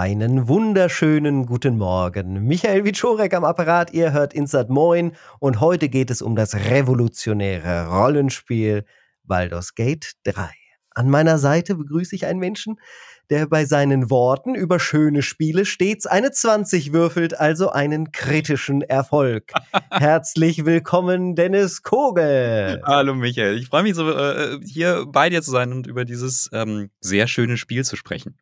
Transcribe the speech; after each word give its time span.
Einen 0.00 0.48
wunderschönen 0.48 1.44
guten 1.44 1.76
Morgen. 1.76 2.46
Michael 2.46 2.86
Wiczorek 2.86 3.34
am 3.34 3.44
Apparat, 3.44 3.92
ihr 3.92 4.12
hört 4.12 4.32
Insert 4.32 4.70
Moin 4.70 5.12
und 5.40 5.60
heute 5.60 5.90
geht 5.90 6.10
es 6.10 6.22
um 6.22 6.36
das 6.36 6.54
revolutionäre 6.54 7.86
Rollenspiel 7.88 8.86
Baldur's 9.24 9.74
Gate 9.74 10.12
3. 10.24 10.48
An 10.94 11.10
meiner 11.10 11.36
Seite 11.36 11.74
begrüße 11.74 12.14
ich 12.14 12.24
einen 12.24 12.38
Menschen, 12.38 12.80
der 13.28 13.46
bei 13.46 13.66
seinen 13.66 14.08
Worten 14.08 14.54
über 14.54 14.80
schöne 14.80 15.20
Spiele 15.20 15.66
stets 15.66 16.06
eine 16.06 16.30
20 16.30 16.94
würfelt, 16.94 17.38
also 17.38 17.68
einen 17.68 18.10
kritischen 18.10 18.80
Erfolg. 18.80 19.52
Herzlich 19.90 20.64
willkommen, 20.64 21.34
Dennis 21.34 21.82
Kogel. 21.82 22.80
Hallo 22.86 23.14
Michael, 23.14 23.58
ich 23.58 23.66
freue 23.66 23.82
mich 23.82 23.96
so, 23.96 24.10
äh, 24.10 24.60
hier 24.64 25.04
bei 25.06 25.28
dir 25.28 25.42
zu 25.42 25.50
sein 25.50 25.72
und 25.72 25.86
über 25.86 26.06
dieses 26.06 26.48
ähm, 26.54 26.88
sehr 27.00 27.26
schöne 27.26 27.58
Spiel 27.58 27.84
zu 27.84 27.96
sprechen. 27.96 28.38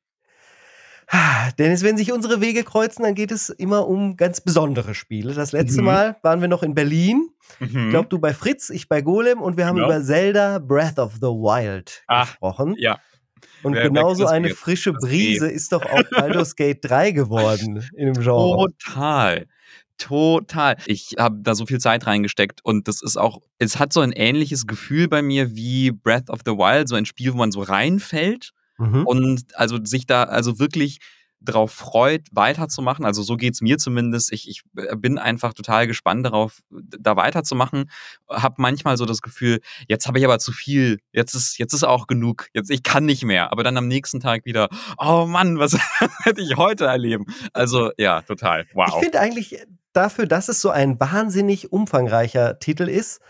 Dennis, 1.58 1.82
wenn 1.82 1.96
sich 1.96 2.12
unsere 2.12 2.40
Wege 2.40 2.64
kreuzen, 2.64 3.02
dann 3.02 3.14
geht 3.14 3.30
es 3.30 3.48
immer 3.48 3.88
um 3.88 4.16
ganz 4.16 4.40
besondere 4.40 4.94
Spiele. 4.94 5.34
Das 5.34 5.52
letzte 5.52 5.80
mhm. 5.80 5.86
Mal 5.86 6.16
waren 6.22 6.40
wir 6.40 6.48
noch 6.48 6.62
in 6.62 6.74
Berlin. 6.74 7.30
Mhm. 7.60 7.86
Ich 7.86 7.90
glaube, 7.90 8.08
du 8.08 8.18
bei 8.18 8.34
Fritz, 8.34 8.68
ich 8.70 8.88
bei 8.88 9.00
Golem 9.00 9.40
und 9.40 9.56
wir 9.56 9.66
haben 9.66 9.76
genau. 9.76 9.88
über 9.88 10.02
Zelda 10.02 10.58
Breath 10.58 10.98
of 10.98 11.14
the 11.14 11.28
Wild 11.28 12.02
Ach, 12.06 12.28
gesprochen. 12.28 12.74
Ja. 12.78 12.98
Und 13.62 13.74
wer, 13.74 13.84
genauso 13.84 14.24
wer 14.24 14.30
eine 14.30 14.50
frische 14.50 14.92
Brise 14.92 15.48
ist 15.48 15.72
doch 15.72 15.84
auch 15.84 16.02
Baldur's 16.10 16.54
Gate 16.56 16.78
3 16.82 17.10
geworden 17.12 17.84
in 17.96 18.12
dem 18.12 18.22
Genre. 18.22 18.68
Total. 18.78 19.46
Total. 19.96 20.76
Ich 20.86 21.16
habe 21.18 21.38
da 21.40 21.54
so 21.54 21.66
viel 21.66 21.80
Zeit 21.80 22.06
reingesteckt 22.06 22.60
und 22.64 22.86
das 22.86 23.02
ist 23.02 23.16
auch, 23.16 23.40
es 23.58 23.78
hat 23.80 23.92
so 23.92 24.00
ein 24.00 24.12
ähnliches 24.12 24.66
Gefühl 24.66 25.08
bei 25.08 25.22
mir 25.22 25.56
wie 25.56 25.90
Breath 25.90 26.30
of 26.30 26.40
the 26.44 26.52
Wild, 26.52 26.88
so 26.88 26.94
ein 26.94 27.06
Spiel, 27.06 27.32
wo 27.32 27.38
man 27.38 27.50
so 27.50 27.62
reinfällt 27.62 28.52
Mhm. 28.78 29.06
Und 29.06 29.56
also 29.56 29.78
sich 29.84 30.06
da 30.06 30.24
also 30.24 30.58
wirklich 30.58 30.98
drauf 31.40 31.72
freut, 31.72 32.26
weiterzumachen. 32.32 33.04
Also 33.04 33.22
so 33.22 33.36
geht's 33.36 33.60
mir 33.60 33.78
zumindest. 33.78 34.32
Ich, 34.32 34.48
ich 34.48 34.62
äh, 34.76 34.96
bin 34.96 35.18
einfach 35.18 35.54
total 35.54 35.86
gespannt 35.86 36.26
darauf, 36.26 36.60
da 36.70 37.16
weiterzumachen. 37.16 37.90
Hab 38.28 38.58
manchmal 38.58 38.96
so 38.96 39.06
das 39.06 39.22
Gefühl, 39.22 39.60
jetzt 39.86 40.06
habe 40.06 40.18
ich 40.18 40.24
aber 40.24 40.38
zu 40.38 40.52
viel, 40.52 40.98
jetzt 41.12 41.34
ist, 41.34 41.58
jetzt 41.58 41.74
ist 41.74 41.84
auch 41.84 42.06
genug, 42.06 42.48
jetzt 42.54 42.70
ich 42.70 42.82
kann 42.82 43.04
nicht 43.04 43.24
mehr. 43.24 43.52
Aber 43.52 43.62
dann 43.62 43.76
am 43.76 43.86
nächsten 43.86 44.20
Tag 44.20 44.44
wieder, 44.44 44.68
oh 44.98 45.26
Mann, 45.26 45.58
was 45.58 45.78
hätte 46.24 46.40
ich 46.40 46.56
heute 46.56 46.86
erleben? 46.86 47.26
Also 47.52 47.90
ja, 47.98 48.22
total. 48.22 48.66
Wow. 48.74 48.88
Ich 48.88 49.04
finde 49.04 49.20
eigentlich 49.20 49.58
dafür, 49.92 50.26
dass 50.26 50.48
es 50.48 50.60
so 50.60 50.70
ein 50.70 50.98
wahnsinnig 50.98 51.72
umfangreicher 51.72 52.58
Titel 52.58 52.88
ist, 52.88 53.20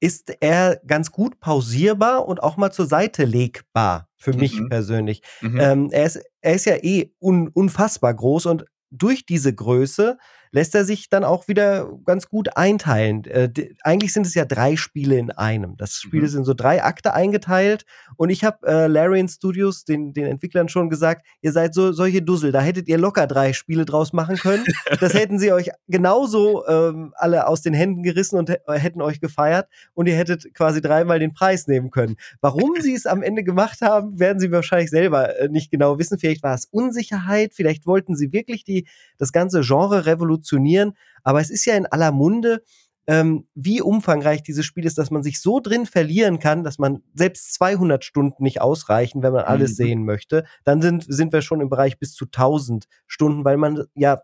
ist 0.00 0.32
er 0.40 0.80
ganz 0.86 1.10
gut 1.10 1.40
pausierbar 1.40 2.26
und 2.26 2.42
auch 2.42 2.56
mal 2.56 2.70
zur 2.70 2.86
Seite 2.86 3.24
legbar, 3.24 4.07
für 4.18 4.32
mhm. 4.32 4.40
mich 4.40 4.60
persönlich. 4.68 5.22
Mhm. 5.40 5.60
Ähm, 5.60 5.88
er, 5.90 6.06
ist, 6.06 6.20
er 6.40 6.54
ist 6.54 6.66
ja 6.66 6.76
eh 6.76 7.12
un, 7.20 7.48
unfassbar 7.48 8.14
groß 8.14 8.46
und 8.46 8.64
durch 8.90 9.26
diese 9.26 9.54
Größe 9.54 10.18
lässt 10.50 10.74
er 10.74 10.84
sich 10.84 11.08
dann 11.08 11.24
auch 11.24 11.48
wieder 11.48 11.90
ganz 12.04 12.28
gut 12.28 12.56
einteilen. 12.56 13.24
Äh, 13.24 13.50
eigentlich 13.82 14.12
sind 14.12 14.26
es 14.26 14.34
ja 14.34 14.44
drei 14.44 14.76
Spiele 14.76 15.16
in 15.18 15.30
einem. 15.30 15.76
Das 15.76 15.94
Spiel 15.94 16.20
mhm. 16.20 16.26
ist 16.26 16.34
in 16.34 16.44
so 16.44 16.54
drei 16.54 16.82
Akte 16.82 17.14
eingeteilt 17.14 17.84
und 18.16 18.30
ich 18.30 18.44
habe 18.44 18.66
äh, 18.66 18.86
Larian 18.86 19.28
Studios, 19.28 19.84
den, 19.84 20.12
den 20.12 20.26
Entwicklern 20.26 20.68
schon 20.68 20.90
gesagt, 20.90 21.26
ihr 21.42 21.52
seid 21.52 21.74
so 21.74 21.92
solche 21.92 22.22
Dussel, 22.22 22.52
da 22.52 22.60
hättet 22.60 22.88
ihr 22.88 22.98
locker 22.98 23.26
drei 23.26 23.52
Spiele 23.52 23.84
draus 23.84 24.12
machen 24.12 24.36
können. 24.36 24.64
das 25.00 25.14
hätten 25.14 25.38
sie 25.38 25.52
euch 25.52 25.70
genauso 25.88 26.66
ähm, 26.66 27.12
alle 27.16 27.46
aus 27.46 27.62
den 27.62 27.74
Händen 27.74 28.02
gerissen 28.02 28.38
und 28.38 28.50
hätten 28.66 29.02
euch 29.02 29.20
gefeiert 29.20 29.68
und 29.94 30.06
ihr 30.06 30.16
hättet 30.16 30.54
quasi 30.54 30.80
dreimal 30.80 31.18
den 31.18 31.34
Preis 31.34 31.66
nehmen 31.66 31.90
können. 31.90 32.16
Warum 32.40 32.74
sie 32.80 32.94
es 32.94 33.06
am 33.06 33.22
Ende 33.22 33.44
gemacht 33.44 33.80
haben, 33.82 34.18
werden 34.18 34.40
sie 34.40 34.50
wahrscheinlich 34.50 34.90
selber 34.90 35.38
äh, 35.38 35.48
nicht 35.48 35.70
genau 35.70 35.98
wissen. 35.98 36.18
Vielleicht 36.18 36.42
war 36.42 36.54
es 36.54 36.66
Unsicherheit, 36.66 37.52
vielleicht 37.54 37.86
wollten 37.86 38.16
sie 38.16 38.32
wirklich 38.32 38.64
die, 38.64 38.86
das 39.18 39.32
ganze 39.32 39.60
Genre 39.60 40.06
revolutionieren 40.06 40.37
revolutionieren. 40.38 40.94
Aber 41.22 41.40
es 41.40 41.50
ist 41.50 41.64
ja 41.64 41.76
in 41.76 41.86
aller 41.86 42.12
Munde, 42.12 42.62
ähm, 43.06 43.48
wie 43.54 43.80
umfangreich 43.80 44.42
dieses 44.42 44.66
Spiel 44.66 44.84
ist, 44.84 44.98
dass 44.98 45.10
man 45.10 45.22
sich 45.22 45.40
so 45.40 45.60
drin 45.60 45.86
verlieren 45.86 46.38
kann, 46.38 46.62
dass 46.62 46.78
man 46.78 47.02
selbst 47.14 47.54
200 47.54 48.04
Stunden 48.04 48.42
nicht 48.42 48.60
ausreichen, 48.60 49.22
wenn 49.22 49.32
man 49.32 49.44
alles 49.44 49.72
mhm. 49.72 49.74
sehen 49.74 50.04
möchte. 50.04 50.44
Dann 50.64 50.82
sind, 50.82 51.06
sind 51.08 51.32
wir 51.32 51.40
schon 51.40 51.62
im 51.62 51.70
Bereich 51.70 51.98
bis 51.98 52.12
zu 52.12 52.26
1000 52.26 52.86
Stunden, 53.06 53.44
weil 53.44 53.56
man 53.56 53.84
ja 53.94 54.20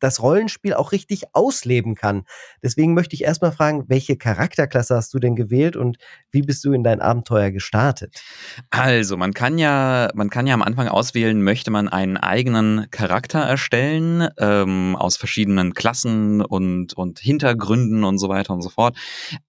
das 0.00 0.22
Rollenspiel 0.22 0.74
auch 0.74 0.92
richtig 0.92 1.34
ausleben 1.34 1.94
kann. 1.94 2.24
Deswegen 2.62 2.94
möchte 2.94 3.14
ich 3.14 3.24
erstmal 3.24 3.52
fragen, 3.52 3.84
welche 3.88 4.16
Charakterklasse 4.16 4.94
hast 4.94 5.12
du 5.12 5.18
denn 5.18 5.34
gewählt 5.34 5.76
und 5.76 5.98
wie 6.30 6.42
bist 6.42 6.64
du 6.64 6.72
in 6.72 6.84
dein 6.84 7.00
Abenteuer 7.00 7.50
gestartet? 7.50 8.22
Also, 8.70 9.16
man 9.16 9.34
kann 9.34 9.58
ja, 9.58 10.08
man 10.14 10.30
kann 10.30 10.46
ja 10.46 10.54
am 10.54 10.62
Anfang 10.62 10.88
auswählen, 10.88 11.42
möchte 11.42 11.70
man 11.70 11.88
einen 11.88 12.16
eigenen 12.16 12.90
Charakter 12.90 13.40
erstellen, 13.40 14.28
ähm, 14.38 14.96
aus 14.96 15.16
verschiedenen 15.16 15.74
Klassen 15.74 16.42
und, 16.42 16.94
und 16.94 17.18
Hintergründen 17.18 18.04
und 18.04 18.18
so 18.18 18.28
weiter 18.28 18.54
und 18.54 18.62
so 18.62 18.70
fort. 18.70 18.96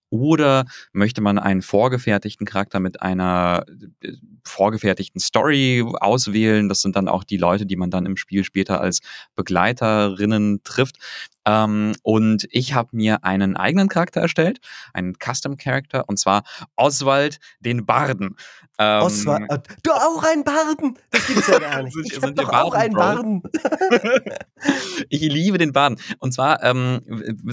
Oder 0.10 0.66
möchte 0.92 1.22
man 1.22 1.38
einen 1.38 1.62
vorgefertigten 1.62 2.46
Charakter 2.46 2.80
mit 2.80 3.02
einer 3.02 3.64
äh, 4.02 4.14
vorgefertigten 4.44 5.22
Story 5.22 5.86
auswählen? 6.00 6.70
Das 6.70 6.82
sind 6.82 6.96
dann 6.96 7.08
auch 7.08 7.24
die 7.24 7.38
Leute, 7.38 7.66
die 7.66 7.76
man 7.76 7.92
dann 7.92 8.06
im 8.06 8.18
Spiel 8.18 8.44
später 8.44 8.82
als 8.82 9.00
Begleiterinnen 9.36 10.62
trifft. 10.64 10.98
Ähm, 11.50 11.94
und 12.04 12.48
ich 12.52 12.74
habe 12.74 12.90
mir 12.92 13.24
einen 13.24 13.58
eigenen 13.58 13.90
Charakter 13.90 14.22
erstellt, 14.22 14.60
einen 14.94 15.16
Custom 15.16 15.58
Character, 15.58 16.06
und 16.08 16.20
zwar 16.20 16.44
Oswald 16.76 17.40
den 17.60 17.86
Barden. 17.86 18.36
Ähm, 18.78 19.04
Oswald, 19.04 19.52
äh, 19.52 19.60
du 19.84 19.92
auch 19.92 20.24
einen 20.24 20.44
Barden? 20.44 20.98
Das 21.12 21.28
gibt's 21.28 21.48
ja 21.48 21.60
gar 21.60 21.84
nicht. 21.84 21.98
ich 22.06 22.22
habe 22.22 22.34
doch 22.34 22.50
auch 22.50 22.74
einen 22.74 22.94
Barden. 22.94 23.42
ich 25.10 25.22
liebe 25.22 25.58
den 25.58 25.74
Barden. 25.74 25.98
Und 26.20 26.34
zwar, 26.34 26.64
ähm, 26.64 27.02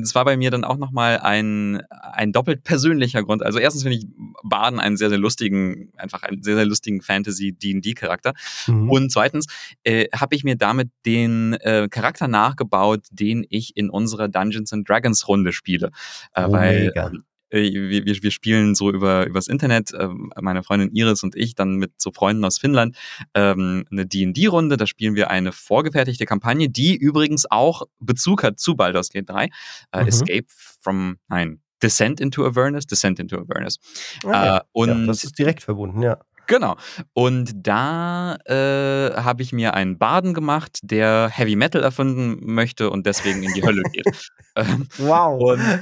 es 0.00 0.14
war 0.14 0.24
bei 0.24 0.36
mir 0.36 0.50
dann 0.50 0.62
auch 0.62 0.76
nochmal 0.76 1.18
ein, 1.18 1.82
ein 1.90 2.32
doppelt 2.32 2.62
persönlicher 2.62 3.24
Grund. 3.24 3.42
Also 3.42 3.58
erstens 3.58 3.82
finde 3.82 3.98
ich 3.98 4.06
Barden 4.44 4.78
einen 4.78 4.96
sehr, 4.96 5.08
sehr 5.08 5.18
lustigen, 5.18 5.90
einfach 5.96 6.22
einen 6.22 6.42
sehr, 6.42 6.54
sehr 6.54 6.66
lustigen 6.66 7.00
Fantasy-D&D-Charakter. 7.00 8.34
Mhm. 8.66 8.90
Und 8.90 9.10
zweitens 9.10 9.46
äh, 9.84 10.06
habe 10.14 10.36
ich 10.36 10.44
mir 10.44 10.56
damit 10.56 10.90
den 11.06 11.54
äh, 11.54 11.88
Charakter 11.90 12.28
nachgebaut, 12.28 13.06
den 13.10 13.44
ich 13.48 13.76
in 13.76 13.85
unserer 13.90 14.28
Dungeons 14.28 14.72
and 14.72 14.88
Dragons 14.88 15.26
Runde 15.28 15.52
spiele. 15.52 15.90
Äh, 16.34 16.44
oh, 16.46 16.52
weil 16.52 16.86
mega. 16.86 17.06
Ähm, 17.08 17.24
äh, 17.50 17.70
wir, 17.72 18.04
wir 18.04 18.30
spielen 18.30 18.74
so 18.74 18.90
über 18.90 19.26
übers 19.26 19.48
Internet, 19.48 19.92
äh, 19.94 20.08
meine 20.40 20.62
Freundin 20.62 20.90
Iris 20.92 21.22
und 21.22 21.36
ich, 21.36 21.54
dann 21.54 21.76
mit 21.76 21.92
so 21.98 22.10
Freunden 22.10 22.44
aus 22.44 22.58
Finnland, 22.58 22.96
ähm, 23.34 23.84
eine 23.90 24.06
D&D-Runde. 24.06 24.76
Da 24.76 24.86
spielen 24.86 25.14
wir 25.14 25.30
eine 25.30 25.52
vorgefertigte 25.52 26.26
Kampagne, 26.26 26.68
die 26.68 26.96
übrigens 26.96 27.46
auch 27.50 27.82
Bezug 27.98 28.42
hat 28.42 28.58
zu 28.58 28.76
Baldur's 28.76 29.10
Gate 29.10 29.28
3. 29.28 29.44
Äh, 29.92 30.02
mhm. 30.02 30.08
Escape 30.08 30.46
from, 30.80 31.16
nein, 31.28 31.60
Descent 31.82 32.20
into 32.20 32.44
Awareness, 32.44 32.86
Descent 32.86 33.18
into 33.20 33.36
Awareness. 33.36 33.78
Okay. 34.24 34.34
Ah, 34.34 34.56
äh, 34.58 34.60
und 34.72 34.88
ja, 34.88 35.06
das 35.06 35.24
ist 35.24 35.38
direkt 35.38 35.62
verbunden, 35.62 36.02
ja. 36.02 36.18
Genau. 36.46 36.76
Und 37.12 37.52
da 37.54 38.36
äh, 38.44 39.14
habe 39.16 39.42
ich 39.42 39.52
mir 39.52 39.74
einen 39.74 39.98
Baden 39.98 40.34
gemacht, 40.34 40.78
der 40.82 41.28
Heavy 41.28 41.56
Metal 41.56 41.82
erfinden 41.82 42.38
möchte 42.52 42.90
und 42.90 43.06
deswegen 43.06 43.42
in 43.42 43.52
die 43.54 43.62
Hölle 43.62 43.82
geht. 43.92 44.30
Ähm, 44.54 44.88
wow. 44.98 45.40
Und, 45.40 45.80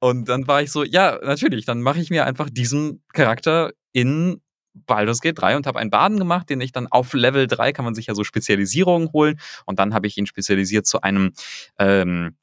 und 0.00 0.28
dann 0.28 0.46
war 0.46 0.62
ich 0.62 0.70
so, 0.70 0.84
ja, 0.84 1.18
natürlich, 1.22 1.64
dann 1.64 1.82
mache 1.82 2.00
ich 2.00 2.10
mir 2.10 2.26
einfach 2.26 2.50
diesen 2.50 3.02
Charakter 3.12 3.72
in 3.92 4.40
Baldur's 4.74 5.20
Gate 5.20 5.38
3 5.38 5.56
und 5.56 5.66
habe 5.66 5.78
einen 5.78 5.90
Baden 5.90 6.18
gemacht, 6.18 6.48
den 6.48 6.60
ich 6.60 6.72
dann 6.72 6.86
auf 6.86 7.12
Level 7.12 7.46
3 7.46 7.72
kann 7.72 7.84
man 7.84 7.94
sich 7.94 8.06
ja 8.06 8.14
so 8.14 8.24
Spezialisierungen 8.24 9.12
holen 9.12 9.38
und 9.66 9.78
dann 9.78 9.94
habe 9.94 10.06
ich 10.06 10.16
ihn 10.16 10.26
spezialisiert 10.26 10.86
zu 10.86 11.02
einem 11.02 11.32
ähm, 11.78 12.36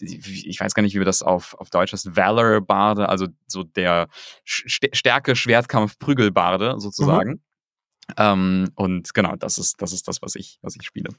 ich 0.00 0.58
weiß 0.60 0.74
gar 0.74 0.82
nicht, 0.82 0.94
wie 0.94 0.98
wir 0.98 1.04
das 1.04 1.22
auf, 1.22 1.54
auf 1.54 1.70
Deutsch 1.70 1.92
heißt, 1.92 2.16
Valor-Barde, 2.16 3.08
also 3.08 3.28
so 3.46 3.62
der 3.62 4.08
Stärke, 4.44 5.36
Schwertkampf, 5.36 5.98
Prügelbarde 5.98 6.74
sozusagen. 6.78 7.30
Mhm. 7.30 7.40
Ähm, 8.16 8.70
und 8.74 9.12
genau, 9.12 9.36
das 9.36 9.58
ist, 9.58 9.82
das 9.82 9.92
ist 9.92 10.08
das, 10.08 10.22
was 10.22 10.34
ich, 10.34 10.58
was 10.62 10.74
ich 10.76 10.86
spiele. 10.86 11.10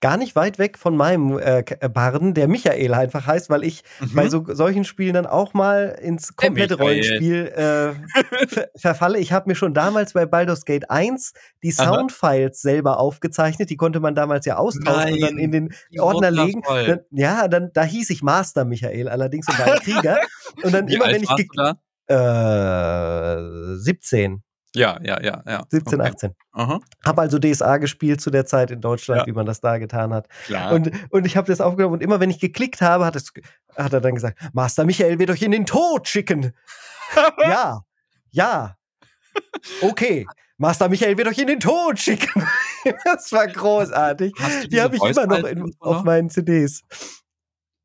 Gar 0.00 0.16
nicht 0.16 0.36
weit 0.36 0.58
weg 0.58 0.78
von 0.78 0.96
meinem 0.96 1.38
äh, 1.38 1.60
äh 1.60 1.88
Barden, 1.88 2.34
der 2.34 2.46
Michael 2.46 2.94
einfach 2.94 3.26
heißt, 3.26 3.50
weil 3.50 3.64
ich 3.64 3.82
mhm. 4.00 4.14
bei 4.14 4.28
so, 4.28 4.44
solchen 4.48 4.84
Spielen 4.84 5.14
dann 5.14 5.26
auch 5.26 5.54
mal 5.54 5.98
ins 6.00 6.36
komplette 6.36 6.76
Rollenspiel 6.78 7.46
äh, 7.46 8.46
ver 8.46 8.68
verfalle. 8.76 9.18
Ich 9.18 9.32
habe 9.32 9.48
mir 9.48 9.56
schon 9.56 9.74
damals 9.74 10.12
bei 10.12 10.24
Baldur's 10.24 10.64
Gate 10.64 10.88
1 10.90 11.32
die 11.62 11.72
Soundfiles 11.72 12.60
selber 12.60 13.00
aufgezeichnet. 13.00 13.70
Die 13.70 13.76
konnte 13.76 13.98
man 14.00 14.14
damals 14.14 14.46
ja 14.46 14.56
austauschen 14.56 15.02
Nein, 15.02 15.14
und 15.14 15.22
dann 15.22 15.38
in 15.38 15.50
den 15.50 15.74
Ordner 15.98 16.30
legen. 16.30 16.62
Dann, 16.66 17.00
ja, 17.10 17.48
dann 17.48 17.70
da 17.72 17.82
hieß 17.82 18.10
ich 18.10 18.22
Master 18.22 18.64
Michael 18.64 19.08
allerdings 19.08 19.48
und 19.48 19.58
war 19.58 19.74
ein 19.74 19.80
Krieger. 19.80 20.18
und 20.62 20.72
dann 20.72 20.86
Wie 20.88 20.94
immer, 20.94 21.06
wenn 21.06 21.22
ich. 21.22 21.30
Äh, 22.08 23.78
17. 23.78 24.44
Ja, 24.76 24.98
ja, 25.02 25.20
ja, 25.22 25.42
ja. 25.46 25.64
17, 25.70 26.00
okay. 26.00 26.10
18. 26.10 26.34
Aha. 26.52 26.80
Habe 27.04 27.22
also 27.22 27.38
DSA 27.38 27.78
gespielt 27.78 28.20
zu 28.20 28.30
der 28.30 28.44
Zeit 28.44 28.70
in 28.70 28.80
Deutschland, 28.80 29.22
ja. 29.22 29.26
wie 29.26 29.32
man 29.32 29.46
das 29.46 29.60
da 29.60 29.78
getan 29.78 30.12
hat. 30.12 30.28
Klar. 30.44 30.72
Und, 30.72 30.90
und 31.10 31.26
ich 31.26 31.36
habe 31.36 31.46
das 31.46 31.62
aufgenommen 31.62 31.94
und 31.94 32.02
immer 32.02 32.20
wenn 32.20 32.30
ich 32.30 32.38
geklickt 32.40 32.82
habe, 32.82 33.06
hat, 33.06 33.16
es, 33.16 33.32
hat 33.76 33.92
er 33.92 34.00
dann 34.00 34.14
gesagt, 34.14 34.38
Master 34.52 34.84
Michael 34.84 35.18
wird 35.18 35.30
euch 35.30 35.42
in 35.42 35.50
den 35.50 35.64
Tod 35.64 36.06
schicken. 36.08 36.52
ja, 37.38 37.80
ja. 38.30 38.76
Okay. 39.80 40.26
Master 40.58 40.88
Michael 40.88 41.16
wird 41.16 41.28
euch 41.28 41.38
in 41.38 41.46
den 41.46 41.60
Tod 41.60 41.98
schicken. 41.98 42.46
das 43.04 43.32
war 43.32 43.46
großartig. 43.46 44.34
Die 44.70 44.80
habe 44.80 44.96
ich 44.96 45.02
immer 45.02 45.26
noch 45.26 45.44
in, 45.44 45.74
auf 45.80 46.02
meinen 46.04 46.30
CDs. 46.30 46.82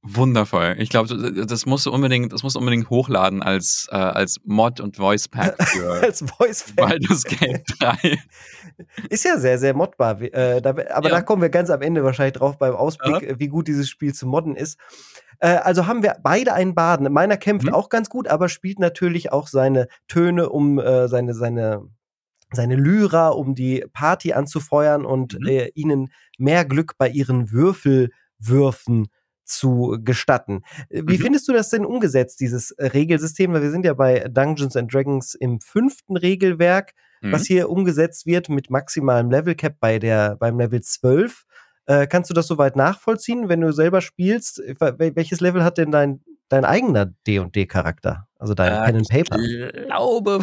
Wundervoll. 0.04 0.78
Ich 0.80 0.90
glaube, 0.90 1.46
das 1.46 1.68
musst 1.68 1.86
du 1.86 1.92
unbedingt, 1.92 2.34
das 2.34 2.42
musst 2.42 2.56
du 2.56 2.60
unbedingt 2.60 2.90
hochladen 2.90 3.44
als, 3.44 3.88
äh, 3.92 3.96
als 3.96 4.38
Mod 4.44 4.80
und 4.80 4.96
Voice 4.96 5.28
Pack 5.28 5.62
für 5.68 5.92
als 6.02 6.22
Voice 6.22 6.64
Pack. 6.76 6.90
Baldur's 6.90 7.24
Gate 7.24 7.64
3. 7.80 8.18
Ist 9.10 9.26
ja 9.26 9.38
sehr, 9.38 9.60
sehr 9.60 9.76
modbar. 9.76 10.20
Äh, 10.20 10.60
da, 10.60 10.72
aber 10.72 11.10
ja. 11.10 11.16
da 11.16 11.22
kommen 11.22 11.44
wir 11.44 11.50
ganz 11.50 11.70
am 11.70 11.84
Ende 11.84 12.04
wahrscheinlich 12.04 12.34
drauf 12.34 12.58
beim 12.58 12.74
Ausblick, 12.74 13.22
ja. 13.22 13.40
wie 13.40 13.48
gut 13.48 13.68
dieses 13.68 13.90
Spiel 13.90 14.12
zu 14.12 14.26
modden 14.26 14.56
ist. 14.56 14.80
Äh, 15.40 15.58
also 15.58 15.86
haben 15.86 16.02
wir 16.02 16.16
beide 16.24 16.54
einen 16.54 16.74
Baden. 16.74 17.12
Meiner 17.14 17.38
kämpft 17.38 17.68
mhm. 17.68 17.74
auch 17.76 17.90
ganz 17.90 18.10
gut, 18.10 18.28
aber 18.28 18.50
spielt 18.50 18.80
natürlich 18.80 19.32
auch 19.32 19.48
seine 19.48 19.88
Töne, 20.08 20.50
um 20.50 20.80
äh, 20.80 21.10
seine, 21.10 21.36
seine, 21.36 21.84
seine 22.52 22.76
Lyra, 22.76 23.30
um 23.30 23.54
die 23.54 23.86
Party 23.94 24.34
anzufeuern 24.34 25.06
und 25.06 25.40
mhm. 25.40 25.48
äh, 25.48 25.68
ihnen 25.76 26.12
mehr 26.40 26.66
Glück 26.66 26.98
bei 26.98 27.08
ihren 27.08 27.52
Würfelwürfen 27.52 29.10
zu 29.52 29.98
gestatten. 30.04 30.64
Äh, 30.90 31.04
wie 31.06 31.18
mhm. 31.18 31.24
findest 31.24 31.48
du 31.48 31.54
das 31.54 31.70
denn 31.70 31.86
umgesetzt, 31.86 32.40
dieses 32.40 32.72
äh, 32.72 32.88
Regelsystem? 32.88 33.54
Weil 33.54 33.62
wir 33.62 33.72
sind 33.72 33.86
ja 33.86 33.94
bei 33.94 34.28
Dungeons 34.30 34.76
and 34.76 34.94
Dragons 34.94 35.34
im 35.36 35.60
fünften 35.60 36.18
Regelwerk, 36.18 36.94
mhm. 37.22 37.32
was 37.32 37.46
hier 37.46 37.70
umgesetzt 37.70 38.26
wird 38.26 38.50
mit 38.50 38.70
maximalem 38.70 39.30
Level 39.30 39.56
Cap 39.56 39.76
bei 39.80 40.00
der, 40.00 40.36
beim 40.36 40.58
Level 40.60 40.82
12. 40.82 41.46
Äh, 41.86 42.08
kannst 42.08 42.30
du 42.30 42.34
das 42.34 42.48
soweit 42.48 42.76
nachvollziehen, 42.76 43.50
wenn 43.50 43.62
du 43.62 43.72
selber 43.72 44.02
spielst? 44.02 44.60
Äh, 44.60 44.76
welches 45.16 45.42
Level 45.42 45.64
hat 45.64 45.78
denn 45.78 45.92
dein, 45.92 46.22
dein 46.50 46.66
eigener 46.66 47.14
D&D-Charakter? 47.28 48.28
Also 48.38 48.54
dein 48.54 48.74
äh, 48.74 48.86
Pen 48.86 48.96
and 48.98 49.10
Paper? 49.10 49.40
Ich 49.40 49.88
glaube 49.88 50.40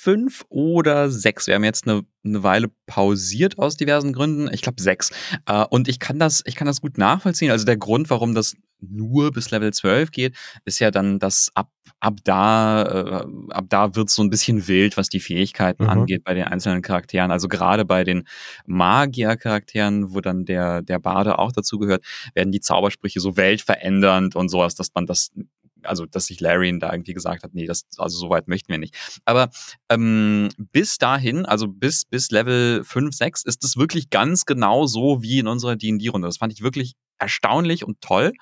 fünf 0.00 0.46
oder 0.48 1.10
sechs. 1.10 1.46
Wir 1.46 1.56
haben 1.56 1.64
jetzt 1.64 1.86
eine, 1.86 2.02
eine 2.24 2.42
Weile 2.42 2.70
pausiert 2.86 3.58
aus 3.58 3.76
diversen 3.76 4.14
Gründen. 4.14 4.48
Ich 4.52 4.62
glaube 4.62 4.80
sechs. 4.80 5.10
Äh, 5.46 5.64
und 5.68 5.88
ich 5.88 5.98
kann 5.98 6.18
das, 6.18 6.42
ich 6.46 6.54
kann 6.54 6.66
das 6.66 6.80
gut 6.80 6.96
nachvollziehen. 6.96 7.50
Also 7.50 7.66
der 7.66 7.76
Grund, 7.76 8.08
warum 8.08 8.34
das 8.34 8.56
nur 8.80 9.30
bis 9.30 9.50
Level 9.50 9.74
12 9.74 10.10
geht, 10.10 10.36
ist 10.64 10.78
ja 10.78 10.90
dann, 10.90 11.18
dass 11.18 11.50
ab, 11.54 11.70
ab 12.00 12.16
da, 12.24 12.82
äh, 12.82 13.52
ab 13.52 13.66
da 13.68 13.94
wird 13.94 14.08
so 14.08 14.22
ein 14.22 14.30
bisschen 14.30 14.66
wild, 14.68 14.96
was 14.96 15.10
die 15.10 15.20
Fähigkeiten 15.20 15.84
mhm. 15.84 15.90
angeht 15.90 16.24
bei 16.24 16.32
den 16.32 16.44
einzelnen 16.44 16.80
Charakteren. 16.80 17.30
Also 17.30 17.48
gerade 17.48 17.84
bei 17.84 18.02
den 18.02 18.24
Magier-Charakteren, 18.64 20.14
wo 20.14 20.22
dann 20.22 20.46
der, 20.46 20.80
der 20.80 20.98
Bade 20.98 21.38
auch 21.38 21.52
dazu 21.52 21.78
gehört, 21.78 22.06
werden 22.34 22.52
die 22.52 22.60
Zaubersprüche 22.60 23.20
so 23.20 23.36
weltverändernd 23.36 24.34
und 24.34 24.48
sowas, 24.48 24.74
dass 24.74 24.88
man 24.94 25.04
das 25.04 25.30
also 25.84 26.06
dass 26.06 26.26
sich 26.26 26.40
Larry 26.40 26.78
da 26.78 26.92
irgendwie 26.92 27.14
gesagt 27.14 27.42
hat, 27.42 27.54
nee, 27.54 27.66
das, 27.66 27.86
also 27.96 28.18
so 28.18 28.30
weit 28.30 28.48
möchten 28.48 28.68
wir 28.68 28.78
nicht. 28.78 28.96
Aber 29.24 29.50
ähm, 29.88 30.48
bis 30.72 30.98
dahin, 30.98 31.46
also 31.46 31.68
bis, 31.68 32.04
bis 32.04 32.30
Level 32.30 32.84
5, 32.84 33.14
6, 33.14 33.44
ist 33.44 33.64
es 33.64 33.76
wirklich 33.76 34.10
ganz 34.10 34.44
genau 34.44 34.86
so 34.86 35.22
wie 35.22 35.38
in 35.38 35.46
unserer 35.46 35.76
D&D-Runde. 35.76 36.28
Das 36.28 36.38
fand 36.38 36.52
ich 36.52 36.62
wirklich 36.62 36.94
erstaunlich 37.18 37.84
und 37.84 38.00
toll, 38.00 38.32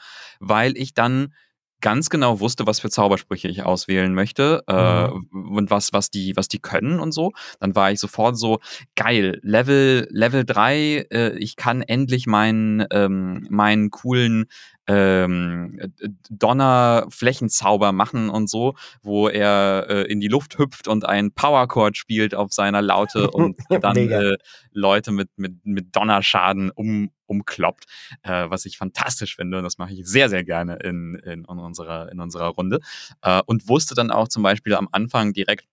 weil 0.40 0.76
ich 0.76 0.94
dann 0.94 1.34
ganz 1.80 2.10
genau 2.10 2.40
wusste, 2.40 2.66
was 2.66 2.80
für 2.80 2.90
Zaubersprüche 2.90 3.48
ich 3.48 3.62
auswählen 3.62 4.14
möchte 4.14 4.62
äh, 4.66 5.08
mhm. 5.08 5.56
und 5.56 5.70
was, 5.70 5.92
was, 5.92 6.10
die, 6.10 6.36
was 6.36 6.48
die 6.48 6.58
können 6.58 7.00
und 7.00 7.12
so. 7.12 7.32
Dann 7.60 7.74
war 7.74 7.92
ich 7.92 8.00
sofort 8.00 8.36
so, 8.36 8.58
geil, 8.96 9.38
Level, 9.42 10.08
Level 10.10 10.44
3, 10.44 11.06
äh, 11.10 11.38
ich 11.38 11.56
kann 11.56 11.82
endlich 11.82 12.26
meinen, 12.26 12.84
ähm, 12.90 13.46
meinen 13.50 13.90
coolen 13.90 14.46
ähm, 14.88 15.78
Donner-Flächenzauber 16.30 17.92
machen 17.92 18.30
und 18.30 18.48
so, 18.48 18.74
wo 19.02 19.28
er 19.28 19.86
äh, 19.88 20.02
in 20.10 20.20
die 20.20 20.28
Luft 20.28 20.58
hüpft 20.58 20.88
und 20.88 21.06
einen 21.06 21.32
Powerchord 21.32 21.96
spielt 21.96 22.34
auf 22.34 22.52
seiner 22.52 22.82
Laute 22.82 23.30
und 23.30 23.56
dann 23.82 23.96
äh, 23.96 24.36
Leute 24.72 25.12
mit, 25.12 25.28
mit, 25.36 25.64
mit 25.64 25.94
Donnerschaden 25.94 26.70
um, 26.70 27.10
umkloppt, 27.28 27.84
äh, 28.22 28.46
was 28.48 28.64
ich 28.64 28.78
fantastisch 28.78 29.36
finde. 29.36 29.58
Und 29.58 29.64
das 29.64 29.78
mache 29.78 29.92
ich 29.92 30.06
sehr, 30.06 30.28
sehr 30.28 30.44
gerne 30.44 30.76
in, 30.76 31.14
in, 31.24 31.44
in, 31.44 31.44
unserer, 31.44 32.10
in 32.10 32.20
unserer 32.20 32.48
Runde. 32.48 32.80
Äh, 33.22 33.42
und 33.46 33.68
wusste 33.68 33.94
dann 33.94 34.10
auch 34.10 34.28
zum 34.28 34.42
Beispiel 34.42 34.74
am 34.74 34.88
Anfang 34.92 35.32
direkt, 35.32 35.66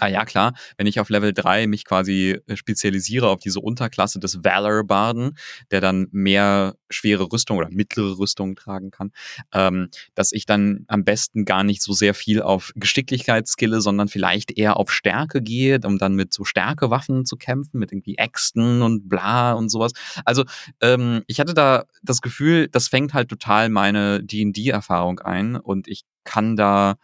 Ah 0.00 0.08
ja, 0.08 0.24
klar, 0.24 0.54
wenn 0.76 0.88
ich 0.88 0.98
auf 0.98 1.08
Level 1.08 1.32
3 1.32 1.68
mich 1.68 1.84
quasi 1.84 2.40
äh, 2.48 2.56
spezialisiere 2.56 3.28
auf 3.28 3.38
diese 3.40 3.60
Unterklasse 3.60 4.18
des 4.18 4.42
Valor-Barden, 4.42 5.36
der 5.70 5.80
dann 5.80 6.08
mehr 6.10 6.74
schwere 6.90 7.30
Rüstung 7.32 7.58
oder 7.58 7.68
mittlere 7.70 8.18
Rüstung 8.18 8.56
tragen 8.56 8.90
kann, 8.90 9.12
ähm, 9.52 9.88
dass 10.16 10.32
ich 10.32 10.46
dann 10.46 10.84
am 10.88 11.04
besten 11.04 11.44
gar 11.44 11.62
nicht 11.62 11.80
so 11.80 11.92
sehr 11.92 12.12
viel 12.14 12.42
auf 12.42 12.72
Geschicklichkeit 12.74 13.46
skille, 13.46 13.80
sondern 13.80 14.08
vielleicht 14.08 14.50
eher 14.58 14.78
auf 14.78 14.90
Stärke 14.90 15.40
gehe, 15.40 15.78
um 15.84 15.98
dann 15.98 16.14
mit 16.16 16.32
so 16.34 16.44
Stärkewaffen 16.44 17.24
zu 17.24 17.36
kämpfen, 17.36 17.78
mit 17.78 17.92
irgendwie 17.92 18.16
Äxten 18.16 18.82
und 18.82 19.08
bla 19.08 19.52
und 19.52 19.68
sowas. 19.68 19.92
Also 20.24 20.44
ähm, 20.80 21.22
ich 21.28 21.38
hatte 21.38 21.54
da 21.54 21.84
das 22.02 22.20
Gefühl, 22.20 22.66
das 22.68 22.88
fängt 22.88 23.14
halt 23.14 23.28
total 23.28 23.68
meine 23.68 24.24
D&D-Erfahrung 24.24 25.20
ein 25.20 25.54
und 25.54 25.86
ich 25.86 26.02
kann 26.24 26.56
da 26.56 26.96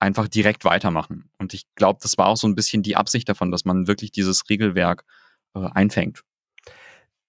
einfach 0.00 0.28
direkt 0.28 0.64
weitermachen. 0.64 1.30
Und 1.38 1.54
ich 1.54 1.66
glaube, 1.74 1.98
das 2.02 2.18
war 2.18 2.26
auch 2.26 2.36
so 2.36 2.46
ein 2.46 2.54
bisschen 2.54 2.82
die 2.82 2.96
Absicht 2.96 3.28
davon, 3.28 3.50
dass 3.50 3.64
man 3.64 3.86
wirklich 3.86 4.12
dieses 4.12 4.48
Regelwerk 4.48 5.04
äh, 5.54 5.68
einfängt. 5.74 6.22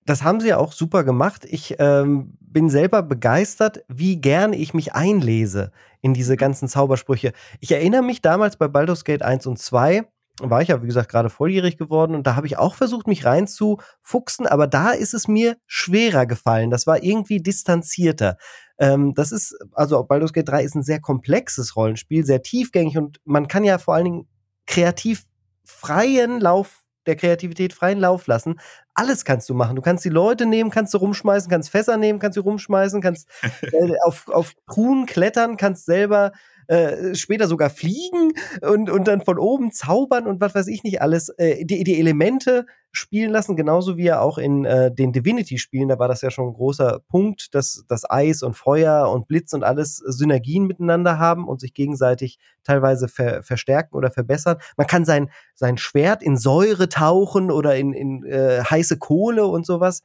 Das 0.05 0.23
haben 0.23 0.39
sie 0.39 0.53
auch 0.53 0.71
super 0.71 1.03
gemacht. 1.03 1.45
Ich 1.45 1.75
ähm, 1.77 2.35
bin 2.39 2.69
selber 2.69 3.03
begeistert, 3.03 3.83
wie 3.87 4.17
gerne 4.17 4.55
ich 4.55 4.73
mich 4.73 4.93
einlese 4.93 5.71
in 6.01 6.13
diese 6.13 6.35
ganzen 6.35 6.67
Zaubersprüche. 6.67 7.33
Ich 7.59 7.71
erinnere 7.71 8.01
mich 8.01 8.21
damals 8.21 8.57
bei 8.57 8.67
Baldur's 8.67 9.03
Gate 9.03 9.21
1 9.21 9.45
und 9.45 9.59
2, 9.59 10.07
war 10.41 10.61
ich 10.61 10.69
ja, 10.69 10.81
wie 10.81 10.87
gesagt, 10.87 11.09
gerade 11.09 11.29
volljährig 11.29 11.77
geworden 11.77 12.15
und 12.15 12.25
da 12.25 12.35
habe 12.35 12.47
ich 12.47 12.57
auch 12.57 12.75
versucht, 12.75 13.07
mich 13.07 13.25
reinzufuchsen, 13.25 14.47
aber 14.47 14.67
da 14.67 14.91
ist 14.91 15.13
es 15.13 15.27
mir 15.27 15.57
schwerer 15.65 16.25
gefallen. 16.25 16.69
Das 16.69 16.87
war 16.87 17.03
irgendwie 17.03 17.41
distanzierter. 17.41 18.37
Ähm, 18.77 19.13
das 19.13 19.31
ist, 19.31 19.57
also 19.73 20.03
Baldur's 20.03 20.33
Gate 20.33 20.49
3 20.49 20.63
ist 20.63 20.75
ein 20.75 20.83
sehr 20.83 21.01
komplexes 21.01 21.75
Rollenspiel, 21.75 22.25
sehr 22.25 22.41
tiefgängig 22.41 22.97
und 22.97 23.19
man 23.25 23.47
kann 23.47 23.63
ja 23.63 23.77
vor 23.77 23.95
allen 23.95 24.05
Dingen 24.05 24.27
kreativ 24.65 25.25
freien 25.65 26.39
Lauf 26.39 26.83
der 27.05 27.15
Kreativität 27.15 27.73
freien 27.73 27.99
Lauf 27.99 28.27
lassen. 28.27 28.59
Alles 28.93 29.25
kannst 29.25 29.49
du 29.49 29.53
machen. 29.53 29.75
Du 29.75 29.81
kannst 29.81 30.05
die 30.05 30.09
Leute 30.09 30.45
nehmen, 30.45 30.69
kannst 30.69 30.93
du 30.93 30.99
rumschmeißen, 30.99 31.49
kannst 31.49 31.69
Fässer 31.69 31.97
nehmen, 31.97 32.19
kannst 32.19 32.37
du 32.37 32.41
rumschmeißen, 32.41 33.01
kannst 33.01 33.27
äh, 33.61 33.95
auf, 34.05 34.27
auf 34.29 34.53
Truhen 34.71 35.05
klettern, 35.05 35.57
kannst 35.57 35.85
selber 35.85 36.31
äh, 36.69 37.15
später 37.15 37.47
sogar 37.47 37.71
fliegen 37.71 38.33
und, 38.61 38.91
und 38.91 39.07
dann 39.07 39.21
von 39.21 39.39
oben 39.39 39.71
zaubern 39.71 40.27
und 40.27 40.39
was 40.39 40.53
weiß 40.53 40.67
ich 40.67 40.83
nicht 40.83 41.01
alles. 41.01 41.29
Äh, 41.29 41.65
die, 41.65 41.83
die 41.83 41.99
Elemente 41.99 42.67
spielen 42.91 43.31
lassen, 43.31 43.55
genauso 43.55 43.97
wie 43.97 44.05
er 44.05 44.21
auch 44.21 44.37
in 44.37 44.65
äh, 44.65 44.93
den 44.93 45.11
Divinity-Spielen, 45.11 45.89
da 45.89 45.97
war 45.97 46.07
das 46.07 46.21
ja 46.21 46.29
schon 46.29 46.49
ein 46.49 46.53
großer 46.53 46.99
Punkt, 47.07 47.55
dass 47.55 47.85
das 47.87 48.07
Eis 48.07 48.43
und 48.43 48.55
Feuer 48.55 49.09
und 49.09 49.27
Blitz 49.27 49.53
und 49.53 49.63
alles 49.63 49.95
Synergien 49.97 50.67
miteinander 50.67 51.17
haben 51.17 51.47
und 51.47 51.59
sich 51.59 51.73
gegenseitig 51.73 52.37
teilweise 52.63 53.07
ver 53.07 53.41
verstärken 53.41 53.95
oder 53.95 54.11
verbessern. 54.11 54.57
Man 54.77 54.85
kann 54.85 55.05
sein, 55.05 55.31
sein 55.55 55.79
Schwert 55.79 56.21
in 56.21 56.37
Säure 56.37 56.87
tauchen 56.87 57.49
oder 57.49 57.77
in, 57.77 57.93
in 57.93 58.23
äh, 58.25 58.63
heiße 58.63 58.99
Kohle 58.99 59.47
und 59.47 59.65
sowas. 59.65 60.03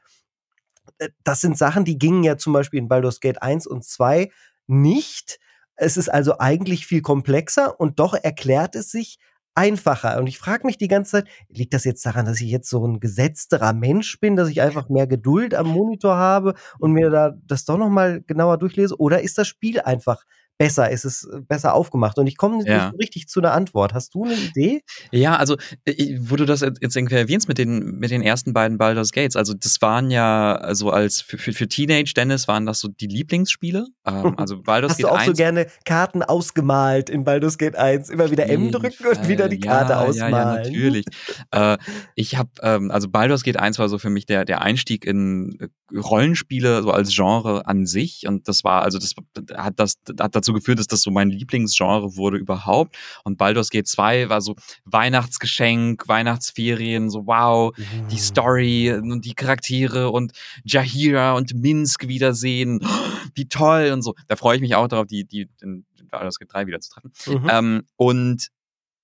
Äh, 0.96 1.10
das 1.24 1.42
sind 1.42 1.58
Sachen, 1.58 1.84
die 1.84 1.98
gingen 1.98 2.24
ja 2.24 2.38
zum 2.38 2.54
Beispiel 2.54 2.78
in 2.78 2.88
Baldur's 2.88 3.20
Gate 3.20 3.42
1 3.42 3.66
und 3.66 3.84
2 3.84 4.30
nicht. 4.66 5.38
Es 5.76 5.96
ist 5.96 6.08
also 6.08 6.38
eigentlich 6.38 6.86
viel 6.86 7.02
komplexer 7.02 7.78
und 7.80 7.98
doch 7.98 8.14
erklärt 8.14 8.76
es 8.76 8.90
sich 8.90 9.18
einfacher. 9.54 10.18
Und 10.18 10.26
ich 10.26 10.38
frage 10.38 10.66
mich 10.66 10.78
die 10.78 10.88
ganze 10.88 11.12
Zeit, 11.12 11.28
liegt 11.48 11.74
das 11.74 11.84
jetzt 11.84 12.04
daran, 12.04 12.26
dass 12.26 12.40
ich 12.40 12.50
jetzt 12.50 12.68
so 12.68 12.86
ein 12.86 13.00
gesetzterer 13.00 13.72
Mensch 13.72 14.18
bin, 14.20 14.36
dass 14.36 14.48
ich 14.48 14.60
einfach 14.62 14.88
mehr 14.88 15.06
Geduld 15.06 15.54
am 15.54 15.68
Monitor 15.68 16.16
habe 16.16 16.54
und 16.78 16.92
mir 16.92 17.10
da 17.10 17.32
das 17.46 17.64
doch 17.64 17.78
noch 17.78 17.88
mal 17.88 18.22
genauer 18.22 18.58
durchlese? 18.58 18.98
Oder 18.98 19.22
ist 19.22 19.38
das 19.38 19.48
Spiel 19.48 19.80
einfach 19.80 20.24
besser, 20.58 20.90
ist 20.90 21.04
es 21.04 21.24
äh, 21.24 21.40
besser 21.40 21.74
aufgemacht. 21.74 22.18
Und 22.18 22.26
ich 22.26 22.36
komme 22.36 22.58
nicht 22.58 22.68
ja. 22.68 22.92
richtig 22.98 23.28
zu 23.28 23.40
einer 23.40 23.52
Antwort. 23.52 23.94
Hast 23.94 24.14
du 24.14 24.24
eine 24.24 24.34
Idee? 24.34 24.82
Ja, 25.10 25.36
also, 25.36 25.56
äh, 25.84 26.16
wo 26.20 26.36
du 26.36 26.44
das 26.44 26.60
jetzt 26.60 26.96
irgendwie 26.96 27.16
erwähnst 27.16 27.48
mit 27.48 27.58
den, 27.58 27.98
mit 27.98 28.10
den 28.10 28.22
ersten 28.22 28.52
beiden 28.52 28.78
Baldur's 28.78 29.12
Gates, 29.12 29.36
also 29.36 29.54
das 29.54 29.80
waren 29.82 30.10
ja, 30.10 30.54
also 30.54 30.90
als 30.90 31.20
für, 31.20 31.38
für, 31.38 31.52
für 31.52 31.68
Teenage 31.68 32.12
Dennis 32.14 32.48
waren 32.48 32.66
das 32.66 32.80
so 32.80 32.88
die 32.88 33.06
Lieblingsspiele. 33.06 33.86
Ähm, 34.06 34.34
also 34.38 34.62
Baldur's 34.62 34.92
Hast 34.92 34.98
Gate 34.98 35.06
1. 35.06 35.14
Hast 35.14 35.26
du 35.26 35.26
auch 35.26 35.28
1. 35.28 35.36
so 35.38 35.42
gerne 35.42 35.66
Karten 35.84 36.22
ausgemalt 36.22 37.10
in 37.10 37.24
Baldur's 37.24 37.58
Gate 37.58 37.76
1? 37.76 38.10
Immer 38.10 38.30
wieder 38.30 38.48
M 38.48 38.70
drücken 38.70 39.06
und 39.06 39.28
wieder 39.28 39.48
die 39.48 39.60
Karte 39.60 39.92
ja, 39.92 40.00
ausmalen. 40.00 40.34
Ja, 40.34 40.54
ja, 40.54 40.64
natürlich. 40.64 41.06
äh, 41.50 41.78
ich 42.14 42.36
habe, 42.36 42.50
ähm, 42.62 42.90
also 42.90 43.08
Baldur's 43.08 43.42
Gate 43.42 43.58
1 43.58 43.78
war 43.78 43.88
so 43.88 43.98
für 43.98 44.10
mich 44.10 44.26
der, 44.26 44.44
der 44.44 44.62
Einstieg 44.62 45.04
in 45.04 45.58
äh, 45.60 45.68
Rollenspiele, 45.96 46.82
so 46.82 46.90
als 46.90 47.14
Genre 47.14 47.66
an 47.66 47.86
sich. 47.86 48.26
Und 48.26 48.48
das 48.48 48.64
war, 48.64 48.82
also 48.82 48.98
das 48.98 49.14
hat 49.54 49.74
das, 49.76 49.94
hat 50.20 50.43
dazu 50.44 50.52
geführt, 50.52 50.78
dass 50.78 50.86
das 50.86 51.02
so 51.02 51.10
mein 51.10 51.30
Lieblingsgenre 51.30 52.16
wurde 52.16 52.36
überhaupt. 52.36 52.96
Und 53.24 53.38
Baldur's 53.38 53.70
Gate 53.70 53.88
2 53.88 54.28
war 54.28 54.40
so 54.40 54.54
Weihnachtsgeschenk, 54.84 56.06
Weihnachtsferien, 56.06 57.10
so 57.10 57.26
wow, 57.26 57.76
mhm. 57.76 58.08
die 58.08 58.18
Story 58.18 58.92
und 58.92 59.24
die 59.24 59.34
Charaktere 59.34 60.10
und 60.10 60.32
Jahira 60.64 61.32
und 61.32 61.54
Minsk 61.54 62.06
wiedersehen, 62.08 62.80
wie 63.34 63.46
toll 63.48 63.90
und 63.92 64.02
so. 64.02 64.14
Da 64.28 64.36
freue 64.36 64.56
ich 64.56 64.62
mich 64.62 64.74
auch 64.74 64.88
darauf, 64.88 65.06
die, 65.06 65.24
die, 65.24 65.48
den 65.60 65.86
Baldur's 66.10 66.38
Gate 66.38 66.52
3 66.52 66.66
wieder 66.66 66.80
zu 66.80 66.90
treffen. 66.90 67.12
Mhm. 67.26 67.48
Ähm, 67.50 67.82
und 67.96 68.48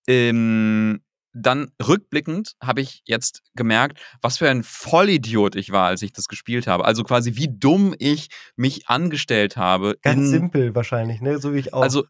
ähm, 0.07 1.01
dann 1.33 1.71
rückblickend 1.87 2.55
habe 2.63 2.81
ich 2.81 3.03
jetzt 3.05 3.43
gemerkt, 3.55 4.01
was 4.23 4.39
für 4.39 4.49
ein 4.49 4.63
Vollidiot 4.63 5.57
ich 5.57 5.71
war, 5.71 5.87
als 5.87 6.03
ich 6.03 6.13
das 6.13 6.27
gespielt 6.27 6.67
habe. 6.67 6.85
Also 6.85 7.05
quasi 7.05 7.37
wie 7.37 7.49
dumm 7.49 7.95
ich 7.99 8.29
mich 8.57 8.89
angestellt 8.89 9.57
habe. 9.57 9.97
Ganz 10.03 10.31
simpel 10.31 10.75
wahrscheinlich, 10.75 11.21
ne? 11.21 11.39
So 11.39 11.55
wie 11.55 11.59
ich 11.59 11.75
auch. 11.75 11.83
Also 11.83 12.05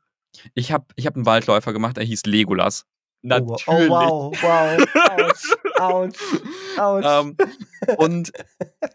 ich 0.54 0.72
habe 0.72 0.86
ich 0.96 1.06
hab 1.06 1.16
einen 1.16 1.26
Waldläufer 1.26 1.72
gemacht, 1.72 1.96
der 1.96 2.04
hieß 2.04 2.22
Legolas. 2.26 2.86
Natürlich. 3.22 3.66
Oh, 3.66 3.88
wow, 3.88 4.42
wow. 4.42 4.86
Autsch, 5.10 5.56
Autsch, 5.78 6.18
Autsch. 6.78 7.06
Ähm, 7.06 7.36
und 7.98 8.32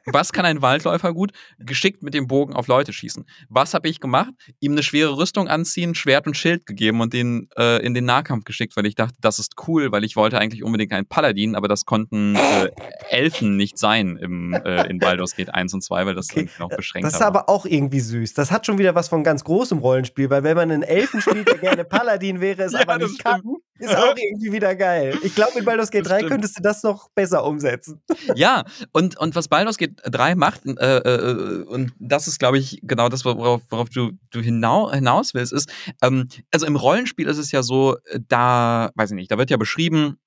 was 0.05 0.33
kann 0.33 0.45
ein 0.45 0.61
Waldläufer 0.61 1.13
gut? 1.13 1.31
Geschickt 1.59 2.01
mit 2.01 2.13
dem 2.13 2.27
Bogen 2.27 2.53
auf 2.53 2.67
Leute 2.67 2.91
schießen. 2.91 3.25
Was 3.49 3.73
habe 3.73 3.87
ich 3.87 3.99
gemacht? 3.99 4.33
Ihm 4.59 4.71
eine 4.71 4.83
schwere 4.83 5.17
Rüstung 5.17 5.47
anziehen, 5.47 5.93
Schwert 5.93 6.25
und 6.25 6.35
Schild 6.35 6.65
gegeben 6.65 7.01
und 7.01 7.13
den 7.13 7.49
äh, 7.57 7.85
in 7.85 7.93
den 7.93 8.05
Nahkampf 8.05 8.45
geschickt, 8.45 8.75
weil 8.75 8.85
ich 8.87 8.95
dachte, 8.95 9.15
das 9.21 9.37
ist 9.37 9.55
cool, 9.67 9.91
weil 9.91 10.03
ich 10.03 10.15
wollte 10.15 10.39
eigentlich 10.39 10.63
unbedingt 10.63 10.91
einen 10.93 11.07
Paladin, 11.07 11.55
aber 11.55 11.67
das 11.67 11.85
konnten 11.85 12.35
äh, 12.35 12.71
Elfen 13.09 13.57
nicht 13.57 13.77
sein 13.77 14.17
im, 14.17 14.53
äh, 14.53 14.87
in 14.87 14.99
Baldur's 14.99 15.35
Gate 15.35 15.53
1 15.53 15.73
und 15.75 15.81
2, 15.83 16.05
weil 16.07 16.15
das 16.15 16.31
okay. 16.31 16.49
noch 16.59 16.69
beschränkt 16.69 17.05
Das 17.05 17.15
ist 17.15 17.21
aber 17.21 17.47
auch 17.49 17.65
irgendwie 17.65 17.99
süß. 17.99 18.33
Das 18.33 18.51
hat 18.51 18.65
schon 18.65 18.79
wieder 18.79 18.95
was 18.95 19.07
von 19.07 19.23
ganz 19.23 19.43
großem 19.43 19.77
Rollenspiel, 19.77 20.29
weil 20.29 20.43
wenn 20.43 20.55
man 20.55 20.71
einen 20.71 20.83
Elfen 20.83 21.21
spielt, 21.21 21.47
der 21.47 21.57
gerne 21.57 21.85
Paladin 21.85 22.41
wäre, 22.41 22.63
es 22.63 22.71
ja, 22.73 22.81
aber 22.81 22.97
nicht 22.97 23.23
kann, 23.23 23.41
ist 23.79 23.95
auch 23.95 24.15
irgendwie 24.17 24.51
wieder 24.51 24.75
geil. 24.75 25.17
Ich 25.23 25.35
glaube, 25.35 25.59
in 25.59 25.65
Baldur's 25.65 25.91
Gate 25.91 26.07
3 26.07 26.23
könntest 26.23 26.57
du 26.57 26.61
das 26.61 26.83
noch 26.83 27.09
besser 27.09 27.45
umsetzen. 27.45 28.01
Ja, 28.35 28.65
und, 28.91 29.17
und 29.17 29.35
was 29.35 29.47
Baldur's 29.47 29.77
Gate 29.77 30.01
3 30.03 30.35
macht, 30.35 30.65
äh, 30.65 30.97
äh, 30.97 31.63
und 31.63 31.93
das 31.99 32.27
ist, 32.27 32.39
glaube 32.39 32.57
ich, 32.57 32.79
genau 32.81 33.07
das, 33.07 33.23
worauf, 33.23 33.61
worauf 33.69 33.89
du, 33.89 34.11
du 34.31 34.41
hinau, 34.41 34.91
hinaus 34.91 35.33
willst, 35.33 35.53
ist, 35.53 35.71
ähm, 36.01 36.27
also 36.51 36.65
im 36.65 36.75
Rollenspiel 36.75 37.27
ist 37.27 37.37
es 37.37 37.51
ja 37.51 37.63
so, 37.63 37.97
da, 38.27 38.91
weiß 38.95 39.11
ich 39.11 39.15
nicht, 39.15 39.31
da 39.31 39.37
wird 39.37 39.51
ja 39.51 39.57
beschrieben, 39.57 40.17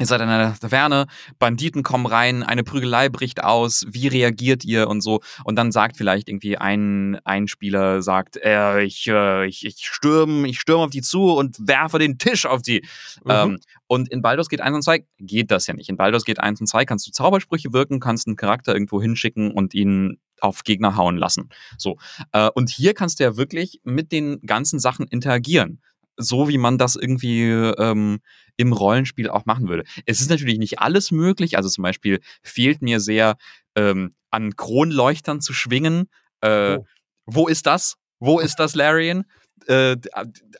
Ihr 0.00 0.06
seid 0.06 0.20
in 0.20 0.28
einer 0.28 0.58
Taverne, 0.58 1.06
Banditen 1.38 1.84
kommen 1.84 2.06
rein, 2.06 2.42
eine 2.42 2.64
Prügelei 2.64 3.08
bricht 3.08 3.44
aus, 3.44 3.84
wie 3.88 4.08
reagiert 4.08 4.64
ihr 4.64 4.88
und 4.88 5.02
so. 5.02 5.20
Und 5.44 5.56
dann 5.56 5.70
sagt 5.70 5.96
vielleicht 5.96 6.28
irgendwie 6.28 6.58
ein, 6.58 7.20
ein 7.24 7.46
Spieler, 7.46 8.02
sagt, 8.02 8.36
äh, 8.36 8.82
ich, 8.82 9.06
äh, 9.06 9.46
ich, 9.46 9.64
ich 9.64 9.86
stürme 9.86 10.48
ich 10.48 10.58
stürm 10.58 10.80
auf 10.80 10.90
die 10.90 11.02
zu 11.02 11.32
und 11.32 11.56
werfe 11.60 12.00
den 12.00 12.18
Tisch 12.18 12.44
auf 12.44 12.60
die. 12.62 12.84
Mhm. 13.24 13.30
Ähm, 13.30 13.58
und 13.86 14.08
in 14.08 14.20
Baldur's 14.20 14.48
Gate 14.48 14.62
1 14.62 14.74
und 14.74 14.82
2 14.82 15.04
geht 15.18 15.52
das 15.52 15.68
ja 15.68 15.74
nicht. 15.74 15.88
In 15.88 15.96
Baldur's 15.96 16.24
Gate 16.24 16.40
1 16.40 16.60
und 16.60 16.66
2 16.66 16.84
kannst 16.84 17.06
du 17.06 17.12
Zaubersprüche 17.12 17.72
wirken, 17.72 18.00
kannst 18.00 18.26
einen 18.26 18.36
Charakter 18.36 18.72
irgendwo 18.72 19.00
hinschicken 19.00 19.52
und 19.52 19.74
ihn 19.74 20.18
auf 20.40 20.64
Gegner 20.64 20.96
hauen 20.96 21.16
lassen. 21.16 21.50
So. 21.78 21.98
Äh, 22.32 22.50
und 22.54 22.68
hier 22.68 22.94
kannst 22.94 23.20
du 23.20 23.24
ja 23.24 23.36
wirklich 23.36 23.80
mit 23.84 24.10
den 24.10 24.40
ganzen 24.40 24.80
Sachen 24.80 25.06
interagieren 25.06 25.80
so 26.16 26.48
wie 26.48 26.58
man 26.58 26.78
das 26.78 26.96
irgendwie 26.96 27.42
ähm, 27.50 28.20
im 28.56 28.72
Rollenspiel 28.72 29.28
auch 29.28 29.46
machen 29.46 29.68
würde. 29.68 29.84
Es 30.06 30.20
ist 30.20 30.30
natürlich 30.30 30.58
nicht 30.58 30.78
alles 30.78 31.10
möglich. 31.10 31.56
Also 31.56 31.68
zum 31.68 31.82
Beispiel 31.82 32.20
fehlt 32.42 32.82
mir 32.82 33.00
sehr 33.00 33.36
ähm, 33.76 34.14
an 34.30 34.56
Kronleuchtern 34.56 35.40
zu 35.40 35.52
schwingen. 35.52 36.08
Äh, 36.40 36.76
oh. 36.76 36.86
Wo 37.26 37.48
ist 37.48 37.66
das? 37.66 37.96
Wo 38.18 38.38
ist 38.38 38.56
das, 38.56 38.74
Larian? 38.74 39.24
Äh, 39.66 39.96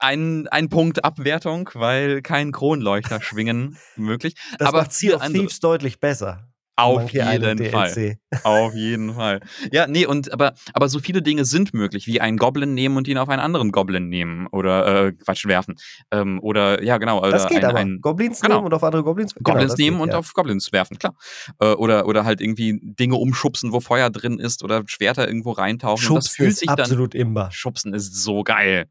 ein, 0.00 0.48
ein 0.48 0.68
Punkt 0.68 1.04
Abwertung, 1.04 1.70
weil 1.74 2.22
kein 2.22 2.52
Kronleuchter 2.52 3.20
schwingen 3.20 3.78
möglich. 3.96 4.34
Das 4.58 4.68
Aber 4.68 4.78
macht 4.82 4.92
Sea 4.92 5.16
of 5.16 5.26
Thieves 5.28 5.60
deutlich 5.60 6.00
besser. 6.00 6.48
Auf 6.76 7.10
jeden 7.10 7.70
Fall. 7.70 8.16
Auf 8.42 8.74
jeden 8.74 9.14
Fall. 9.14 9.40
Ja, 9.70 9.86
nee, 9.86 10.06
und 10.06 10.32
aber, 10.32 10.54
aber 10.72 10.88
so 10.88 10.98
viele 10.98 11.22
Dinge 11.22 11.44
sind 11.44 11.72
möglich, 11.72 12.08
wie 12.08 12.20
einen 12.20 12.36
Goblin 12.36 12.74
nehmen 12.74 12.96
und 12.96 13.06
ihn 13.06 13.16
auf 13.16 13.28
einen 13.28 13.40
anderen 13.40 13.70
Goblin 13.70 14.08
nehmen 14.08 14.48
oder 14.48 15.06
äh, 15.06 15.12
Quatsch 15.12 15.46
werfen. 15.46 15.76
Ähm, 16.10 16.40
oder 16.42 16.82
ja, 16.82 16.98
genau. 16.98 17.20
Das 17.30 17.48
geht 17.48 17.58
ein, 17.58 17.70
aber. 17.70 17.78
Ein, 17.78 18.00
Goblins 18.00 18.40
genau. 18.40 18.56
nehmen 18.56 18.66
und 18.66 18.74
auf 18.74 18.82
andere 18.82 19.04
Goblins 19.04 19.34
genau, 19.34 19.52
Goblins 19.52 19.76
nehmen 19.76 19.98
geht, 19.98 20.02
und 20.02 20.08
ja. 20.10 20.18
auf 20.18 20.32
Goblins 20.34 20.72
werfen, 20.72 20.98
klar. 20.98 21.14
Äh, 21.60 21.74
oder, 21.74 22.06
oder 22.06 22.24
halt 22.24 22.40
irgendwie 22.40 22.80
Dinge 22.82 23.16
umschubsen, 23.16 23.72
wo 23.72 23.78
Feuer 23.78 24.10
drin 24.10 24.40
ist 24.40 24.64
oder 24.64 24.82
Schwerter 24.86 25.28
irgendwo 25.28 25.52
reintauchen. 25.52 26.02
Schubsen 26.02 26.14
das 26.16 26.28
fühlt 26.28 26.56
sich 26.56 26.68
absolut 26.68 27.14
dann, 27.14 27.20
immer. 27.20 27.50
Schubsen 27.52 27.94
ist 27.94 28.16
so 28.16 28.42
geil. 28.42 28.86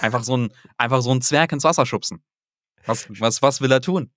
Einfach 0.00 0.24
so 0.24 0.36
ein, 0.36 0.48
einfach 0.78 1.02
so 1.02 1.12
ein 1.12 1.20
Zwerg 1.20 1.52
ins 1.52 1.64
Wasser 1.64 1.84
schubsen. 1.84 2.22
Was, 2.86 3.08
was, 3.20 3.42
was 3.42 3.60
will 3.60 3.70
er 3.70 3.80
tun? 3.80 4.10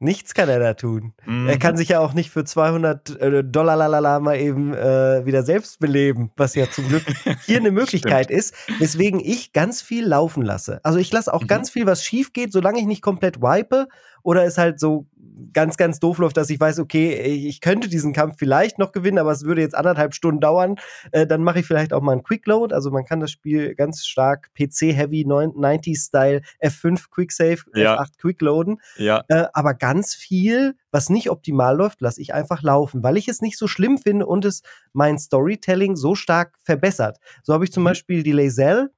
Nichts 0.00 0.34
kann 0.34 0.48
er 0.48 0.58
da 0.58 0.74
tun. 0.74 1.14
Mhm. 1.24 1.48
Er 1.48 1.58
kann 1.58 1.76
sich 1.76 1.88
ja 1.88 2.00
auch 2.00 2.14
nicht 2.14 2.30
für 2.30 2.44
200 2.44 3.20
äh, 3.20 3.44
Dollar 3.44 3.76
lalala 3.76 4.18
mal 4.20 4.36
eben 4.36 4.74
äh, 4.74 5.24
wieder 5.24 5.42
selbst 5.44 5.78
beleben, 5.78 6.30
was 6.36 6.54
ja 6.54 6.70
zum 6.70 6.88
Glück 6.88 7.04
hier 7.46 7.58
eine 7.58 7.70
Möglichkeit 7.70 8.30
ist, 8.30 8.54
weswegen 8.78 9.20
ich 9.20 9.52
ganz 9.52 9.82
viel 9.82 10.04
laufen 10.04 10.42
lasse. 10.42 10.80
Also 10.82 10.98
ich 10.98 11.12
lasse 11.12 11.32
auch 11.32 11.42
mhm. 11.42 11.46
ganz 11.46 11.70
viel, 11.70 11.86
was 11.86 12.04
schief 12.04 12.32
geht, 12.32 12.52
solange 12.52 12.80
ich 12.80 12.86
nicht 12.86 13.02
komplett 13.02 13.40
wipe 13.40 13.86
oder 14.22 14.44
es 14.44 14.58
halt 14.58 14.80
so 14.80 15.06
ganz, 15.52 15.76
ganz 15.76 15.98
doof 15.98 16.18
läuft, 16.18 16.36
dass 16.36 16.50
ich 16.50 16.60
weiß, 16.60 16.78
okay, 16.78 17.14
ich 17.22 17.60
könnte 17.60 17.88
diesen 17.88 18.12
Kampf 18.12 18.36
vielleicht 18.38 18.78
noch 18.78 18.92
gewinnen, 18.92 19.18
aber 19.18 19.32
es 19.32 19.44
würde 19.44 19.60
jetzt 19.60 19.74
anderthalb 19.74 20.14
Stunden 20.14 20.40
dauern, 20.40 20.76
äh, 21.12 21.26
dann 21.26 21.42
mache 21.42 21.60
ich 21.60 21.66
vielleicht 21.66 21.92
auch 21.92 22.02
mal 22.02 22.12
einen 22.12 22.22
Quickload. 22.22 22.74
Also 22.74 22.90
man 22.90 23.04
kann 23.04 23.20
das 23.20 23.30
Spiel 23.30 23.74
ganz 23.74 24.04
stark 24.04 24.50
PC-Heavy 24.54 25.24
90s-Style 25.24 26.42
F5 26.62 27.10
Quicksave, 27.10 27.62
ja. 27.74 28.00
F8 28.00 28.18
Quickloaden. 28.18 28.80
Ja. 28.96 29.24
Äh, 29.28 29.46
aber 29.52 29.74
ganz 29.74 30.14
viel, 30.14 30.76
was 30.90 31.10
nicht 31.10 31.30
optimal 31.30 31.76
läuft, 31.76 32.00
lasse 32.00 32.20
ich 32.20 32.34
einfach 32.34 32.62
laufen, 32.62 33.02
weil 33.02 33.16
ich 33.16 33.28
es 33.28 33.40
nicht 33.40 33.58
so 33.58 33.66
schlimm 33.66 33.98
finde 33.98 34.26
und 34.26 34.44
es 34.44 34.62
mein 34.92 35.18
Storytelling 35.18 35.96
so 35.96 36.14
stark 36.14 36.54
verbessert. 36.62 37.18
So 37.42 37.52
habe 37.52 37.64
ich 37.64 37.72
zum 37.72 37.82
mhm. 37.82 37.88
Beispiel 37.88 38.22
die 38.22 38.32
Lazelle 38.32 38.90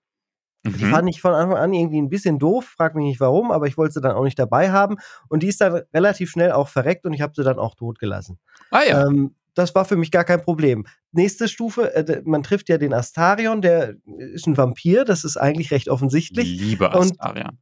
die 0.73 0.85
mhm. 0.85 0.91
fand 0.91 1.09
ich 1.09 1.21
von 1.21 1.35
Anfang 1.35 1.59
an 1.59 1.73
irgendwie 1.73 2.01
ein 2.01 2.09
bisschen 2.09 2.39
doof, 2.39 2.65
frag 2.77 2.95
mich 2.95 3.05
nicht 3.05 3.21
warum, 3.21 3.51
aber 3.51 3.67
ich 3.67 3.77
wollte 3.77 3.95
sie 3.95 4.01
dann 4.01 4.17
auch 4.17 4.25
nicht 4.25 4.39
dabei 4.39 4.71
haben. 4.71 4.97
Und 5.29 5.43
die 5.43 5.49
ist 5.49 5.61
dann 5.61 5.83
relativ 5.93 6.31
schnell 6.31 6.53
auch 6.53 6.69
verreckt 6.69 7.05
und 7.05 7.13
ich 7.13 7.21
habe 7.21 7.33
sie 7.37 7.45
dann 7.45 7.59
auch 7.59 7.75
tot 7.75 7.99
gelassen. 7.99 8.39
Ah 8.71 8.83
ja. 8.87 9.07
Ähm, 9.07 9.35
das 9.57 9.75
war 9.75 9.85
für 9.87 9.97
mich 9.97 10.11
gar 10.11 10.25
kein 10.25 10.43
Problem. 10.43 10.87
Nächste 11.13 11.49
Stufe, 11.49 11.95
äh, 11.95 12.23
man 12.25 12.43
trifft 12.43 12.69
ja 12.69 12.79
den 12.79 12.93
Astarion, 12.93 13.63
der 13.63 13.95
ist 14.19 14.47
ein 14.47 14.57
Vampir, 14.57 15.05
das 15.05 15.25
ist 15.25 15.37
eigentlich 15.37 15.71
recht 15.73 15.89
offensichtlich. 15.89 16.61
Liebe 16.61 16.93
Astarion. 16.93 17.59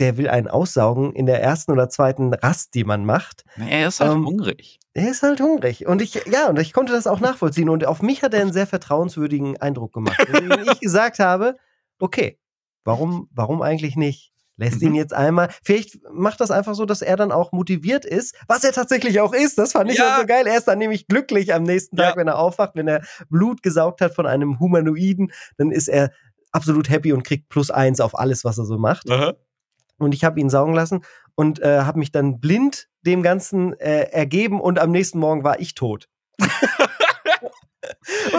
der 0.00 0.16
will 0.16 0.28
einen 0.28 0.48
aussaugen 0.48 1.12
in 1.12 1.26
der 1.26 1.42
ersten 1.42 1.72
oder 1.72 1.88
zweiten 1.88 2.32
Rast, 2.32 2.74
die 2.74 2.84
man 2.84 3.04
macht. 3.04 3.44
Er 3.56 3.88
ist 3.88 4.00
halt 4.00 4.12
ähm, 4.12 4.26
hungrig. 4.26 4.80
Er 4.94 5.10
ist 5.10 5.22
halt 5.22 5.40
hungrig. 5.40 5.86
Und 5.86 6.00
ich, 6.00 6.14
ja, 6.26 6.48
und 6.48 6.58
ich 6.58 6.72
konnte 6.72 6.92
das 6.92 7.06
auch 7.06 7.20
nachvollziehen. 7.20 7.68
Und 7.68 7.84
auf 7.86 8.00
mich 8.00 8.22
hat 8.22 8.32
er 8.32 8.40
einen 8.40 8.52
sehr 8.52 8.66
vertrauenswürdigen 8.66 9.60
Eindruck 9.60 9.92
gemacht. 9.92 10.26
Wenn 10.30 10.64
ich 10.72 10.80
gesagt 10.80 11.18
habe, 11.18 11.56
okay, 11.98 12.38
warum, 12.84 13.28
warum 13.32 13.62
eigentlich 13.62 13.96
nicht? 13.96 14.32
Lässt 14.56 14.82
ihn 14.82 14.90
mhm. 14.90 14.96
jetzt 14.96 15.12
einmal. 15.12 15.48
Vielleicht 15.64 15.98
macht 16.12 16.40
das 16.40 16.52
einfach 16.52 16.74
so, 16.76 16.84
dass 16.84 17.02
er 17.02 17.16
dann 17.16 17.32
auch 17.32 17.50
motiviert 17.50 18.04
ist, 18.04 18.36
was 18.46 18.62
er 18.62 18.72
tatsächlich 18.72 19.20
auch 19.20 19.32
ist. 19.32 19.58
Das 19.58 19.72
fand 19.72 19.90
ich 19.90 19.98
ja. 19.98 20.18
so 20.20 20.26
geil. 20.26 20.46
Er 20.46 20.56
ist 20.56 20.68
dann 20.68 20.78
nämlich 20.78 21.08
glücklich 21.08 21.52
am 21.52 21.64
nächsten 21.64 21.96
Tag, 21.96 22.10
ja. 22.10 22.16
wenn 22.16 22.28
er 22.28 22.38
aufwacht, 22.38 22.76
wenn 22.76 22.86
er 22.86 23.02
Blut 23.28 23.64
gesaugt 23.64 24.00
hat 24.00 24.14
von 24.14 24.26
einem 24.26 24.60
Humanoiden, 24.60 25.32
dann 25.56 25.72
ist 25.72 25.88
er 25.88 26.12
absolut 26.52 26.88
happy 26.88 27.12
und 27.12 27.24
kriegt 27.24 27.48
plus 27.48 27.72
eins 27.72 28.00
auf 28.00 28.16
alles, 28.16 28.44
was 28.44 28.58
er 28.58 28.64
so 28.64 28.78
macht. 28.78 29.10
Aha. 29.10 29.34
Und 29.98 30.14
ich 30.14 30.22
habe 30.22 30.38
ihn 30.38 30.50
saugen 30.50 30.74
lassen 30.74 31.04
und 31.34 31.60
äh, 31.60 31.80
habe 31.80 31.98
mich 31.98 32.12
dann 32.12 32.38
blind 32.38 32.88
dem 33.02 33.24
Ganzen 33.24 33.72
äh, 33.80 34.04
ergeben 34.12 34.60
und 34.60 34.78
am 34.78 34.92
nächsten 34.92 35.18
Morgen 35.18 35.42
war 35.42 35.58
ich 35.58 35.74
tot. 35.74 36.08
und 36.38 36.48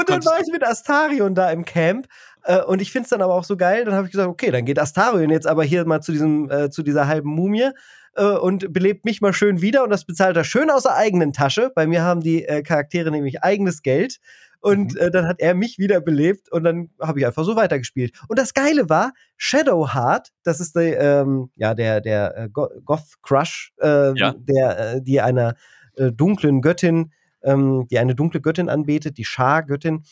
dann 0.09 0.23
war 0.23 0.39
ich 0.39 0.51
mit 0.51 0.63
Astarion 0.63 1.35
da 1.35 1.51
im 1.51 1.65
Camp 1.65 2.07
äh, 2.45 2.61
und 2.61 2.81
ich 2.81 2.91
finde 2.91 3.05
es 3.05 3.09
dann 3.09 3.21
aber 3.21 3.33
auch 3.33 3.43
so 3.43 3.57
geil, 3.57 3.85
dann 3.85 3.95
habe 3.95 4.05
ich 4.05 4.11
gesagt, 4.11 4.29
okay, 4.29 4.51
dann 4.51 4.65
geht 4.65 4.79
Astarion 4.79 5.29
jetzt 5.29 5.47
aber 5.47 5.63
hier 5.63 5.85
mal 5.85 6.01
zu, 6.01 6.11
diesem, 6.11 6.49
äh, 6.49 6.69
zu 6.69 6.83
dieser 6.83 7.07
halben 7.07 7.29
Mumie 7.29 7.71
äh, 8.15 8.25
und 8.25 8.71
belebt 8.71 9.03
mich 9.05 9.21
mal 9.21 9.33
schön 9.33 9.61
wieder 9.61 9.83
und 9.83 9.89
das 9.89 10.05
bezahlt 10.05 10.37
er 10.37 10.43
schön 10.43 10.69
aus 10.69 10.83
der 10.83 10.95
eigenen 10.95 11.33
Tasche. 11.33 11.71
Bei 11.73 11.87
mir 11.87 12.03
haben 12.03 12.21
die 12.21 12.45
äh, 12.45 12.61
Charaktere 12.61 13.11
nämlich 13.11 13.43
eigenes 13.43 13.81
Geld. 13.81 14.19
Und 14.61 14.93
mhm. 14.93 14.99
äh, 14.99 15.11
dann 15.11 15.27
hat 15.27 15.39
er 15.39 15.53
mich 15.53 15.77
wieder 15.77 16.01
belebt 16.01 16.51
und 16.51 16.63
dann 16.63 16.89
habe 16.99 17.19
ich 17.19 17.25
einfach 17.25 17.43
so 17.43 17.55
weitergespielt. 17.55 18.17
Und 18.27 18.39
das 18.39 18.53
Geile 18.53 18.89
war, 18.89 19.13
Shadowheart, 19.37 20.29
das 20.43 20.59
ist 20.59 20.75
der, 20.75 20.99
ähm, 20.99 21.51
ja, 21.55 21.73
der, 21.73 22.01
der 22.01 22.37
äh, 22.37 22.49
Goth 22.49 23.21
Crush, 23.21 23.73
äh, 23.79 24.17
ja. 24.17 24.33
der, 24.37 25.01
die 25.01 25.21
einer 25.21 25.55
dunklen 25.97 26.61
Göttin, 26.61 27.13
ähm, 27.41 27.87
die 27.89 27.99
eine 27.99 28.15
dunkle 28.15 28.41
Göttin 28.41 28.67
anbetet, 28.67 29.17
die 29.17 29.23
Schar-Göttin. 29.23 30.03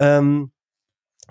Ähm, 0.00 0.50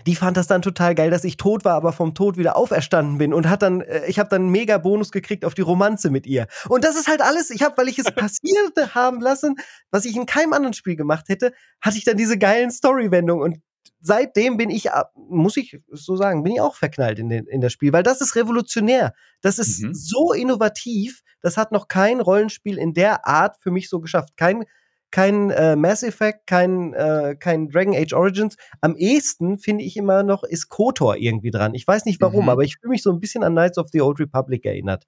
die 0.06 0.16
fand 0.16 0.38
das 0.38 0.48
dann 0.48 0.62
total 0.62 0.96
geil, 0.96 1.10
dass 1.10 1.24
ich 1.24 1.38
tot 1.38 1.66
war, 1.66 1.76
aber 1.76 1.94
vom 1.94 2.14
Tod 2.14 2.38
wieder 2.38 2.56
auferstanden 2.56 3.18
bin 3.18 3.34
und 3.34 3.50
hat 3.50 3.62
dann, 3.62 3.82
äh, 3.82 4.06
ich 4.08 4.20
habe 4.20 4.30
dann 4.30 4.44
einen 4.44 4.52
mega 4.52 4.78
Bonus 4.78 5.12
gekriegt 5.12 5.46
auf 5.46 5.54
die 5.54 5.62
Romanze 5.62 6.10
mit 6.10 6.26
ihr. 6.26 6.48
Und 6.68 6.84
das 6.84 6.96
ist 6.96 7.08
halt 7.08 7.22
alles, 7.22 7.50
ich 7.50 7.64
habe, 7.64 7.78
weil 7.78 7.88
ich 7.88 8.00
es 8.00 8.06
passierte 8.16 8.96
haben 8.96 9.22
lassen, 9.22 9.56
was 9.92 10.06
ich 10.06 10.16
in 10.16 10.26
keinem 10.26 10.54
anderen 10.54 10.74
Spiel 10.74 10.96
gemacht 10.96 11.30
hätte, 11.30 11.54
hatte 11.82 11.98
ich 11.98 12.06
dann 12.06 12.18
diese 12.18 12.38
geilen 12.38 12.72
Story-Wendungen 12.72 13.44
und 13.44 13.60
seitdem 14.02 14.58
bin 14.58 14.70
ich, 14.70 14.88
muss 15.16 15.58
ich 15.58 15.80
so 15.92 16.16
sagen, 16.16 16.44
bin 16.44 16.54
ich 16.54 16.62
auch 16.62 16.76
verknallt 16.76 17.20
in, 17.20 17.30
den, 17.30 17.46
in 17.48 17.62
das 17.62 17.74
Spiel, 17.74 17.94
weil 17.94 18.04
das 18.04 18.22
ist 18.22 18.36
revolutionär. 18.36 19.14
Das 19.42 19.60
ist 19.60 19.82
mhm. 19.82 19.94
so 19.94 20.32
innovativ, 20.34 21.22
das 21.42 21.58
hat 21.58 21.72
noch 21.72 21.88
kein 21.88 22.22
Rollenspiel 22.22 22.78
in 22.78 22.94
der 22.94 23.28
Art 23.28 23.58
für 23.62 23.72
mich 23.72 23.90
so 23.90 24.00
geschafft. 24.00 24.38
Kein 24.38 24.64
kein 25.12 25.50
äh, 25.50 25.76
Mass 25.76 26.04
Effect, 26.04 26.48
kein, 26.48 26.94
äh, 26.94 27.36
kein 27.40 27.70
Dragon 27.70 27.96
Age 27.96 28.14
Origins. 28.14 28.56
Am 28.82 28.96
ehesten 28.96 29.60
finde 29.60 29.84
ich 29.84 29.98
immer 29.98 30.24
noch 30.24 30.44
ist 30.44 30.70
KOTOR 30.70 31.18
irgendwie 31.18 31.52
dran. 31.52 31.74
Ich 31.74 31.88
weiß 31.88 32.06
nicht 32.06 32.22
warum, 32.22 32.44
mhm. 32.46 32.50
aber 32.50 32.64
ich 32.64 32.78
fühle 32.78 32.92
mich 32.92 33.04
so 33.04 33.12
ein 33.12 33.20
bisschen 33.20 33.44
an 33.44 33.54
Knights 33.54 33.78
of 33.78 33.88
the 33.92 34.02
Old 34.02 34.20
Republic 34.20 34.66
erinnert. 34.66 35.06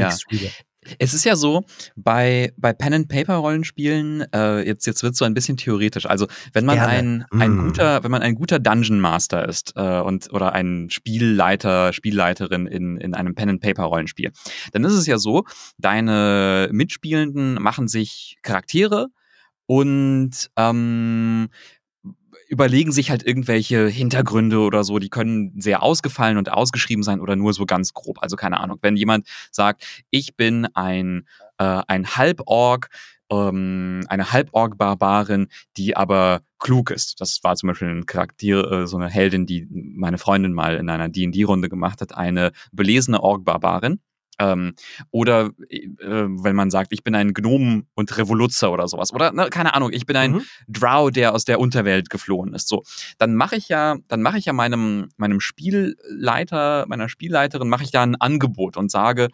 ja. 0.00 0.08
Es 0.98 1.14
ist 1.14 1.24
ja 1.24 1.36
so, 1.36 1.64
bei, 1.94 2.52
bei 2.56 2.72
Pen-and-Paper-Rollenspielen, 2.72 4.24
äh, 4.34 4.66
jetzt, 4.66 4.84
jetzt 4.86 5.04
wird 5.04 5.12
es 5.12 5.18
so 5.18 5.24
ein 5.24 5.34
bisschen 5.34 5.56
theoretisch. 5.56 6.06
Also, 6.06 6.26
wenn 6.52 6.64
man 6.64 6.78
ein, 6.80 7.24
ein 7.30 7.52
mm. 7.52 7.66
guter, 7.66 8.02
wenn 8.02 8.10
man 8.10 8.22
ein 8.22 8.34
guter 8.34 8.58
Dungeon 8.58 8.98
Master 8.98 9.48
ist 9.48 9.74
äh, 9.76 10.00
und 10.00 10.32
oder 10.32 10.54
ein 10.54 10.90
Spielleiter, 10.90 11.92
Spielleiterin 11.92 12.66
in, 12.66 12.96
in 12.96 13.14
einem 13.14 13.36
Pen-and-Paper-Rollenspiel, 13.36 14.32
dann 14.72 14.84
ist 14.84 14.94
es 14.94 15.06
ja 15.06 15.18
so, 15.18 15.44
deine 15.78 16.68
Mitspielenden 16.72 17.62
machen 17.62 17.86
sich 17.86 18.38
Charaktere 18.42 19.08
und 19.66 20.50
ähm, 20.56 21.48
überlegen 22.52 22.92
sich 22.92 23.10
halt 23.10 23.26
irgendwelche 23.26 23.88
Hintergründe 23.88 24.58
oder 24.58 24.84
so, 24.84 24.98
die 24.98 25.08
können 25.08 25.58
sehr 25.58 25.82
ausgefallen 25.82 26.36
und 26.36 26.52
ausgeschrieben 26.52 27.02
sein 27.02 27.20
oder 27.20 27.34
nur 27.34 27.54
so 27.54 27.64
ganz 27.64 27.94
grob. 27.94 28.18
Also 28.20 28.36
keine 28.36 28.60
Ahnung, 28.60 28.78
wenn 28.82 28.94
jemand 28.94 29.26
sagt, 29.50 30.04
ich 30.10 30.36
bin 30.36 30.66
ein, 30.74 31.26
äh, 31.56 31.80
ein 31.88 32.06
Halborg, 32.06 32.90
ähm, 33.30 34.04
eine 34.08 34.32
Halborg-Barbarin, 34.32 35.48
die 35.78 35.96
aber 35.96 36.42
klug 36.58 36.90
ist. 36.90 37.22
Das 37.22 37.42
war 37.42 37.56
zum 37.56 37.68
Beispiel 37.68 37.88
ein 37.88 38.04
Charakter, 38.04 38.82
äh, 38.82 38.86
so 38.86 38.98
eine 38.98 39.08
Heldin, 39.08 39.46
die 39.46 39.66
meine 39.70 40.18
Freundin 40.18 40.52
mal 40.52 40.76
in 40.76 40.90
einer 40.90 41.08
D&D-Runde 41.08 41.70
gemacht 41.70 42.02
hat, 42.02 42.14
eine 42.14 42.52
belesene 42.70 43.22
Org-Barbarin. 43.22 44.00
Ähm, 44.38 44.74
oder 45.10 45.50
äh, 45.68 45.88
wenn 46.00 46.56
man 46.56 46.70
sagt, 46.70 46.92
ich 46.92 47.04
bin 47.04 47.14
ein 47.14 47.34
Gnom 47.34 47.86
und 47.94 48.16
Revoluzzer 48.16 48.72
oder 48.72 48.88
sowas. 48.88 49.12
Oder 49.12 49.32
ne, 49.32 49.48
keine 49.50 49.74
Ahnung, 49.74 49.90
ich 49.92 50.06
bin 50.06 50.16
ein 50.16 50.32
mhm. 50.32 50.42
Drow, 50.68 51.10
der 51.10 51.34
aus 51.34 51.44
der 51.44 51.60
Unterwelt 51.60 52.10
geflohen 52.10 52.54
ist. 52.54 52.68
So, 52.68 52.82
dann 53.18 53.34
mache 53.34 53.56
ich 53.56 53.68
ja, 53.68 53.96
dann 54.08 54.22
mache 54.22 54.38
ich 54.38 54.46
ja 54.46 54.52
meinem, 54.52 55.10
meinem 55.16 55.40
Spielleiter, 55.40 56.86
meiner 56.88 57.08
Spielleiterin, 57.08 57.68
mache 57.68 57.84
ich 57.84 57.90
da 57.90 58.02
ein 58.02 58.16
Angebot 58.16 58.76
und 58.76 58.90
sage, 58.90 59.28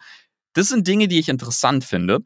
das 0.53 0.69
sind 0.69 0.87
Dinge, 0.87 1.07
die 1.07 1.19
ich 1.19 1.29
interessant 1.29 1.83
finde. 1.83 2.19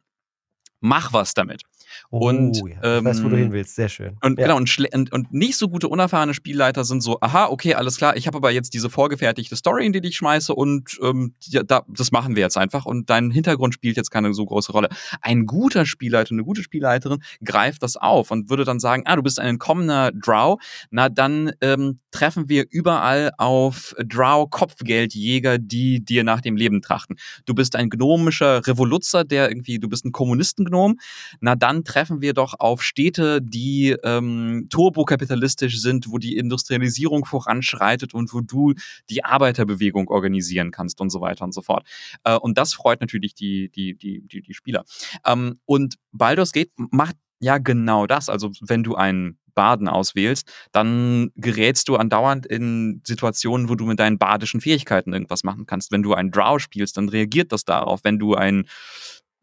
Mach 0.79 1.13
was 1.13 1.33
damit. 1.33 1.61
Oh, 2.09 2.29
und 2.29 2.57
ja. 2.57 2.97
ich 2.97 3.03
weiß, 3.03 3.23
wo 3.23 3.29
du 3.29 3.35
hin 3.35 3.47
ähm, 3.47 3.51
willst. 3.51 3.75
Sehr 3.75 3.89
schön. 3.89 4.17
Und 4.21 4.39
ja. 4.39 4.47
genau, 4.47 4.57
und, 4.57 4.93
und, 4.93 5.11
und, 5.11 5.33
nicht 5.33 5.57
so 5.57 5.69
gute, 5.69 5.87
unerfahrene 5.87 6.33
Spielleiter 6.33 6.83
sind 6.83 7.01
so, 7.01 7.17
aha, 7.21 7.47
okay, 7.47 7.73
alles 7.73 7.97
klar, 7.97 8.15
ich 8.15 8.27
habe 8.27 8.37
aber 8.37 8.51
jetzt 8.51 8.73
diese 8.73 8.89
vorgefertigte 8.89 9.55
Story, 9.55 9.85
in 9.85 9.93
die 9.93 9.99
ich 10.07 10.17
schmeiße 10.17 10.53
und 10.53 10.97
ähm, 11.01 11.33
ja, 11.41 11.63
da, 11.63 11.83
das 11.87 12.11
machen 12.11 12.35
wir 12.35 12.43
jetzt 12.43 12.57
einfach 12.57 12.85
und 12.85 13.09
dein 13.09 13.31
Hintergrund 13.31 13.73
spielt 13.73 13.97
jetzt 13.97 14.11
keine 14.11 14.33
so 14.33 14.45
große 14.45 14.71
Rolle. 14.71 14.89
Ein 15.21 15.45
guter 15.45 15.85
Spielleiter, 15.85 16.31
eine 16.31 16.43
gute 16.43 16.63
Spielleiterin 16.63 17.19
greift 17.43 17.83
das 17.83 17.97
auf 17.97 18.31
und 18.31 18.49
würde 18.49 18.65
dann 18.65 18.79
sagen, 18.79 19.03
ah, 19.05 19.15
du 19.15 19.23
bist 19.23 19.39
ein 19.39 19.47
entkommener 19.47 20.11
Drow, 20.11 20.61
na 20.91 21.09
dann 21.09 21.51
ähm, 21.61 21.99
treffen 22.11 22.49
wir 22.49 22.65
überall 22.69 23.31
auf 23.37 23.95
Drow-Kopfgeldjäger, 23.97 25.57
die 25.57 26.03
dir 26.03 26.23
nach 26.23 26.41
dem 26.41 26.55
Leben 26.55 26.81
trachten. 26.81 27.17
Du 27.45 27.53
bist 27.53 27.75
ein 27.75 27.89
gnomischer 27.89 28.65
Revoluzzer, 28.65 29.23
der 29.23 29.49
irgendwie, 29.49 29.79
du 29.79 29.89
bist 29.89 30.05
ein 30.05 30.11
Kommunistengnom, 30.11 30.99
na 31.41 31.55
dann 31.55 31.82
treffen 31.83 32.21
wir 32.21 32.33
doch 32.33 32.55
auf 32.59 32.83
Städte, 32.83 33.41
die 33.41 33.95
ähm, 34.03 34.67
turbokapitalistisch 34.69 35.79
sind, 35.79 36.09
wo 36.09 36.17
die 36.17 36.37
Industrialisierung 36.37 37.25
voranschreitet 37.25 38.13
und 38.13 38.33
wo 38.33 38.41
du 38.41 38.73
die 39.09 39.23
Arbeiterbewegung 39.23 40.09
organisieren 40.09 40.71
kannst 40.71 41.01
und 41.01 41.09
so 41.09 41.21
weiter 41.21 41.45
und 41.45 41.53
so 41.53 41.61
fort. 41.61 41.87
Äh, 42.23 42.37
und 42.37 42.57
das 42.57 42.73
freut 42.73 43.01
natürlich 43.01 43.35
die, 43.35 43.69
die, 43.69 43.95
die, 43.95 44.21
die, 44.21 44.41
die 44.41 44.53
Spieler. 44.53 44.83
Ähm, 45.25 45.59
und 45.65 45.95
Baldur's 46.11 46.51
Gate 46.51 46.71
macht 46.77 47.15
ja 47.39 47.57
genau 47.57 48.07
das. 48.07 48.29
Also 48.29 48.51
wenn 48.61 48.83
du 48.83 48.95
einen 48.95 49.37
Baden 49.53 49.87
auswählst, 49.87 50.51
dann 50.71 51.31
gerätst 51.35 51.87
du 51.87 51.95
andauernd 51.95 52.45
in 52.45 53.01
Situationen, 53.05 53.69
wo 53.69 53.75
du 53.75 53.85
mit 53.85 53.99
deinen 53.99 54.17
badischen 54.17 54.61
Fähigkeiten 54.61 55.13
irgendwas 55.13 55.43
machen 55.43 55.65
kannst. 55.65 55.91
Wenn 55.91 56.03
du 56.03 56.13
einen 56.13 56.31
Drow 56.31 56.59
spielst, 56.59 56.97
dann 56.97 57.09
reagiert 57.09 57.51
das 57.51 57.65
darauf. 57.65 58.03
Wenn 58.03 58.19
du 58.19 58.35
einen 58.35 58.67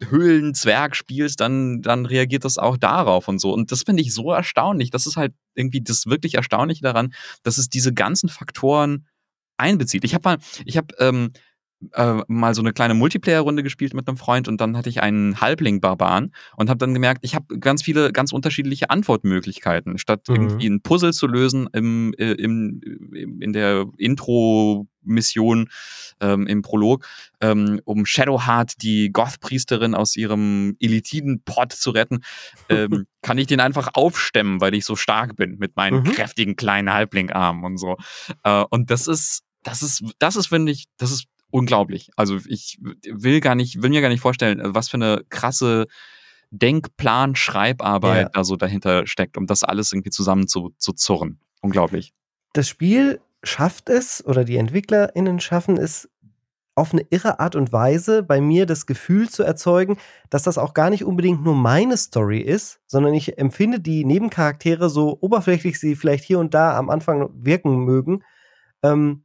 Höhlenzwerg 0.08 0.96
spielst, 0.96 1.40
dann, 1.40 1.82
dann 1.82 2.06
reagiert 2.06 2.44
das 2.44 2.58
auch 2.58 2.76
darauf 2.76 3.28
und 3.28 3.38
so. 3.38 3.52
Und 3.52 3.70
das 3.72 3.82
finde 3.82 4.02
ich 4.02 4.14
so 4.14 4.32
erstaunlich. 4.32 4.90
Das 4.90 5.06
ist 5.06 5.16
halt 5.16 5.34
irgendwie 5.54 5.82
das 5.82 6.06
wirklich 6.06 6.34
Erstaunliche 6.34 6.82
daran, 6.82 7.12
dass 7.42 7.58
es 7.58 7.68
diese 7.68 7.92
ganzen 7.92 8.28
Faktoren 8.28 9.06
einbezieht. 9.56 10.04
Ich 10.04 10.14
habe 10.14 10.28
mal, 10.28 10.38
ich 10.64 10.76
habe 10.76 10.94
ähm, 10.98 11.30
äh, 11.92 12.22
mal 12.28 12.54
so 12.54 12.62
eine 12.62 12.72
kleine 12.72 12.94
Multiplayer-Runde 12.94 13.62
gespielt 13.62 13.94
mit 13.94 14.06
einem 14.08 14.16
Freund 14.16 14.48
und 14.48 14.60
dann 14.60 14.76
hatte 14.76 14.88
ich 14.88 15.02
einen 15.02 15.40
Halbling-Barbaren 15.40 16.32
und 16.56 16.70
habe 16.70 16.78
dann 16.78 16.94
gemerkt, 16.94 17.24
ich 17.24 17.34
habe 17.34 17.58
ganz 17.58 17.82
viele, 17.82 18.12
ganz 18.12 18.32
unterschiedliche 18.32 18.90
Antwortmöglichkeiten. 18.90 19.98
Statt 19.98 20.28
mhm. 20.28 20.34
irgendwie 20.34 20.68
ein 20.68 20.82
Puzzle 20.82 21.12
zu 21.12 21.26
lösen 21.26 21.68
im, 21.72 22.14
äh, 22.18 22.32
im, 22.32 22.80
in 23.40 23.52
der 23.52 23.86
Intro-Mission, 25.04 25.70
ähm, 26.20 26.46
im 26.46 26.62
Prolog, 26.62 27.06
ähm, 27.40 27.80
um 27.84 28.06
Shadowheart, 28.06 28.82
die 28.82 29.10
Goth-Priesterin 29.10 29.94
aus 29.94 30.16
ihrem 30.16 30.76
Elitiden-Pod 30.80 31.72
zu 31.72 31.90
retten, 31.90 32.20
ähm, 32.68 33.06
kann 33.22 33.38
ich 33.38 33.46
den 33.46 33.60
einfach 33.60 33.90
aufstemmen, 33.94 34.60
weil 34.60 34.74
ich 34.74 34.84
so 34.84 34.96
stark 34.96 35.36
bin 35.36 35.58
mit 35.58 35.76
meinen 35.76 36.02
mhm. 36.02 36.12
kräftigen 36.12 36.56
kleinen 36.56 36.92
Halbling-Armen 36.92 37.64
und 37.64 37.76
so. 37.76 37.96
Äh, 38.44 38.64
und 38.70 38.90
das 38.90 39.06
ist 39.06 39.42
das 39.62 39.82
ist, 39.82 40.02
das 40.18 40.36
ist, 40.36 40.46
finde 40.46 40.72
ich, 40.72 40.86
das 40.96 41.10
ist 41.10 41.26
unglaublich. 41.50 42.08
Also 42.16 42.38
ich 42.48 42.78
will 42.80 43.40
gar 43.40 43.54
nicht, 43.54 43.82
will 43.82 43.90
mir 43.90 44.00
gar 44.00 44.08
nicht 44.08 44.22
vorstellen, 44.22 44.60
was 44.64 44.88
für 44.88 44.96
eine 44.96 45.22
krasse 45.28 45.86
Denkplan, 46.50 47.36
Schreibarbeit 47.36 48.22
ja. 48.22 48.28
da 48.30 48.44
so 48.44 48.56
dahinter 48.56 49.06
steckt, 49.06 49.36
um 49.36 49.46
das 49.46 49.62
alles 49.62 49.92
irgendwie 49.92 50.10
zusammen 50.10 50.48
zu, 50.48 50.74
zu 50.78 50.94
zurren. 50.94 51.40
Unglaublich. 51.60 52.14
Das 52.54 52.68
Spiel 52.68 53.20
schafft 53.42 53.88
es, 53.88 54.24
oder 54.24 54.44
die 54.44 54.56
EntwicklerInnen 54.56 55.40
schaffen 55.40 55.76
es, 55.76 56.08
auf 56.76 56.92
eine 56.92 57.04
irre 57.10 57.40
Art 57.40 57.56
und 57.56 57.72
Weise 57.72 58.22
bei 58.22 58.40
mir 58.40 58.64
das 58.64 58.86
Gefühl 58.86 59.28
zu 59.28 59.42
erzeugen, 59.42 59.98
dass 60.30 60.44
das 60.44 60.56
auch 60.56 60.72
gar 60.72 60.88
nicht 60.88 61.04
unbedingt 61.04 61.42
nur 61.44 61.54
meine 61.54 61.96
Story 61.96 62.40
ist, 62.40 62.80
sondern 62.86 63.12
ich 63.12 63.38
empfinde 63.38 63.80
die 63.80 64.04
Nebencharaktere 64.04 64.88
so 64.88 65.18
oberflächlich 65.20 65.78
sie 65.78 65.94
vielleicht 65.94 66.24
hier 66.24 66.38
und 66.38 66.54
da 66.54 66.76
am 66.78 66.88
Anfang 66.88 67.28
wirken 67.34 67.84
mögen, 67.84 68.22
ähm, 68.82 69.24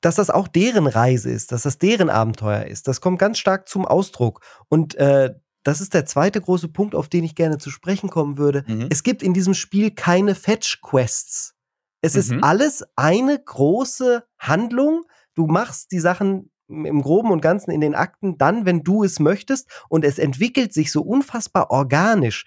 dass 0.00 0.16
das 0.16 0.30
auch 0.30 0.48
deren 0.48 0.88
Reise 0.88 1.30
ist, 1.30 1.52
dass 1.52 1.62
das 1.62 1.78
deren 1.78 2.10
Abenteuer 2.10 2.64
ist. 2.64 2.88
Das 2.88 3.00
kommt 3.00 3.20
ganz 3.20 3.38
stark 3.38 3.68
zum 3.68 3.86
Ausdruck. 3.86 4.40
Und 4.68 4.96
äh, 4.96 5.34
das 5.62 5.80
ist 5.80 5.94
der 5.94 6.06
zweite 6.06 6.40
große 6.40 6.68
Punkt, 6.68 6.96
auf 6.96 7.08
den 7.08 7.22
ich 7.22 7.36
gerne 7.36 7.58
zu 7.58 7.70
sprechen 7.70 8.10
kommen 8.10 8.36
würde. 8.36 8.64
Mhm. 8.66 8.88
Es 8.90 9.04
gibt 9.04 9.22
in 9.22 9.32
diesem 9.32 9.54
Spiel 9.54 9.92
keine 9.92 10.34
Fetch-Quests. 10.34 11.54
Es 12.02 12.14
mhm. 12.14 12.20
ist 12.20 12.44
alles 12.44 12.84
eine 12.96 13.42
große 13.42 14.24
Handlung. 14.38 15.04
Du 15.34 15.46
machst 15.46 15.92
die 15.92 16.00
Sachen 16.00 16.51
im 16.72 17.02
Groben 17.02 17.30
und 17.30 17.40
Ganzen 17.40 17.70
in 17.70 17.80
den 17.80 17.94
Akten 17.94 18.38
dann, 18.38 18.64
wenn 18.64 18.82
du 18.82 19.04
es 19.04 19.20
möchtest. 19.20 19.68
Und 19.88 20.04
es 20.04 20.18
entwickelt 20.18 20.72
sich 20.72 20.90
so 20.90 21.02
unfassbar 21.02 21.70
organisch. 21.70 22.44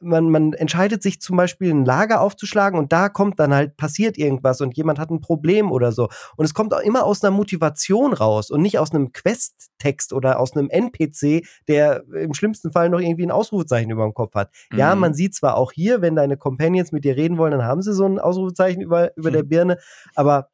Man, 0.00 0.30
man 0.30 0.52
entscheidet 0.52 1.02
sich 1.02 1.20
zum 1.20 1.36
Beispiel 1.36 1.70
ein 1.70 1.84
Lager 1.84 2.20
aufzuschlagen 2.20 2.78
und 2.78 2.92
da 2.92 3.08
kommt 3.08 3.38
dann 3.38 3.54
halt, 3.54 3.76
passiert 3.76 4.18
irgendwas 4.18 4.60
und 4.60 4.76
jemand 4.76 4.98
hat 4.98 5.10
ein 5.10 5.20
Problem 5.20 5.70
oder 5.70 5.92
so. 5.92 6.08
Und 6.36 6.44
es 6.44 6.54
kommt 6.54 6.74
auch 6.74 6.80
immer 6.80 7.04
aus 7.04 7.22
einer 7.22 7.34
Motivation 7.34 8.12
raus 8.12 8.50
und 8.50 8.62
nicht 8.62 8.78
aus 8.78 8.92
einem 8.92 9.12
Quest-Text 9.12 10.12
oder 10.12 10.40
aus 10.40 10.56
einem 10.56 10.68
NPC, 10.68 11.46
der 11.68 12.04
im 12.12 12.34
schlimmsten 12.34 12.72
Fall 12.72 12.90
noch 12.90 13.00
irgendwie 13.00 13.26
ein 13.26 13.30
Ausrufezeichen 13.30 13.90
über 13.90 14.04
dem 14.04 14.14
Kopf 14.14 14.34
hat. 14.34 14.50
Mhm. 14.70 14.78
Ja, 14.78 14.94
man 14.94 15.14
sieht 15.14 15.34
zwar 15.34 15.56
auch 15.56 15.72
hier, 15.72 16.02
wenn 16.02 16.16
deine 16.16 16.36
Companions 16.36 16.92
mit 16.92 17.04
dir 17.04 17.16
reden 17.16 17.38
wollen, 17.38 17.52
dann 17.52 17.64
haben 17.64 17.82
sie 17.82 17.92
so 17.92 18.04
ein 18.04 18.18
Ausrufezeichen 18.18 18.82
über, 18.82 19.16
über 19.16 19.30
mhm. 19.30 19.34
der 19.34 19.42
Birne, 19.44 19.78
aber 20.14 20.48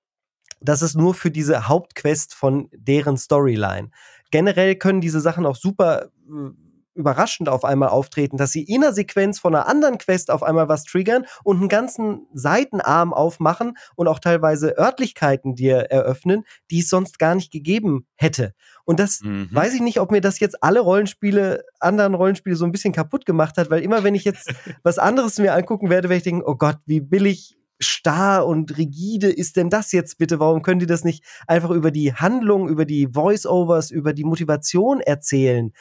das 0.60 0.82
ist 0.82 0.96
nur 0.96 1.14
für 1.14 1.30
diese 1.30 1.68
Hauptquest 1.68 2.34
von 2.34 2.68
deren 2.72 3.16
Storyline. 3.16 3.90
Generell 4.30 4.76
können 4.76 5.00
diese 5.00 5.20
Sachen 5.20 5.46
auch 5.46 5.56
super 5.56 6.10
äh, 6.28 6.50
überraschend 6.94 7.48
auf 7.48 7.64
einmal 7.64 7.88
auftreten, 7.88 8.36
dass 8.36 8.52
sie 8.52 8.62
in 8.62 8.82
einer 8.82 8.92
Sequenz 8.92 9.38
von 9.38 9.54
einer 9.54 9.66
anderen 9.66 9.98
Quest 9.98 10.30
auf 10.30 10.42
einmal 10.42 10.68
was 10.68 10.84
triggern 10.84 11.26
und 11.42 11.58
einen 11.58 11.68
ganzen 11.68 12.26
Seitenarm 12.32 13.12
aufmachen 13.12 13.76
und 13.96 14.08
auch 14.08 14.18
teilweise 14.18 14.78
Örtlichkeiten 14.78 15.54
dir 15.54 15.76
eröffnen, 15.90 16.44
die 16.70 16.80
es 16.80 16.88
sonst 16.88 17.18
gar 17.18 17.34
nicht 17.34 17.50
gegeben 17.50 18.06
hätte. 18.14 18.54
Und 18.84 19.00
das 19.00 19.20
mhm. 19.22 19.48
weiß 19.50 19.74
ich 19.74 19.80
nicht, 19.80 20.00
ob 20.00 20.10
mir 20.10 20.20
das 20.20 20.38
jetzt 20.40 20.62
alle 20.62 20.80
Rollenspiele, 20.80 21.64
anderen 21.80 22.14
Rollenspiele 22.14 22.56
so 22.56 22.64
ein 22.64 22.72
bisschen 22.72 22.92
kaputt 22.92 23.26
gemacht 23.26 23.56
hat, 23.56 23.70
weil 23.70 23.82
immer 23.82 24.04
wenn 24.04 24.14
ich 24.14 24.24
jetzt 24.24 24.52
was 24.82 24.98
anderes 24.98 25.38
mir 25.38 25.54
angucken 25.54 25.90
werde, 25.90 26.08
werde 26.08 26.18
ich 26.18 26.24
denken, 26.24 26.42
oh 26.44 26.56
Gott, 26.56 26.78
wie 26.86 27.00
billig 27.00 27.56
starr 27.80 28.46
und 28.46 28.76
rigide 28.78 29.28
ist 29.28 29.56
denn 29.56 29.70
das 29.70 29.92
jetzt 29.92 30.18
bitte? 30.18 30.38
Warum 30.40 30.62
können 30.62 30.80
die 30.80 30.86
das 30.86 31.04
nicht 31.04 31.24
einfach 31.46 31.70
über 31.70 31.90
die 31.90 32.14
Handlung, 32.14 32.68
über 32.68 32.84
die 32.84 33.08
Voice-Overs, 33.12 33.90
über 33.90 34.12
die 34.12 34.24
Motivation 34.24 35.00
erzählen? 35.00 35.72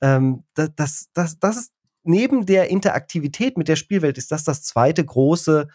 Ähm, 0.00 0.44
das, 0.54 0.70
das, 0.76 1.08
das, 1.14 1.38
das 1.38 1.56
ist 1.56 1.72
neben 2.04 2.46
der 2.46 2.70
Interaktivität 2.70 3.56
mit 3.56 3.68
der 3.68 3.76
Spielwelt 3.76 4.18
ist 4.18 4.32
das 4.32 4.44
das 4.44 4.62
zweite 4.62 5.04
große 5.04 5.68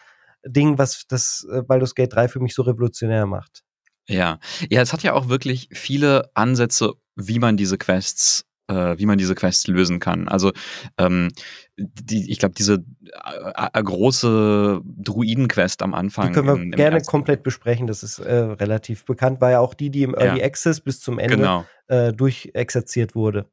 Ding, 0.45 0.77
was 0.77 1.05
das 1.07 1.47
äh, 1.51 1.61
Baldur's 1.61 1.95
Gate 1.95 2.13
3 2.13 2.27
für 2.27 2.39
mich 2.39 2.53
so 2.53 2.63
revolutionär 2.63 3.25
macht. 3.25 3.63
Ja, 4.07 4.39
ja, 4.69 4.81
es 4.81 4.91
hat 4.91 5.03
ja 5.03 5.13
auch 5.13 5.29
wirklich 5.29 5.69
viele 5.71 6.29
Ansätze, 6.33 6.93
wie 7.15 7.39
man 7.39 7.55
diese 7.55 7.77
Quests 7.77 8.45
äh, 8.67 8.97
wie 8.97 9.05
man 9.05 9.17
diese 9.17 9.35
Quests 9.35 9.67
lösen 9.67 9.99
kann. 9.99 10.27
Also 10.27 10.51
ähm, 10.97 11.29
die, 11.77 12.31
ich 12.31 12.39
glaube, 12.39 12.55
diese 12.55 12.83
äh, 13.03 13.79
äh, 13.79 13.83
große 13.83 14.81
Druiden-Quest 14.83 15.81
am 15.81 15.93
Anfang. 15.93 16.27
Die 16.27 16.33
können 16.33 16.47
wir 16.47 16.55
in, 16.55 16.71
gerne 16.71 17.01
komplett 17.01 17.43
besprechen. 17.43 17.87
Das 17.87 18.03
ist 18.03 18.19
äh, 18.19 18.33
relativ 18.33 19.05
bekannt. 19.05 19.41
War 19.41 19.51
ja 19.51 19.59
auch 19.59 19.73
die, 19.73 19.89
die 19.89 20.03
im 20.03 20.15
Early 20.15 20.39
ja. 20.39 20.45
Access 20.45 20.81
bis 20.81 20.99
zum 20.99 21.19
Ende 21.19 21.37
genau. 21.37 21.65
äh, 21.87 22.13
durchexerziert 22.13 23.15
wurde. 23.15 23.49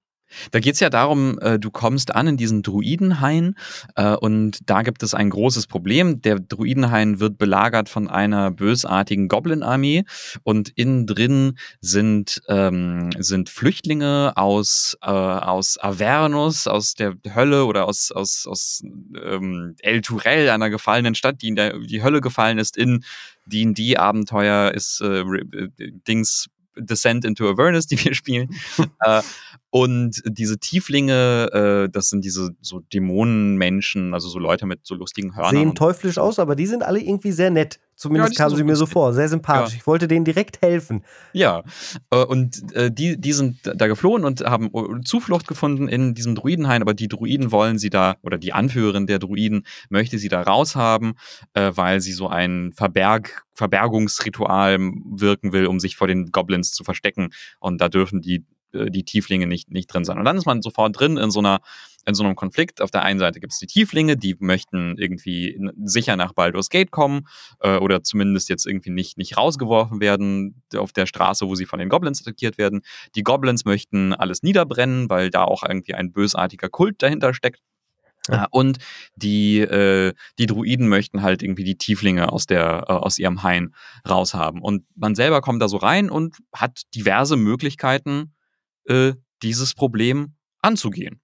Da 0.50 0.60
geht 0.60 0.74
es 0.74 0.80
ja 0.80 0.90
darum, 0.90 1.38
äh, 1.40 1.58
du 1.58 1.70
kommst 1.70 2.14
an 2.14 2.26
in 2.26 2.36
diesen 2.36 2.62
Druidenhain 2.62 3.56
äh, 3.96 4.14
und 4.14 4.58
da 4.66 4.82
gibt 4.82 5.02
es 5.02 5.14
ein 5.14 5.30
großes 5.30 5.66
Problem. 5.66 6.22
Der 6.22 6.38
Druidenhain 6.38 7.20
wird 7.20 7.38
belagert 7.38 7.88
von 7.88 8.08
einer 8.08 8.50
bösartigen 8.50 9.28
Goblin-Armee 9.28 10.04
und 10.42 10.70
innen 10.70 11.06
drin 11.06 11.58
sind, 11.80 12.42
ähm, 12.48 13.10
sind 13.18 13.48
Flüchtlinge 13.48 14.32
aus, 14.36 14.96
äh, 15.02 15.10
aus 15.10 15.78
Avernus, 15.80 16.66
aus 16.66 16.94
der 16.94 17.14
Hölle 17.34 17.64
oder 17.64 17.86
aus, 17.86 18.10
aus, 18.12 18.46
aus 18.46 18.82
ähm, 19.22 19.74
El 19.80 20.00
Turel, 20.00 20.50
einer 20.50 20.70
gefallenen 20.70 21.14
Stadt, 21.14 21.42
die 21.42 21.48
in 21.48 21.56
der, 21.56 21.78
die 21.78 22.02
Hölle 22.02 22.20
gefallen 22.20 22.58
ist, 22.58 22.76
in 22.76 23.04
D&D-Abenteuer 23.46 24.72
ist 24.72 25.00
äh, 25.00 25.24
Dings 26.06 26.48
Descent 26.76 27.24
into 27.24 27.48
Avernus, 27.48 27.86
die 27.86 28.02
wir 28.02 28.14
spielen. 28.14 28.48
und 29.70 30.20
diese 30.24 30.58
Tieflinge, 30.58 31.84
äh, 31.86 31.88
das 31.90 32.08
sind 32.08 32.24
diese 32.24 32.50
so 32.60 32.80
Dämonenmenschen, 32.92 34.14
also 34.14 34.28
so 34.28 34.40
Leute 34.40 34.66
mit 34.66 34.80
so 34.82 34.96
lustigen 34.96 35.36
Hörnern. 35.36 35.54
Sehen 35.54 35.74
teuflisch 35.76 36.18
aus, 36.18 36.40
aber 36.40 36.56
die 36.56 36.66
sind 36.66 36.82
alle 36.82 37.00
irgendwie 37.00 37.30
sehr 37.30 37.50
nett. 37.50 37.78
Zumindest 37.94 38.36
ja, 38.36 38.44
kamen 38.44 38.56
sie 38.56 38.64
mir 38.64 38.76
so 38.76 38.86
vor, 38.86 39.12
sehr 39.12 39.28
sympathisch. 39.28 39.74
Ja. 39.74 39.78
Ich 39.78 39.86
wollte 39.86 40.08
denen 40.08 40.24
direkt 40.24 40.62
helfen. 40.62 41.04
Ja, 41.34 41.62
äh, 42.10 42.24
und 42.24 42.74
äh, 42.74 42.90
die, 42.90 43.20
die 43.20 43.32
sind 43.32 43.58
da 43.62 43.86
geflohen 43.86 44.24
und 44.24 44.40
haben 44.40 44.70
äh, 44.74 45.02
Zuflucht 45.04 45.46
gefunden 45.46 45.86
in 45.86 46.14
diesem 46.14 46.34
Druidenhain, 46.34 46.82
aber 46.82 46.94
die 46.94 47.08
Druiden 47.08 47.52
wollen 47.52 47.78
sie 47.78 47.90
da, 47.90 48.16
oder 48.22 48.38
die 48.38 48.52
Anführerin 48.52 49.06
der 49.06 49.18
Druiden 49.20 49.66
möchte 49.88 50.18
sie 50.18 50.28
da 50.28 50.42
raushaben, 50.42 51.14
weil 51.54 52.00
sie 52.00 52.12
so 52.12 52.28
ein 52.28 52.72
Verberg, 52.72 53.44
Verbergungsritual 53.54 54.78
wirken 54.78 55.52
will, 55.52 55.66
um 55.66 55.78
sich 55.78 55.96
vor 55.96 56.08
den 56.08 56.32
Goblins 56.32 56.72
zu 56.72 56.84
verstecken. 56.84 57.30
Und 57.60 57.80
da 57.80 57.88
dürfen 57.88 58.20
die 58.20 58.44
die 58.72 59.04
Tieflinge 59.04 59.46
nicht, 59.46 59.70
nicht 59.70 59.86
drin 59.86 60.04
sein. 60.04 60.18
Und 60.18 60.24
dann 60.24 60.36
ist 60.36 60.46
man 60.46 60.62
sofort 60.62 60.98
drin 60.98 61.16
in 61.16 61.30
so 61.30 61.40
einer 61.40 61.60
in 62.06 62.14
so 62.14 62.24
einem 62.24 62.34
Konflikt. 62.34 62.80
Auf 62.80 62.90
der 62.90 63.02
einen 63.02 63.18
Seite 63.18 63.40
gibt 63.40 63.52
es 63.52 63.58
die 63.58 63.66
Tieflinge, 63.66 64.16
die 64.16 64.36
möchten 64.38 64.96
irgendwie 64.96 65.58
sicher 65.84 66.16
nach 66.16 66.32
Baldur's 66.32 66.70
Gate 66.70 66.90
kommen 66.90 67.26
äh, 67.60 67.76
oder 67.76 68.02
zumindest 68.02 68.48
jetzt 68.48 68.66
irgendwie 68.66 68.90
nicht, 68.90 69.18
nicht 69.18 69.36
rausgeworfen 69.36 70.00
werden 70.00 70.62
auf 70.76 70.92
der 70.92 71.06
Straße, 71.06 71.46
wo 71.46 71.54
sie 71.54 71.66
von 71.66 71.78
den 71.78 71.88
Goblins 71.88 72.20
attackiert 72.20 72.58
werden. 72.58 72.82
Die 73.14 73.22
Goblins 73.22 73.64
möchten 73.64 74.14
alles 74.14 74.42
niederbrennen, 74.42 75.10
weil 75.10 75.30
da 75.30 75.44
auch 75.44 75.62
irgendwie 75.62 75.94
ein 75.94 76.12
bösartiger 76.12 76.68
Kult 76.68 77.02
dahinter 77.02 77.34
steckt. 77.34 77.60
Ja. 78.28 78.44
Äh, 78.44 78.46
und 78.50 78.78
die, 79.16 79.60
äh, 79.60 80.14
die 80.38 80.46
Druiden 80.46 80.88
möchten 80.88 81.22
halt 81.22 81.42
irgendwie 81.42 81.64
die 81.64 81.76
Tieflinge 81.76 82.32
aus, 82.32 82.46
der, 82.46 82.84
äh, 82.88 82.92
aus 82.92 83.18
ihrem 83.18 83.42
Hain 83.42 83.74
raushaben. 84.08 84.62
Und 84.62 84.84
man 84.94 85.14
selber 85.14 85.40
kommt 85.40 85.62
da 85.62 85.68
so 85.68 85.76
rein 85.76 86.10
und 86.10 86.36
hat 86.52 86.82
diverse 86.94 87.36
Möglichkeiten, 87.36 88.32
äh, 88.86 89.14
dieses 89.42 89.74
Problem 89.74 90.34
anzugehen. 90.62 91.20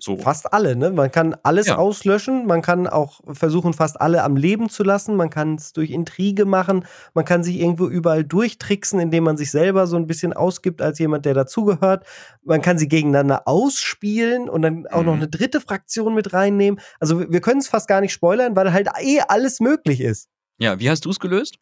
So. 0.00 0.16
Fast 0.16 0.52
alle, 0.52 0.74
ne? 0.74 0.90
Man 0.90 1.12
kann 1.12 1.36
alles 1.44 1.68
ja. 1.68 1.76
auslöschen, 1.76 2.46
man 2.46 2.60
kann 2.60 2.88
auch 2.88 3.20
versuchen, 3.34 3.72
fast 3.72 4.00
alle 4.00 4.24
am 4.24 4.34
Leben 4.36 4.68
zu 4.68 4.82
lassen, 4.82 5.14
man 5.14 5.30
kann 5.30 5.54
es 5.54 5.72
durch 5.72 5.90
Intrige 5.90 6.44
machen, 6.44 6.86
man 7.14 7.24
kann 7.24 7.44
sich 7.44 7.60
irgendwo 7.60 7.86
überall 7.86 8.24
durchtricksen, 8.24 8.98
indem 8.98 9.22
man 9.22 9.36
sich 9.36 9.52
selber 9.52 9.86
so 9.86 9.96
ein 9.96 10.08
bisschen 10.08 10.32
ausgibt 10.32 10.82
als 10.82 10.98
jemand, 10.98 11.24
der 11.24 11.34
dazugehört. 11.34 12.04
Man 12.42 12.62
kann 12.62 12.78
sie 12.78 12.88
gegeneinander 12.88 13.46
ausspielen 13.46 14.48
und 14.48 14.62
dann 14.62 14.88
auch 14.88 15.02
mhm. 15.02 15.06
noch 15.06 15.14
eine 15.14 15.28
dritte 15.28 15.60
Fraktion 15.60 16.14
mit 16.14 16.32
reinnehmen. 16.32 16.80
Also 16.98 17.30
wir 17.30 17.40
können 17.40 17.60
es 17.60 17.68
fast 17.68 17.86
gar 17.86 18.00
nicht 18.00 18.12
spoilern, 18.12 18.56
weil 18.56 18.72
halt 18.72 18.88
eh 19.02 19.20
alles 19.28 19.60
möglich 19.60 20.00
ist. 20.00 20.28
Ja, 20.62 20.78
wie 20.78 20.88
hast 20.88 21.04
du 21.04 21.10
es 21.10 21.18
gelöst? 21.18 21.58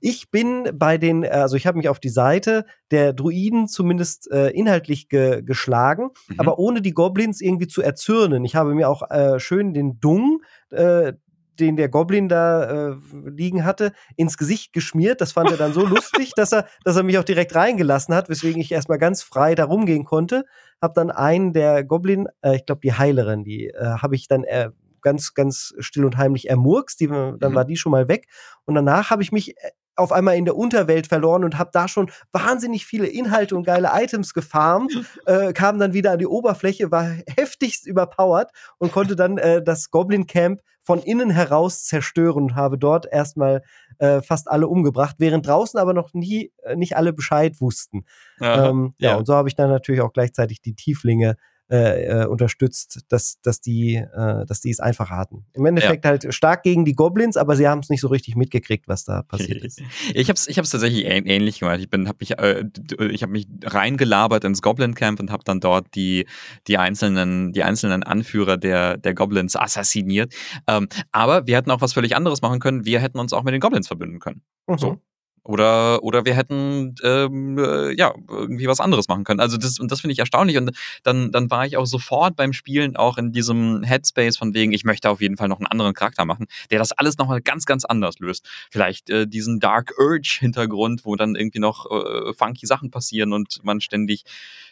Ich 0.00 0.30
bin 0.30 0.70
bei 0.72 0.98
den, 0.98 1.26
also 1.26 1.56
ich 1.56 1.66
habe 1.66 1.78
mich 1.78 1.88
auf 1.88 1.98
die 1.98 2.10
Seite 2.10 2.64
der 2.92 3.12
Druiden 3.12 3.66
zumindest 3.66 4.30
äh, 4.30 4.50
inhaltlich 4.50 5.08
ge 5.08 5.42
geschlagen, 5.42 6.10
mhm. 6.28 6.38
aber 6.38 6.60
ohne 6.60 6.80
die 6.80 6.92
Goblins 6.92 7.40
irgendwie 7.40 7.66
zu 7.66 7.82
erzürnen. 7.82 8.44
Ich 8.44 8.54
habe 8.54 8.72
mir 8.76 8.88
auch 8.88 9.10
äh, 9.10 9.40
schön 9.40 9.74
den 9.74 9.98
Dung, 9.98 10.42
äh, 10.70 11.14
den 11.58 11.74
der 11.74 11.88
Goblin 11.88 12.28
da 12.28 12.90
äh, 12.90 12.96
liegen 13.24 13.64
hatte, 13.64 13.90
ins 14.14 14.38
Gesicht 14.38 14.72
geschmiert. 14.72 15.20
Das 15.20 15.32
fand 15.32 15.50
er 15.50 15.56
dann 15.56 15.72
so 15.72 15.84
lustig, 15.84 16.30
dass 16.36 16.52
er, 16.52 16.68
dass 16.84 16.94
er 16.94 17.02
mich 17.02 17.18
auch 17.18 17.24
direkt 17.24 17.52
reingelassen 17.56 18.14
hat, 18.14 18.28
weswegen 18.28 18.60
ich 18.60 18.70
erstmal 18.70 18.98
ganz 18.98 19.24
frei 19.24 19.56
da 19.56 19.64
rumgehen 19.64 20.04
konnte. 20.04 20.44
Hab 20.80 20.94
dann 20.94 21.10
einen 21.10 21.52
der 21.52 21.82
Goblin, 21.82 22.28
äh, 22.42 22.54
ich 22.54 22.66
glaube 22.66 22.82
die 22.84 22.92
Heilerin, 22.92 23.42
die 23.42 23.70
äh, 23.70 23.96
habe 24.00 24.14
ich 24.14 24.28
dann 24.28 24.44
äh, 24.44 24.70
ganz, 25.02 25.34
ganz 25.34 25.74
still 25.78 26.04
und 26.04 26.16
heimlich 26.16 26.48
ermurkst. 26.48 27.00
Die, 27.00 27.08
dann 27.08 27.38
mhm. 27.38 27.54
war 27.54 27.64
die 27.64 27.76
schon 27.76 27.92
mal 27.92 28.08
weg. 28.08 28.28
Und 28.64 28.74
danach 28.74 29.10
habe 29.10 29.22
ich 29.22 29.32
mich 29.32 29.56
äh, 29.56 29.70
auf 29.96 30.12
einmal 30.12 30.36
in 30.36 30.44
der 30.44 30.56
Unterwelt 30.56 31.06
verloren 31.06 31.42
und 31.42 31.58
habe 31.58 31.70
da 31.72 31.88
schon 31.88 32.10
wahnsinnig 32.32 32.86
viele 32.86 33.06
Inhalte 33.06 33.56
und 33.56 33.64
geile 33.64 33.90
Items 33.94 34.34
gefarmt, 34.34 34.92
äh, 35.26 35.52
kam 35.52 35.78
dann 35.78 35.94
wieder 35.94 36.12
an 36.12 36.18
die 36.18 36.26
Oberfläche, 36.26 36.90
war 36.90 37.10
heftigst 37.34 37.86
überpowered 37.86 38.50
und 38.78 38.92
konnte 38.92 39.16
dann 39.16 39.38
äh, 39.38 39.62
das 39.62 39.90
Goblin 39.90 40.26
Camp 40.26 40.60
von 40.82 41.02
innen 41.02 41.30
heraus 41.30 41.84
zerstören 41.84 42.44
und 42.44 42.54
habe 42.54 42.78
dort 42.78 43.06
erstmal 43.10 43.62
äh, 43.98 44.20
fast 44.22 44.48
alle 44.48 44.68
umgebracht, 44.68 45.16
während 45.18 45.46
draußen 45.46 45.80
aber 45.80 45.94
noch 45.94 46.14
nie 46.14 46.52
äh, 46.62 46.76
nicht 46.76 46.96
alle 46.96 47.12
Bescheid 47.12 47.60
wussten. 47.60 48.04
Ähm, 48.40 48.94
ja, 48.98 49.10
ja, 49.10 49.16
und 49.16 49.26
so 49.26 49.34
habe 49.34 49.48
ich 49.48 49.56
dann 49.56 49.70
natürlich 49.70 50.00
auch 50.00 50.12
gleichzeitig 50.12 50.60
die 50.60 50.76
Tieflinge 50.76 51.36
äh, 51.68 52.22
äh, 52.22 52.26
unterstützt, 52.26 53.00
dass, 53.08 53.40
dass, 53.42 53.60
die, 53.60 53.96
äh, 53.96 54.46
dass 54.46 54.60
die 54.60 54.70
es 54.70 54.78
einfacher 54.78 55.16
hatten. 55.16 55.46
Im 55.52 55.66
Endeffekt 55.66 56.04
ja. 56.04 56.12
halt 56.12 56.32
stark 56.32 56.62
gegen 56.62 56.84
die 56.84 56.94
Goblins, 56.94 57.36
aber 57.36 57.56
sie 57.56 57.66
haben 57.66 57.80
es 57.80 57.88
nicht 57.88 58.00
so 58.00 58.06
richtig 58.06 58.36
mitgekriegt, 58.36 58.86
was 58.86 59.04
da 59.04 59.22
passiert 59.28 59.64
ist. 59.64 59.82
Ich 60.14 60.28
habe 60.28 60.36
es 60.36 60.46
ich 60.46 60.58
hab's 60.58 60.70
tatsächlich 60.70 61.06
ähnlich 61.06 61.58
gemacht. 61.58 61.80
Ich, 61.80 61.90
bin, 61.90 62.08
hab 62.08 62.20
mich, 62.20 62.38
äh, 62.38 62.64
ich 63.10 63.22
habe 63.22 63.32
mich 63.32 63.48
reingelabert 63.64 64.44
ins 64.44 64.62
Goblin 64.62 64.94
Camp 64.94 65.18
und 65.18 65.32
habe 65.32 65.42
dann 65.44 65.58
dort 65.58 65.94
die, 65.96 66.26
die, 66.68 66.78
einzelnen, 66.78 67.52
die 67.52 67.64
einzelnen 67.64 68.04
Anführer 68.04 68.58
der, 68.58 68.96
der 68.96 69.14
Goblins 69.14 69.56
assassiniert. 69.56 70.32
Ähm, 70.68 70.88
aber 71.10 71.48
wir 71.48 71.56
hätten 71.56 71.72
auch 71.72 71.80
was 71.80 71.94
völlig 71.94 72.14
anderes 72.14 72.42
machen 72.42 72.60
können. 72.60 72.84
Wir 72.84 73.00
hätten 73.00 73.18
uns 73.18 73.32
auch 73.32 73.42
mit 73.42 73.54
den 73.54 73.60
Goblins 73.60 73.88
verbünden 73.88 74.20
können. 74.20 74.42
Mhm. 74.68 74.78
So. 74.78 75.00
Oder, 75.46 76.02
oder 76.02 76.24
wir 76.24 76.34
hätten 76.34 76.96
ähm, 77.02 77.58
äh, 77.58 77.92
ja 77.96 78.14
irgendwie 78.28 78.66
was 78.66 78.80
anderes 78.80 79.08
machen 79.08 79.24
können. 79.24 79.40
Also 79.40 79.56
das, 79.56 79.78
und 79.78 79.92
das 79.92 80.00
finde 80.00 80.12
ich 80.12 80.18
erstaunlich. 80.18 80.56
Und 80.56 80.72
dann, 81.04 81.30
dann 81.30 81.50
war 81.50 81.66
ich 81.66 81.76
auch 81.76 81.86
sofort 81.86 82.36
beim 82.36 82.52
Spielen 82.52 82.96
auch 82.96 83.16
in 83.16 83.32
diesem 83.32 83.82
Headspace 83.82 84.36
von 84.36 84.54
wegen, 84.54 84.72
ich 84.72 84.84
möchte 84.84 85.08
auf 85.08 85.20
jeden 85.20 85.36
Fall 85.36 85.48
noch 85.48 85.58
einen 85.58 85.66
anderen 85.66 85.94
Charakter 85.94 86.24
machen, 86.24 86.46
der 86.70 86.78
das 86.78 86.92
alles 86.92 87.16
nochmal 87.18 87.40
ganz, 87.40 87.64
ganz 87.64 87.84
anders 87.84 88.18
löst. 88.18 88.48
Vielleicht 88.70 89.08
äh, 89.10 89.26
diesen 89.26 89.60
Dark 89.60 89.92
Urge-Hintergrund, 89.98 91.04
wo 91.04 91.16
dann 91.16 91.36
irgendwie 91.36 91.60
noch 91.60 91.86
äh, 91.90 92.32
funky 92.34 92.66
Sachen 92.66 92.90
passieren 92.90 93.32
und 93.32 93.60
man 93.62 93.80
ständig 93.80 94.24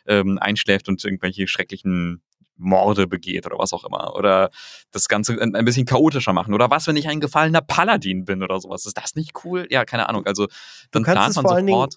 ähm, 0.06 0.38
einschläft 0.38 0.88
und 0.88 1.04
irgendwelche 1.04 1.46
schrecklichen 1.46 2.20
Morde 2.56 3.06
begeht 3.06 3.46
oder 3.46 3.58
was 3.58 3.72
auch 3.72 3.84
immer. 3.84 4.14
Oder 4.14 4.50
das 4.90 5.08
Ganze 5.08 5.40
ein 5.40 5.64
bisschen 5.64 5.86
chaotischer 5.86 6.32
machen. 6.32 6.54
Oder 6.54 6.70
was, 6.70 6.86
wenn 6.86 6.96
ich 6.96 7.08
ein 7.08 7.20
gefallener 7.20 7.60
Paladin 7.60 8.24
bin 8.24 8.42
oder 8.42 8.60
sowas. 8.60 8.86
Ist 8.86 8.96
das 8.96 9.14
nicht 9.14 9.32
cool? 9.44 9.66
Ja, 9.70 9.84
keine 9.84 10.08
Ahnung. 10.08 10.26
Also 10.26 10.46
dann 10.90 11.02
du 11.02 11.12
kannst 11.12 11.36
es 11.36 11.42
vor 11.42 11.52
allen 11.52 11.66
Dingen 11.66 11.88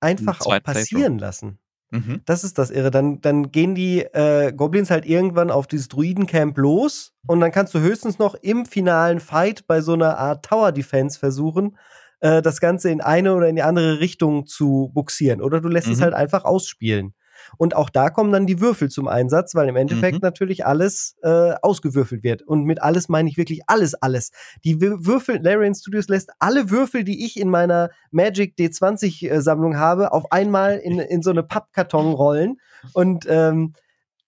einfach 0.00 0.40
auch 0.40 0.62
passieren 0.62 1.18
lassen. 1.18 1.58
Mhm. 1.90 2.22
Das 2.24 2.44
ist 2.44 2.58
das 2.58 2.70
Irre. 2.70 2.90
Dann, 2.90 3.20
dann 3.20 3.52
gehen 3.52 3.74
die 3.74 4.00
äh, 4.00 4.52
Goblins 4.52 4.90
halt 4.90 5.06
irgendwann 5.06 5.50
auf 5.50 5.66
dieses 5.66 5.88
Druidencamp 5.88 6.58
los 6.58 7.12
und 7.26 7.40
dann 7.40 7.52
kannst 7.52 7.74
du 7.74 7.80
höchstens 7.80 8.18
noch 8.18 8.34
im 8.34 8.66
finalen 8.66 9.20
Fight 9.20 9.66
bei 9.66 9.80
so 9.80 9.92
einer 9.92 10.18
Art 10.18 10.44
Tower 10.44 10.72
Defense 10.72 11.18
versuchen, 11.18 11.78
äh, 12.20 12.42
das 12.42 12.60
Ganze 12.60 12.90
in 12.90 13.00
eine 13.00 13.34
oder 13.34 13.48
in 13.48 13.56
die 13.56 13.62
andere 13.62 14.00
Richtung 14.00 14.46
zu 14.46 14.90
buxieren. 14.94 15.40
Oder 15.40 15.60
du 15.60 15.68
lässt 15.68 15.86
mhm. 15.86 15.92
es 15.94 16.00
halt 16.00 16.14
einfach 16.14 16.44
ausspielen. 16.44 17.14
Und 17.56 17.74
auch 17.74 17.90
da 17.90 18.10
kommen 18.10 18.32
dann 18.32 18.46
die 18.46 18.60
Würfel 18.60 18.88
zum 18.88 19.08
Einsatz, 19.08 19.54
weil 19.54 19.68
im 19.68 19.76
Endeffekt 19.76 20.14
mhm. 20.14 20.20
natürlich 20.22 20.66
alles 20.66 21.16
äh, 21.22 21.54
ausgewürfelt 21.62 22.22
wird. 22.22 22.42
Und 22.42 22.64
mit 22.64 22.82
alles 22.82 23.08
meine 23.08 23.28
ich 23.28 23.36
wirklich 23.36 23.62
alles, 23.66 23.94
alles. 23.94 24.30
Die 24.64 24.80
Würfel, 24.80 25.40
Larian 25.42 25.74
Studios 25.74 26.08
lässt 26.08 26.30
alle 26.38 26.70
Würfel, 26.70 27.04
die 27.04 27.24
ich 27.24 27.38
in 27.38 27.48
meiner 27.48 27.90
Magic 28.10 28.56
D20-Sammlung 28.58 29.74
äh, 29.74 29.76
habe, 29.76 30.12
auf 30.12 30.30
einmal 30.32 30.78
in, 30.78 30.98
in 30.98 31.22
so 31.22 31.30
eine 31.30 31.42
Pappkarton 31.42 32.12
rollen. 32.12 32.56
Und 32.92 33.26
ähm, 33.28 33.72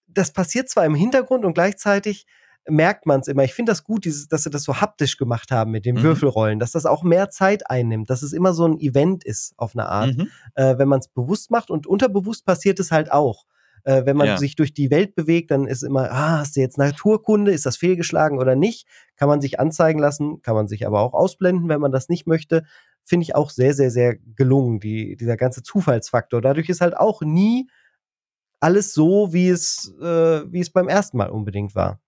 das 0.07 0.31
passiert 0.31 0.69
zwar 0.69 0.85
im 0.85 0.95
Hintergrund 0.95 1.45
und 1.45 1.53
gleichzeitig 1.53 2.25
merkt 2.69 3.05
man 3.05 3.21
es 3.21 3.27
immer. 3.27 3.43
Ich 3.43 3.53
finde 3.53 3.71
das 3.71 3.83
gut, 3.83 4.05
dieses, 4.05 4.27
dass 4.27 4.43
sie 4.43 4.49
das 4.49 4.63
so 4.63 4.81
haptisch 4.81 5.17
gemacht 5.17 5.51
haben 5.51 5.71
mit 5.71 5.85
den 5.85 5.95
mhm. 5.95 6.03
Würfelrollen, 6.03 6.59
dass 6.59 6.71
das 6.71 6.85
auch 6.85 7.03
mehr 7.03 7.29
Zeit 7.29 7.69
einnimmt, 7.69 8.09
dass 8.09 8.21
es 8.21 8.33
immer 8.33 8.53
so 8.53 8.65
ein 8.65 8.79
Event 8.79 9.23
ist 9.23 9.53
auf 9.57 9.75
eine 9.75 9.87
Art, 9.87 10.17
mhm. 10.17 10.29
äh, 10.55 10.77
wenn 10.77 10.87
man 10.87 10.99
es 10.99 11.07
bewusst 11.07 11.51
macht 11.51 11.69
und 11.69 11.87
unterbewusst 11.87 12.45
passiert 12.45 12.79
es 12.79 12.91
halt 12.91 13.11
auch. 13.11 13.45
Äh, 13.83 14.05
wenn 14.05 14.17
man 14.17 14.27
ja. 14.27 14.37
sich 14.37 14.55
durch 14.55 14.73
die 14.73 14.91
Welt 14.91 15.15
bewegt, 15.15 15.51
dann 15.51 15.67
ist 15.67 15.83
immer, 15.83 16.11
ah, 16.11 16.39
hast 16.39 16.55
du 16.55 16.59
jetzt 16.59 16.77
Naturkunde, 16.77 17.51
ist 17.51 17.65
das 17.65 17.77
fehlgeschlagen 17.77 18.39
oder 18.39 18.55
nicht? 18.55 18.87
Kann 19.15 19.29
man 19.29 19.41
sich 19.41 19.59
anzeigen 19.59 19.99
lassen, 19.99 20.41
kann 20.41 20.55
man 20.55 20.67
sich 20.67 20.85
aber 20.85 20.99
auch 21.01 21.13
ausblenden, 21.13 21.69
wenn 21.69 21.81
man 21.81 21.91
das 21.91 22.09
nicht 22.09 22.27
möchte. 22.27 22.63
Finde 23.05 23.23
ich 23.23 23.35
auch 23.35 23.49
sehr, 23.49 23.73
sehr, 23.73 23.91
sehr 23.91 24.15
gelungen, 24.35 24.79
die, 24.79 25.15
dieser 25.15 25.37
ganze 25.37 25.63
Zufallsfaktor. 25.63 26.41
Dadurch 26.41 26.69
ist 26.69 26.81
halt 26.81 26.97
auch 26.97 27.21
nie 27.21 27.69
alles 28.59 28.93
so, 28.93 29.31
wie 29.33 29.49
es, 29.49 29.93
äh, 30.01 30.51
wie 30.51 30.59
es 30.59 30.69
beim 30.69 30.89
ersten 30.89 31.17
Mal 31.17 31.29
unbedingt 31.29 31.75
war. 31.75 31.99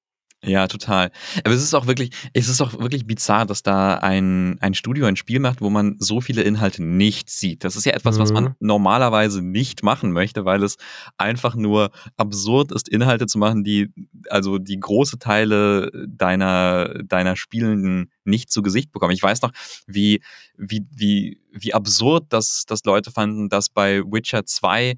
Ja, 0.44 0.68
total. 0.68 1.12
Aber 1.44 1.54
es 1.54 1.62
ist 1.62 1.76
auch 1.76 1.86
wirklich, 1.86 2.10
es 2.34 2.48
ist 2.48 2.62
auch 2.62 2.74
wirklich 2.80 3.06
bizarr, 3.06 3.46
dass 3.46 3.62
da 3.62 3.96
ein, 3.96 4.58
ein 4.60 4.74
Studio 4.74 5.06
ein 5.06 5.16
Spiel 5.16 5.40
macht, 5.40 5.62
wo 5.62 5.70
man 5.70 5.98
so 6.00 6.20
viele 6.20 6.42
Inhalte 6.42 6.84
nicht 6.84 7.30
sieht. 7.30 7.64
Das 7.64 7.76
ist 7.76 7.86
ja 7.86 7.94
etwas, 7.94 8.18
mhm. 8.18 8.22
was 8.22 8.32
man 8.32 8.44
mhm. 8.46 8.56
normalerweise 8.60 9.44
nicht 9.44 9.84
machen 9.84 10.12
möchte, 10.12 10.44
weil 10.44 10.64
es 10.64 10.78
einfach 11.18 11.54
nur 11.54 11.92
absurd 12.18 12.72
ist, 12.72 12.90
Inhalte 12.90 13.28
zu 13.28 13.38
machen, 13.38 13.64
die, 13.64 13.94
also 14.30 14.58
die 14.58 14.80
große 14.80 15.20
Teile 15.20 15.92
deiner, 16.08 17.04
deiner 17.04 17.36
Spielenden 17.36 18.12
nicht 18.24 18.52
zu 18.52 18.64
Gesicht 18.64 18.92
bekommen. 18.92 19.14
Ich 19.14 19.22
weiß 19.22 19.44
noch, 19.44 19.52
wie, 19.86 20.24
wie, 20.58 20.88
wie, 20.90 21.40
wie 21.52 21.76
absurd 21.76 22.26
das, 22.30 22.66
das 22.66 22.84
Leute 22.84 23.12
fanden, 23.12 23.48
dass 23.48 23.70
bei 23.70 24.02
Witcher 24.02 24.44
2 24.44 24.96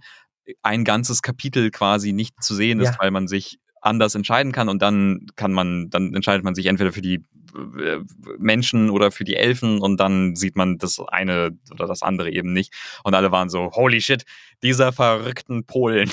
ein 0.62 0.84
ganzes 0.86 1.22
Kapitel 1.22 1.70
quasi 1.70 2.14
nicht 2.14 2.42
zu 2.42 2.56
sehen 2.56 2.80
ist, 2.80 2.94
ja. 2.94 2.98
weil 3.00 3.12
man 3.12 3.28
sich 3.28 3.60
anders 3.84 4.15
entscheiden 4.15 4.52
kann 4.52 4.69
und 4.69 4.82
dann 4.82 5.28
kann 5.36 5.52
man, 5.52 5.89
dann 5.89 6.13
entscheidet 6.15 6.43
man 6.43 6.56
sich 6.56 6.67
entweder 6.67 6.91
für 6.91 7.02
die 7.02 7.26
äh, 7.56 8.00
Menschen 8.39 8.89
oder 8.89 9.12
für 9.12 9.24
die 9.24 9.36
Elfen 9.36 9.80
und 9.80 10.00
dann 10.00 10.36
sieht 10.36 10.56
man 10.56 10.78
das 10.78 11.00
eine 11.00 11.52
oder 11.72 11.86
das 11.86 12.02
andere 12.02 12.32
eben 12.32 12.54
nicht. 12.54 12.74
Und 13.04 13.13
alle 13.13 13.32
waren 13.32 13.50
so, 13.50 13.72
holy 13.72 14.02
shit, 14.02 14.24
dieser 14.63 14.91
verrückten 14.91 15.65
Polen. 15.65 16.10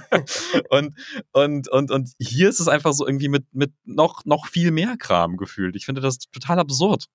und, 0.70 0.94
und, 1.32 1.68
und, 1.68 1.90
und 1.90 2.10
hier 2.18 2.48
ist 2.48 2.60
es 2.60 2.68
einfach 2.68 2.92
so 2.92 3.06
irgendwie 3.06 3.28
mit, 3.28 3.46
mit 3.52 3.72
noch, 3.84 4.24
noch 4.24 4.46
viel 4.46 4.70
mehr 4.70 4.96
Kram 4.98 5.36
gefühlt. 5.36 5.76
Ich 5.76 5.86
finde 5.86 6.00
das 6.00 6.18
total 6.18 6.58
absurd. 6.58 7.06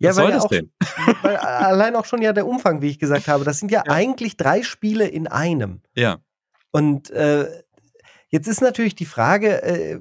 Ja, 0.00 0.10
Was 0.10 0.16
weil, 0.18 0.30
ja 0.30 0.38
auch, 0.38 0.50
weil 1.22 1.36
allein 1.36 1.96
auch 1.96 2.04
schon 2.04 2.22
ja 2.22 2.32
der 2.32 2.46
Umfang, 2.46 2.82
wie 2.82 2.88
ich 2.88 2.98
gesagt 2.98 3.26
habe, 3.26 3.44
das 3.44 3.58
sind 3.58 3.72
ja, 3.72 3.82
ja. 3.84 3.92
eigentlich 3.92 4.36
drei 4.36 4.62
Spiele 4.62 5.08
in 5.08 5.26
einem. 5.26 5.80
Ja. 5.96 6.18
Und 6.70 7.10
äh, 7.10 7.62
Jetzt 8.28 8.46
ist 8.46 8.60
natürlich 8.60 8.94
die 8.94 9.06
Frage, 9.06 9.62
äh, 9.62 10.00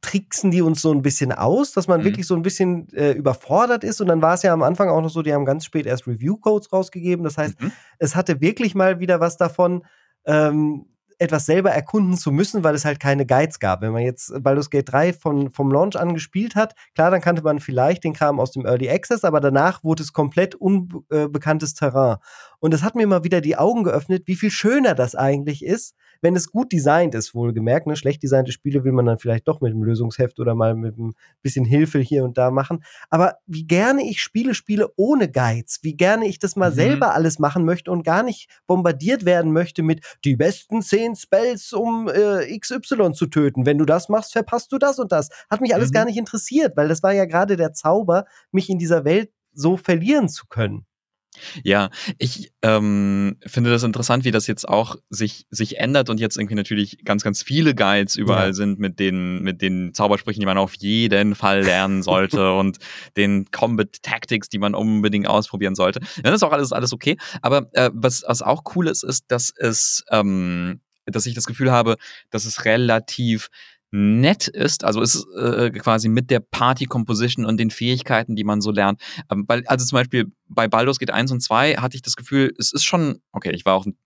tricksen 0.00 0.50
die 0.50 0.62
uns 0.62 0.80
so 0.80 0.92
ein 0.92 1.02
bisschen 1.02 1.32
aus, 1.32 1.72
dass 1.72 1.86
man 1.86 2.00
mhm. 2.00 2.04
wirklich 2.04 2.26
so 2.26 2.34
ein 2.34 2.42
bisschen 2.42 2.88
äh, 2.94 3.12
überfordert 3.12 3.84
ist. 3.84 4.00
Und 4.00 4.08
dann 4.08 4.22
war 4.22 4.34
es 4.34 4.42
ja 4.42 4.52
am 4.52 4.62
Anfang 4.62 4.88
auch 4.88 5.00
noch 5.00 5.10
so, 5.10 5.22
die 5.22 5.32
haben 5.32 5.44
ganz 5.44 5.64
spät 5.64 5.86
erst 5.86 6.06
Review-Codes 6.06 6.72
rausgegeben. 6.72 7.24
Das 7.24 7.36
heißt, 7.36 7.60
mhm. 7.60 7.72
es 7.98 8.16
hatte 8.16 8.40
wirklich 8.40 8.74
mal 8.74 9.00
wieder 9.00 9.20
was 9.20 9.36
davon, 9.36 9.84
ähm, 10.24 10.86
etwas 11.18 11.44
selber 11.44 11.70
erkunden 11.70 12.16
zu 12.16 12.32
müssen, 12.32 12.64
weil 12.64 12.74
es 12.74 12.86
halt 12.86 12.98
keine 12.98 13.26
Guides 13.26 13.60
gab. 13.60 13.82
Wenn 13.82 13.92
man 13.92 14.02
jetzt 14.02 14.32
Baldur's 14.42 14.70
Gate 14.70 14.90
3 14.90 15.12
von, 15.12 15.50
vom 15.50 15.70
Launch 15.70 15.96
an 15.96 16.14
gespielt 16.14 16.54
hat, 16.54 16.74
klar, 16.94 17.10
dann 17.10 17.20
kannte 17.20 17.42
man 17.42 17.60
vielleicht 17.60 18.04
den 18.04 18.14
Kram 18.14 18.40
aus 18.40 18.52
dem 18.52 18.64
Early 18.64 18.88
Access, 18.88 19.22
aber 19.22 19.40
danach 19.40 19.84
wurde 19.84 20.02
es 20.02 20.14
komplett 20.14 20.54
unbekanntes 20.54 21.74
Terrain. 21.74 22.16
Und 22.60 22.74
es 22.74 22.82
hat 22.82 22.94
mir 22.94 23.06
mal 23.06 23.24
wieder 23.24 23.40
die 23.40 23.56
Augen 23.56 23.84
geöffnet, 23.84 24.24
wie 24.26 24.36
viel 24.36 24.50
schöner 24.50 24.94
das 24.94 25.14
eigentlich 25.14 25.64
ist, 25.64 25.94
wenn 26.22 26.36
es 26.36 26.50
gut 26.50 26.72
designt 26.72 27.14
ist, 27.14 27.34
wohlgemerkt. 27.34 27.86
Ne? 27.86 27.96
Schlecht 27.96 28.22
designte 28.22 28.52
Spiele 28.52 28.84
will 28.84 28.92
man 28.92 29.06
dann 29.06 29.18
vielleicht 29.18 29.48
doch 29.48 29.60
mit 29.60 29.72
einem 29.72 29.82
Lösungsheft 29.82 30.38
oder 30.38 30.54
mal 30.54 30.74
mit 30.74 30.98
ein 30.98 31.14
bisschen 31.42 31.64
Hilfe 31.64 31.98
hier 31.98 32.24
und 32.24 32.36
da 32.38 32.50
machen. 32.50 32.84
Aber 33.08 33.36
wie 33.46 33.66
gerne 33.66 34.02
ich 34.08 34.22
Spiele 34.22 34.54
spiele 34.54 34.88
ohne 34.96 35.30
Guides, 35.30 35.78
wie 35.82 35.96
gerne 35.96 36.26
ich 36.26 36.38
das 36.38 36.56
mal 36.56 36.70
mhm. 36.70 36.74
selber 36.74 37.14
alles 37.14 37.38
machen 37.38 37.64
möchte 37.64 37.90
und 37.90 38.04
gar 38.04 38.22
nicht 38.22 38.50
bombardiert 38.66 39.24
werden 39.24 39.52
möchte 39.52 39.82
mit 39.82 40.04
die 40.24 40.36
besten 40.36 40.82
zehn 40.82 41.16
Spells, 41.16 41.72
um 41.72 42.08
äh, 42.08 42.58
XY 42.58 43.12
zu 43.12 43.26
töten. 43.26 43.66
Wenn 43.66 43.78
du 43.78 43.84
das 43.84 44.08
machst, 44.08 44.32
verpasst 44.32 44.72
du 44.72 44.78
das 44.78 44.98
und 44.98 45.12
das. 45.12 45.30
Hat 45.48 45.60
mich 45.60 45.74
alles 45.74 45.88
mhm. 45.88 45.94
gar 45.94 46.04
nicht 46.04 46.18
interessiert, 46.18 46.76
weil 46.76 46.88
das 46.88 47.02
war 47.02 47.12
ja 47.12 47.24
gerade 47.24 47.56
der 47.56 47.72
Zauber, 47.72 48.26
mich 48.52 48.68
in 48.68 48.78
dieser 48.78 49.04
Welt 49.04 49.30
so 49.52 49.76
verlieren 49.76 50.28
zu 50.28 50.46
können. 50.46 50.86
Ja, 51.62 51.90
ich 52.18 52.52
ähm, 52.62 53.36
finde 53.46 53.70
das 53.70 53.82
interessant, 53.82 54.24
wie 54.24 54.30
das 54.30 54.46
jetzt 54.46 54.68
auch 54.68 54.96
sich, 55.10 55.46
sich 55.50 55.78
ändert 55.78 56.10
und 56.10 56.18
jetzt 56.18 56.36
irgendwie 56.36 56.56
natürlich 56.56 57.04
ganz, 57.04 57.22
ganz 57.22 57.42
viele 57.42 57.74
Guides 57.74 58.16
überall 58.16 58.48
ja. 58.48 58.52
sind 58.52 58.78
mit 58.78 58.98
den, 58.98 59.42
mit 59.42 59.62
den 59.62 59.94
Zaubersprüchen, 59.94 60.40
die 60.40 60.46
man 60.46 60.58
auf 60.58 60.74
jeden 60.74 61.34
Fall 61.34 61.62
lernen 61.62 62.02
sollte 62.02 62.54
und 62.54 62.78
den 63.16 63.50
Combat 63.50 64.02
Tactics, 64.02 64.48
die 64.48 64.58
man 64.58 64.74
unbedingt 64.74 65.28
ausprobieren 65.28 65.74
sollte. 65.74 66.00
Ja, 66.16 66.22
das 66.24 66.36
ist 66.36 66.42
auch 66.42 66.52
alles, 66.52 66.72
alles 66.72 66.92
okay. 66.92 67.16
Aber 67.42 67.68
äh, 67.72 67.90
was, 67.94 68.24
was 68.26 68.42
auch 68.42 68.62
cool 68.74 68.88
ist, 68.88 69.04
ist, 69.04 69.24
dass 69.28 69.52
es, 69.56 70.04
ähm, 70.10 70.80
dass 71.06 71.26
ich 71.26 71.34
das 71.34 71.46
Gefühl 71.46 71.70
habe, 71.70 71.96
dass 72.30 72.44
es 72.44 72.64
relativ 72.64 73.50
nett 73.92 74.48
ist, 74.48 74.84
also 74.84 75.00
ist 75.00 75.26
äh, 75.36 75.70
quasi 75.70 76.08
mit 76.08 76.30
der 76.30 76.40
Party 76.40 76.86
Composition 76.86 77.44
und 77.44 77.58
den 77.58 77.70
Fähigkeiten, 77.70 78.36
die 78.36 78.44
man 78.44 78.60
so 78.60 78.70
lernt. 78.70 79.00
Ähm, 79.30 79.44
weil, 79.48 79.66
also 79.66 79.84
zum 79.84 79.96
Beispiel 79.96 80.32
bei 80.48 80.68
Baldur's 80.68 80.98
Gate 80.98 81.10
1 81.10 81.32
und 81.32 81.40
2 81.40 81.76
hatte 81.76 81.96
ich 81.96 82.02
das 82.02 82.16
Gefühl, 82.16 82.54
es 82.58 82.72
ist 82.72 82.84
schon, 82.84 83.20
okay, 83.32 83.50
ich 83.52 83.64
war 83.64 83.74
auch 83.74 83.86
ein 83.86 83.96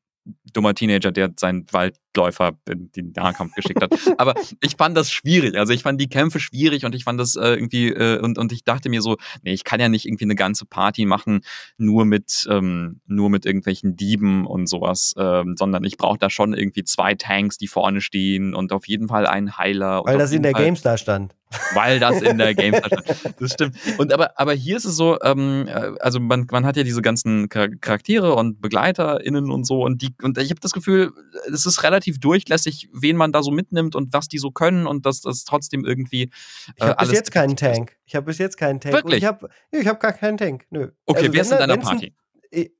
dummer 0.52 0.74
Teenager, 0.74 1.12
der 1.12 1.32
seinen 1.38 1.66
Waldläufer 2.14 2.52
in 2.68 2.90
den 2.92 3.12
Nahkampf 3.14 3.54
geschickt 3.54 3.82
hat. 3.82 3.92
Aber 4.18 4.34
ich 4.60 4.76
fand 4.76 4.96
das 4.96 5.10
schwierig. 5.10 5.56
Also 5.56 5.72
ich 5.72 5.82
fand 5.82 6.00
die 6.00 6.08
Kämpfe 6.08 6.40
schwierig 6.40 6.84
und 6.84 6.94
ich 6.94 7.04
fand 7.04 7.20
das 7.20 7.36
äh, 7.36 7.54
irgendwie, 7.54 7.88
äh, 7.88 8.20
und, 8.20 8.38
und 8.38 8.52
ich 8.52 8.64
dachte 8.64 8.88
mir 8.88 9.02
so, 9.02 9.16
nee, 9.42 9.52
ich 9.52 9.64
kann 9.64 9.80
ja 9.80 9.88
nicht 9.88 10.06
irgendwie 10.06 10.24
eine 10.24 10.34
ganze 10.34 10.64
Party 10.64 11.06
machen, 11.06 11.42
nur 11.76 12.04
mit, 12.04 12.46
ähm, 12.50 13.00
nur 13.06 13.30
mit 13.30 13.46
irgendwelchen 13.46 13.96
Dieben 13.96 14.46
und 14.46 14.68
sowas, 14.68 15.14
ähm, 15.18 15.56
sondern 15.58 15.84
ich 15.84 15.96
brauche 15.96 16.18
da 16.18 16.30
schon 16.30 16.54
irgendwie 16.54 16.84
zwei 16.84 17.14
Tanks, 17.14 17.58
die 17.58 17.68
vorne 17.68 18.00
stehen 18.00 18.54
und 18.54 18.72
auf 18.72 18.86
jeden 18.86 19.08
Fall 19.08 19.26
einen 19.26 19.58
Heiler. 19.58 20.02
Weil 20.04 20.18
das 20.18 20.32
in 20.32 20.42
der 20.42 20.52
Fall, 20.52 20.64
GameStar 20.64 20.98
stand 20.98 21.34
weil 21.74 22.00
das 22.00 22.22
in 22.22 22.38
der 22.38 22.54
GameStar 22.54 22.88
stand. 22.88 23.40
Das 23.40 23.52
stimmt. 23.52 23.76
Und 23.98 24.12
aber, 24.12 24.38
aber 24.38 24.52
hier 24.52 24.76
ist 24.76 24.84
es 24.84 24.96
so, 24.96 25.18
ähm, 25.22 25.66
äh, 25.68 25.92
also 26.00 26.20
man, 26.20 26.46
man 26.50 26.66
hat 26.66 26.76
ja 26.76 26.82
diese 26.82 27.02
ganzen 27.02 27.48
Charaktere 27.48 28.34
und 28.34 28.60
BegleiterInnen 28.60 29.50
und 29.50 29.64
so 29.64 29.82
und 29.84 30.02
die, 30.02 30.14
und 30.22 30.38
ich 30.38 30.50
habe 30.50 30.60
das 30.60 30.72
Gefühl, 30.72 31.12
es 31.52 31.66
ist 31.66 31.82
relativ 31.82 32.03
durchlässig, 32.12 32.88
wen 32.92 33.16
man 33.16 33.32
da 33.32 33.42
so 33.42 33.50
mitnimmt 33.50 33.94
und 33.96 34.12
was 34.12 34.28
die 34.28 34.38
so 34.38 34.50
können 34.50 34.86
und 34.86 35.06
dass 35.06 35.20
das 35.20 35.44
trotzdem 35.44 35.84
irgendwie. 35.84 36.22
Äh, 36.22 36.30
ich 36.76 36.82
habe 36.84 37.06
bis 37.06 37.12
jetzt 37.12 37.32
keinen 37.32 37.56
Tank. 37.56 37.96
Ich 38.04 38.14
habe 38.14 38.26
bis 38.26 38.38
jetzt 38.38 38.56
keinen 38.56 38.80
Tank. 38.80 38.94
Wirklich? 38.94 39.18
ich 39.18 39.24
habe 39.24 39.48
ich 39.70 39.86
hab 39.86 40.00
gar 40.00 40.12
keinen 40.12 40.38
Tank. 40.38 40.66
Nö. 40.70 40.90
Okay, 41.06 41.20
also, 41.20 41.32
wer 41.32 41.40
ist 41.42 41.52
in 41.52 41.58
deiner 41.58 41.76
Party? 41.76 42.14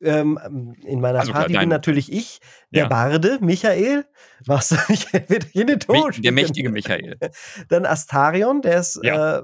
ähm, 0.01 0.75
in 0.85 1.01
meiner 1.01 1.21
also 1.21 1.33
Party 1.33 1.53
klar, 1.53 1.63
bin 1.63 1.69
natürlich 1.69 2.13
ich, 2.13 2.41
der 2.71 2.85
ja. 2.85 2.89
Barde, 2.89 3.39
Michael. 3.41 4.07
Was 4.47 4.71
wird 5.29 5.45
hier 5.53 5.63
eine 5.63 5.79
Tod. 5.79 6.23
Der 6.23 6.33
mächtige 6.33 6.71
Michael. 6.71 7.19
Dann 7.69 7.87
Astarion, 7.87 8.63
der 8.63 8.81
ist, 8.81 9.01
ja. 9.03 9.39
äh, 9.39 9.43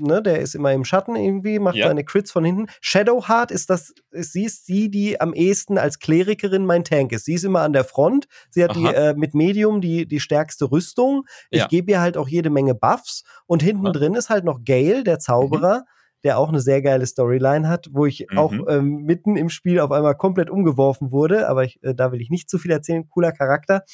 ne, 0.00 0.22
der 0.22 0.40
ist 0.40 0.54
immer 0.54 0.72
im 0.72 0.84
Schatten 0.84 1.16
irgendwie, 1.16 1.58
macht 1.58 1.76
ja. 1.76 1.88
seine 1.88 2.04
Crits 2.04 2.30
von 2.30 2.44
hinten. 2.44 2.66
Shadowheart 2.80 3.50
ist 3.50 3.70
das, 3.70 3.94
ist, 4.10 4.32
sie 4.32 4.44
ist 4.44 4.68
die, 4.68 4.90
die 4.90 5.20
am 5.20 5.34
ehesten 5.34 5.78
als 5.78 5.98
Klerikerin 5.98 6.64
mein 6.64 6.84
Tank 6.84 7.12
ist. 7.12 7.24
Sie 7.24 7.34
ist 7.34 7.44
immer 7.44 7.62
an 7.62 7.72
der 7.72 7.84
Front. 7.84 8.26
Sie 8.50 8.64
hat 8.64 8.74
die 8.76 8.84
äh, 8.84 9.14
mit 9.14 9.34
Medium 9.34 9.80
die, 9.80 10.06
die 10.06 10.20
stärkste 10.20 10.70
Rüstung. 10.70 11.24
Ich 11.50 11.60
ja. 11.60 11.66
gebe 11.66 11.92
ihr 11.92 12.00
halt 12.00 12.16
auch 12.16 12.28
jede 12.28 12.50
Menge 12.50 12.74
Buffs. 12.74 13.24
Und 13.46 13.62
hinten 13.62 13.86
Aha. 13.86 13.92
drin 13.92 14.14
ist 14.14 14.30
halt 14.30 14.44
noch 14.44 14.64
Gale, 14.64 15.04
der 15.04 15.18
Zauberer. 15.18 15.78
Mhm 15.78 15.98
der 16.24 16.38
auch 16.38 16.48
eine 16.48 16.60
sehr 16.60 16.82
geile 16.82 17.06
Storyline 17.06 17.68
hat, 17.68 17.90
wo 17.92 18.04
ich 18.04 18.26
mhm. 18.28 18.38
auch 18.38 18.52
ähm, 18.68 19.04
mitten 19.04 19.36
im 19.36 19.48
Spiel 19.48 19.78
auf 19.78 19.92
einmal 19.92 20.16
komplett 20.16 20.50
umgeworfen 20.50 21.12
wurde, 21.12 21.48
aber 21.48 21.64
ich, 21.64 21.80
äh, 21.84 21.94
da 21.94 22.10
will 22.10 22.20
ich 22.20 22.28
nicht 22.28 22.50
zu 22.50 22.58
viel 22.58 22.72
erzählen, 22.72 23.08
cooler 23.08 23.30
Charakter, 23.30 23.84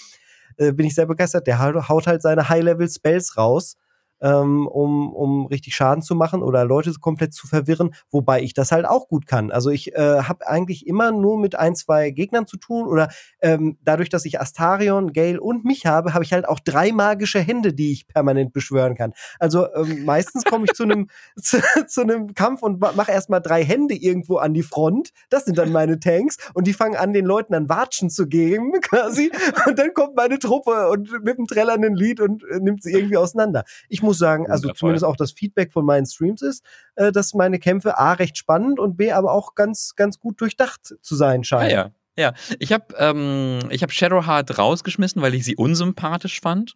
äh, 0.57 0.73
bin 0.73 0.87
ich 0.87 0.95
sehr 0.95 1.07
begeistert. 1.07 1.47
Der 1.47 1.59
haut 1.61 2.07
halt 2.07 2.23
seine 2.23 2.49
High-Level-Spells 2.49 3.37
raus 3.37 3.77
ähm, 4.21 4.67
um, 4.67 5.13
um 5.13 5.47
richtig 5.47 5.75
Schaden 5.75 6.03
zu 6.03 6.15
machen 6.15 6.43
oder 6.43 6.65
Leute 6.65 6.93
komplett 7.01 7.35
zu 7.35 7.47
verwirren, 7.47 7.95
wobei 8.11 8.43
ich 8.43 8.55
das 8.55 8.73
halt 8.73 8.87
auch 8.87 9.09
gut 9.09 9.27
kann. 9.27 9.51
Also 9.51 9.71
ich 9.71 9.95
äh, 9.95 10.23
habe 10.23 10.47
eigentlich 10.47 10.87
immer 10.87 11.13
nur 11.13 11.39
mit 11.39 11.55
ein, 11.55 11.75
zwei 11.75 12.11
Gegnern 12.11 12.47
zu 12.47 12.57
tun 12.57 12.87
oder 12.87 13.09
ähm, 13.41 13.79
dadurch, 13.83 14.09
dass 14.09 14.25
ich 14.25 14.41
Astarion, 14.41 15.13
Gale 15.13 15.41
und 15.41 15.65
mich 15.65 15.87
habe, 15.87 16.15
habe 16.15 16.25
ich 16.25 16.33
halt 16.33 16.49
auch 16.49 16.61
drei 16.61 16.93
magische 16.93 17.41
Hände, 17.41 17.75
die 17.75 17.93
ich 17.93 18.07
permanent 18.07 18.53
beschwören 18.53 18.95
kann. 18.95 19.13
Also 19.39 19.73
ähm, 19.75 20.05
meistens 20.05 20.45
komme 20.45 20.67
ich 20.67 20.73
zu 20.73 20.85
einem 20.85 21.09
zu, 21.37 21.59
zu 21.87 22.03
einem 22.03 22.35
Kampf 22.35 22.63
und 22.63 22.81
mache 22.81 23.11
erstmal 23.11 23.41
drei 23.41 23.65
Hände 23.65 23.95
irgendwo 23.95 24.37
an 24.37 24.55
die 24.55 24.63
Front. 24.63 25.11
Das 25.31 25.45
sind 25.45 25.59
dann 25.59 25.73
meine 25.73 25.99
Tanks 25.99 26.37
und 26.55 26.67
die 26.67 26.73
fangen 26.73 26.97
an, 26.97 27.13
den 27.13 27.25
Leuten 27.25 27.53
dann 27.53 27.69
Watschen 27.69 28.11
zu 28.11 28.27
geben 28.27 28.73
quasi 28.83 29.31
und 29.67 29.79
dann 29.79 29.93
kommt 29.95 30.17
meine 30.17 30.39
Truppe 30.39 30.89
und 30.89 31.11
mit 31.25 31.39
einem 31.39 31.47
trällernden 31.47 31.95
Lied 31.95 32.21
und 32.21 32.45
äh, 32.45 32.61
nimmt 32.61 32.83
sie 32.83 32.93
irgendwie 32.93 33.17
auseinander. 33.17 33.65
Ich 33.89 34.03
muss 34.05 34.15
muss 34.15 34.19
sagen, 34.19 34.47
also 34.47 34.65
Wundervoll. 34.65 34.79
zumindest 34.79 35.05
auch 35.05 35.17
das 35.17 35.33
Feedback 35.33 35.73
von 35.73 35.85
meinen 35.85 36.07
Streams 36.07 36.43
ist, 36.43 36.65
äh, 36.97 37.13
dass 37.13 37.35
meine 37.35 37.59
Kämpfe 37.59 37.99
A 37.99 38.13
recht 38.13 38.39
spannend 38.39 38.79
und 38.79 38.97
B 38.97 39.13
aber 39.13 39.33
auch 39.33 39.55
ganz, 39.55 39.95
ganz 39.97 40.19
gut 40.19 40.41
durchdacht 40.41 40.95
zu 41.01 41.15
sein 41.17 41.41
ah 41.41 41.45
scheinen. 41.45 41.71
Ja, 41.71 41.77
ja. 41.77 41.91
Ja, 42.17 42.33
ich 42.59 42.73
habe 42.73 42.95
ähm, 42.99 43.59
hab 43.71 43.93
Shadowheart 43.93 44.59
rausgeschmissen, 44.59 45.21
weil 45.21 45.35
ich 45.35 45.45
sie 45.45 45.57
unsympathisch 45.57 46.41
fand. 46.41 46.75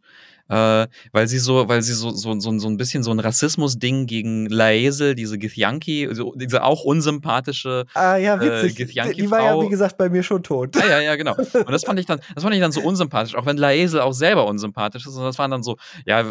Äh, 0.49 0.87
weil 1.13 1.29
sie 1.29 1.39
so, 1.39 1.69
weil 1.69 1.83
sie 1.83 1.93
so, 1.93 2.11
so, 2.11 2.39
so, 2.41 2.59
so 2.59 2.69
ein 2.69 2.79
bisschen 2.79 3.03
so 3.03 3.11
ein 3.11 3.21
Rassismus-Ding 3.21 4.07
gegen 4.07 4.47
Laezel, 4.47 5.15
diese 5.15 5.37
Githyanki, 5.37 6.09
so, 6.13 6.35
diese 6.37 6.63
auch 6.63 6.85
unsympathische 6.85 7.85
ah, 7.93 8.17
ja, 8.17 8.37
äh, 8.37 8.41
witzig. 8.41 8.81
Äh, 8.81 8.85
Githyanki 8.85 9.23
Die 9.23 9.31
war 9.31 9.43
ja, 9.43 9.61
wie 9.61 9.69
gesagt, 9.69 9.99
bei 9.99 10.09
mir 10.09 10.23
schon 10.23 10.43
tot. 10.43 10.75
Ja, 10.75 10.87
ja, 10.87 11.01
ja, 11.01 11.17
genau. 11.17 11.35
Und 11.37 11.71
das 11.71 11.85
fand 11.85 12.01
ich 12.01 12.07
dann, 12.07 12.21
das 12.35 12.43
fand 12.43 12.55
ich 12.55 12.63
dann 12.63 12.73
so 12.73 12.81
unsympathisch, 12.81 13.35
auch 13.35 13.45
wenn 13.45 13.59
Laezel 13.59 14.01
auch 14.01 14.15
selber 14.15 14.47
unsympathisch 14.47 15.07
ist. 15.07 15.17
Und 15.17 15.25
das 15.25 15.39
waren 15.39 15.51
dann 15.51 15.63
so, 15.63 15.77
ja, 16.07 16.23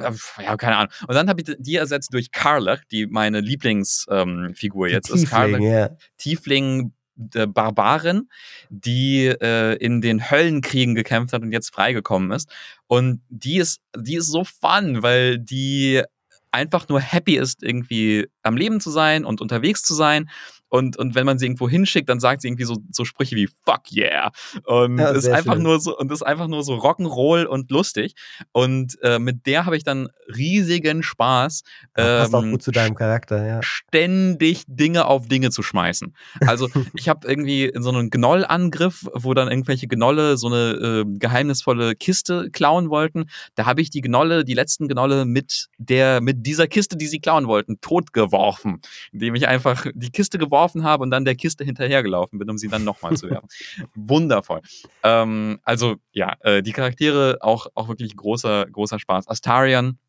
ja, 0.41 0.57
keine 0.57 0.77
Ahnung. 0.77 0.91
Und 1.07 1.13
dann 1.13 1.29
habe 1.29 1.41
ich 1.41 1.55
die 1.59 1.75
ersetzt 1.75 2.11
durch 2.11 2.31
Karlach, 2.31 2.79
die 2.91 3.05
meine 3.05 3.39
Lieblingsfigur 3.39 4.87
ähm, 4.87 4.93
jetzt 4.93 5.07
Tiefling, 5.07 5.23
ist. 5.23 5.29
Karlach, 5.29 5.59
yeah. 5.59 5.97
Tiefling, 6.17 6.79
äh, 6.79 6.96
Barbarin, 7.17 8.29
die 8.69 9.25
äh, 9.25 9.75
in 9.77 10.01
den 10.01 10.29
Höllenkriegen 10.29 10.95
gekämpft 10.95 11.33
hat 11.33 11.41
und 11.41 11.51
jetzt 11.51 11.73
freigekommen 11.73 12.31
ist. 12.31 12.49
Und 12.87 13.21
die 13.29 13.57
ist, 13.57 13.81
die 13.95 14.15
ist 14.15 14.27
so 14.27 14.43
fun, 14.43 15.03
weil 15.03 15.39
die 15.39 16.03
einfach 16.51 16.87
nur 16.87 16.99
happy 17.01 17.37
ist, 17.37 17.63
irgendwie 17.63 18.27
am 18.43 18.57
Leben 18.57 18.79
zu 18.79 18.89
sein 18.89 19.25
und 19.25 19.41
unterwegs 19.41 19.83
zu 19.83 19.93
sein 19.93 20.29
und, 20.69 20.97
und 20.97 21.15
wenn 21.15 21.25
man 21.25 21.39
sie 21.39 21.45
irgendwo 21.45 21.69
hinschickt, 21.69 22.09
dann 22.09 22.19
sagt 22.19 22.41
sie 22.41 22.49
irgendwie 22.49 22.65
so, 22.65 22.77
so 22.91 23.05
Sprüche 23.05 23.35
wie 23.35 23.49
Fuck 23.65 23.91
yeah. 23.95 24.31
Und 24.65 24.97
ja, 24.97 25.09
ist 25.09 25.27
einfach 25.29 25.53
schön. 25.53 25.63
nur 25.63 25.79
so, 25.79 25.97
und 25.97 26.11
ist 26.11 26.23
einfach 26.23 26.47
nur 26.47 26.63
so 26.63 26.75
Rock'n'Roll 26.75 27.45
und 27.45 27.71
lustig. 27.71 28.15
Und 28.51 28.97
äh, 29.01 29.19
mit 29.19 29.45
der 29.45 29.65
habe 29.65 29.77
ich 29.77 29.83
dann 29.83 30.09
riesigen 30.35 31.03
Spaß. 31.03 31.63
Ja, 31.97 32.19
passt 32.19 32.33
ähm, 32.33 32.39
auch 32.39 32.51
gut 32.51 32.63
zu 32.63 32.71
deinem 32.71 32.95
Charakter, 32.95 33.45
ja. 33.45 33.61
Ständig 33.63 34.65
Dinge 34.67 35.05
auf 35.05 35.27
Dinge 35.27 35.51
zu 35.51 35.63
schmeißen. 35.63 36.13
Also 36.41 36.69
ich 36.95 37.07
habe 37.07 37.27
irgendwie 37.27 37.65
in 37.65 37.81
so 37.81 37.89
einen 37.89 38.09
Gnoll-Angriff, 38.09 39.07
wo 39.13 39.33
dann 39.33 39.49
irgendwelche 39.49 39.87
Gnolle 39.87 40.37
so 40.37 40.47
eine 40.47 40.71
äh, 40.71 41.05
geheimnisvolle 41.17 41.95
Kiste 41.95 42.49
klauen 42.51 42.89
wollten. 42.89 43.29
Da 43.55 43.65
habe 43.65 43.81
ich 43.81 43.89
die 43.89 44.01
Gnolle, 44.01 44.43
die 44.43 44.53
letzten 44.53 44.87
Gnolle 44.89 45.25
mit 45.25 45.67
der, 45.77 46.19
mit 46.19 46.45
dieser 46.45 46.67
Kiste, 46.67 46.97
die 46.97 47.07
sie 47.07 47.19
klauen 47.19 47.47
wollten, 47.47 47.79
totgeworfen. 47.79 48.81
Indem 49.13 49.35
ich 49.35 49.47
einfach 49.47 49.85
die 49.93 50.11
Kiste 50.11 50.37
geworfen 50.37 50.56
geworfen 50.57 50.83
habe 50.83 51.03
und 51.03 51.11
dann 51.11 51.25
der 51.25 51.35
Kiste 51.35 51.63
hinterhergelaufen 51.63 52.39
bin, 52.39 52.49
um 52.49 52.57
sie 52.57 52.67
dann 52.67 52.83
nochmal 52.83 53.15
zu 53.15 53.29
werfen. 53.29 53.47
Wundervoll. 53.95 54.61
Ähm, 55.03 55.59
also 55.63 55.95
ja, 56.11 56.35
äh, 56.41 56.63
die 56.63 56.71
Charaktere 56.71 57.37
auch, 57.41 57.67
auch 57.75 57.87
wirklich 57.87 58.15
großer, 58.15 58.65
großer 58.65 58.99
Spaß. 58.99 59.27
Astarion, 59.27 59.99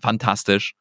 fantastisch. 0.00 0.74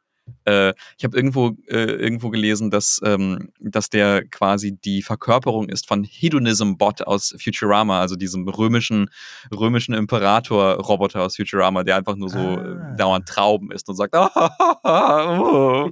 Äh, 0.46 0.74
ich 0.98 1.04
habe 1.04 1.15
irgendwo, 1.15 1.52
äh, 1.67 1.84
irgendwo 1.84 2.30
gelesen, 2.30 2.72
dass, 2.72 3.00
ähm, 3.04 3.50
dass 3.60 3.89
der 3.89 4.26
quasi 4.26 4.74
die 4.74 5.02
Verkörperung 5.02 5.70
ist 5.70 5.88
von 5.88 6.04
Hedonism 6.04 6.74
Bot 6.78 7.02
aus 7.02 7.36
Futurama, 7.41 8.00
also 8.00 8.15
diesem 8.15 8.48
römischen, 8.48 9.10
römischen 9.54 9.94
Imperator-Roboter 9.94 11.22
aus 11.22 11.36
Futurama, 11.36 11.84
der 11.84 11.98
einfach 11.98 12.15
nur 12.15 12.30
so 12.30 12.39
ah. 12.39 12.96
dauernd 12.98 13.28
Trauben 13.28 13.72
isst 13.72 13.89
und 13.89 13.96
sagt, 13.96 14.15
oh. 14.84 15.89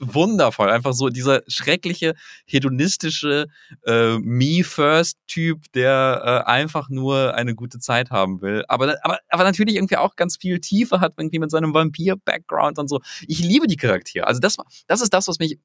wundervoll, 0.00 0.70
einfach 0.70 0.92
so 0.92 1.08
dieser 1.08 1.42
schreckliche, 1.48 2.14
hedonistische 2.46 3.46
äh, 3.86 4.18
Me-First-Typ, 4.18 5.72
der 5.74 6.44
äh, 6.46 6.50
einfach 6.50 6.88
nur 6.88 7.34
eine 7.34 7.54
gute 7.54 7.78
Zeit 7.78 8.10
haben 8.10 8.40
will, 8.40 8.64
aber, 8.68 8.96
aber, 9.02 9.18
aber 9.28 9.44
natürlich 9.44 9.76
irgendwie 9.76 9.96
auch 9.96 10.16
ganz 10.16 10.36
viel 10.36 10.60
Tiefe 10.60 11.00
hat, 11.00 11.14
irgendwie 11.16 11.38
mit 11.38 11.50
seinem 11.50 11.74
Vampir-Background 11.74 12.78
und 12.78 12.88
so. 12.88 13.00
Ich 13.26 13.40
liebe 13.40 13.61
die 13.66 13.76
Charaktere. 13.76 14.26
Also 14.26 14.40
das, 14.40 14.56
das 14.86 15.00
ist 15.00 15.12
das, 15.12 15.28
was 15.28 15.38
mich 15.38 15.58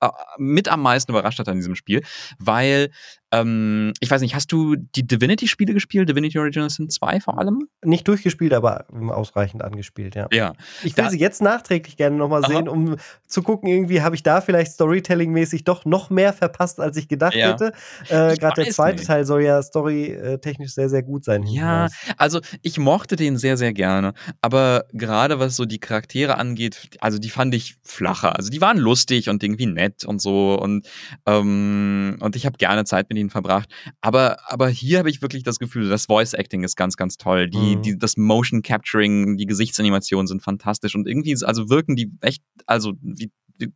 äh, 0.00 0.08
mit 0.38 0.68
am 0.68 0.82
meisten 0.82 1.12
überrascht 1.12 1.38
hat 1.38 1.48
an 1.48 1.56
diesem 1.56 1.74
Spiel, 1.74 2.02
weil 2.38 2.90
ähm, 3.32 3.92
ich 4.00 4.10
weiß 4.10 4.20
nicht, 4.22 4.34
hast 4.34 4.50
du 4.50 4.76
die 4.76 5.06
Divinity-Spiele 5.06 5.72
gespielt? 5.72 6.08
Divinity 6.08 6.38
Original 6.38 6.68
Sin 6.68 6.90
2 6.90 7.20
vor 7.20 7.38
allem? 7.38 7.68
Nicht 7.84 8.08
durchgespielt, 8.08 8.52
aber 8.52 8.86
ausreichend 9.10 9.62
angespielt, 9.62 10.16
ja. 10.16 10.26
Ja. 10.32 10.54
Ich 10.82 10.96
will 10.96 11.04
da, 11.04 11.10
sie 11.10 11.18
jetzt 11.18 11.40
nachträglich 11.40 11.96
gerne 11.96 12.16
nochmal 12.16 12.42
sehen, 12.44 12.68
um 12.68 12.96
zu 13.26 13.42
gucken, 13.42 13.68
irgendwie 13.68 14.02
habe 14.02 14.16
ich 14.16 14.22
da 14.22 14.40
vielleicht 14.40 14.72
Storytelling-mäßig 14.72 15.64
doch 15.64 15.84
noch 15.84 16.10
mehr 16.10 16.32
verpasst, 16.32 16.80
als 16.80 16.96
ich 16.96 17.06
gedacht 17.06 17.34
ja. 17.34 17.52
hätte. 17.52 17.72
Äh, 18.08 18.36
Gerade 18.36 18.64
der 18.64 18.72
zweite 18.72 18.96
nicht. 18.98 19.06
Teil 19.06 19.24
soll 19.24 19.42
ja 19.42 19.62
storytechnisch 19.62 20.74
sehr, 20.74 20.88
sehr 20.88 21.02
gut 21.02 21.24
sein. 21.24 21.44
Ja, 21.44 21.88
also 22.16 22.40
ich 22.62 22.78
mochte 22.78 23.14
den 23.14 23.36
sehr, 23.36 23.56
sehr 23.56 23.72
gerne. 23.72 24.14
Aber 24.40 24.86
gerade 24.92 25.38
was 25.38 25.54
so 25.54 25.66
die 25.66 25.78
Charaktere 25.78 26.36
angeht, 26.36 26.90
also 27.00 27.18
die 27.18 27.30
fand 27.30 27.54
ich 27.54 27.76
flacher. 27.84 28.36
Also 28.36 28.50
die 28.50 28.60
waren 28.60 28.78
lustig 28.78 29.28
und 29.28 29.42
irgendwie 29.44 29.66
nett 29.66 30.04
und 30.04 30.20
so. 30.20 30.58
Und, 30.60 30.88
ähm, 31.26 32.18
und 32.20 32.34
ich 32.34 32.46
habe 32.46 32.58
gerne 32.58 32.84
Zeit 32.84 33.08
mit 33.08 33.19
ihnen 33.20 33.30
verbracht. 33.30 33.70
Aber, 34.00 34.38
aber 34.50 34.68
hier 34.68 34.98
habe 34.98 35.10
ich 35.10 35.22
wirklich 35.22 35.42
das 35.42 35.58
Gefühl, 35.58 35.88
das 35.88 36.06
Voice 36.06 36.34
Acting 36.34 36.64
ist 36.64 36.76
ganz, 36.76 36.96
ganz 36.96 37.16
toll. 37.16 37.48
Die, 37.48 37.76
mhm. 37.76 37.82
die, 37.82 37.98
das 37.98 38.16
Motion 38.16 38.62
Capturing, 38.62 39.36
die 39.36 39.46
Gesichtsanimationen 39.46 40.26
sind 40.26 40.42
fantastisch 40.42 40.94
und 40.94 41.06
irgendwie, 41.06 41.36
also 41.44 41.68
wirken 41.70 41.96
die 41.96 42.10
echt, 42.20 42.42
also 42.66 42.94
wie 43.02 43.30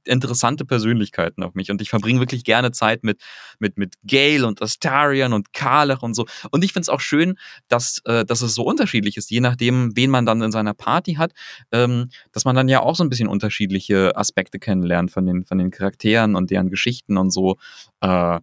interessante 0.05 0.65
Persönlichkeiten 0.65 1.43
auf 1.43 1.55
mich 1.55 1.71
und 1.71 1.83
ich 1.83 1.91
verbringe 1.91 2.21
wirklich 2.21 2.45
gerne 2.45 2.73
Zeit 2.73 3.05
mit, 3.05 3.21
mit, 3.59 3.79
mit 3.79 3.95
Gale 4.07 4.47
und 4.47 4.63
Astarion 4.63 5.33
und 5.33 5.53
Karlach 5.53 6.03
und 6.03 6.15
so. 6.15 6.27
Und 6.51 6.65
ich 6.65 6.73
finde 6.73 6.85
es 6.85 6.89
auch 6.89 7.01
schön, 7.01 7.35
dass, 7.69 8.01
äh, 8.05 8.25
dass 8.25 8.41
es 8.41 8.55
so 8.55 8.63
unterschiedlich 8.63 9.17
ist, 9.17 9.31
je 9.31 9.41
nachdem, 9.41 9.97
wen 9.97 10.11
man 10.11 10.27
dann 10.27 10.43
in 10.43 10.53
seiner 10.53 10.75
Party 10.75 11.15
hat, 11.15 11.33
ähm, 11.73 12.09
dass 12.33 12.45
man 12.45 12.57
dann 12.57 12.69
ja 12.69 12.81
auch 12.81 12.97
so 12.97 13.05
ein 13.05 13.11
bisschen 13.11 13.29
unterschiedliche 13.29 14.17
Aspekte 14.17 14.59
kennenlernt 14.59 15.11
von 15.11 15.27
den, 15.27 15.45
von 15.45 15.59
den 15.59 15.71
Charakteren 15.71 16.37
und 16.37 16.51
deren 16.51 16.71
Geschichten 16.71 17.17
und 17.17 17.31
so. 17.31 17.57
Äh, 18.01 18.41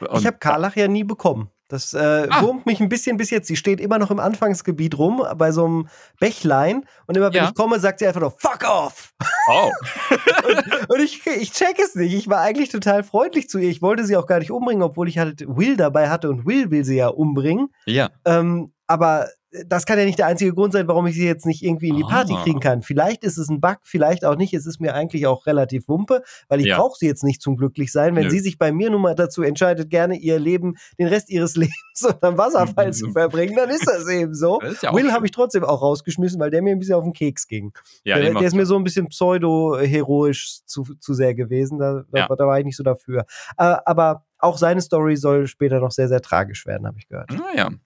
und 0.00 0.20
ich 0.20 0.26
habe 0.26 0.38
Karlach 0.38 0.76
ja 0.76 0.88
nie 0.88 1.04
bekommen. 1.04 1.50
Das 1.68 1.94
äh, 1.94 2.28
ah. 2.30 2.42
wurmt 2.42 2.66
mich 2.66 2.80
ein 2.80 2.88
bisschen 2.88 3.16
bis 3.16 3.30
jetzt. 3.30 3.48
Sie 3.48 3.56
steht 3.56 3.80
immer 3.80 3.98
noch 3.98 4.10
im 4.10 4.20
Anfangsgebiet 4.20 4.98
rum, 4.98 5.24
bei 5.36 5.50
so 5.50 5.64
einem 5.64 5.88
Bächlein. 6.20 6.84
Und 7.06 7.16
immer 7.16 7.32
wenn 7.32 7.42
ja. 7.42 7.48
ich 7.48 7.54
komme, 7.54 7.80
sagt 7.80 7.98
sie 7.98 8.06
einfach 8.06 8.20
nur 8.20 8.32
Fuck 8.32 8.68
off! 8.68 9.12
Oh. 9.50 9.70
und, 10.46 10.90
und 10.90 11.00
ich, 11.00 11.26
ich 11.26 11.52
check 11.52 11.78
es 11.78 11.94
nicht. 11.94 12.12
Ich 12.12 12.28
war 12.28 12.40
eigentlich 12.40 12.68
total 12.68 13.02
freundlich 13.02 13.48
zu 13.48 13.58
ihr. 13.58 13.70
Ich 13.70 13.80
wollte 13.80 14.04
sie 14.04 14.16
auch 14.16 14.26
gar 14.26 14.40
nicht 14.40 14.50
umbringen, 14.50 14.82
obwohl 14.82 15.08
ich 15.08 15.18
halt 15.18 15.44
Will 15.48 15.76
dabei 15.76 16.10
hatte 16.10 16.28
und 16.28 16.46
Will 16.46 16.70
will 16.70 16.84
sie 16.84 16.96
ja 16.96 17.08
umbringen. 17.08 17.68
Ja. 17.86 18.10
Ähm, 18.26 18.72
aber 18.86 19.28
das 19.66 19.86
kann 19.86 19.98
ja 19.98 20.04
nicht 20.04 20.18
der 20.18 20.26
einzige 20.26 20.52
Grund 20.52 20.72
sein, 20.72 20.88
warum 20.88 21.06
ich 21.06 21.14
sie 21.14 21.26
jetzt 21.26 21.46
nicht 21.46 21.62
irgendwie 21.62 21.88
in 21.88 21.96
die 21.96 22.02
Party 22.02 22.34
ah. 22.34 22.42
kriegen 22.42 22.60
kann. 22.60 22.82
Vielleicht 22.82 23.22
ist 23.22 23.38
es 23.38 23.48
ein 23.48 23.60
Bug, 23.60 23.78
vielleicht 23.82 24.24
auch 24.24 24.36
nicht. 24.36 24.52
Es 24.52 24.66
ist 24.66 24.80
mir 24.80 24.94
eigentlich 24.94 25.26
auch 25.26 25.46
relativ 25.46 25.88
wumpe, 25.88 26.22
weil 26.48 26.60
ich 26.60 26.66
ja. 26.66 26.76
brauche 26.76 26.96
sie 26.98 27.06
jetzt 27.06 27.22
nicht 27.22 27.40
zum 27.40 27.56
Glücklichsein. 27.56 28.16
Wenn 28.16 28.24
Nö. 28.24 28.30
sie 28.30 28.40
sich 28.40 28.58
bei 28.58 28.72
mir 28.72 28.90
nun 28.90 29.02
mal 29.02 29.14
dazu 29.14 29.42
entscheidet, 29.42 29.90
gerne 29.90 30.16
ihr 30.16 30.38
Leben, 30.38 30.74
den 30.98 31.06
Rest 31.06 31.30
ihres 31.30 31.54
Lebens 31.56 32.02
unterm 32.02 32.36
Wasserfall 32.36 32.92
zu 32.92 33.12
verbringen, 33.12 33.54
dann 33.56 33.70
ist 33.70 33.86
das 33.86 34.08
eben 34.08 34.34
so. 34.34 34.58
Das 34.60 34.82
ja 34.82 34.92
Will 34.92 35.12
habe 35.12 35.26
ich 35.26 35.32
trotzdem 35.32 35.64
auch 35.64 35.82
rausgeschmissen, 35.82 36.40
weil 36.40 36.50
der 36.50 36.62
mir 36.62 36.72
ein 36.72 36.78
bisschen 36.78 36.96
auf 36.96 37.04
den 37.04 37.12
Keks 37.12 37.46
ging. 37.46 37.72
Ja, 38.04 38.18
der, 38.18 38.34
der 38.34 38.42
ist 38.42 38.54
mir 38.54 38.66
so 38.66 38.76
ein 38.76 38.84
bisschen 38.84 39.08
pseudo-heroisch 39.08 40.64
zu, 40.66 40.82
zu 40.98 41.14
sehr 41.14 41.34
gewesen. 41.34 41.78
Da, 41.78 42.02
da, 42.10 42.26
da 42.26 42.46
war 42.46 42.58
ich 42.58 42.64
nicht 42.64 42.76
so 42.76 42.82
dafür. 42.82 43.24
Äh, 43.56 43.76
aber 43.84 44.24
auch 44.38 44.58
seine 44.58 44.80
Story 44.80 45.16
soll 45.16 45.46
später 45.46 45.80
noch 45.80 45.90
sehr, 45.90 46.08
sehr 46.08 46.20
tragisch 46.20 46.66
werden, 46.66 46.86
habe 46.86 46.98
ich 46.98 47.08
gehört. 47.08 47.30
Naja, 47.30 47.70
ah, 47.72 47.78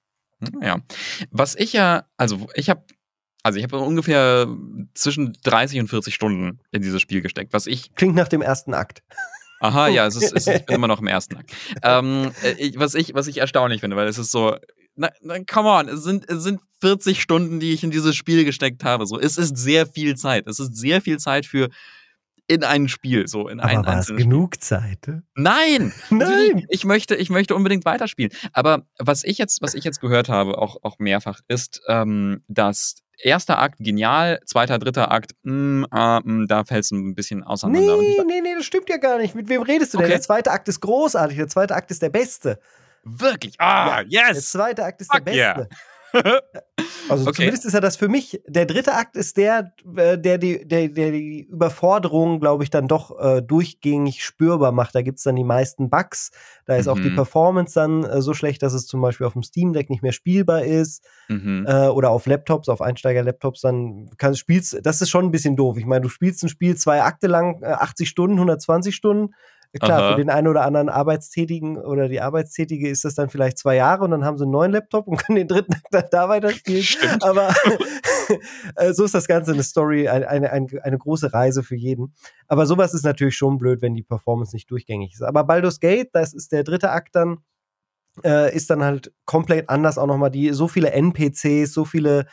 ja. 0.61 0.79
Was 1.31 1.55
ich 1.57 1.73
ja, 1.73 2.05
also 2.17 2.47
ich 2.55 2.71
habe 2.71 2.83
also 3.43 3.59
ich 3.59 3.65
habe 3.65 3.79
ungefähr 3.79 4.49
zwischen 4.95 5.37
30 5.45 5.81
und 5.81 5.89
40 5.89 6.15
Stunden 6.15 6.61
in 6.73 6.83
dieses 6.83 7.01
Spiel 7.01 7.23
gesteckt, 7.23 7.53
was 7.53 7.67
ich. 7.67 7.95
Klingt 7.95 8.15
nach 8.15 8.29
dem 8.29 8.43
ersten 8.43 8.75
Akt. 8.75 9.03
Aha, 9.61 9.89
ja, 9.89 10.07
es 10.07 10.17
ist, 10.17 10.33
es 10.35 10.47
ist, 10.47 10.49
ich 10.49 10.67
bin 10.67 10.77
immer 10.77 10.89
noch 10.89 11.01
im 11.01 11.07
ersten 11.07 11.37
Akt. 11.37 11.53
ähm, 11.83 12.33
äh, 12.43 12.53
ich, 12.59 12.79
was, 12.79 12.95
ich, 12.95 13.15
was 13.15 13.27
ich 13.27 13.39
erstaunlich 13.39 13.81
finde, 13.81 13.97
weil 13.97 14.07
es 14.07 14.19
ist 14.19 14.31
so, 14.31 14.57
na, 14.95 15.11
na, 15.21 15.39
come 15.45 15.69
on, 15.69 15.89
es 15.89 16.03
sind, 16.03 16.29
es 16.29 16.43
sind 16.43 16.61
40 16.81 17.21
Stunden, 17.23 17.61
die 17.61 17.73
ich 17.73 17.83
in 17.83 17.91
dieses 17.91 18.15
Spiel 18.15 18.45
gesteckt 18.45 18.85
habe. 18.85 19.07
So, 19.07 19.19
es 19.19 19.37
ist 19.37 19.57
sehr 19.57 19.87
viel 19.87 20.17
Zeit. 20.17 20.47
Es 20.47 20.59
ist 20.59 20.77
sehr 20.77 21.01
viel 21.01 21.19
Zeit 21.19 21.47
für 21.47 21.69
in 22.49 22.65
ein 22.65 22.89
Spiel, 22.89 23.29
so 23.29 23.47
in 23.47 23.61
ein 23.61 23.87
Aber 23.87 24.03
genug. 24.17 24.61
Zeit? 24.61 25.11
Nein, 25.35 25.93
nein. 26.11 26.67
Ich 26.71 26.85
möchte, 26.85 27.15
ich 27.15 27.31
möchte 27.31 27.55
unbedingt 27.55 27.85
weiterspielen. 27.85 28.33
Aber 28.53 28.87
was 28.99 29.23
ich 29.23 29.39
jetzt, 29.39 29.63
was 29.63 29.75
ich 29.75 29.85
jetzt 29.85 30.01
gehört 30.01 30.29
habe, 30.29 30.59
auch, 30.59 30.79
auch 30.83 30.99
mehrfach, 30.99 31.41
ist, 31.47 31.83
ähm, 31.89 32.43
dass 32.49 32.97
erster 33.23 33.59
Akt 33.59 33.77
genial, 33.81 34.41
zweiter, 34.47 34.79
dritter 34.79 35.13
Akt, 35.13 35.33
mh, 35.43 35.89
äh, 35.93 36.21
mh, 36.25 36.47
da 36.49 36.65
fällt 36.65 36.85
es 36.85 36.91
ein 36.91 37.15
bisschen 37.15 37.45
auseinander. 37.45 37.99
Nee, 37.99 38.23
nee, 38.27 38.41
nee, 38.41 38.55
das 38.57 38.65
stimmt 38.65 38.89
ja 38.89 38.97
gar 38.97 39.19
nicht. 39.19 39.35
Mit 39.35 39.49
wem 39.51 39.63
redest 39.63 39.93
du 39.93 39.99
denn? 39.99 40.07
Okay. 40.07 40.15
Der 40.15 40.23
zweite 40.23 40.51
Akt 40.51 40.69
ist 40.69 40.81
großartig, 40.81 41.37
der 41.37 41.49
zweite 41.49 41.75
Akt 41.75 41.91
ist 41.91 42.01
der 42.01 42.11
beste. 42.11 42.59
Wirklich? 43.05 43.55
Ah, 43.59 44.03
ja, 44.03 44.29
yes! 44.29 44.33
Der 44.33 44.43
zweite 44.43 44.85
Akt 44.85 45.01
ist 45.03 45.13
Fuck 45.13 45.25
der 45.25 45.33
beste. 45.33 45.41
Yeah. 45.41 45.69
Also 47.09 47.25
okay. 47.25 47.33
zumindest 47.37 47.65
ist 47.65 47.75
er 47.75 47.81
das 47.81 47.97
für 47.97 48.09
mich. 48.09 48.41
Der 48.47 48.67
dritte 48.67 48.95
Akt 48.95 49.17
ist 49.17 49.37
der, 49.37 49.73
äh, 49.97 50.19
der 50.19 50.39
die, 50.39 50.67
der, 50.67 50.89
der 50.89 51.11
die 51.13 51.49
Überforderung, 51.51 52.41
glaube 52.41 52.65
ich, 52.65 52.71
dann 52.71 52.89
doch 52.89 53.19
äh, 53.19 53.43
durchgängig 53.43 54.25
spürbar 54.25 54.73
macht. 54.73 54.95
Da 54.95 55.03
gibt 55.03 55.19
es 55.19 55.25
dann 55.25 55.37
die 55.37 55.45
meisten 55.45 55.91
Bugs. 55.91 56.31
Da 56.67 56.77
ist 56.77 56.87
mhm. 56.87 56.93
auch 56.93 56.99
die 56.99 57.11
mhm. 57.11 57.17
Performance 57.17 57.75
dann 57.75 58.05
äh, 58.05 58.23
so 58.23 58.35
schlecht, 58.35 58.63
dass 58.63 58.73
es 58.73 58.87
zum 58.87 59.01
Beispiel 59.01 59.27
auf 59.27 59.33
dem 59.35 59.43
Steam 59.43 59.73
Deck 59.73 59.91
nicht 59.91 60.03
mehr 60.03 60.13
spielbar 60.13 60.65
ist. 60.65 61.05
Mhm. 61.29 61.67
Äh, 61.69 61.89
oder 61.89 62.11
auf 62.11 62.27
Laptops, 62.27 62.69
auf 62.69 62.81
Einsteiger-Laptops, 62.81 63.61
dann 63.61 64.11
kannst 64.17 64.39
spielst. 64.39 64.79
Das 64.83 65.01
ist 65.01 65.11
schon 65.11 65.27
ein 65.27 65.31
bisschen 65.31 65.57
doof. 65.57 65.77
Ich 65.77 65.87
meine, 65.87 66.03
du 66.03 66.09
spielst 66.09 66.43
ein 66.43 66.49
Spiel 66.49 66.77
zwei 66.77 67.03
Akte 67.03 67.27
lang, 67.27 67.63
80 67.63 68.07
äh, 68.07 68.09
Stunden, 68.09 68.37
120 68.37 68.95
Stunden 68.95 69.35
Klar, 69.81 70.01
Aha. 70.01 70.11
für 70.13 70.17
den 70.17 70.31
einen 70.31 70.49
oder 70.49 70.63
anderen 70.63 70.89
Arbeitstätigen 70.89 71.77
oder 71.77 72.09
die 72.09 72.21
Arbeitstätige 72.21 72.89
ist 72.89 73.05
das 73.05 73.15
dann 73.15 73.29
vielleicht 73.29 73.59
zwei 73.59 73.77
Jahre 73.77 74.05
und 74.05 74.13
dann 74.13 74.25
haben 74.25 74.39
sie 74.39 74.45
einen 74.45 74.53
neuen 74.53 74.73
Laptop 74.73 75.07
und 75.07 75.17
können 75.27 75.37
den 75.37 75.49
dritten 75.49 75.75
dann 75.91 76.05
da 76.11 76.29
weiterspielen. 76.29 76.83
Stimmt. 76.83 77.23
Aber 77.23 77.55
äh, 78.77 78.93
so 78.93 79.05
ist 79.05 79.15
das 79.15 79.27
Ganze 79.27 79.53
eine 79.53 79.63
Story, 79.63 80.09
eine, 80.09 80.29
eine, 80.29 80.51
eine, 80.51 80.99
große 80.99 81.33
Reise 81.33 81.63
für 81.63 81.77
jeden. 81.77 82.15
Aber 82.47 82.67
sowas 82.67 82.95
ist 82.95 83.05
natürlich 83.05 83.37
schon 83.37 83.59
blöd, 83.59 83.83
wenn 83.83 83.95
die 83.95 84.03
Performance 84.03 84.55
nicht 84.55 84.71
durchgängig 84.71 85.15
ist. 85.15 85.23
Aber 85.23 85.45
Baldur's 85.45 85.81
Gate, 85.81 86.11
das 86.13 86.35
ist 86.35 86.53
der 86.53 86.65
dritte 86.65 86.91
Akt 86.91 87.15
dann, 87.15 87.39
äh, 88.25 88.55
ist 88.55 88.71
dann 88.71 88.83
halt 88.83 89.13
komplett 89.25 89.69
anders 89.69 89.99
auch 89.99 90.07
nochmal. 90.07 90.31
Die, 90.31 90.53
so 90.53 90.69
viele 90.69 90.93
NPCs, 90.93 91.73
so 91.73 91.85
viele 91.85 92.27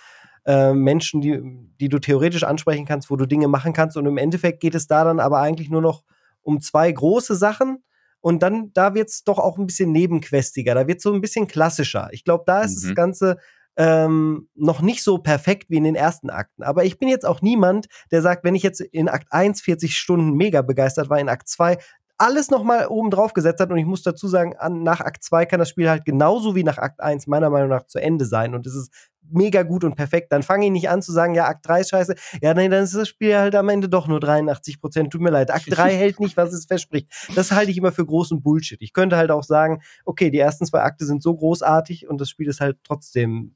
äh, 0.45 0.73
Menschen, 0.73 1.21
die, 1.21 1.41
die 1.79 1.89
du 1.89 1.99
theoretisch 1.99 2.43
ansprechen 2.43 2.85
kannst, 2.85 3.09
wo 3.09 3.15
du 3.15 3.25
Dinge 3.25 3.47
machen 3.47 3.73
kannst. 3.73 3.97
Und 3.97 4.05
im 4.05 4.17
Endeffekt 4.17 4.59
geht 4.59 4.75
es 4.75 4.87
da 4.87 5.03
dann 5.03 5.19
aber 5.19 5.39
eigentlich 5.39 5.69
nur 5.69 5.81
noch 5.81 6.03
um 6.45 6.61
zwei 6.61 6.91
große 6.91 7.35
Sachen 7.35 7.83
Und 8.21 8.41
dann, 8.41 8.71
da 8.73 8.95
wird's 8.95 9.23
doch 9.23 9.37
auch 9.37 9.57
ein 9.57 9.67
bisschen 9.67 9.91
nebenquestiger, 9.91 10.73
da 10.73 10.87
wird's 10.87 11.03
so 11.03 11.13
ein 11.13 11.21
bisschen 11.21 11.47
klassischer. 11.47 12.09
Ich 12.11 12.23
glaube, 12.23 12.43
da 12.47 12.61
ist 12.61 12.81
mhm. 12.81 12.87
das 12.87 12.95
Ganze 12.95 13.37
ähm, 13.77 14.47
noch 14.55 14.81
nicht 14.81 15.03
so 15.03 15.17
perfekt 15.17 15.69
wie 15.69 15.77
in 15.77 15.83
den 15.83 15.95
ersten 15.95 16.29
Akten. 16.29 16.63
Aber 16.63 16.85
ich 16.85 16.97
bin 16.97 17.09
jetzt 17.09 17.25
auch 17.25 17.41
niemand, 17.41 17.87
der 18.11 18.21
sagt, 18.21 18.43
wenn 18.43 18.55
ich 18.55 18.63
jetzt 18.63 18.79
in 18.79 19.09
Akt 19.09 19.27
1 19.31 19.61
40 19.61 19.97
Stunden 19.97 20.31
mega 20.31 20.61
begeistert 20.61 21.09
war, 21.09 21.19
in 21.19 21.29
Akt 21.29 21.49
2 21.49 21.77
alles 22.17 22.49
nochmal 22.49 22.87
oben 22.87 23.09
drauf 23.09 23.33
gesetzt 23.33 23.59
hat. 23.59 23.71
Und 23.71 23.77
ich 23.77 23.85
muss 23.85 24.03
dazu 24.03 24.27
sagen, 24.27 24.55
an, 24.57 24.83
nach 24.83 25.01
Akt 25.01 25.23
2 25.23 25.45
kann 25.45 25.59
das 25.59 25.69
Spiel 25.69 25.89
halt 25.89 26.05
genauso 26.05 26.55
wie 26.55 26.63
nach 26.63 26.77
Akt 26.77 27.01
1 27.01 27.27
meiner 27.27 27.49
Meinung 27.49 27.69
nach 27.69 27.85
zu 27.85 27.99
Ende 27.99 28.25
sein. 28.25 28.55
Und 28.55 28.65
es 28.67 28.75
ist 28.75 28.91
mega 29.29 29.63
gut 29.63 29.83
und 29.83 29.95
perfekt. 29.95 30.31
Dann 30.31 30.43
fange 30.43 30.65
ich 30.65 30.71
nicht 30.71 30.89
an 30.89 31.01
zu 31.01 31.11
sagen, 31.11 31.35
ja, 31.35 31.45
Akt 31.45 31.67
3 31.67 31.81
ist 31.81 31.89
scheiße. 31.89 32.15
Ja, 32.41 32.53
nein, 32.53 32.71
dann 32.71 32.83
ist 32.83 32.95
das 32.95 33.09
Spiel 33.09 33.35
halt 33.35 33.55
am 33.55 33.69
Ende 33.69 33.89
doch 33.89 34.07
nur 34.07 34.19
83 34.19 34.79
Prozent. 34.79 35.11
Tut 35.11 35.21
mir 35.21 35.31
leid. 35.31 35.51
Akt 35.51 35.65
3 35.67 35.93
hält 35.95 36.19
nicht, 36.19 36.37
was 36.37 36.53
es 36.53 36.65
verspricht. 36.65 37.11
Das 37.35 37.51
halte 37.51 37.71
ich 37.71 37.77
immer 37.77 37.91
für 37.91 38.05
großen 38.05 38.41
Bullshit. 38.41 38.81
Ich 38.81 38.93
könnte 38.93 39.17
halt 39.17 39.31
auch 39.31 39.43
sagen, 39.43 39.81
okay, 40.05 40.29
die 40.31 40.39
ersten 40.39 40.65
zwei 40.65 40.81
Akte 40.81 41.05
sind 41.05 41.21
so 41.21 41.35
großartig 41.35 42.07
und 42.07 42.21
das 42.21 42.29
Spiel 42.29 42.47
ist 42.47 42.61
halt 42.61 42.77
trotzdem 42.83 43.55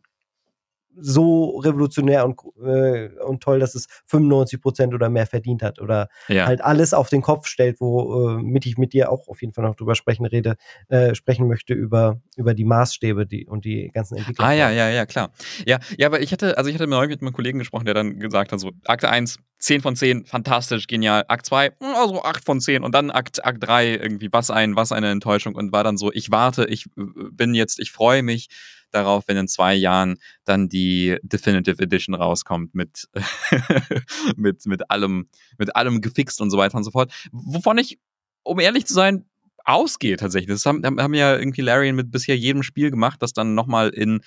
so 0.96 1.60
revolutionär 1.60 2.26
und, 2.26 2.40
äh, 2.64 3.10
und 3.24 3.42
toll, 3.42 3.60
dass 3.60 3.76
es 3.76 3.88
95 4.08 4.62
Prozent 4.62 4.94
oder 4.94 5.10
mehr 5.10 5.28
verdient 5.28 5.62
hat 5.64 5.80
oder 5.80 6.10
ja. 6.28 6.46
halt 6.46 6.62
alles 6.62 6.94
auf 6.94 7.10
den 7.10 7.22
Kopf 7.22 7.48
stellt, 7.48 7.80
womit 7.80 8.66
äh, 8.66 8.70
ich 8.70 8.78
mit 8.78 8.94
dir 8.94 9.12
auch 9.12 9.28
auf 9.28 9.42
jeden 9.42 9.54
Fall 9.54 9.64
noch 9.64 9.76
drüber 9.76 9.96
sprechen 9.96 10.26
rede, 10.26 10.56
äh, 10.90 11.16
sprechen 11.16 11.48
möchte 11.48 11.74
über, 11.74 12.22
über 12.36 12.54
die 12.54 12.66
Maßstäbe 12.66 13.26
die, 13.26 13.46
und 13.46 13.66
die 13.66 13.90
ganzen 13.94 14.18
Entwicklungen. 14.18 14.52
Ah 14.52 14.54
ja, 14.54 14.70
ja, 14.70 14.90
ja, 14.90 15.06
klar. 15.06 15.32
Ja, 15.66 15.80
ja, 15.98 16.08
aber 16.08 16.22
ich 16.22 16.32
hatte, 16.32 16.58
also 16.58 16.70
ich 16.70 16.76
hatte 16.76 16.88
neulich 16.88 17.12
mit 17.12 17.22
einem 17.22 17.34
Kollegen 17.34 17.60
gesprochen, 17.60 17.86
der 17.86 17.94
dann 17.94 18.20
gesagt 18.20 18.52
hat, 18.52 18.60
so 18.60 18.72
Akte 18.86 19.10
1, 19.10 19.38
10 19.60 19.82
von 19.82 19.96
10, 19.96 20.26
fantastisch, 20.26 20.88
genial. 20.88 21.26
Akt 21.28 21.46
2, 21.46 21.72
also 21.96 22.24
8 22.24 22.46
von 22.46 22.62
10 22.62 22.84
und 22.84 22.96
dann 22.96 23.12
Akt, 23.12 23.44
Akt 23.46 23.64
3, 23.64 23.96
irgendwie, 23.96 24.30
was 24.32 24.52
ein, 24.52 24.76
was 24.76 24.92
eine 24.92 25.10
Enttäuschung 25.10 25.56
und 25.56 25.72
war 25.72 25.84
dann 25.84 25.98
so, 25.98 26.12
ich 26.12 26.32
warte, 26.32 26.66
ich 26.66 26.86
äh, 26.98 27.04
bin 27.32 27.54
jetzt, 27.54 27.80
ich 27.80 27.92
freue 27.92 28.24
mich 28.24 28.50
darauf, 28.92 29.28
wenn 29.28 29.38
in 29.38 29.48
zwei 29.48 29.76
Jahren 29.76 30.18
dann 30.46 30.70
die 30.70 31.18
Definitive 31.22 31.82
Edition 31.82 32.16
rauskommt 32.16 32.74
mit, 32.76 33.08
mit, 34.36 34.66
mit 34.66 34.90
allem, 34.90 35.28
mit 35.58 35.76
allem 35.76 36.02
gefixt 36.02 36.42
und 36.42 36.50
so 36.50 36.58
weiter 36.58 36.78
und 36.78 36.84
so 36.84 36.92
fort. 36.92 37.12
Wovon 37.32 37.78
ich, 37.78 38.00
um 38.44 38.60
ehrlich 38.60 38.86
zu 38.86 38.94
sein, 38.94 39.26
ausgehe 39.66 40.18
tatsächlich. 40.18 40.50
Das 40.50 40.66
haben, 40.66 40.84
haben 40.86 41.14
ja 41.14 41.38
irgendwie 41.38 41.62
Larian 41.62 41.96
mit 41.96 42.12
bisher 42.12 42.38
jedem 42.38 42.64
Spiel 42.64 42.90
gemacht, 42.90 43.22
das 43.22 43.34
dann 43.34 43.54
nochmal 43.56 43.90
in 43.90 44.22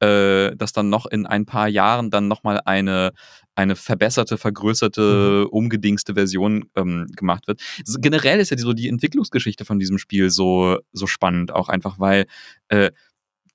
äh, 0.00 0.54
dass 0.56 0.72
dann 0.72 0.90
noch 0.90 1.06
in 1.06 1.26
ein 1.26 1.44
paar 1.44 1.68
Jahren 1.68 2.10
dann 2.10 2.28
nochmal 2.28 2.60
eine, 2.64 3.12
eine 3.54 3.74
verbesserte, 3.74 4.38
vergrößerte, 4.38 5.46
mhm. 5.46 5.50
umgedingste 5.50 6.14
Version 6.14 6.70
ähm, 6.76 7.06
gemacht 7.16 7.48
wird. 7.48 7.60
Generell 7.98 8.38
ist 8.38 8.50
ja 8.50 8.56
die, 8.56 8.62
so 8.62 8.72
die 8.72 8.88
Entwicklungsgeschichte 8.88 9.64
von 9.64 9.78
diesem 9.78 9.98
Spiel 9.98 10.30
so, 10.30 10.78
so 10.92 11.06
spannend, 11.06 11.52
auch 11.52 11.68
einfach, 11.68 11.98
weil 11.98 12.26
äh, 12.68 12.90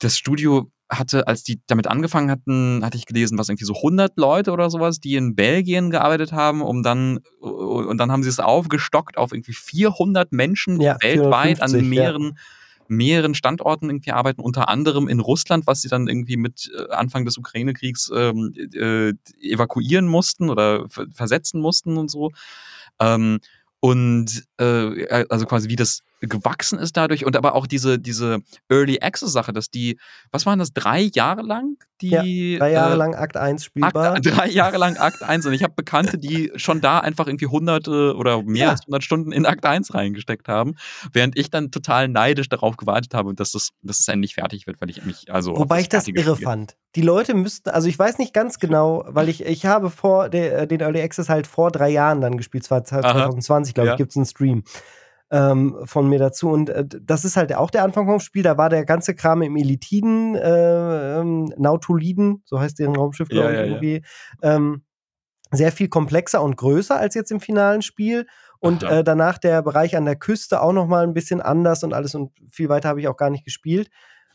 das 0.04 0.18
Studio 0.18 0.72
hatte, 0.90 1.28
als 1.28 1.44
die 1.44 1.62
damit 1.68 1.88
angefangen 1.88 2.30
hatten, 2.30 2.84
hatte 2.84 2.98
ich 2.98 3.06
gelesen, 3.06 3.38
was 3.38 3.50
irgendwie 3.50 3.66
so 3.66 3.76
100 3.76 4.18
Leute 4.18 4.52
oder 4.52 4.70
sowas, 4.70 5.00
die 5.00 5.16
in 5.16 5.36
Belgien 5.36 5.90
gearbeitet 5.90 6.32
haben, 6.32 6.62
um 6.62 6.84
dann 6.84 7.20
und 7.40 7.98
dann 7.98 8.12
haben 8.12 8.24
sie 8.24 8.30
es 8.30 8.40
aufgestockt 8.40 9.18
auf 9.18 9.32
irgendwie 9.32 9.54
400 9.54 10.32
Menschen 10.32 10.80
ja, 10.80 10.98
weltweit 11.02 11.58
450, 11.58 11.82
an 11.82 11.90
mehreren 11.90 12.24
ja. 12.24 12.32
mehreren 12.88 13.34
Standorten 13.34 13.90
irgendwie 13.90 14.12
arbeiten, 14.12 14.42
unter 14.42 14.70
anderem 14.70 15.08
in 15.08 15.20
Russland, 15.20 15.66
was 15.68 15.82
sie 15.82 15.90
dann 15.90 16.08
irgendwie 16.08 16.38
mit 16.38 16.70
äh, 16.78 16.92
Anfang 16.94 17.26
des 17.26 17.38
Ukraine-Kriegs 17.38 18.12
ähm, 18.14 18.54
äh, 18.74 19.14
evakuieren 19.42 20.08
mussten 20.08 20.50
oder 20.50 20.86
versetzen 20.90 21.62
mussten 21.62 21.98
und 21.98 22.12
so. 22.12 22.32
Ähm, 23.00 23.40
und 23.80 24.46
äh, 24.60 25.26
also 25.30 25.46
quasi 25.46 25.70
wie 25.70 25.76
das 25.76 26.04
gewachsen 26.28 26.80
ist 26.80 26.96
dadurch 26.98 27.26
und 27.26 27.36
aber 27.36 27.56
auch 27.56 27.68
diese, 27.68 28.00
diese 28.00 28.40
Early 28.70 29.00
Access 29.02 29.32
Sache, 29.32 29.54
dass 29.54 29.70
die, 29.70 30.00
was 30.32 30.46
waren 30.46 30.60
das, 30.60 30.74
drei 30.74 31.10
Jahre 31.14 31.42
lang? 31.42 31.78
Die, 32.02 32.10
ja, 32.10 32.60
drei 32.60 32.72
Jahre 32.72 32.94
äh, 32.94 32.98
lang 32.98 33.16
Akt 33.16 33.38
1 33.38 33.64
spielbar. 33.64 34.16
Akt, 34.16 34.26
drei 34.38 34.50
Jahre 34.50 34.78
lang 34.78 34.98
Akt 34.98 35.24
1 35.24 35.46
und 35.46 35.54
ich 35.54 35.64
habe 35.64 35.74
Bekannte, 35.76 36.18
die 36.18 36.52
schon 36.56 36.82
da 36.82 37.00
einfach 37.00 37.28
irgendwie 37.28 37.48
hunderte 37.48 38.16
oder 38.16 38.44
mehr 38.44 38.66
ja. 38.66 38.70
als 38.72 38.82
100 38.82 39.04
Stunden 39.04 39.32
in 39.32 39.46
Akt 39.46 39.66
1 39.66 39.94
reingesteckt 39.94 40.48
haben, 40.48 40.76
während 41.12 41.38
ich 41.38 41.50
dann 41.50 41.72
total 41.72 42.08
neidisch 42.08 42.50
darauf 42.50 42.78
gewartet 42.78 43.14
habe, 43.14 43.34
dass 43.34 43.52
das, 43.52 43.70
dass 43.82 44.00
es 44.00 44.08
endlich 44.08 44.36
fertig 44.36 44.68
wird, 44.68 44.82
weil 44.82 44.90
ich 44.90 45.06
mich 45.06 45.32
also 45.32 45.58
Wobei 45.58 45.82
ich 45.82 45.90
das 45.90 46.08
irre 46.08 46.36
Spiel. 46.36 46.46
fand. 46.46 46.78
Die 46.96 47.02
Leute 47.02 47.34
müssten, 47.34 47.70
also 47.70 47.88
ich 47.88 47.98
weiß 47.98 48.18
nicht 48.18 48.34
ganz 48.34 48.60
genau, 48.60 49.04
weil 49.08 49.30
ich, 49.30 49.46
ich 49.46 49.66
habe 49.66 49.90
vor 49.90 50.30
der, 50.30 50.60
äh, 50.60 50.68
den 50.68 50.82
Early 50.82 51.02
Access 51.02 51.30
halt 51.30 51.48
vor 51.48 51.72
drei 51.72 51.90
Jahren 51.90 52.22
dann 52.22 52.38
gespielt, 52.38 52.64
2020, 52.64 53.74
glaube 53.74 53.92
ich, 53.92 53.98
gibt 53.98 54.12
es 54.12 54.18
einen 54.18 54.26
Stream 54.26 54.64
ähm, 55.34 55.76
von 55.86 56.08
mir 56.08 56.20
dazu. 56.20 56.50
Und 56.50 56.70
äh, 56.70 56.86
das 57.02 57.26
ist 57.26 57.36
halt 57.36 57.54
auch 57.56 57.72
der 57.72 57.84
Anfang 57.84 58.06
vom 58.06 58.20
Spiel. 58.20 58.44
Da 58.44 58.58
war 58.58 58.70
der 58.70 58.86
ganze 58.86 59.16
Kram 59.16 59.42
im 59.42 59.58
Elitiden, 59.58 60.36
äh, 60.36 61.20
ähm, 61.20 61.52
Nautoliden, 61.58 62.44
so 62.46 62.60
heißt 62.60 62.78
deren 62.78 62.96
Raumschiff, 62.96 63.30
glaube 63.30 63.50
ich, 63.50 63.56
ja, 63.56 63.62
ja, 63.62 63.68
irgendwie. 63.68 64.04
Ähm, 64.44 64.84
sehr 65.52 65.72
viel 65.72 65.88
komplexer 65.88 66.42
und 66.42 66.56
größer 66.56 66.98
als 66.98 67.16
jetzt 67.16 67.32
im 67.32 67.40
finalen 67.40 67.82
Spiel. 67.82 68.28
Und 68.60 68.84
äh, 68.84 69.04
danach 69.04 69.40
der 69.40 69.62
Bereich 69.62 69.98
an 69.98 70.06
der 70.06 70.16
Küste 70.16 70.62
auch 70.62 70.72
noch 70.72 70.88
mal 70.88 71.04
ein 71.04 71.14
bisschen 71.14 71.42
anders 71.42 71.84
und 71.84 71.94
alles. 71.94 72.16
Und 72.16 72.32
viel 72.52 72.70
weiter 72.70 72.90
habe 72.90 73.02
ich 73.02 73.08
auch 73.08 73.18
gar 73.18 73.30
nicht 73.30 73.44
gespielt. 73.44 73.90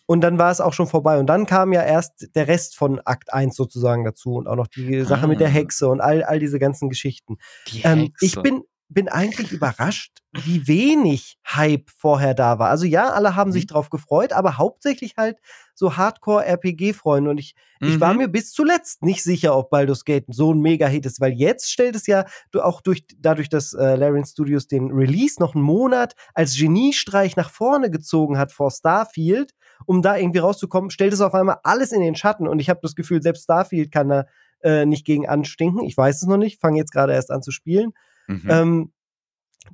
Und 0.05 0.21
dann 0.23 0.39
war 0.39 0.51
es 0.51 0.61
auch 0.61 0.73
schon 0.73 0.87
vorbei. 0.87 1.19
Und 1.19 1.27
dann 1.27 1.47
kam 1.47 1.73
ja 1.73 1.83
erst 1.83 2.35
der 2.35 2.49
Rest 2.49 2.77
von 2.77 3.01
Akt 3.01 3.33
1 3.33 3.55
sozusagen 3.55 4.05
dazu 4.05 4.35
und 4.35 4.49
auch 4.49 4.57
noch 4.57 4.67
die 4.67 5.03
Sache 5.05 5.25
ah. 5.25 5.27
mit 5.29 5.41
der 5.41 5.49
ah. 5.49 5.53
Hexe 5.53 5.89
und 5.89 6.01
all, 6.01 6.25
all 6.25 6.39
diese 6.39 6.59
ganzen 6.59 6.89
Geschichten. 6.89 7.37
Die 7.69 7.83
ähm, 7.83 8.13
ich 8.21 8.41
bin 8.41 8.63
bin 8.91 9.09
eigentlich 9.09 9.53
überrascht, 9.53 10.19
wie 10.33 10.67
wenig 10.67 11.39
Hype 11.47 11.91
vorher 11.91 12.33
da 12.33 12.59
war. 12.59 12.71
Also 12.71 12.87
ja, 12.87 13.11
alle 13.11 13.37
haben 13.37 13.49
mhm. 13.51 13.53
sich 13.53 13.67
drauf 13.67 13.91
gefreut, 13.91 14.33
aber 14.33 14.57
hauptsächlich 14.57 15.15
halt 15.19 15.39
so 15.75 15.97
Hardcore-RPG-Freunde. 15.97 17.31
Und 17.31 17.39
ich, 17.39 17.55
mhm. 17.81 17.89
ich 17.89 18.01
war 18.01 18.13
mhm. 18.13 18.21
mir 18.21 18.29
bis 18.29 18.51
zuletzt 18.53 19.03
nicht 19.03 19.23
sicher, 19.23 19.57
ob 19.57 19.69
Baldur's 19.69 20.05
Gate 20.05 20.25
so 20.29 20.55
ein 20.55 20.61
Mega-Hit 20.61 21.05
ist, 21.05 21.21
weil 21.21 21.33
jetzt 21.33 21.71
stellt 21.71 21.97
es 21.97 22.07
ja 22.07 22.25
auch 22.55 22.81
durch, 22.81 23.05
dadurch, 23.19 23.51
dass 23.51 23.75
äh, 23.75 23.97
Larian 23.97 24.25
Studios 24.25 24.67
den 24.67 24.91
Release 24.91 25.37
noch 25.39 25.55
einen 25.55 25.65
Monat 25.65 26.15
als 26.33 26.57
Geniestreich 26.57 27.37
nach 27.37 27.51
vorne 27.51 27.91
gezogen 27.91 28.39
hat 28.39 28.53
vor 28.53 28.71
Starfield, 28.71 29.53
um 29.85 30.01
da 30.01 30.17
irgendwie 30.17 30.39
rauszukommen, 30.39 30.91
stellt 30.91 31.13
es 31.13 31.21
auf 31.21 31.35
einmal 31.35 31.59
alles 31.63 31.93
in 31.93 32.01
den 32.01 32.17
Schatten. 32.17 32.49
Und 32.49 32.59
ich 32.59 32.71
habe 32.71 32.81
das 32.83 32.95
Gefühl, 32.95 33.23
selbst 33.23 33.45
Starfield 33.45 33.93
kann 33.93 34.09
da 34.09 34.25
äh, 34.63 34.87
nicht 34.87 35.05
gegen 35.05 35.29
anstinken. 35.29 35.85
Ich 35.85 35.97
weiß 35.97 36.23
es 36.23 36.29
noch 36.29 36.39
nicht, 36.39 36.61
fange 36.61 36.79
jetzt 36.79 36.93
gerade 36.93 37.13
erst 37.13 37.31
an 37.31 37.43
zu 37.43 37.51
spielen. 37.51 37.93
Mhm. 38.29 38.47
Ähm, 38.49 38.93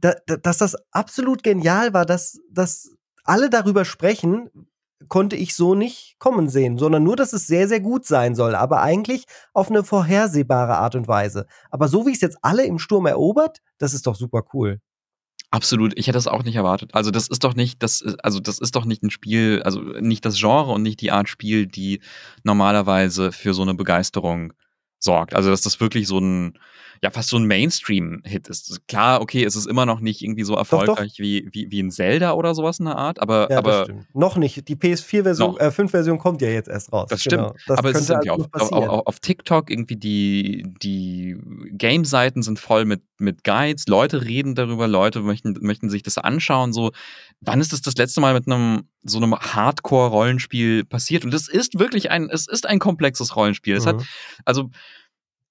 da, 0.01 0.15
da, 0.27 0.37
dass 0.37 0.59
das 0.59 0.77
absolut 0.91 1.43
genial 1.43 1.93
war, 1.93 2.07
dass, 2.07 2.41
dass 2.51 2.91
alle 3.25 3.51
darüber 3.51 3.85
sprechen, 3.85 4.51
konnte 5.09 5.37
ich 5.37 5.55
so 5.55 5.75
nicht 5.75 6.17
kommen 6.19 6.49
sehen, 6.49 6.79
sondern 6.79 7.03
nur, 7.03 7.17
dass 7.17 7.33
es 7.33 7.47
sehr, 7.47 7.69
sehr 7.69 7.81
gut 7.81 8.07
sein 8.07 8.35
soll, 8.35 8.55
aber 8.55 8.81
eigentlich 8.81 9.25
auf 9.53 9.69
eine 9.69 9.85
vorhersehbare 9.85 10.77
Art 10.77 10.95
und 10.95 11.09
Weise. 11.09 11.47
Aber 11.71 11.89
so 11.89 12.07
wie 12.07 12.13
es 12.13 12.21
jetzt 12.21 12.39
alle 12.43 12.65
im 12.65 12.79
Sturm 12.79 13.07
erobert, 13.07 13.59
das 13.79 13.93
ist 13.93 14.07
doch 14.07 14.15
super 14.15 14.45
cool. 14.55 14.81
Absolut, 15.51 15.93
ich 15.97 16.09
hätte 16.09 16.17
das 16.17 16.27
auch 16.27 16.43
nicht 16.43 16.57
erwartet. 16.57 16.95
Also 16.95 17.13
das 17.13 17.29
ist 17.29 17.45
doch 17.45 17.55
nicht 17.55 17.83
das, 17.83 18.03
also 18.23 18.41
das 18.41 18.59
ist 18.59 18.75
doch 18.75 18.85
nicht 18.85 19.05
ein 19.05 19.11
Spiel, 19.11 19.63
also 19.65 19.81
nicht 19.81 20.25
das 20.25 20.37
Genre 20.37 20.73
und 20.73 20.83
nicht 20.83 21.01
die 21.01 21.13
Art 21.13 21.29
Spiel, 21.29 21.67
die 21.67 22.01
normalerweise 22.43 23.31
für 23.31 23.55
so 23.55 23.63
eine 23.63 23.75
Begeisterung 23.75 24.53
sorgt. 25.05 25.35
Also 25.35 25.51
dass 25.51 25.63
das 25.63 25.81
wirklich 25.81 26.09
so 26.09 26.19
ein 26.19 26.59
ja 27.05 27.11
fast 27.11 27.29
so 27.29 27.37
ein 27.37 27.45
Mainstream-Hit 27.45 28.49
ist. 28.49 28.89
Klar, 28.89 29.21
okay, 29.21 29.45
es 29.45 29.57
ist 29.57 29.67
immer 29.67 29.85
noch 29.87 30.01
nicht 30.01 30.23
irgendwie 30.23 30.43
so 30.43 30.55
erfolgreich 30.55 30.87
doch, 30.87 30.99
doch. 30.99 31.19
Wie, 31.19 31.49
wie, 31.53 31.71
wie 31.71 31.81
ein 31.81 31.91
Zelda 31.91 32.33
oder 32.33 32.55
sowas 32.55 32.79
in 32.79 32.87
der 32.87 32.97
Art, 32.97 33.21
aber, 33.21 33.49
ja, 33.51 33.59
aber 33.59 33.87
noch 34.15 34.37
nicht. 34.37 34.67
Die 34.69 34.77
PS4-Version, 34.77 35.59
äh, 35.59 35.69
5-Version 35.69 36.19
kommt 36.19 36.41
ja 36.41 36.49
jetzt 36.49 36.69
erst 36.69 36.93
raus. 36.93 37.09
Das 37.11 37.21
stimmt. 37.21 37.43
Genau. 37.43 37.55
Das 37.67 37.79
aber 37.79 37.91
es 37.91 38.01
ist 38.01 38.11
irgendwie 38.11 38.31
auf, 38.31 38.47
auf, 38.53 38.73
auf, 38.73 39.07
auf, 39.07 39.21
TikTok 39.21 39.71
irgendwie 39.71 39.97
die, 39.97 40.65
die 40.83 41.37
Game-Seiten 41.73 42.43
sind 42.43 42.59
voll 42.59 42.87
mit, 42.87 43.03
mit 43.19 43.45
Guides, 43.45 43.87
Leute 43.87 44.25
reden 44.25 44.55
darüber, 44.55 44.89
Leute 44.89 45.21
möchten, 45.21 45.57
möchten 45.61 45.91
sich 45.91 46.03
das 46.03 46.17
anschauen. 46.17 46.73
So, 46.73 46.93
wann 47.41 47.61
ist 47.61 47.73
das 47.73 47.83
das 47.83 47.97
letzte 47.97 48.23
Mal 48.23 48.33
mit 48.33 48.47
einem 48.47 48.89
so 49.03 49.19
einem 49.19 49.35
Hardcore-Rollenspiel 49.35 50.85
passiert? 50.85 51.27
Und 51.27 51.35
es 51.35 51.49
ist 51.49 51.79
wirklich 51.79 52.11
ein, 52.11 52.31
es 52.31 52.49
ist 52.49 52.67
ein 52.67 52.79
komplexes 52.79 53.37
Rollenspiel. 53.37 53.77
Es 53.77 53.85
mhm. 53.85 53.89
hat, 53.89 54.05
also 54.47 54.71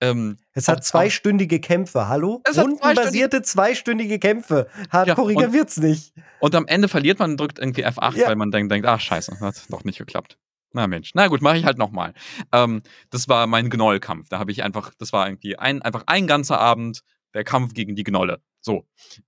ähm, 0.04 0.38
es 0.54 0.68
hat 0.68 0.84
zweistündige 0.84 1.60
Kämpfe, 1.60 2.08
hallo? 2.08 2.42
Rundenbasierte 2.56 3.42
zweistündige 3.42 4.20
Kämpfe. 4.20 4.68
Hardcoreiger 4.90 5.42
ja, 5.42 5.54
wird's 5.54 5.78
nicht. 5.78 6.14
Und 6.40 6.56
am 6.56 6.68
Ende 6.68 6.88
verliert 6.88 7.20
man 7.20 7.32
und 7.32 7.40
drückt 7.40 7.60
irgendwie 7.60 7.86
F8, 7.86 8.18
ja. 8.18 8.28
weil 8.28 8.36
man 8.36 8.52
denkt, 8.52 8.72
denkt, 8.72 8.88
ach 8.88 9.00
scheiße, 9.00 9.40
hat 9.40 9.64
doch 9.70 9.84
nicht 9.84 9.98
geklappt. 9.98 10.38
Na 10.74 10.88
Mensch, 10.88 11.12
na 11.14 11.28
gut, 11.28 11.42
mache 11.42 11.58
ich 11.58 11.66
halt 11.66 11.78
nochmal. 11.78 12.14
Ähm, 12.52 12.82
das 13.12 13.30
war 13.30 13.48
mein 13.48 13.70
Gnollkampf. 13.70 14.28
Da 14.30 14.40
habe 14.40 14.52
ich 14.52 14.64
einfach, 14.64 14.92
das 14.98 15.14
war 15.14 15.28
irgendwie 15.28 15.56
ein, 15.58 15.82
einfach 15.82 16.04
ein 16.08 16.28
ganzer 16.28 16.60
Abend 16.60 17.02
der 17.34 17.44
Kampf 17.44 17.74
gegen 17.74 17.96
die 17.96 18.04
Gnolle. 18.04 18.42
So. 18.60 18.86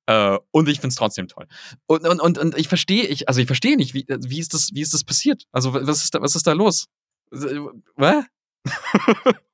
Äh, 0.08 0.38
und 0.52 0.68
ich 0.68 0.80
finde 0.80 0.90
es 0.90 0.96
trotzdem 0.96 1.28
toll. 1.28 1.48
Und, 1.88 2.08
und, 2.08 2.20
und, 2.20 2.38
und 2.38 2.58
ich 2.58 2.68
verstehe, 2.68 3.04
ich, 3.04 3.30
also 3.30 3.40
ich 3.40 3.48
verstehe 3.48 3.78
nicht, 3.78 3.94
wie, 3.94 4.06
wie, 4.08 4.40
ist 4.40 4.54
das, 4.54 4.72
wie 4.74 4.82
ist 4.82 4.94
das 4.94 5.04
passiert? 5.04 5.46
Also, 5.52 5.74
was 5.74 6.04
ist 6.04 6.16
da, 6.16 6.22
was 6.22 6.36
ist 6.36 6.48
da 6.48 6.54
los? 6.54 6.88
Was? 7.32 8.26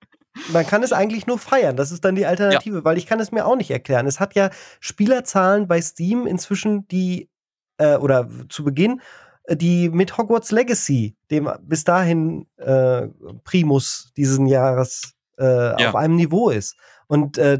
Man 0.51 0.65
kann 0.65 0.83
es 0.83 0.93
eigentlich 0.93 1.27
nur 1.27 1.39
feiern. 1.39 1.75
Das 1.75 1.91
ist 1.91 2.05
dann 2.05 2.15
die 2.15 2.25
Alternative, 2.25 2.77
ja. 2.77 2.83
weil 2.85 2.97
ich 2.97 3.05
kann 3.05 3.19
es 3.19 3.31
mir 3.31 3.45
auch 3.45 3.55
nicht 3.55 3.71
erklären. 3.71 4.07
Es 4.07 4.19
hat 4.19 4.33
ja 4.35 4.49
Spielerzahlen 4.79 5.67
bei 5.67 5.81
Steam 5.81 6.25
inzwischen, 6.25 6.87
die 6.87 7.29
äh, 7.77 7.97
oder 7.97 8.29
zu 8.49 8.63
Beginn, 8.63 9.01
äh, 9.43 9.57
die 9.57 9.89
mit 9.89 10.17
Hogwarts 10.17 10.51
Legacy, 10.51 11.15
dem 11.29 11.49
bis 11.63 11.83
dahin 11.83 12.47
äh, 12.57 13.07
Primus 13.43 14.11
diesen 14.15 14.47
Jahres, 14.47 15.13
äh, 15.37 15.81
ja. 15.81 15.89
auf 15.89 15.95
einem 15.95 16.15
Niveau 16.15 16.49
ist. 16.49 16.77
Und 17.07 17.37
äh, 17.37 17.59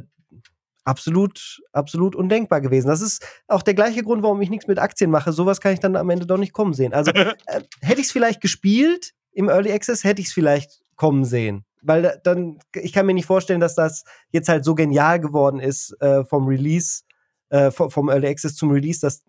absolut, 0.83 1.61
absolut 1.73 2.15
undenkbar 2.15 2.61
gewesen. 2.61 2.87
Das 2.87 3.01
ist 3.01 3.25
auch 3.47 3.61
der 3.61 3.73
gleiche 3.73 4.03
Grund, 4.03 4.23
warum 4.23 4.41
ich 4.41 4.49
nichts 4.49 4.67
mit 4.67 4.79
Aktien 4.79 5.11
mache. 5.11 5.31
Sowas 5.31 5.61
kann 5.61 5.73
ich 5.73 5.79
dann 5.79 5.95
am 5.95 6.09
Ende 6.09 6.25
doch 6.25 6.37
nicht 6.37 6.53
kommen 6.53 6.73
sehen. 6.73 6.93
Also 6.93 7.11
äh, 7.15 7.33
hätte 7.81 8.01
ich 8.01 8.07
es 8.07 8.11
vielleicht 8.11 8.41
gespielt 8.41 9.13
im 9.33 9.49
Early 9.49 9.71
Access, 9.71 10.03
hätte 10.03 10.21
ich 10.21 10.27
es 10.27 10.33
vielleicht 10.33 10.81
kommen 10.95 11.25
sehen. 11.25 11.65
Weil 11.81 12.19
dann, 12.23 12.59
ich 12.73 12.93
kann 12.93 13.05
mir 13.05 13.13
nicht 13.13 13.25
vorstellen, 13.25 13.59
dass 13.59 13.75
das 13.75 14.03
jetzt 14.31 14.49
halt 14.49 14.63
so 14.63 14.75
genial 14.75 15.19
geworden 15.19 15.59
ist 15.59 15.95
äh, 16.01 16.23
vom 16.23 16.47
Release, 16.47 17.03
äh, 17.49 17.71
vom 17.71 18.09
Early 18.09 18.27
Access 18.27 18.55
zum 18.55 18.71
Release, 18.71 19.01
dass 19.01 19.23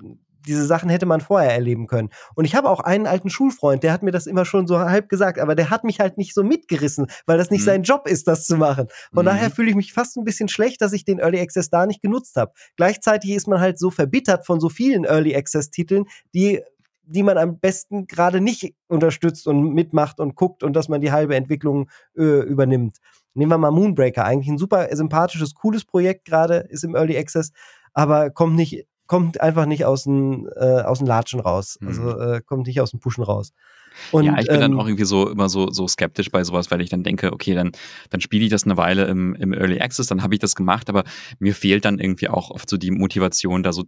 diese 0.46 0.66
Sachen 0.66 0.90
hätte 0.90 1.07
man 1.07 1.20
vorher 1.20 1.53
erleben 1.53 1.86
können. 1.86 2.11
Und 2.34 2.44
ich 2.44 2.55
habe 2.55 2.68
auch 2.68 2.80
einen 2.80 3.07
alten 3.07 3.30
Schulfreund, 3.30 3.82
der 3.82 3.92
hat 3.92 4.03
mir 4.03 4.11
das 4.11 4.26
immer 4.26 4.44
schon 4.44 4.66
so 4.66 4.78
halb 4.78 5.09
gesagt, 5.09 5.38
aber 5.38 5.55
der 5.55 5.70
hat 5.70 5.84
mich 5.84 6.00
halt 6.00 6.18
nicht 6.18 6.34
so 6.34 6.42
mitgerissen, 6.42 7.07
weil 7.26 7.38
das 7.38 7.50
nicht 7.50 7.62
mhm. 7.62 7.66
sein 7.66 7.82
Job 7.82 8.07
ist, 8.07 8.28
das 8.28 8.44
zu 8.44 8.57
machen. 8.57 8.88
Von 9.12 9.24
mhm. 9.24 9.30
daher 9.30 9.50
fühle 9.50 9.70
ich 9.70 9.76
mich 9.76 9.92
fast 9.92 10.16
ein 10.16 10.24
bisschen 10.24 10.48
schlecht, 10.48 10.80
dass 10.80 10.92
ich 10.92 11.05
den 11.05 11.18
Early 11.18 11.40
Access 11.40 11.70
da 11.70 11.86
nicht 11.86 12.03
genutzt 12.03 12.36
habe. 12.36 12.53
Gleichzeitig 12.76 13.30
ist 13.30 13.48
man 13.48 13.61
halt 13.61 13.78
so 13.78 13.90
verbittert 13.90 14.46
von 14.46 14.61
so 14.61 14.68
vielen 14.68 15.05
Early 15.05 15.34
Access 15.36 15.70
Titeln, 15.70 16.05
die 16.34 16.61
die 17.05 17.22
man 17.22 17.38
am 17.38 17.59
besten 17.59 18.07
gerade 18.07 18.40
nicht 18.40 18.74
unterstützt 18.88 19.46
und 19.46 19.74
mitmacht 19.74 20.20
und 20.20 20.34
guckt 20.34 20.62
und 20.62 20.74
dass 20.74 20.88
man 20.88 21.00
die 21.00 21.12
halbe 21.12 21.36
Entwicklung 21.36 21.90
äh, 22.16 22.40
übernimmt. 22.40 22.98
Nehmen 23.34 23.50
wir 23.50 23.59
mal 23.59 23.70
Moonbreaker, 23.70 24.24
eigentlich 24.24 24.48
ein 24.48 24.59
super 24.59 24.88
sympathisches, 24.94 25.55
cooles 25.55 25.84
Projekt 25.84 26.26
gerade, 26.26 26.57
ist 26.68 26.84
im 26.84 26.94
Early 26.94 27.16
Access, 27.16 27.53
aber 27.92 28.30
kommt 28.30 28.57
nicht 28.57 28.86
kommt 29.07 29.42
einfach 29.42 29.66
nicht 29.66 29.84
aus 29.84 30.05
dem, 30.05 30.48
äh, 30.57 30.80
aus 30.80 30.98
dem 30.98 31.07
Latschen 31.07 31.40
raus. 31.40 31.78
Also 31.84 32.03
mhm. 32.03 32.34
äh, 32.34 32.40
kommt 32.40 32.66
nicht 32.66 32.80
aus 32.80 32.92
dem 32.92 33.00
Pushen 33.00 33.22
raus. 33.22 33.53
Und, 34.11 34.24
ja, 34.24 34.38
ich 34.38 34.46
bin 34.46 34.55
ähm, 34.55 34.61
dann 34.62 34.80
auch 34.80 34.86
irgendwie 34.86 35.05
so 35.05 35.28
immer 35.28 35.50
so, 35.50 35.70
so 35.70 35.86
skeptisch 35.86 36.30
bei 36.30 36.42
sowas, 36.44 36.70
weil 36.70 36.80
ich 36.80 36.88
dann 36.88 37.03
denke, 37.03 37.30
okay, 37.30 37.55
dann, 37.55 37.72
dann 38.09 38.22
spiele 38.22 38.44
ich 38.44 38.50
das 38.50 38.64
eine 38.64 38.78
Weile 38.78 39.05
im, 39.05 39.34
im 39.34 39.53
Early 39.53 39.80
Access, 39.80 40.07
dann 40.07 40.22
habe 40.22 40.34
ich 40.34 40.40
das 40.40 40.55
gemacht, 40.55 40.88
aber 40.88 41.05
mir 41.38 41.55
fehlt 41.55 41.84
dann 41.84 41.98
irgendwie 41.98 42.28
auch 42.28 42.50
oft 42.50 42.70
so 42.70 42.78
die 42.78 42.90
Motivation, 42.90 43.62
da 43.62 43.74
so 43.74 43.84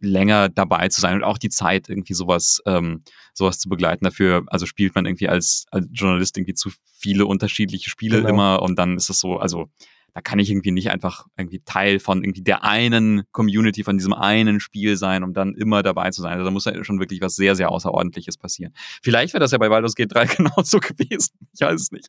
länger 0.00 0.48
dabei 0.48 0.88
zu 0.88 1.00
sein 1.00 1.16
und 1.16 1.24
auch 1.24 1.38
die 1.38 1.48
Zeit, 1.48 1.88
irgendwie 1.88 2.14
sowas, 2.14 2.62
ähm, 2.66 3.02
sowas 3.32 3.58
zu 3.58 3.68
begleiten. 3.68 4.04
Dafür, 4.04 4.44
also 4.46 4.66
spielt 4.66 4.94
man 4.94 5.06
irgendwie 5.06 5.28
als, 5.28 5.66
als 5.70 5.86
Journalist 5.92 6.36
irgendwie 6.36 6.54
zu 6.54 6.70
viele 6.98 7.26
unterschiedliche 7.26 7.90
Spiele 7.90 8.18
genau. 8.18 8.28
immer 8.28 8.62
und 8.62 8.78
dann 8.78 8.96
ist 8.96 9.10
es 9.10 9.20
so, 9.20 9.38
also 9.38 9.68
da 10.14 10.20
kann 10.20 10.38
ich 10.38 10.48
irgendwie 10.48 10.70
nicht 10.70 10.90
einfach 10.90 11.26
irgendwie 11.36 11.60
Teil 11.64 11.98
von 11.98 12.22
irgendwie 12.22 12.42
der 12.42 12.62
einen 12.62 13.24
Community, 13.32 13.82
von 13.82 13.98
diesem 13.98 14.12
einen 14.12 14.60
Spiel 14.60 14.96
sein, 14.96 15.24
um 15.24 15.34
dann 15.34 15.54
immer 15.54 15.82
dabei 15.82 16.10
zu 16.10 16.22
sein. 16.22 16.34
Also 16.34 16.44
da 16.44 16.52
muss 16.52 16.66
ja 16.66 16.84
schon 16.84 17.00
wirklich 17.00 17.20
was 17.20 17.34
sehr, 17.34 17.56
sehr 17.56 17.70
Außerordentliches 17.70 18.38
passieren. 18.38 18.72
Vielleicht 19.02 19.34
wäre 19.34 19.40
das 19.40 19.50
ja 19.50 19.58
bei 19.58 19.68
Baldur's 19.68 19.96
Gate 19.96 20.14
3 20.14 20.26
genauso 20.36 20.78
gewesen. 20.78 21.34
Ich 21.52 21.60
weiß 21.60 21.80
es 21.80 21.90
nicht. 21.90 22.06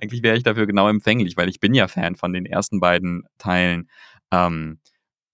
Eigentlich 0.00 0.22
wäre 0.22 0.36
ich 0.36 0.44
dafür 0.44 0.66
genau 0.68 0.88
empfänglich, 0.88 1.36
weil 1.36 1.48
ich 1.48 1.58
bin 1.58 1.74
ja 1.74 1.88
Fan 1.88 2.14
von 2.14 2.32
den 2.32 2.46
ersten 2.46 2.78
beiden 2.78 3.24
Teilen. 3.38 3.90
Ähm, 4.30 4.78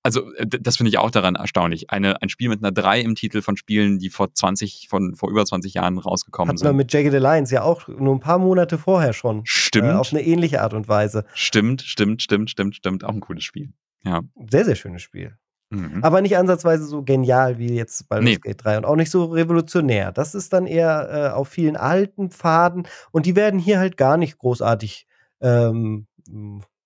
also 0.06 0.32
äh, 0.34 0.46
das 0.46 0.76
finde 0.76 0.90
ich 0.90 0.98
auch 0.98 1.10
daran 1.10 1.34
erstaunlich. 1.34 1.90
Eine, 1.90 2.22
ein 2.22 2.28
Spiel 2.28 2.48
mit 2.48 2.62
einer 2.62 2.72
3 2.72 3.00
im 3.00 3.16
Titel 3.16 3.42
von 3.42 3.56
Spielen, 3.56 3.98
die 3.98 4.08
vor 4.08 4.32
20, 4.32 4.86
von 4.88 5.16
vor 5.16 5.28
über 5.30 5.44
20 5.44 5.74
Jahren 5.74 5.98
rausgekommen 5.98 6.50
Hatten 6.50 6.58
sind. 6.58 6.68
wir 6.68 6.72
mit 6.72 6.92
Jagged 6.92 7.12
Alliance 7.12 7.52
ja 7.52 7.62
auch 7.62 7.88
nur 7.88 8.14
ein 8.14 8.20
paar 8.20 8.38
Monate 8.38 8.78
vorher 8.78 9.12
schon. 9.12 9.42
Stimmt. 9.44 9.88
Äh, 9.88 9.92
auf 9.92 10.12
eine 10.12 10.22
ähnliche 10.22 10.62
Art 10.62 10.74
und 10.74 10.88
Weise. 10.88 11.24
Stimmt, 11.34 11.82
stimmt, 11.82 12.22
stimmt, 12.22 12.50
stimmt, 12.50 12.76
stimmt. 12.76 13.04
Auch 13.04 13.12
ein 13.12 13.20
cooles 13.20 13.42
Spiel. 13.42 13.72
Ja. 14.04 14.22
Sehr, 14.48 14.64
sehr 14.64 14.76
schönes 14.76 15.02
Spiel. 15.02 15.36
Mhm. 15.70 16.04
Aber 16.04 16.20
nicht 16.20 16.36
ansatzweise 16.36 16.84
so 16.84 17.02
genial 17.02 17.58
wie 17.58 17.74
jetzt 17.74 18.08
Baldur's 18.08 18.30
nee. 18.30 18.36
Gate 18.36 18.64
3 18.64 18.78
und 18.78 18.84
auch 18.84 18.94
nicht 18.94 19.10
so 19.10 19.24
revolutionär. 19.24 20.12
Das 20.12 20.36
ist 20.36 20.52
dann 20.52 20.66
eher 20.66 21.08
äh, 21.10 21.34
auf 21.34 21.48
vielen 21.48 21.76
alten 21.76 22.30
Pfaden 22.30 22.86
und 23.10 23.26
die 23.26 23.34
werden 23.34 23.58
hier 23.58 23.80
halt 23.80 23.96
gar 23.96 24.16
nicht 24.16 24.38
großartig, 24.38 25.08
ähm, 25.40 26.06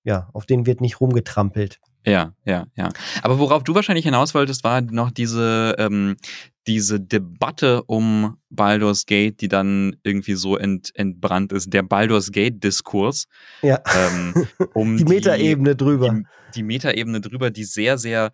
ja, 0.02 0.30
auf 0.32 0.46
denen 0.46 0.64
wird 0.64 0.80
nicht 0.80 0.98
rumgetrampelt. 0.98 1.78
Ja, 2.06 2.32
ja, 2.44 2.66
ja. 2.76 2.88
Aber 3.22 3.38
worauf 3.38 3.62
du 3.62 3.74
wahrscheinlich 3.74 4.04
hinaus 4.04 4.34
wolltest, 4.34 4.64
war 4.64 4.80
noch 4.80 5.10
diese, 5.10 5.74
ähm, 5.78 6.16
diese 6.66 6.98
Debatte 7.00 7.82
um 7.84 8.38
Baldur's 8.48 9.06
Gate, 9.06 9.40
die 9.40 9.48
dann 9.48 9.96
irgendwie 10.02 10.34
so 10.34 10.56
ent, 10.56 10.90
entbrannt 10.94 11.52
ist, 11.52 11.72
der 11.72 11.82
Baldur's 11.82 12.32
Gate-Diskurs. 12.32 13.26
Ja. 13.62 13.80
Ähm, 13.94 14.46
um 14.74 14.96
die 14.96 15.04
Metaebene 15.04 15.76
drüber. 15.76 16.10
Die, 16.10 16.24
die 16.54 16.62
Metaebene 16.62 17.20
drüber, 17.20 17.50
die 17.50 17.64
sehr, 17.64 17.98
sehr 17.98 18.32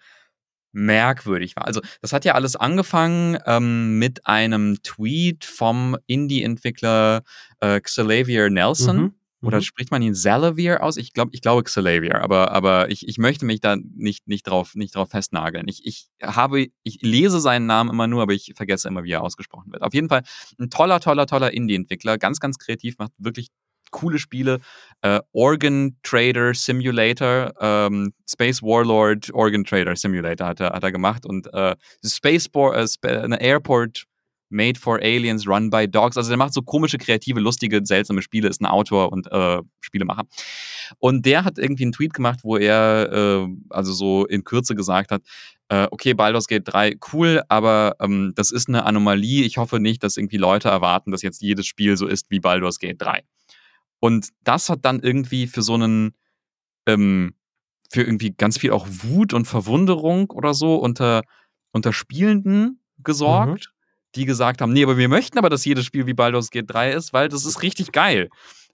merkwürdig 0.73 1.57
war. 1.57 1.67
Also 1.67 1.81
das 2.03 2.13
hat 2.13 2.25
ja 2.25 2.35
alles 2.35 2.55
angefangen 2.55 3.39
ähm, 3.47 3.99
mit 3.99 4.27
einem 4.27 4.83
Tweet 4.83 5.45
vom 5.45 5.97
Indie-Entwickler 6.07 7.23
äh, 7.61 7.81
Xavier 7.81 8.51
Nelson. 8.51 8.97
Mhm 8.97 9.15
oder 9.47 9.59
mhm. 9.59 9.63
spricht 9.63 9.91
man 9.91 10.03
ihn 10.03 10.13
Xalavier 10.13 10.83
aus? 10.83 10.97
Ich 10.97 11.13
glaube, 11.13 11.31
ich 11.33 11.41
glaube 11.41 11.63
Xalavier, 11.63 12.21
aber, 12.21 12.51
aber 12.51 12.91
ich, 12.91 13.07
ich 13.07 13.19
möchte 13.19 13.45
mich 13.45 13.61
da 13.61 13.77
nicht, 13.77 14.27
nicht, 14.27 14.47
drauf, 14.47 14.75
nicht 14.75 14.95
drauf 14.97 15.11
festnageln. 15.11 15.69
Ich, 15.69 15.87
ich 15.87 16.09
habe, 16.23 16.67
ich 16.83 16.99
lese 17.03 17.41
seinen 17.41 17.67
Namen 17.67 17.91
immer 17.91 18.07
nur, 18.07 18.23
aber 18.23 18.33
ich 18.33 18.53
vergesse 18.57 18.89
immer, 18.89 19.05
wie 19.05 19.13
er 19.13 19.23
ausgesprochen 19.23 19.73
wird. 19.73 19.83
Auf 19.83 19.95
jeden 19.95 20.09
Fall 20.09 20.23
ein 20.59 20.71
toller, 20.71 21.01
toller, 21.01 21.27
toller 21.27 21.53
Indie-Entwickler, 21.53 22.19
ganz, 22.19 22.41
ganz 22.41 22.59
kreativ, 22.59 22.99
macht 22.99 23.13
wirklich 23.19 23.49
coole 23.91 24.19
Spiele. 24.19 24.61
Äh, 25.03 25.21
Organ 25.33 25.97
Trader 26.03 26.55
Simulator, 26.55 27.53
ähm, 27.61 28.13
Space 28.29 28.63
Warlord 28.63 29.33
Organ 29.33 29.65
Trader 29.65 29.95
Simulator 29.95 30.49
hat 30.49 30.61
er, 30.61 30.71
hat 30.71 30.83
er 30.83 30.93
gemacht 30.93 31.25
und 31.25 31.53
äh, 31.53 31.77
Spaceport, 32.05 32.97
äh, 33.03 33.09
eine 33.09 33.41
Airport 33.41 34.07
Made 34.49 34.79
for 34.79 34.99
Aliens, 34.99 35.47
Run 35.47 35.71
by 35.71 35.89
Dogs. 35.89 36.17
Also 36.17 36.29
der 36.29 36.37
macht 36.37 36.55
so 36.55 36.63
komische, 36.63 36.99
kreative, 36.99 37.41
lustige, 37.41 37.81
seltsame 37.85 38.23
Spiele, 38.23 38.49
ist 38.49 38.61
ein 38.61 38.67
Autor 38.67 39.13
und 39.13 39.31
äh, 39.31 39.61
Spielemacher. 39.81 40.25
Und 40.99 41.27
der 41.27 41.45
hat 41.45 41.59
irgendwie 41.59 41.85
einen 41.85 41.93
Tweet 41.93 42.15
gemacht, 42.15 42.41
wo 42.43 42.57
er 42.57 43.13
äh, 43.13 43.49
also 43.71 43.93
so 43.93 44.27
in 44.27 44.45
Kürze 44.45 44.75
gesagt 44.75 45.11
hat, 45.11 45.23
äh, 45.69 45.89
okay, 45.91 46.15
Baldur's 46.15 46.47
Gate 46.47 46.63
3, 46.67 46.99
cool, 47.13 47.43
aber 47.49 47.97
ähm, 48.01 48.33
das 48.37 48.53
ist 48.53 48.69
eine 48.69 48.85
Anomalie. 48.85 49.45
Ich 49.45 49.59
hoffe 49.59 49.81
nicht, 49.81 50.03
dass 50.05 50.17
irgendwie 50.17 50.37
Leute 50.37 50.69
erwarten, 50.69 51.11
dass 51.11 51.23
jetzt 51.23 51.43
jedes 51.43 51.67
Spiel 51.67 51.97
so 51.97 52.07
ist 52.07 52.31
wie 52.31 52.39
Baldur's 52.39 52.79
Gate 52.79 53.03
3. 53.03 53.23
Und 53.99 54.29
das 54.45 54.69
hat 54.69 54.85
dann 54.85 55.01
irgendwie 55.01 55.49
für 55.49 55.63
so 55.63 55.75
einen, 55.75 56.15
ähm, 56.87 57.35
für 57.91 58.03
irgendwie 58.03 58.31
ganz 58.31 58.59
viel 58.59 58.71
auch 58.71 58.87
Wut 58.89 59.33
und 59.33 59.47
Verwunderung 59.47 60.31
oder 60.31 60.55
so 60.55 60.77
unter, 60.77 61.23
unter 61.73 61.93
Spielenden 61.93 62.81
gesorgt. 63.03 63.71
Mhm 63.71 63.76
die 64.17 64.25
gesagt 64.25 64.61
haben, 64.61 64.73
nee, 64.73 64.83
aber 64.83 64.97
wir 64.97 65.09
möchten 65.09 65.39
aber, 65.39 65.51
dass 65.51 65.65
jedes 65.65 65.85
Spiel 65.85 66.07
wie 66.07 66.15
Baldur's 66.15 66.51
Gate 66.51 66.69
3 66.69 66.93
ist, 66.93 67.13
weil 67.13 67.29
das 67.29 67.45
ist 67.45 67.63
richtig 67.63 67.93
geil. 67.93 68.29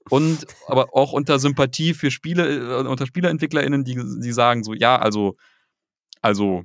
Und 0.09 0.47
aber 0.67 0.95
auch 0.95 1.13
unter 1.13 1.39
Sympathie 1.39 1.95
für 1.95 2.11
Spiele, 2.11 2.81
äh, 2.81 2.87
unter 2.87 3.07
SpielerentwicklerInnen, 3.07 3.85
die, 3.85 3.95
die 3.95 4.33
sagen 4.33 4.65
so, 4.65 4.75
ja, 4.75 4.99
also, 4.99 5.35
also 6.21 6.65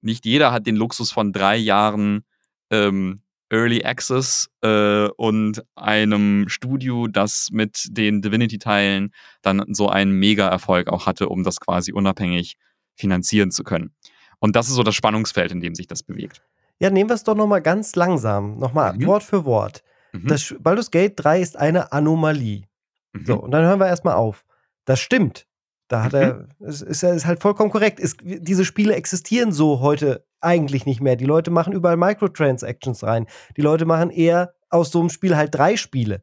nicht 0.00 0.24
jeder 0.24 0.52
hat 0.52 0.66
den 0.66 0.76
Luxus 0.76 1.10
von 1.10 1.32
drei 1.32 1.56
Jahren 1.56 2.24
ähm, 2.70 3.20
Early 3.50 3.84
Access 3.84 4.48
äh, 4.62 5.08
und 5.16 5.64
einem 5.74 6.48
Studio, 6.48 7.08
das 7.08 7.48
mit 7.50 7.88
den 7.90 8.22
Divinity-Teilen 8.22 9.12
dann 9.42 9.64
so 9.74 9.88
einen 9.88 10.12
Mega-Erfolg 10.12 10.88
auch 10.88 11.06
hatte, 11.06 11.28
um 11.28 11.42
das 11.42 11.58
quasi 11.58 11.92
unabhängig 11.92 12.56
finanzieren 12.94 13.50
zu 13.50 13.64
können. 13.64 13.92
Und 14.38 14.54
das 14.54 14.68
ist 14.68 14.74
so 14.74 14.84
das 14.84 14.94
Spannungsfeld, 14.94 15.50
in 15.50 15.60
dem 15.60 15.74
sich 15.74 15.88
das 15.88 16.04
bewegt. 16.04 16.42
Ja, 16.80 16.90
nehmen 16.90 17.10
wir 17.10 17.14
es 17.14 17.24
doch 17.24 17.36
nochmal 17.36 17.60
ganz 17.60 17.94
langsam. 17.94 18.58
Nochmal 18.58 18.94
mhm. 18.94 19.06
Wort 19.06 19.22
für 19.22 19.44
Wort. 19.44 19.84
Mhm. 20.12 20.26
Das 20.26 20.54
Baldur's 20.58 20.90
Gate 20.90 21.12
3 21.16 21.40
ist 21.40 21.56
eine 21.56 21.92
Anomalie. 21.92 22.64
Mhm. 23.12 23.26
So, 23.26 23.36
und 23.36 23.50
dann 23.50 23.64
hören 23.64 23.78
wir 23.78 23.86
erstmal 23.86 24.14
auf. 24.14 24.44
Das 24.86 24.98
stimmt. 24.98 25.46
Da 25.88 26.04
hat 26.04 26.14
er, 26.14 26.34
mhm. 26.34 26.66
es 26.66 26.82
ist, 26.82 27.02
ist, 27.02 27.26
halt 27.26 27.40
vollkommen 27.40 27.70
korrekt. 27.70 28.00
Es, 28.00 28.16
diese 28.22 28.64
Spiele 28.64 28.94
existieren 28.94 29.52
so 29.52 29.80
heute 29.80 30.24
eigentlich 30.40 30.86
nicht 30.86 31.02
mehr. 31.02 31.16
Die 31.16 31.26
Leute 31.26 31.50
machen 31.50 31.74
überall 31.74 31.98
Microtransactions 31.98 33.04
rein. 33.04 33.26
Die 33.56 33.62
Leute 33.62 33.84
machen 33.84 34.08
eher 34.08 34.54
aus 34.70 34.90
so 34.90 35.00
einem 35.00 35.10
Spiel 35.10 35.36
halt 35.36 35.54
drei 35.54 35.76
Spiele 35.76 36.22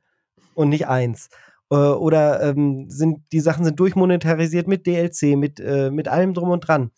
und 0.56 0.70
nicht 0.70 0.88
eins. 0.88 1.30
Äh, 1.70 1.76
oder 1.76 2.42
ähm, 2.42 2.90
sind, 2.90 3.22
die 3.32 3.42
Sachen 3.42 3.64
sind 3.64 3.80
durchmonetarisiert 3.80 4.68
mit 4.68 4.88
DLC, 4.88 5.38
mit, 5.38 5.60
äh, 5.60 5.92
mit 5.92 6.08
allem 6.08 6.34
drum 6.34 6.50
und 6.50 6.62
dran 6.62 6.90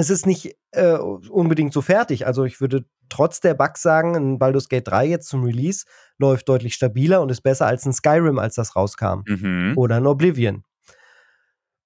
es 0.00 0.08
ist 0.08 0.26
nicht 0.26 0.56
äh, 0.72 0.94
unbedingt 0.94 1.72
so 1.72 1.82
fertig. 1.82 2.26
Also 2.26 2.44
ich 2.44 2.60
würde 2.60 2.86
trotz 3.10 3.40
der 3.40 3.54
Bugs 3.54 3.82
sagen, 3.82 4.16
ein 4.16 4.38
Baldur's 4.38 4.68
Gate 4.68 4.88
3 4.88 5.06
jetzt 5.06 5.28
zum 5.28 5.44
Release 5.44 5.84
läuft 6.18 6.48
deutlich 6.48 6.74
stabiler 6.74 7.20
und 7.20 7.30
ist 7.30 7.42
besser 7.42 7.66
als 7.66 7.84
ein 7.84 7.92
Skyrim, 7.92 8.38
als 8.38 8.54
das 8.54 8.76
rauskam. 8.76 9.22
Mhm. 9.26 9.74
Oder 9.76 9.96
ein 9.96 10.06
Oblivion. 10.06 10.64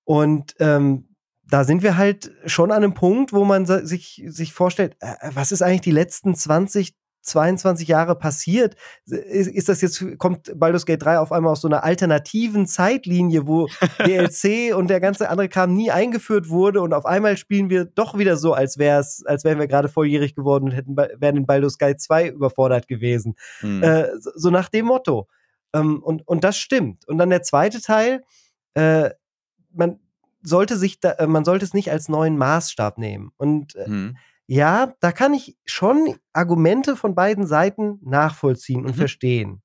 Und 0.04 0.54
ähm, 0.60 1.08
da 1.46 1.64
sind 1.64 1.82
wir 1.82 1.96
halt 1.96 2.30
schon 2.46 2.70
an 2.70 2.84
einem 2.84 2.94
Punkt, 2.94 3.32
wo 3.32 3.44
man 3.44 3.66
sich, 3.66 4.22
sich 4.26 4.52
vorstellt, 4.52 4.96
äh, 5.00 5.14
was 5.32 5.50
ist 5.50 5.62
eigentlich 5.62 5.80
die 5.80 5.90
letzten 5.90 6.34
20, 6.34 6.94
22 7.24 7.88
Jahre 7.88 8.14
passiert? 8.16 8.76
Ist, 9.06 9.48
ist, 9.48 9.68
das 9.68 9.80
jetzt, 9.80 10.18
kommt 10.18 10.52
Baldur's 10.58 10.86
Gate 10.86 11.02
3 11.02 11.18
auf 11.18 11.32
einmal 11.32 11.52
aus 11.52 11.62
so 11.62 11.68
einer 11.68 11.84
alternativen 11.84 12.66
Zeitlinie, 12.66 13.46
wo 13.46 13.68
DLC 14.04 14.74
und 14.76 14.88
der 14.88 15.00
ganze 15.00 15.28
andere 15.28 15.48
Kram 15.48 15.74
nie 15.74 15.90
eingeführt 15.90 16.48
wurde 16.48 16.80
und 16.80 16.92
auf 16.92 17.06
einmal 17.06 17.36
spielen 17.36 17.70
wir 17.70 17.84
doch 17.84 18.16
wieder 18.18 18.36
so, 18.36 18.52
als 18.52 18.78
wär's, 18.78 19.24
als 19.26 19.44
wären 19.44 19.58
wir 19.58 19.66
gerade 19.66 19.88
volljährig 19.88 20.34
geworden 20.34 20.64
und 20.64 20.72
hätten, 20.72 20.96
wären 20.96 21.36
in 21.36 21.46
Baldur's 21.46 21.78
Gate 21.78 22.00
2 22.00 22.28
überfordert 22.28 22.88
gewesen. 22.88 23.34
Mhm. 23.62 23.82
Äh, 23.82 24.08
so 24.34 24.50
nach 24.50 24.68
dem 24.68 24.86
Motto. 24.86 25.28
Ähm, 25.74 26.02
und, 26.02 26.26
und 26.26 26.44
das 26.44 26.56
stimmt. 26.56 27.06
Und 27.08 27.18
dann 27.18 27.30
der 27.30 27.42
zweite 27.42 27.80
Teil, 27.80 28.22
äh, 28.74 29.10
man 29.72 29.98
sollte 30.42 30.76
sich 30.76 31.00
da, 31.00 31.12
äh, 31.12 31.26
man 31.26 31.44
sollte 31.44 31.64
es 31.64 31.74
nicht 31.74 31.90
als 31.90 32.08
neuen 32.08 32.36
Maßstab 32.36 32.98
nehmen. 32.98 33.32
Und 33.36 33.74
äh, 33.74 33.88
mhm. 33.88 34.16
Ja, 34.46 34.94
da 35.00 35.12
kann 35.12 35.34
ich 35.34 35.56
schon 35.64 36.16
Argumente 36.32 36.96
von 36.96 37.14
beiden 37.14 37.46
Seiten 37.46 37.98
nachvollziehen 38.02 38.84
und 38.84 38.92
mhm. 38.92 38.98
verstehen. 38.98 39.62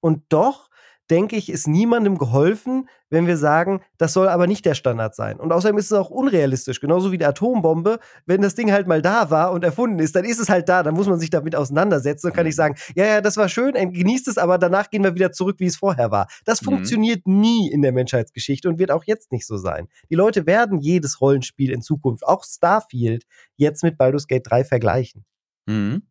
Und 0.00 0.24
doch 0.28 0.70
denke 1.10 1.36
ich, 1.36 1.50
ist 1.50 1.66
niemandem 1.66 2.18
geholfen, 2.18 2.88
wenn 3.10 3.26
wir 3.26 3.36
sagen, 3.36 3.80
das 3.98 4.12
soll 4.12 4.28
aber 4.28 4.46
nicht 4.46 4.64
der 4.64 4.74
Standard 4.74 5.14
sein. 5.14 5.38
Und 5.38 5.52
außerdem 5.52 5.78
ist 5.78 5.86
es 5.86 5.92
auch 5.92 6.10
unrealistisch, 6.10 6.80
genauso 6.80 7.12
wie 7.12 7.18
die 7.18 7.24
Atombombe. 7.24 7.98
Wenn 8.26 8.42
das 8.42 8.54
Ding 8.54 8.72
halt 8.72 8.86
mal 8.86 9.02
da 9.02 9.30
war 9.30 9.52
und 9.52 9.64
erfunden 9.64 9.98
ist, 9.98 10.16
dann 10.16 10.24
ist 10.24 10.40
es 10.40 10.48
halt 10.48 10.68
da, 10.68 10.82
dann 10.82 10.94
muss 10.94 11.06
man 11.06 11.18
sich 11.18 11.30
damit 11.30 11.54
auseinandersetzen 11.54 12.28
und 12.28 12.32
kann 12.32 12.46
ich 12.46 12.56
sagen, 12.56 12.76
ja, 12.94 13.06
ja, 13.06 13.20
das 13.20 13.36
war 13.36 13.48
schön, 13.48 13.74
genießt 13.74 14.28
es, 14.28 14.38
aber 14.38 14.58
danach 14.58 14.90
gehen 14.90 15.04
wir 15.04 15.14
wieder 15.14 15.32
zurück, 15.32 15.56
wie 15.58 15.66
es 15.66 15.76
vorher 15.76 16.10
war. 16.10 16.26
Das 16.44 16.62
mhm. 16.62 16.66
funktioniert 16.66 17.26
nie 17.26 17.70
in 17.70 17.82
der 17.82 17.92
Menschheitsgeschichte 17.92 18.68
und 18.68 18.78
wird 18.78 18.90
auch 18.90 19.04
jetzt 19.04 19.30
nicht 19.30 19.46
so 19.46 19.56
sein. 19.56 19.88
Die 20.10 20.16
Leute 20.16 20.46
werden 20.46 20.80
jedes 20.80 21.20
Rollenspiel 21.20 21.70
in 21.70 21.82
Zukunft, 21.82 22.26
auch 22.26 22.44
Starfield, 22.44 23.24
jetzt 23.56 23.82
mit 23.82 23.98
Baldur's 23.98 24.26
Gate 24.26 24.46
3 24.48 24.64
vergleichen. 24.64 25.24
Mhm. 25.66 26.02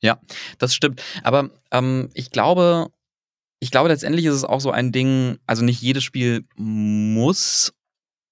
Ja, 0.00 0.20
das 0.58 0.74
stimmt. 0.74 1.02
Aber 1.22 1.50
ähm, 1.70 2.10
ich 2.12 2.30
glaube, 2.30 2.88
ich 3.62 3.70
glaube, 3.70 3.90
letztendlich 3.90 4.24
ist 4.24 4.34
es 4.34 4.44
auch 4.44 4.60
so 4.60 4.72
ein 4.72 4.90
Ding, 4.90 5.38
also 5.46 5.64
nicht 5.64 5.80
jedes 5.80 6.02
Spiel 6.02 6.44
muss 6.56 7.72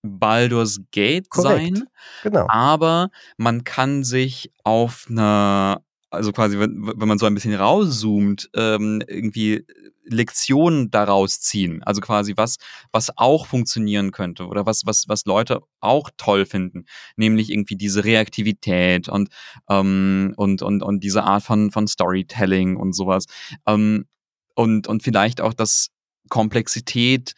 Baldur's 0.02 0.80
Gate 0.90 1.30
Korrekt. 1.30 1.76
sein. 1.76 1.88
Genau. 2.24 2.46
Aber 2.48 3.10
man 3.36 3.62
kann 3.62 4.02
sich 4.02 4.50
auf 4.64 5.06
einer, 5.08 5.84
also 6.10 6.32
quasi, 6.32 6.58
wenn, 6.58 6.84
wenn 6.96 7.06
man 7.06 7.18
so 7.18 7.26
ein 7.26 7.34
bisschen 7.34 7.54
rauszoomt, 7.54 8.50
ähm, 8.56 9.04
irgendwie 9.06 9.64
Lektionen 10.02 10.90
daraus 10.90 11.38
ziehen. 11.40 11.80
Also 11.84 12.00
quasi 12.00 12.36
was, 12.36 12.56
was 12.90 13.16
auch 13.16 13.46
funktionieren 13.46 14.10
könnte 14.10 14.48
oder 14.48 14.66
was, 14.66 14.84
was, 14.84 15.04
was 15.06 15.26
Leute 15.26 15.60
auch 15.78 16.10
toll 16.16 16.44
finden. 16.44 16.86
Nämlich 17.14 17.52
irgendwie 17.52 17.76
diese 17.76 18.02
Reaktivität 18.02 19.08
und, 19.08 19.28
ähm, 19.68 20.34
und, 20.36 20.62
und, 20.62 20.82
und 20.82 21.04
diese 21.04 21.22
Art 21.22 21.44
von, 21.44 21.70
von 21.70 21.86
Storytelling 21.86 22.74
und 22.74 22.94
sowas. 22.96 23.26
Ähm, 23.64 24.06
und, 24.60 24.88
und 24.88 25.02
vielleicht 25.02 25.40
auch, 25.40 25.54
dass 25.54 25.88
Komplexität, 26.28 27.32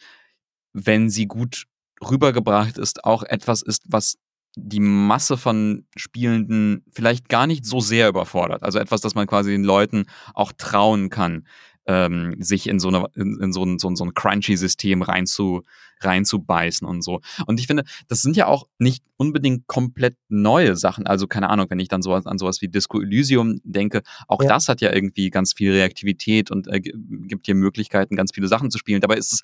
wenn 0.73 1.09
sie 1.09 1.25
gut 1.25 1.67
rübergebracht 2.03 2.77
ist, 2.77 3.05
auch 3.05 3.23
etwas 3.23 3.61
ist, 3.61 3.83
was 3.87 4.17
die 4.57 4.81
Masse 4.81 5.37
von 5.37 5.87
Spielenden 5.95 6.83
vielleicht 6.91 7.29
gar 7.29 7.47
nicht 7.47 7.65
so 7.65 7.79
sehr 7.79 8.09
überfordert. 8.09 8.61
Also 8.61 8.77
etwas, 8.77 8.99
das 8.99 9.15
man 9.15 9.25
quasi 9.25 9.51
den 9.51 9.63
Leuten 9.63 10.05
auch 10.33 10.51
trauen 10.51 11.09
kann 11.09 11.47
ähm, 11.85 12.35
sich 12.39 12.67
in 12.67 12.79
so, 12.79 12.87
eine, 12.87 13.05
in, 13.15 13.39
in 13.41 13.53
so 13.53 13.63
ein, 13.63 13.79
so 13.79 13.89
ein, 13.89 13.95
so 13.95 14.05
ein 14.05 14.13
crunchy-System 14.13 15.01
reinzu, 15.01 15.63
reinzubeißen 16.01 16.87
und 16.87 17.03
so. 17.03 17.21
Und 17.45 17.59
ich 17.59 17.67
finde, 17.67 17.83
das 18.07 18.21
sind 18.21 18.35
ja 18.37 18.47
auch 18.47 18.67
nicht 18.79 19.03
unbedingt 19.17 19.67
komplett 19.67 20.15
neue 20.29 20.75
Sachen. 20.75 21.07
Also 21.07 21.27
keine 21.27 21.49
Ahnung, 21.49 21.67
wenn 21.69 21.79
ich 21.79 21.87
dann 21.87 22.01
sowas 22.01 22.25
an 22.25 22.37
sowas 22.37 22.61
wie 22.61 22.67
Disco 22.67 23.01
Elysium 23.01 23.59
denke, 23.63 24.01
auch 24.27 24.41
ja. 24.41 24.49
das 24.49 24.67
hat 24.67 24.81
ja 24.81 24.93
irgendwie 24.93 25.29
ganz 25.29 25.53
viel 25.53 25.71
Reaktivität 25.71 26.51
und 26.51 26.67
äh, 26.67 26.79
gibt 26.79 27.47
dir 27.47 27.55
Möglichkeiten, 27.55 28.15
ganz 28.15 28.31
viele 28.33 28.47
Sachen 28.47 28.71
zu 28.71 28.77
spielen. 28.77 29.01
Dabei 29.01 29.17
ist 29.17 29.33
es 29.33 29.41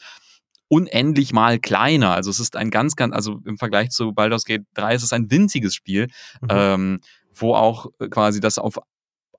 unendlich 0.70 1.34
mal 1.34 1.60
kleiner. 1.60 2.14
Also 2.14 2.30
es 2.30 2.40
ist 2.40 2.56
ein 2.56 2.70
ganz, 2.70 2.96
ganz, 2.96 3.14
also 3.14 3.42
im 3.46 3.58
Vergleich 3.58 3.90
zu 3.90 4.14
Baldur's 4.14 4.46
Gate 4.46 4.66
3 4.76 4.96
ist 4.96 5.04
es 5.04 5.14
ein 5.14 5.30
winziges 5.32 5.76
Spiel, 5.76 6.08
mhm. 6.42 6.48
ähm, 6.50 7.00
wo 7.34 7.56
auch 7.56 7.88
quasi 8.10 8.40
das 8.40 8.60
auf 8.60 8.78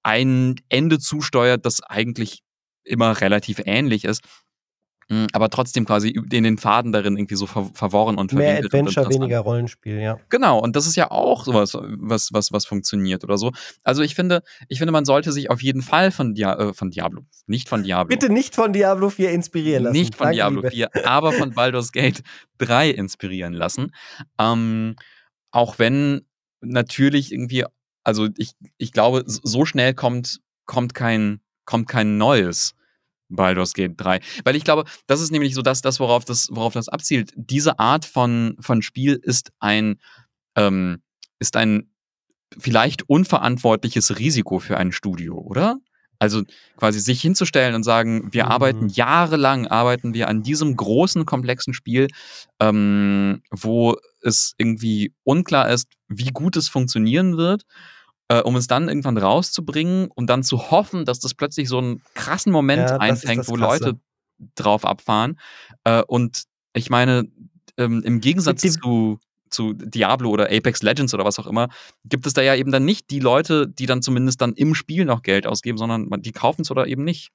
ein 0.02 0.56
Ende 0.68 0.98
zusteuert, 0.98 1.64
das 1.66 1.82
eigentlich 1.82 2.42
immer 2.84 3.20
relativ 3.20 3.60
ähnlich 3.64 4.04
ist. 4.04 4.22
Hm, 5.10 5.26
aber 5.32 5.50
trotzdem 5.50 5.86
quasi 5.86 6.10
in 6.30 6.44
den 6.44 6.56
Faden 6.56 6.92
darin 6.92 7.16
irgendwie 7.16 7.34
so 7.34 7.46
ver 7.46 7.68
verworren 7.74 8.16
und 8.16 8.32
Mehr 8.32 8.58
Adventure, 8.58 9.06
und 9.06 9.14
weniger 9.14 9.40
Rollenspiel, 9.40 9.98
ja. 9.98 10.20
Genau, 10.28 10.60
und 10.60 10.76
das 10.76 10.86
ist 10.86 10.94
ja 10.94 11.10
auch 11.10 11.44
sowas, 11.44 11.74
was, 11.74 12.32
was, 12.32 12.52
was 12.52 12.64
funktioniert 12.64 13.24
oder 13.24 13.36
so. 13.36 13.50
Also 13.82 14.02
ich 14.02 14.14
finde, 14.14 14.42
ich 14.68 14.78
finde, 14.78 14.92
man 14.92 15.04
sollte 15.04 15.32
sich 15.32 15.50
auf 15.50 15.62
jeden 15.62 15.82
Fall 15.82 16.12
von, 16.12 16.34
Dia 16.34 16.54
äh, 16.54 16.74
von 16.74 16.90
Diablo, 16.90 17.22
nicht 17.46 17.68
von 17.68 17.82
Diablo. 17.82 18.16
Bitte 18.16 18.32
nicht 18.32 18.54
von 18.54 18.72
Diablo 18.72 19.10
4 19.10 19.32
inspirieren 19.32 19.82
lassen. 19.82 19.96
Nicht 19.96 20.14
von 20.14 20.26
Danke, 20.26 20.36
Diablo 20.36 20.60
Liebe. 20.60 20.70
4, 20.70 21.06
aber 21.06 21.32
von 21.32 21.54
Baldur's 21.54 21.90
Gate 21.90 22.22
3 22.58 22.90
inspirieren 22.90 23.52
lassen. 23.52 23.92
Ähm, 24.38 24.94
auch 25.50 25.80
wenn 25.80 26.24
natürlich 26.60 27.32
irgendwie, 27.32 27.64
also 28.04 28.28
ich, 28.36 28.52
ich 28.78 28.92
glaube, 28.92 29.24
so 29.26 29.64
schnell 29.64 29.92
kommt, 29.92 30.40
kommt 30.66 30.94
kein 30.94 31.40
kommt 31.64 31.88
kein 31.88 32.18
neues 32.18 32.74
Baldur's 33.30 33.72
Gate 33.72 33.94
3. 33.96 34.20
Weil 34.44 34.56
ich 34.56 34.64
glaube, 34.64 34.84
das 35.06 35.20
ist 35.20 35.30
nämlich 35.30 35.54
so 35.54 35.62
das, 35.62 35.80
das 35.80 36.00
worauf 36.00 36.24
das, 36.24 36.48
worauf 36.50 36.74
das 36.74 36.88
abzielt. 36.88 37.32
Diese 37.36 37.78
Art 37.78 38.04
von, 38.04 38.56
von 38.60 38.82
Spiel 38.82 39.18
ist 39.22 39.52
ein, 39.60 39.98
ähm, 40.56 41.02
ist 41.38 41.56
ein 41.56 41.90
vielleicht 42.58 43.08
unverantwortliches 43.08 44.18
Risiko 44.18 44.58
für 44.58 44.76
ein 44.76 44.92
Studio, 44.92 45.38
oder? 45.38 45.78
Also 46.18 46.42
quasi 46.76 47.00
sich 47.00 47.22
hinzustellen 47.22 47.74
und 47.74 47.82
sagen, 47.82 48.28
wir 48.32 48.44
mhm. 48.44 48.50
arbeiten 48.50 48.88
jahrelang, 48.88 49.66
arbeiten 49.68 50.12
wir 50.12 50.28
an 50.28 50.42
diesem 50.42 50.76
großen, 50.76 51.24
komplexen 51.24 51.72
Spiel, 51.72 52.08
ähm, 52.60 53.42
wo 53.50 53.96
es 54.20 54.54
irgendwie 54.58 55.14
unklar 55.24 55.70
ist, 55.70 55.88
wie 56.08 56.30
gut 56.30 56.56
es 56.56 56.68
funktionieren 56.68 57.38
wird 57.38 57.64
äh, 58.30 58.40
um 58.42 58.54
es 58.54 58.68
dann 58.68 58.88
irgendwann 58.88 59.18
rauszubringen 59.18 60.08
und 60.14 60.30
dann 60.30 60.44
zu 60.44 60.70
hoffen, 60.70 61.04
dass 61.04 61.18
das 61.18 61.34
plötzlich 61.34 61.68
so 61.68 61.78
einen 61.78 62.00
krassen 62.14 62.52
Moment 62.52 62.88
ja, 62.88 62.96
einfängt, 62.98 63.48
wo 63.48 63.56
Leute 63.56 63.98
drauf 64.54 64.84
abfahren. 64.84 65.38
Äh, 65.82 66.02
und 66.02 66.44
ich 66.72 66.90
meine, 66.90 67.24
ähm, 67.76 68.02
im 68.04 68.20
Gegensatz 68.20 68.62
zu, 68.62 69.18
zu 69.50 69.72
Diablo 69.72 70.30
oder 70.30 70.44
Apex 70.44 70.82
Legends 70.82 71.12
oder 71.12 71.24
was 71.24 71.40
auch 71.40 71.48
immer, 71.48 71.70
gibt 72.04 72.24
es 72.24 72.32
da 72.32 72.40
ja 72.40 72.54
eben 72.54 72.70
dann 72.70 72.84
nicht 72.84 73.10
die 73.10 73.18
Leute, 73.18 73.66
die 73.66 73.86
dann 73.86 74.00
zumindest 74.00 74.40
dann 74.40 74.52
im 74.52 74.76
Spiel 74.76 75.04
noch 75.04 75.22
Geld 75.22 75.48
ausgeben, 75.48 75.76
sondern 75.76 76.08
die 76.22 76.32
kaufen 76.32 76.62
es 76.62 76.70
oder 76.70 76.86
eben 76.86 77.02
nicht. 77.02 77.32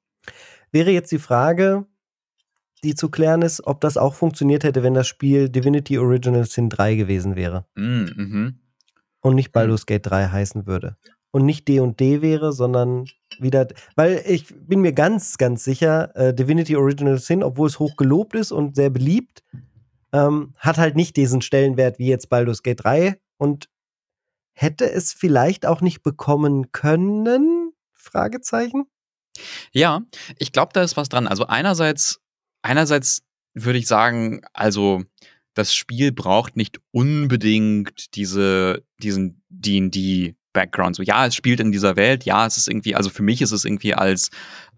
Wäre 0.72 0.92
jetzt 0.92 1.12
die 1.12 1.20
Frage, 1.20 1.86
die 2.86 2.96
zu 2.96 3.10
klären 3.10 3.42
ist, 3.42 3.68
ob 3.68 3.82
das 3.82 3.98
auch 3.98 4.14
funktioniert 4.14 4.64
hätte, 4.64 4.82
wenn 4.82 4.94
das 4.94 5.08
Spiel 5.08 5.50
Divinity 5.50 5.98
Original 5.98 6.46
Sin 6.46 6.70
3 6.70 6.96
gewesen 6.96 7.36
wäre. 7.36 7.66
Mm, 7.76 8.06
mhm 8.16 8.60
und 9.26 9.34
nicht 9.36 9.50
mhm. 9.50 9.54
Baldur's 9.54 9.86
Gate 9.88 10.06
3 10.06 10.28
heißen 10.28 10.68
würde. 10.68 10.98
Und 11.32 11.46
nicht 11.46 11.68
D 11.68 11.80
und 11.80 12.00
D 12.00 12.22
wäre, 12.22 12.54
sondern 12.54 13.06
wieder, 13.40 13.68
weil 13.96 14.24
ich 14.26 14.46
bin 14.48 14.80
mir 14.82 14.94
ganz, 14.94 15.38
ganz 15.38 15.64
sicher, 15.64 16.16
äh, 16.16 16.34
Divinity 16.34 16.78
Original 16.78 17.18
Sin, 17.18 17.44
obwohl 17.44 17.68
es 17.68 17.80
hoch 17.80 17.98
gelobt 17.98 18.36
ist 18.36 18.52
und 18.52 18.76
sehr 18.76 18.90
beliebt, 18.90 19.44
ähm, 20.14 20.54
hat 20.58 20.78
halt 20.78 20.96
nicht 20.96 21.18
diesen 21.18 21.42
Stellenwert 21.42 22.00
wie 22.00 22.08
jetzt 22.08 22.30
Baldur's 22.30 22.64
Gate 22.64 22.84
3 22.84 23.20
und 23.38 23.68
hätte 24.54 24.90
es 24.90 25.12
vielleicht 25.12 25.66
auch 25.66 25.82
nicht 25.82 26.04
bekommen 26.04 26.72
können? 26.72 27.74
Fragezeichen. 27.92 28.86
Ja, 29.74 30.04
ich 30.38 30.54
glaube, 30.54 30.72
da 30.72 30.84
ist 30.84 30.96
was 30.96 31.10
dran. 31.10 31.28
Also 31.28 31.48
einerseits, 31.48 32.22
einerseits 32.62 33.24
würde 33.54 33.80
ich 33.80 33.88
sagen, 33.88 34.42
also 34.54 35.02
das 35.56 35.74
Spiel 35.74 36.12
braucht 36.12 36.56
nicht 36.56 36.80
unbedingt 36.92 38.16
diese, 38.16 38.84
diesen 39.02 39.42
D&D 39.50 40.36
Background. 40.56 40.96
So, 40.96 41.04
ja, 41.04 41.28
es 41.28 41.36
spielt 41.36 41.60
in 41.60 41.72
dieser 41.72 41.96
Welt, 41.98 42.24
ja, 42.24 42.46
es 42.46 42.58
ist 42.58 42.68
irgendwie, 42.68 42.96
also 42.96 43.10
für 43.10 43.24
mich 43.24 43.42
ist 43.42 43.52
es 43.52 43.66
irgendwie 43.66 43.94
als, 43.94 44.30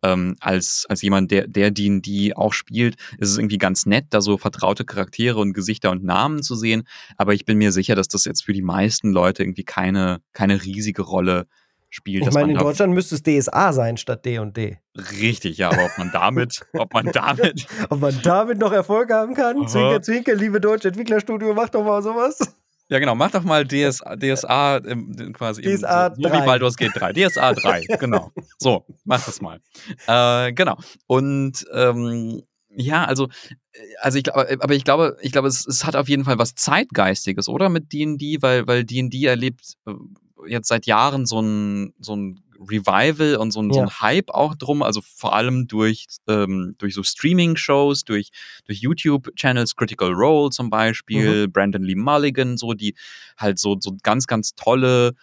ähm, 0.03 0.36
als, 0.39 0.86
als 0.89 1.01
jemand, 1.01 1.32
der, 1.32 1.47
der 1.47 1.71
D&D 1.71 2.34
auch 2.36 2.51
spielt, 2.51 2.95
ist 3.17 3.30
es 3.30 3.38
irgendwie 3.38 3.59
ganz 3.59 3.86
nett, 3.86 4.07
da 4.09 4.19
so 4.19 4.38
vertraute 4.38 4.86
Charaktere 4.86 5.39
und 5.39 5.53
Gesichter 5.53 5.91
und 5.91 6.03
Namen 6.03 6.41
zu 6.41 6.55
sehen. 6.55 6.84
Aber 7.15 7.34
ich 7.34 7.45
bin 7.45 7.57
mir 7.57 7.71
sicher, 7.71 7.95
dass 7.95 8.07
das 8.07 8.25
jetzt 8.25 8.43
für 8.43 8.53
die 8.53 8.63
meisten 8.63 9.11
Leute 9.11 9.43
irgendwie 9.43 9.63
keine, 9.63 10.19
keine 10.34 10.63
riesige 10.63 11.03
Rolle 11.03 11.47
spielt. 11.89 12.27
Ich 12.27 12.33
meine, 12.33 12.51
in 12.53 12.57
Deutschland 12.57 12.93
müsste 12.93 13.15
es 13.15 13.23
DSA 13.23 13.73
sein 13.73 13.97
statt 13.97 14.25
D&D. 14.25 14.77
Richtig, 15.19 15.57
ja, 15.57 15.69
aber 15.71 15.85
ob 15.85 15.97
man 15.97 16.11
damit, 16.11 16.65
ob 16.73 16.93
man 16.93 17.07
damit, 17.11 17.67
ob 17.89 17.99
man 17.99 18.19
damit 18.23 18.57
noch 18.57 18.71
Erfolg 18.71 19.11
haben 19.11 19.33
kann? 19.33 19.57
Aha. 19.57 19.67
Zwinker, 19.67 20.01
zwinker, 20.01 20.35
liebe 20.35 20.59
deutsche 20.59 20.89
Entwicklerstudio, 20.89 21.53
mach 21.53 21.69
doch 21.69 21.83
mal 21.83 22.01
sowas. 22.01 22.39
Ja, 22.89 22.99
genau, 22.99 23.15
mach 23.15 23.31
doch 23.31 23.43
mal 23.43 23.65
DSA, 23.65 24.15
DSA 24.15 24.77
im, 24.77 25.33
quasi 25.33 25.61
DSA 25.61 26.07
im, 26.07 26.15
so, 26.15 26.29
so 26.29 26.35
wie 26.35 26.45
Baldur's 26.45 26.77
Gate 26.77 26.93
3. 26.95 27.13
DSA 27.13 27.53
3, 27.53 27.81
genau. 27.99 28.31
So, 28.57 28.85
mach 29.03 29.25
das 29.25 29.41
mal. 29.41 29.59
Äh, 30.07 30.53
genau. 30.53 30.77
Und 31.05 31.65
ähm, 31.73 32.43
ja, 32.69 33.03
also, 33.03 33.27
also 33.99 34.17
ich 34.17 34.23
glaube, 34.23 34.57
aber 34.61 34.73
ich 34.73 34.85
glaube, 34.85 35.17
ich 35.21 35.31
glaube, 35.31 35.49
es, 35.49 35.67
es 35.67 35.83
hat 35.83 35.95
auf 35.95 36.07
jeden 36.07 36.23
Fall 36.23 36.38
was 36.38 36.55
Zeitgeistiges, 36.55 37.49
oder? 37.49 37.67
Mit 37.69 37.91
D&D, 37.91 38.38
weil, 38.41 38.67
weil 38.67 38.85
D&D 38.85 39.25
erlebt 39.25 39.73
äh, 39.85 39.91
jetzt 40.45 40.67
seit 40.67 40.85
Jahren 40.85 41.25
so 41.25 41.41
ein, 41.41 41.93
so 41.99 42.15
ein 42.15 42.41
Revival 42.59 43.35
und 43.35 43.51
so 43.51 43.61
ein, 43.61 43.69
ja. 43.69 43.73
so 43.73 43.81
ein 43.81 43.89
Hype 44.01 44.29
auch 44.29 44.55
drum, 44.55 44.81
also 44.81 45.01
vor 45.01 45.35
allem 45.35 45.67
durch, 45.67 46.07
ähm, 46.27 46.75
durch 46.77 46.93
so 46.93 47.03
Streaming-Shows, 47.03 48.03
durch, 48.03 48.29
durch 48.65 48.79
YouTube-Channels, 48.79 49.75
Critical 49.75 50.11
Role 50.11 50.49
zum 50.49 50.69
Beispiel, 50.69 51.47
mhm. 51.47 51.51
Brandon 51.51 51.83
Lee 51.83 51.95
Mulligan, 51.95 52.57
so, 52.57 52.73
die 52.73 52.95
halt 53.38 53.59
so, 53.59 53.77
so 53.79 53.95
ganz, 54.01 54.27
ganz 54.27 54.55
tolle 54.55 55.13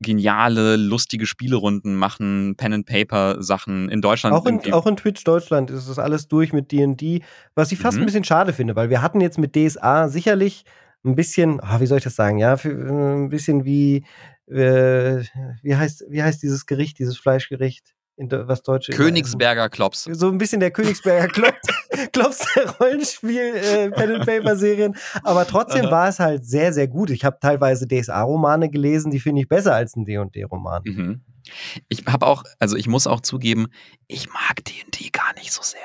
geniale, 0.00 0.76
lustige 0.76 1.26
Spielerunden 1.26 1.96
machen, 1.96 2.54
Pen-and-Paper-Sachen 2.56 3.88
in 3.88 4.02
Deutschland. 4.02 4.36
Auch 4.36 4.44
in, 4.44 4.72
auch 4.74 4.86
in 4.86 4.96
Twitch 4.96 5.24
Deutschland 5.24 5.70
ist 5.70 5.88
das 5.88 5.98
alles 5.98 6.28
durch 6.28 6.52
mit 6.52 6.70
D&D, 6.70 7.22
was 7.54 7.72
ich 7.72 7.78
fast 7.78 7.96
mhm. 7.96 8.02
ein 8.02 8.06
bisschen 8.06 8.24
schade 8.24 8.52
finde, 8.52 8.76
weil 8.76 8.90
wir 8.90 9.00
hatten 9.00 9.22
jetzt 9.22 9.38
mit 9.38 9.56
DSA 9.56 10.08
sicherlich 10.08 10.64
ein 11.04 11.14
bisschen, 11.14 11.60
oh, 11.60 11.80
wie 11.80 11.86
soll 11.86 11.98
ich 11.98 12.04
das 12.04 12.16
sagen, 12.16 12.38
ja, 12.38 12.56
für, 12.56 12.70
ein 12.70 13.30
bisschen 13.30 13.64
wie, 13.64 14.04
äh, 14.48 15.22
wie 15.62 15.76
heißt, 15.76 16.04
wie 16.08 16.22
heißt 16.22 16.42
dieses 16.42 16.66
Gericht, 16.66 16.98
dieses 16.98 17.18
Fleischgericht? 17.18 17.96
in 18.16 18.30
was 18.30 18.62
Deutsche. 18.62 18.92
Königsberger 18.92 19.68
Klops. 19.68 20.04
So 20.04 20.28
ein 20.28 20.38
bisschen 20.38 20.60
der 20.60 20.70
Königsberger 20.70 21.28
Klops, 21.28 21.68
Klops 22.12 22.46
der 22.54 22.70
Rollenspiel 22.70 23.54
äh, 23.56 24.92
aber 25.22 25.46
trotzdem 25.46 25.90
war 25.90 26.08
es 26.08 26.18
halt 26.18 26.44
sehr 26.46 26.72
sehr 26.72 26.88
gut. 26.88 27.10
Ich 27.10 27.24
habe 27.24 27.38
teilweise 27.40 27.86
DSA 27.86 28.22
Romane 28.22 28.70
gelesen, 28.70 29.10
die 29.10 29.20
finde 29.20 29.42
ich 29.42 29.48
besser 29.48 29.74
als 29.74 29.96
ein 29.96 30.04
D&D 30.04 30.44
Roman. 30.44 30.82
Mhm. 30.84 31.20
Ich 31.88 32.06
habe 32.06 32.26
auch, 32.26 32.42
also 32.58 32.76
ich 32.76 32.88
muss 32.88 33.06
auch 33.06 33.20
zugeben, 33.20 33.68
ich 34.08 34.28
mag 34.32 34.64
D&D 34.64 35.10
gar 35.10 35.34
nicht 35.34 35.52
so 35.52 35.62
sehr. 35.62 35.80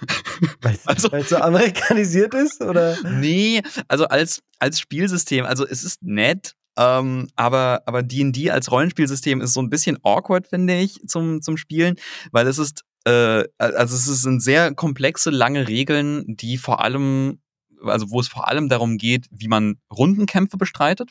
Weil 0.60 0.74
es 0.74 0.86
also, 0.86 1.08
so 1.22 1.36
amerikanisiert 1.36 2.34
ist, 2.34 2.60
oder? 2.60 2.96
Nee, 3.02 3.62
also 3.88 4.06
als, 4.08 4.40
als 4.58 4.80
Spielsystem, 4.80 5.46
also 5.46 5.66
es 5.66 5.84
ist 5.84 6.02
nett, 6.02 6.54
ähm, 6.76 7.28
aber 7.36 7.82
aber 7.86 8.02
D&D 8.02 8.50
als 8.50 8.70
Rollenspielsystem 8.70 9.40
ist 9.40 9.52
so 9.52 9.60
ein 9.60 9.70
bisschen 9.70 9.98
awkward, 10.02 10.48
finde 10.48 10.78
ich, 10.78 11.00
zum, 11.06 11.42
zum 11.42 11.56
Spielen, 11.56 11.96
weil 12.32 12.46
es 12.46 12.58
ist, 12.58 12.84
äh, 13.04 13.44
also 13.58 13.94
es 13.96 14.22
sind 14.22 14.42
sehr 14.42 14.74
komplexe, 14.74 15.30
lange 15.30 15.68
Regeln, 15.68 16.24
die 16.36 16.58
vor 16.58 16.82
allem, 16.82 17.40
also 17.82 18.10
wo 18.10 18.20
es 18.20 18.28
vor 18.28 18.48
allem 18.48 18.68
darum 18.68 18.98
geht, 18.98 19.26
wie 19.30 19.48
man 19.48 19.78
Rundenkämpfe 19.90 20.56
bestreitet. 20.56 21.10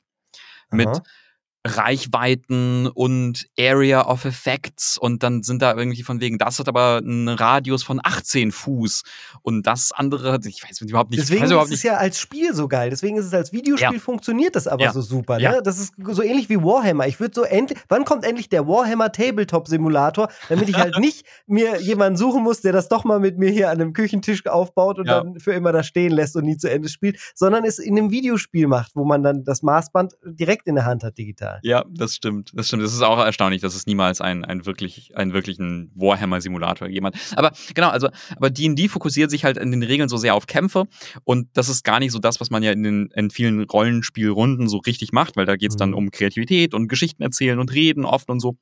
Aha. 0.70 0.76
Mit 0.76 1.02
Reichweiten 1.66 2.88
und 2.88 3.48
Area 3.60 4.08
of 4.08 4.26
Effects 4.26 5.00
und 5.00 5.24
dann 5.24 5.42
sind 5.42 5.64
da 5.64 5.76
irgendwie 5.76 6.04
von 6.04 6.22
wegen, 6.22 6.38
das 6.38 6.60
hat 6.60 6.68
aber 6.68 6.98
einen 6.98 7.28
Radius 7.28 7.84
von 7.84 8.00
18 8.04 8.52
Fuß 8.52 9.02
und 9.42 9.66
das 9.66 9.92
andere, 9.92 10.40
ich 10.46 10.64
weiß 10.64 10.82
überhaupt 10.82 11.10
nicht. 11.10 11.24
Deswegen 11.24 11.46
überhaupt 11.46 11.72
ist 11.72 11.78
es 11.78 11.84
ja 11.84 11.98
als 11.98 12.20
Spiel 12.20 12.54
so 12.54 12.68
geil, 12.68 12.92
deswegen 12.92 13.18
ist 13.18 13.26
es 13.26 13.34
als 13.34 13.52
Videospiel 13.52 13.94
ja. 13.94 14.00
funktioniert 14.00 14.56
das 14.56 14.68
aber 14.68 14.84
ja. 14.84 14.94
so 14.94 15.02
super. 15.02 15.38
Ne? 15.38 15.44
Ja. 15.44 15.62
Das 15.62 15.80
ist 15.80 15.94
so 15.98 16.22
ähnlich 16.22 16.50
wie 16.50 16.58
Warhammer. 16.58 17.08
Ich 17.08 17.20
würde 17.20 17.34
so 17.34 17.44
endlich, 17.44 17.80
wann 17.90 18.06
kommt 18.06 18.26
endlich 18.26 18.48
der 18.50 18.68
Warhammer 18.68 19.12
Tabletop 19.12 19.68
Simulator, 19.68 20.30
damit 20.50 20.70
ich 20.70 20.78
halt 20.78 20.98
nicht 21.00 21.26
mir 21.48 21.82
jemanden 21.82 22.18
suchen 22.18 22.44
muss, 22.44 22.62
der 22.62 22.74
das 22.74 22.90
doch 22.90 23.06
mal 23.06 23.20
mit 23.20 23.40
mir 23.40 23.50
hier 23.50 23.72
an 23.72 23.82
einem 23.82 23.94
Küchentisch 23.94 24.46
aufbaut 24.46 25.00
und 25.00 25.08
dann 25.08 25.40
für 25.40 25.54
immer 25.54 25.72
da 25.72 25.82
stehen 25.82 26.12
lässt 26.12 26.36
und 26.36 26.46
nie 26.46 26.58
zu 26.58 26.70
Ende 26.70 26.90
spielt, 26.90 27.20
sondern 27.34 27.66
es 27.66 27.80
in 27.80 27.98
einem 27.98 28.12
Videospiel 28.12 28.68
macht, 28.68 28.96
wo 28.96 29.04
man 29.04 29.24
dann 29.24 29.44
das 29.44 29.64
Maßband 29.64 30.16
direkt 30.24 30.68
in 30.68 30.76
der 30.76 30.86
Hand 30.86 31.04
hat 31.04 31.18
digital. 31.18 31.55
Ja, 31.64 31.86
das 31.90 32.16
stimmt. 32.16 32.52
Das 32.54 32.68
stimmt. 32.68 32.84
Das 32.84 32.94
ist 32.94 33.02
auch 33.02 33.20
erstaunlich, 33.20 33.62
dass 33.62 33.76
es 33.76 33.86
niemals 33.86 34.22
einen, 34.22 34.46
einen, 34.46 34.66
wirklich, 34.66 35.16
einen 35.16 35.34
wirklichen 35.34 35.92
Warhammer-Simulator 35.96 36.88
gegeben 36.88 37.08
hat. 37.08 37.16
Aber 37.36 37.52
genau, 37.74 37.90
also, 37.90 38.10
aber 38.36 38.50
D&D 38.50 38.88
fokussiert 38.88 39.32
sich 39.32 39.44
halt 39.44 39.58
in 39.58 39.72
den 39.72 39.84
Regeln 39.84 40.10
so 40.10 40.18
sehr 40.18 40.36
auf 40.36 40.48
Kämpfe 40.48 40.86
und 41.24 41.50
das 41.54 41.70
ist 41.70 41.84
gar 41.84 42.00
nicht 42.00 42.12
so 42.12 42.20
das, 42.20 42.40
was 42.40 42.50
man 42.50 42.64
ja 42.64 42.72
in, 42.72 42.84
den, 42.84 43.10
in 43.16 43.30
vielen 43.30 43.64
Rollenspielrunden 43.64 44.68
so 44.68 44.78
richtig 44.78 45.12
macht, 45.12 45.38
weil 45.38 45.46
da 45.46 45.56
geht 45.56 45.72
es 45.72 45.78
dann 45.78 45.90
mhm. 45.90 45.96
um 45.98 46.12
Kreativität 46.12 46.74
und 46.74 46.88
Geschichten 46.88 47.24
erzählen 47.24 47.60
und 47.60 47.74
reden 47.74 48.06
oft 48.06 48.30
und 48.30 48.40
so. 48.40 48.58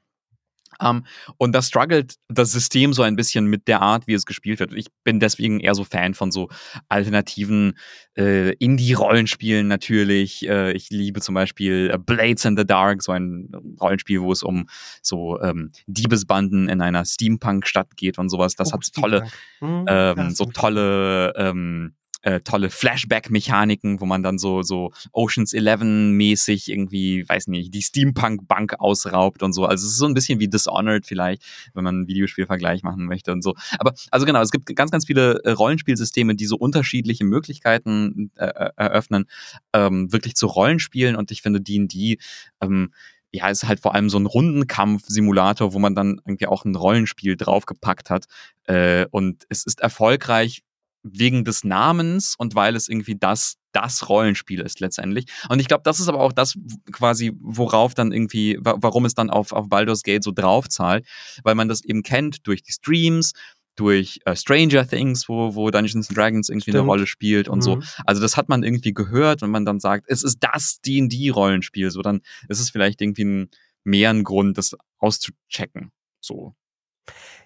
Um, 0.83 1.05
und 1.37 1.53
da 1.53 1.61
struggelt 1.61 2.15
das 2.27 2.51
System 2.51 2.93
so 2.93 3.03
ein 3.03 3.15
bisschen 3.15 3.45
mit 3.45 3.67
der 3.67 3.81
Art, 3.81 4.07
wie 4.07 4.13
es 4.13 4.25
gespielt 4.25 4.59
wird. 4.59 4.73
Ich 4.73 4.87
bin 5.03 5.19
deswegen 5.19 5.59
eher 5.59 5.75
so 5.75 5.83
Fan 5.83 6.13
von 6.13 6.31
so 6.31 6.49
alternativen 6.89 7.77
äh, 8.17 8.53
Indie-Rollenspielen 8.55 9.67
natürlich. 9.67 10.47
Äh, 10.47 10.73
ich 10.73 10.89
liebe 10.89 11.21
zum 11.21 11.35
Beispiel 11.35 11.91
äh, 11.93 11.97
Blades 11.97 12.45
in 12.45 12.57
the 12.57 12.65
Dark, 12.65 13.01
so 13.01 13.11
ein 13.11 13.49
Rollenspiel, 13.79 14.21
wo 14.21 14.31
es 14.31 14.43
um 14.43 14.67
so 15.01 15.39
ähm, 15.41 15.71
Diebesbanden 15.87 16.67
in 16.67 16.81
einer 16.81 17.05
Steampunk-Stadt 17.05 17.95
geht 17.95 18.17
und 18.17 18.29
sowas. 18.29 18.55
Das 18.55 18.69
oh, 18.69 18.73
hat 18.73 18.93
tolle, 18.93 19.27
mhm, 19.61 19.85
ähm, 19.87 20.29
so 20.31 20.45
tolle 20.45 21.33
ähm, 21.37 21.95
äh, 22.23 22.39
tolle 22.39 22.69
Flashback-Mechaniken, 22.69 24.01
wo 24.01 24.05
man 24.05 24.23
dann 24.23 24.37
so, 24.37 24.63
so 24.63 24.91
Oceans 25.11 25.53
11-mäßig 25.53 26.69
irgendwie, 26.69 27.27
weiß 27.27 27.47
nicht, 27.47 27.73
die 27.73 27.81
Steampunk-Bank 27.81 28.79
ausraubt 28.79 29.43
und 29.43 29.53
so. 29.53 29.65
Also 29.65 29.85
es 29.85 29.93
ist 29.93 29.97
so 29.97 30.05
ein 30.05 30.13
bisschen 30.13 30.39
wie 30.39 30.47
Dishonored 30.47 31.05
vielleicht, 31.05 31.43
wenn 31.73 31.83
man 31.83 31.95
einen 31.95 32.07
Videospielvergleich 32.07 32.83
machen 32.83 33.05
möchte 33.05 33.31
und 33.31 33.43
so. 33.43 33.55
Aber 33.77 33.93
also 34.09 34.25
genau, 34.25 34.41
es 34.41 34.51
gibt 34.51 34.73
ganz, 34.75 34.91
ganz 34.91 35.05
viele 35.05 35.43
äh, 35.43 35.51
Rollenspielsysteme, 35.51 36.35
die 36.35 36.45
so 36.45 36.55
unterschiedliche 36.55 37.25
Möglichkeiten 37.25 38.31
äh, 38.35 38.47
äh 38.47 38.71
eröffnen, 38.75 39.25
ähm, 39.73 40.11
wirklich 40.11 40.35
zu 40.35 40.47
Rollenspielen 40.47 41.15
und 41.15 41.31
ich 41.31 41.41
finde 41.41 41.61
D&D 41.61 42.17
ähm, 42.61 42.91
ja, 43.31 43.49
ist 43.49 43.67
halt 43.67 43.79
vor 43.79 43.95
allem 43.95 44.09
so 44.09 44.19
ein 44.19 44.27
Rundenkampf-Simulator, 44.27 45.73
wo 45.73 45.79
man 45.79 45.95
dann 45.95 46.21
irgendwie 46.25 46.45
auch 46.45 46.65
ein 46.65 46.75
Rollenspiel 46.75 47.35
draufgepackt 47.35 48.11
hat. 48.11 48.25
Äh, 48.65 49.07
und 49.09 49.45
es 49.49 49.65
ist 49.65 49.81
erfolgreich, 49.81 50.61
wegen 51.03 51.45
des 51.45 51.63
Namens 51.63 52.35
und 52.37 52.55
weil 52.55 52.75
es 52.75 52.87
irgendwie 52.87 53.15
das 53.15 53.57
das 53.73 54.07
Rollenspiel 54.07 54.61
ist 54.61 54.79
letztendlich. 54.79 55.25
Und 55.49 55.59
ich 55.59 55.67
glaube, 55.67 55.81
das 55.83 55.99
ist 55.99 56.07
aber 56.07 56.21
auch 56.21 56.31
das 56.31 56.57
quasi, 56.91 57.33
worauf 57.41 57.93
dann 57.95 58.11
irgendwie, 58.11 58.57
warum 58.61 59.05
es 59.05 59.15
dann 59.15 59.29
auf, 59.29 59.51
auf 59.51 59.67
Baldur's 59.67 60.03
Gate 60.03 60.23
so 60.23 60.31
draufzahlt, 60.31 61.05
weil 61.43 61.55
man 61.55 61.67
das 61.67 61.83
eben 61.83 62.03
kennt 62.03 62.47
durch 62.47 62.61
die 62.61 62.71
Streams, 62.71 63.33
durch 63.75 64.19
äh, 64.25 64.35
Stranger 64.35 64.87
Things, 64.87 65.27
wo, 65.27 65.55
wo 65.55 65.71
Dungeons 65.71 66.09
and 66.09 66.17
Dragons 66.17 66.49
irgendwie 66.49 66.71
Stimmt. 66.71 66.81
eine 66.81 66.87
Rolle 66.87 67.07
spielt 67.07 67.47
und 67.47 67.59
mhm. 67.59 67.61
so. 67.61 67.79
Also 68.05 68.21
das 68.21 68.37
hat 68.37 68.47
man 68.47 68.63
irgendwie 68.63 68.93
gehört 68.93 69.41
und 69.41 69.49
man 69.49 69.65
dann 69.65 69.79
sagt, 69.79 70.05
es 70.07 70.23
ist 70.23 70.37
das 70.41 70.79
D&D-Rollenspiel, 70.81 71.89
so 71.89 72.01
dann 72.01 72.21
ist 72.47 72.59
es 72.59 72.69
vielleicht 72.69 73.01
irgendwie 73.01 73.25
ein, 73.25 73.49
mehr 73.83 74.11
ein 74.11 74.23
Grund, 74.23 74.57
das 74.57 74.75
auszuchecken. 74.99 75.91
So. 76.21 76.53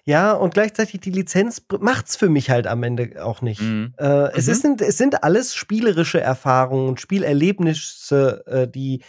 Ja, 0.08 0.32
und 0.32 0.54
gleichzeitig 0.54 1.00
die 1.00 1.10
Lizenz 1.10 1.62
macht's 1.80 2.16
für 2.16 2.30
mich 2.30 2.48
halt 2.48 2.66
am 2.66 2.82
Ende 2.82 3.22
auch 3.22 3.42
nicht. 3.42 3.60
Mhm. 3.60 3.92
Äh, 3.98 4.30
es, 4.34 4.46
mhm. 4.46 4.52
ist, 4.52 4.80
es 4.80 4.96
sind 4.96 5.22
alles 5.22 5.54
spielerische 5.54 6.18
Erfahrungen 6.18 6.88
und 6.88 6.98
Spielerlebnisse, 6.98 8.42
äh, 8.46 8.66
die 8.66 9.02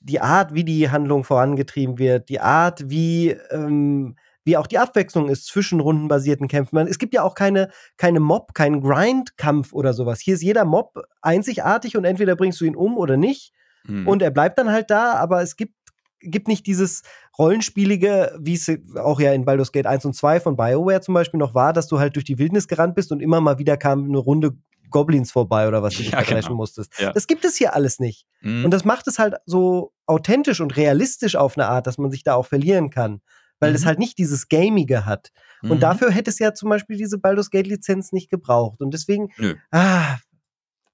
die 0.00 0.20
Art, 0.20 0.52
wie 0.52 0.64
die 0.64 0.90
Handlung 0.90 1.24
vorangetrieben 1.24 1.98
wird, 1.98 2.28
die 2.28 2.40
Art, 2.40 2.90
wie 2.90 3.30
ähm, 3.50 4.16
wie 4.44 4.58
auch 4.58 4.66
die 4.66 4.76
Abwechslung 4.76 5.30
ist 5.30 5.46
zwischen 5.46 5.80
rundenbasierten 5.80 6.48
Kämpfen. 6.48 6.76
Es 6.86 6.98
gibt 6.98 7.14
ja 7.14 7.22
auch 7.22 7.34
keine, 7.34 7.70
keine 7.96 8.20
Mob, 8.20 8.52
keinen 8.52 8.82
Grind-Kampf 8.82 9.72
oder 9.72 9.94
sowas. 9.94 10.20
Hier 10.20 10.34
ist 10.34 10.42
jeder 10.42 10.66
Mob 10.66 11.02
einzigartig 11.22 11.96
und 11.96 12.04
entweder 12.04 12.36
bringst 12.36 12.60
du 12.60 12.66
ihn 12.66 12.76
um 12.76 12.98
oder 12.98 13.16
nicht. 13.16 13.54
Mhm. 13.84 14.06
Und 14.06 14.20
er 14.20 14.30
bleibt 14.30 14.58
dann 14.58 14.70
halt 14.70 14.90
da, 14.90 15.14
aber 15.14 15.40
es 15.40 15.56
gibt 15.56 15.74
gibt 16.22 16.48
nicht 16.48 16.66
dieses 16.66 17.02
Rollenspielige, 17.38 18.36
wie 18.40 18.54
es 18.54 18.70
auch 18.96 19.20
ja 19.20 19.32
in 19.32 19.44
Baldur's 19.44 19.72
Gate 19.72 19.86
1 19.86 20.04
und 20.04 20.14
2 20.14 20.40
von 20.40 20.56
BioWare 20.56 21.00
zum 21.00 21.14
Beispiel 21.14 21.38
noch 21.38 21.54
war, 21.54 21.72
dass 21.72 21.88
du 21.88 21.98
halt 21.98 22.16
durch 22.16 22.24
die 22.24 22.38
Wildnis 22.38 22.68
gerannt 22.68 22.94
bist 22.94 23.12
und 23.12 23.20
immer 23.20 23.40
mal 23.40 23.58
wieder 23.58 23.76
kam 23.76 24.04
eine 24.04 24.18
Runde 24.18 24.56
Goblins 24.92 25.32
vorbei 25.32 25.66
oder 25.66 25.82
was 25.82 25.94
du 25.96 26.02
ja, 26.02 26.22
genau. 26.22 26.54
musstest. 26.54 26.92
Ja. 27.00 27.12
Das 27.12 27.26
gibt 27.26 27.44
es 27.44 27.56
hier 27.56 27.74
alles 27.74 27.98
nicht. 27.98 28.26
Mhm. 28.42 28.66
Und 28.66 28.70
das 28.70 28.84
macht 28.84 29.08
es 29.08 29.18
halt 29.18 29.34
so 29.44 29.92
authentisch 30.06 30.60
und 30.60 30.76
realistisch 30.76 31.34
auf 31.34 31.56
eine 31.58 31.66
Art, 31.66 31.88
dass 31.88 31.98
man 31.98 32.12
sich 32.12 32.22
da 32.22 32.34
auch 32.34 32.46
verlieren 32.46 32.90
kann. 32.90 33.20
Weil 33.58 33.70
mhm. 33.70 33.76
es 33.76 33.86
halt 33.86 33.98
nicht 33.98 34.18
dieses 34.18 34.48
Gamige 34.48 35.06
hat. 35.06 35.30
Mhm. 35.62 35.72
Und 35.72 35.82
dafür 35.82 36.10
hätte 36.10 36.30
es 36.30 36.38
ja 36.38 36.54
zum 36.54 36.68
Beispiel 36.68 36.96
diese 36.96 37.18
Baldur's 37.18 37.50
Gate 37.50 37.66
Lizenz 37.66 38.12
nicht 38.12 38.30
gebraucht. 38.30 38.80
Und 38.80 38.92
deswegen, 38.92 39.28
ah, 39.70 40.16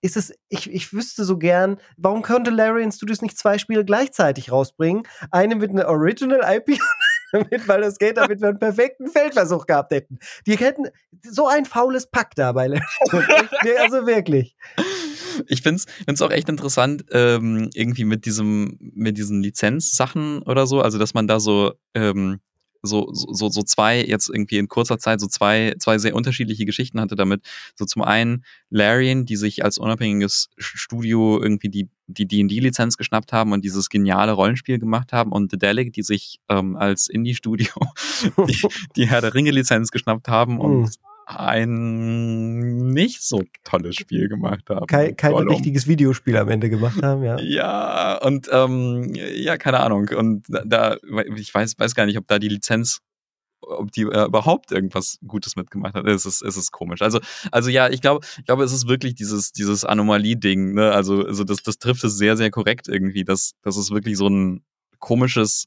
ist 0.01 0.17
es, 0.17 0.33
ich, 0.49 0.73
ich 0.73 0.93
wüsste 0.93 1.25
so 1.25 1.39
gern, 1.39 1.79
warum 1.97 2.23
könnte 2.23 2.51
Larian 2.51 2.93
Studios 2.93 3.23
nicht 3.23 3.37
zwei 3.37 3.59
Spiele 3.59 3.85
gleichzeitig 3.85 4.53
rausbringen? 4.53 5.03
Eine 5.31 5.57
mit 5.57 5.71
einer 5.71 5.89
Original 5.89 6.41
IP 6.57 6.79
und 7.33 7.51
mit 7.51 7.67
Baldur's 7.67 7.99
Gate, 7.99 8.17
damit 8.17 8.41
wir 8.41 8.49
einen 8.49 8.59
perfekten 8.59 9.09
Feldversuch 9.09 9.67
gehabt 9.67 9.93
hätten. 9.93 10.19
Die 10.47 10.57
hätten 10.57 10.85
so 11.23 11.49
ein 11.49 11.65
faules 11.65 12.09
Pack 12.09 12.35
da 12.37 12.53
bei 12.53 12.69
Larian. 12.69 12.87
also 13.81 14.07
wirklich. 14.07 14.57
Ich 15.47 15.63
finde 15.63 15.83
es 16.07 16.23
auch 16.23 16.31
echt 16.31 16.49
interessant, 16.49 17.05
ähm, 17.11 17.71
irgendwie 17.75 18.05
mit 18.05 18.25
diesem, 18.25 18.77
mit 18.81 19.19
diesen 19.19 19.43
Lizenzsachen 19.43 20.43
oder 20.43 20.67
so, 20.67 20.81
also 20.81 20.99
dass 20.99 21.15
man 21.15 21.27
da 21.27 21.41
so 21.41 21.73
ähm, 21.95 22.41
so, 22.83 23.09
so, 23.13 23.49
so 23.49 23.63
zwei, 23.63 24.03
jetzt 24.03 24.29
irgendwie 24.29 24.59
in 24.59 24.69
kurzer 24.69 24.99
Zeit, 24.99 25.21
so 25.21 25.27
zwei, 25.27 25.75
zwei 25.79 25.99
sehr 25.99 26.15
unterschiedliche 26.15 26.65
Geschichten 26.65 27.01
hatte 27.01 27.17
damit. 27.17 27.43
So 27.77 27.85
zum 27.85 28.03
einen 28.03 28.45
Larian, 28.71 29.25
die 29.25 29.37
sich 29.37 29.65
als 29.65 29.79
unabhängiges 29.79 30.49
Studio 30.57 31.41
irgendwie 31.41 31.69
die 31.69 31.89
die 32.11 32.27
D&D-Lizenz 32.27 32.97
geschnappt 32.97 33.35
haben 33.35 33.53
und 33.53 33.67
dieses 33.67 33.91
geniale 33.91 34.33
Rollenspiel 34.33 34.79
gemacht 34.79 35.13
haben 35.13 35.31
und 35.31 35.51
The 35.51 35.59
Delic, 35.59 35.93
die 35.93 36.03
sich 36.03 36.41
ähm, 36.49 36.75
als 36.75 37.07
Indie-Studio 37.07 37.71
die, 38.49 38.67
die 38.97 39.07
Herr 39.07 39.21
der 39.21 39.35
Ringe-Lizenz 39.35 39.91
geschnappt 39.91 40.27
haben 40.27 40.59
und 40.59 40.81
mhm 40.81 40.89
ein 41.29 42.89
nicht 42.89 43.23
so 43.23 43.43
tolles 43.63 43.97
Spiel 43.97 44.29
gemacht 44.29 44.71
haben. 44.71 44.87
Kein, 44.87 45.15
kein 45.15 45.35
richtiges 45.35 45.87
Videospiel 45.87 46.37
am 46.39 46.49
Ende 46.49 46.71
gemacht 46.71 47.03
haben, 47.03 47.23
ja. 47.23 47.39
Ja, 47.59 48.19
und 48.19 48.49
ähm, 48.51 49.15
ja, 49.15 49.57
keine 49.59 49.81
Ahnung. 49.81 50.09
Und 50.17 50.47
da, 50.49 50.97
ich 51.37 51.53
weiß, 51.53 51.79
weiß 51.79 51.95
gar 51.95 52.07
nicht, 52.07 52.19
ob 52.19 52.27
da 52.27 52.39
die 52.39 52.49
Lizenz 52.49 53.01
ob 53.61 53.91
die 53.93 54.03
äh, 54.03 54.27
überhaupt 54.27 54.73
irgendwas 54.73 55.19
Gutes 55.27 55.57
mitgemacht 55.57 55.95
hat. 55.95 56.07
Es 56.07 56.25
ist, 56.25 56.43
es 56.43 56.57
ist 56.57 56.71
komisch. 56.71 57.03
Also, 57.03 57.21
also 57.51 57.69
ja, 57.71 57.91
ich 57.91 58.01
glaube, 58.01 58.25
ich 58.39 58.45
glaube, 58.45 58.65
es 58.65 58.73
ist 58.73 58.89
wirklich 58.89 59.15
dieses, 59.15 59.53
dieses 59.53 59.85
Anomalie-Ding, 59.85 60.75
ne? 60.75 60.93
Also, 60.93 61.25
also 61.25 61.45
das, 61.45 61.59
das 61.63 61.79
trifft 61.79 62.05
es 62.05 62.17
sehr, 62.17 62.37
sehr 62.37 62.51
korrekt 62.51 62.89
irgendwie. 62.89 63.25
Das, 63.25 63.55
das 63.63 63.77
ist 63.77 63.91
wirklich 63.91 64.17
so 64.17 64.29
ein 64.29 64.65
komisches, 65.01 65.67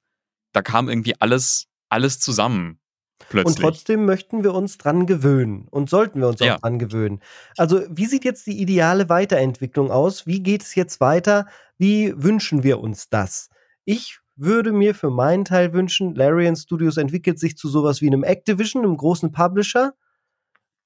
da 0.53 0.62
kam 0.62 0.89
irgendwie 0.89 1.16
alles, 1.20 1.68
alles 1.89 2.20
zusammen. 2.20 2.80
Plötzlich. 3.30 3.45
Und 3.45 3.61
trotzdem 3.61 4.05
möchten 4.05 4.43
wir 4.43 4.53
uns 4.53 4.78
dran 4.78 5.05
gewöhnen 5.05 5.67
und 5.69 5.89
sollten 5.89 6.19
wir 6.19 6.28
uns 6.28 6.41
auch 6.41 6.45
ja. 6.45 6.57
dran 6.57 6.80
gewöhnen. 6.80 7.22
Also, 7.57 7.82
wie 7.89 8.05
sieht 8.05 8.26
jetzt 8.26 8.47
die 8.47 8.61
ideale 8.61 9.09
Weiterentwicklung 9.09 9.91
aus? 9.91 10.28
Wie 10.28 10.41
geht 10.41 10.63
es 10.63 10.76
jetzt 10.76 10.99
weiter? 10.99 11.47
Wie 11.78 12.13
wünschen 12.15 12.63
wir 12.63 12.80
uns 12.80 13.09
das? 13.09 13.49
Ich 13.86 14.19
würde 14.36 14.72
mir 14.72 14.95
für 14.95 15.09
meinen 15.09 15.45
Teil 15.45 15.74
wünschen, 15.74 16.15
Larian 16.15 16.55
Studios 16.55 16.97
entwickelt 16.97 17.39
sich 17.39 17.57
zu 17.57 17.69
sowas 17.69 18.01
wie 18.01 18.07
einem 18.07 18.24
Activision, 18.24 18.84
einem 18.84 18.97
großen 18.97 19.32
Publisher 19.32 19.93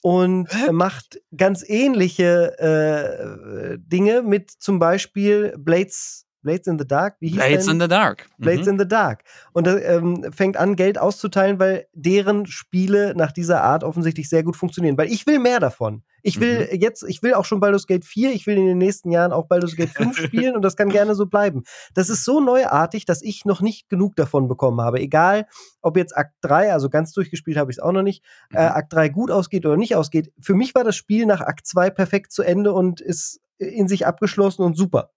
und 0.01 0.53
Hä? 0.53 0.71
macht 0.71 1.19
ganz 1.35 1.67
ähnliche 1.67 2.59
äh, 2.59 3.77
Dinge 3.79 4.21
mit 4.21 4.51
zum 4.51 4.77
Beispiel 4.77 5.55
Blades 5.57 6.24
Blades 6.45 6.67
in 6.67 6.77
the 6.77 6.87
Dark, 6.87 7.17
wie 7.19 7.29
hieß 7.29 7.37
Blades 7.37 7.65
denn? 7.65 7.75
in 7.75 7.81
the 7.81 7.87
Dark. 7.87 8.29
Blades 8.37 8.67
mhm. 8.67 8.73
in 8.73 8.79
the 8.79 8.87
Dark. 8.87 9.23
Und 9.51 9.67
ähm, 9.67 10.31
fängt 10.31 10.57
an, 10.57 10.75
Geld 10.75 10.99
auszuteilen, 10.99 11.59
weil 11.59 11.87
deren 11.93 12.45
Spiele 12.45 13.13
nach 13.15 13.31
dieser 13.31 13.63
Art 13.63 13.83
offensichtlich 13.83 14.29
sehr 14.29 14.43
gut 14.43 14.55
funktionieren. 14.55 14.95
Weil 14.95 15.11
ich 15.11 15.25
will 15.25 15.39
mehr 15.39 15.59
davon. 15.59 16.03
Ich 16.21 16.39
will 16.39 16.69
mhm. 16.71 16.79
jetzt, 16.79 17.03
ich 17.07 17.23
will 17.23 17.33
auch 17.33 17.45
schon 17.45 17.59
Baldur's 17.59 17.87
Gate 17.87 18.05
4, 18.05 18.31
ich 18.33 18.45
will 18.45 18.57
in 18.57 18.65
den 18.65 18.77
nächsten 18.77 19.11
Jahren 19.11 19.31
auch 19.31 19.47
Baldur's 19.47 19.75
Gate 19.75 19.89
5 19.89 20.17
spielen 20.25 20.55
und 20.55 20.61
das 20.61 20.75
kann 20.75 20.89
gerne 20.89 21.15
so 21.15 21.25
bleiben. 21.25 21.63
Das 21.93 22.09
ist 22.09 22.23
so 22.23 22.39
neuartig, 22.39 23.05
dass 23.05 23.23
ich 23.23 23.45
noch 23.45 23.61
nicht 23.61 23.89
genug 23.89 24.15
davon 24.15 24.47
bekommen 24.47 24.81
habe. 24.81 24.99
Egal, 24.99 25.47
ob 25.81 25.97
jetzt 25.97 26.15
Akt 26.15 26.33
3, 26.41 26.73
also 26.73 26.89
ganz 26.89 27.11
durchgespielt 27.11 27.57
habe 27.57 27.71
ich 27.71 27.77
es 27.77 27.83
auch 27.83 27.91
noch 27.91 28.03
nicht, 28.03 28.23
äh, 28.53 28.57
mhm. 28.57 28.59
äh, 28.59 28.69
Akt 28.69 28.93
3 28.93 29.09
gut 29.09 29.31
ausgeht 29.31 29.65
oder 29.65 29.77
nicht 29.77 29.95
ausgeht. 29.95 30.31
Für 30.39 30.53
mich 30.53 30.75
war 30.75 30.83
das 30.83 30.95
Spiel 30.95 31.25
nach 31.25 31.41
Akt 31.41 31.65
2 31.65 31.89
perfekt 31.89 32.31
zu 32.31 32.43
Ende 32.43 32.71
und 32.73 33.01
ist 33.01 33.39
in 33.57 33.87
sich 33.87 34.05
abgeschlossen 34.05 34.63
und 34.63 34.75
super. 34.75 35.11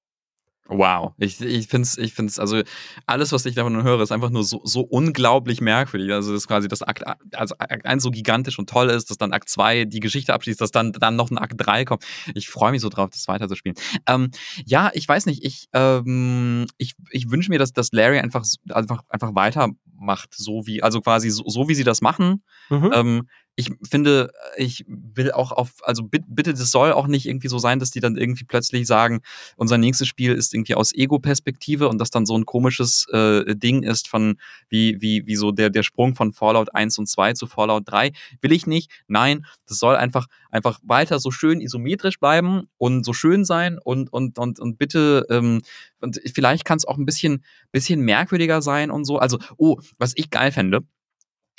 Wow, 0.70 1.14
ich, 1.16 1.40
ich 1.40 1.66
finde 1.66 1.86
es, 1.86 1.96
ich 1.96 2.12
find's, 2.12 2.38
also 2.38 2.60
alles, 3.06 3.32
was 3.32 3.46
ich 3.46 3.54
davon 3.54 3.82
höre, 3.82 4.02
ist 4.02 4.12
einfach 4.12 4.28
nur 4.28 4.44
so, 4.44 4.60
so 4.64 4.82
unglaublich 4.82 5.62
merkwürdig. 5.62 6.12
Also, 6.12 6.34
das 6.34 6.46
quasi 6.46 6.68
das 6.68 6.82
Akt, 6.82 7.04
also 7.32 7.54
Akt 7.58 7.86
1 7.86 8.02
so 8.02 8.10
gigantisch 8.10 8.58
und 8.58 8.68
toll 8.68 8.90
ist, 8.90 9.08
dass 9.08 9.16
dann 9.16 9.32
Akt 9.32 9.48
2 9.48 9.86
die 9.86 10.00
Geschichte 10.00 10.34
abschließt, 10.34 10.60
dass 10.60 10.70
dann, 10.70 10.92
dann 10.92 11.16
noch 11.16 11.30
ein 11.30 11.38
Akt 11.38 11.54
3 11.56 11.86
kommt. 11.86 12.04
Ich 12.34 12.50
freue 12.50 12.72
mich 12.72 12.82
so 12.82 12.90
drauf, 12.90 13.08
das 13.10 13.26
weiter 13.28 13.48
zu 13.48 13.54
spielen. 13.54 13.76
Ähm, 14.06 14.30
ja, 14.66 14.90
ich 14.92 15.08
weiß 15.08 15.24
nicht, 15.24 15.42
ich, 15.42 15.68
ähm, 15.72 16.66
ich, 16.76 16.96
ich 17.12 17.30
wünsche 17.30 17.50
mir, 17.50 17.58
dass, 17.58 17.72
dass 17.72 17.90
Larry 17.92 18.18
einfach, 18.18 18.44
einfach, 18.68 19.00
einfach 19.08 19.34
weitermacht, 19.34 20.34
so 20.34 20.66
wie, 20.66 20.82
also 20.82 21.00
quasi 21.00 21.30
so, 21.30 21.44
so 21.46 21.68
wie 21.70 21.74
sie 21.74 21.84
das 21.84 22.02
machen. 22.02 22.42
Mhm. 22.68 22.90
Ähm, 22.92 23.28
ich 23.58 23.72
finde, 23.90 24.30
ich 24.56 24.84
will 24.86 25.32
auch 25.32 25.50
auf, 25.50 25.72
also 25.82 26.04
bitte, 26.04 26.54
das 26.54 26.70
soll 26.70 26.92
auch 26.92 27.08
nicht 27.08 27.26
irgendwie 27.26 27.48
so 27.48 27.58
sein, 27.58 27.80
dass 27.80 27.90
die 27.90 27.98
dann 27.98 28.16
irgendwie 28.16 28.44
plötzlich 28.44 28.86
sagen, 28.86 29.20
unser 29.56 29.78
nächstes 29.78 30.06
Spiel 30.06 30.32
ist 30.34 30.54
irgendwie 30.54 30.76
aus 30.76 30.94
Ego-Perspektive 30.94 31.88
und 31.88 31.98
das 31.98 32.10
dann 32.10 32.24
so 32.24 32.38
ein 32.38 32.46
komisches 32.46 33.08
äh, 33.12 33.56
Ding 33.56 33.82
ist 33.82 34.06
von, 34.06 34.36
wie, 34.68 35.00
wie, 35.00 35.26
wie 35.26 35.34
so 35.34 35.50
der, 35.50 35.70
der 35.70 35.82
Sprung 35.82 36.14
von 36.14 36.32
Fallout 36.32 36.72
1 36.72 36.98
und 36.98 37.08
2 37.08 37.32
zu 37.32 37.48
Fallout 37.48 37.82
3. 37.86 38.12
Will 38.42 38.52
ich 38.52 38.68
nicht. 38.68 38.92
Nein, 39.08 39.44
das 39.66 39.80
soll 39.80 39.96
einfach, 39.96 40.28
einfach 40.52 40.78
weiter 40.84 41.18
so 41.18 41.32
schön 41.32 41.60
isometrisch 41.60 42.20
bleiben 42.20 42.68
und 42.76 43.04
so 43.04 43.12
schön 43.12 43.44
sein 43.44 43.76
und, 43.82 44.12
und, 44.12 44.38
und, 44.38 44.60
und 44.60 44.78
bitte, 44.78 45.26
ähm, 45.30 45.62
und 46.00 46.20
vielleicht 46.32 46.64
kann 46.64 46.78
es 46.78 46.86
auch 46.86 46.96
ein 46.96 47.06
bisschen, 47.06 47.42
bisschen 47.72 48.02
merkwürdiger 48.02 48.62
sein 48.62 48.92
und 48.92 49.04
so. 49.04 49.18
Also, 49.18 49.40
oh, 49.56 49.80
was 49.98 50.12
ich 50.14 50.30
geil 50.30 50.52
fände, 50.52 50.84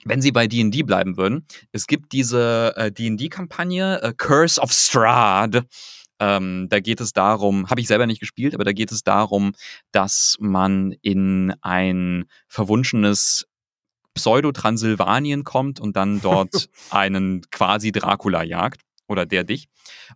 wenn 0.05 0.21
sie 0.21 0.31
bei 0.31 0.47
D&D 0.47 0.83
bleiben 0.83 1.17
würden, 1.17 1.45
es 1.71 1.87
gibt 1.87 2.11
diese 2.11 2.73
äh, 2.75 2.91
D&D-Kampagne 2.91 4.01
äh, 4.01 4.13
Curse 4.15 4.61
of 4.61 4.71
Strahd. 4.71 5.65
Ähm, 6.21 6.67
da 6.69 6.79
geht 6.79 6.99
es 6.99 7.13
darum, 7.13 7.69
habe 7.69 7.79
ich 7.79 7.87
selber 7.87 8.05
nicht 8.05 8.19
gespielt, 8.19 8.53
aber 8.53 8.65
da 8.65 8.73
geht 8.73 8.91
es 8.91 9.03
darum, 9.03 9.53
dass 9.91 10.35
man 10.39 10.93
in 11.01 11.53
ein 11.61 12.25
verwunschenes 12.47 13.47
Pseudo-Transsilvanien 14.15 15.43
kommt 15.43 15.79
und 15.79 15.95
dann 15.95 16.19
dort 16.21 16.69
einen 16.89 17.41
quasi 17.51 17.91
Dracula 17.91 18.43
jagt. 18.43 18.81
Oder 19.07 19.25
der 19.25 19.43
dich. 19.43 19.69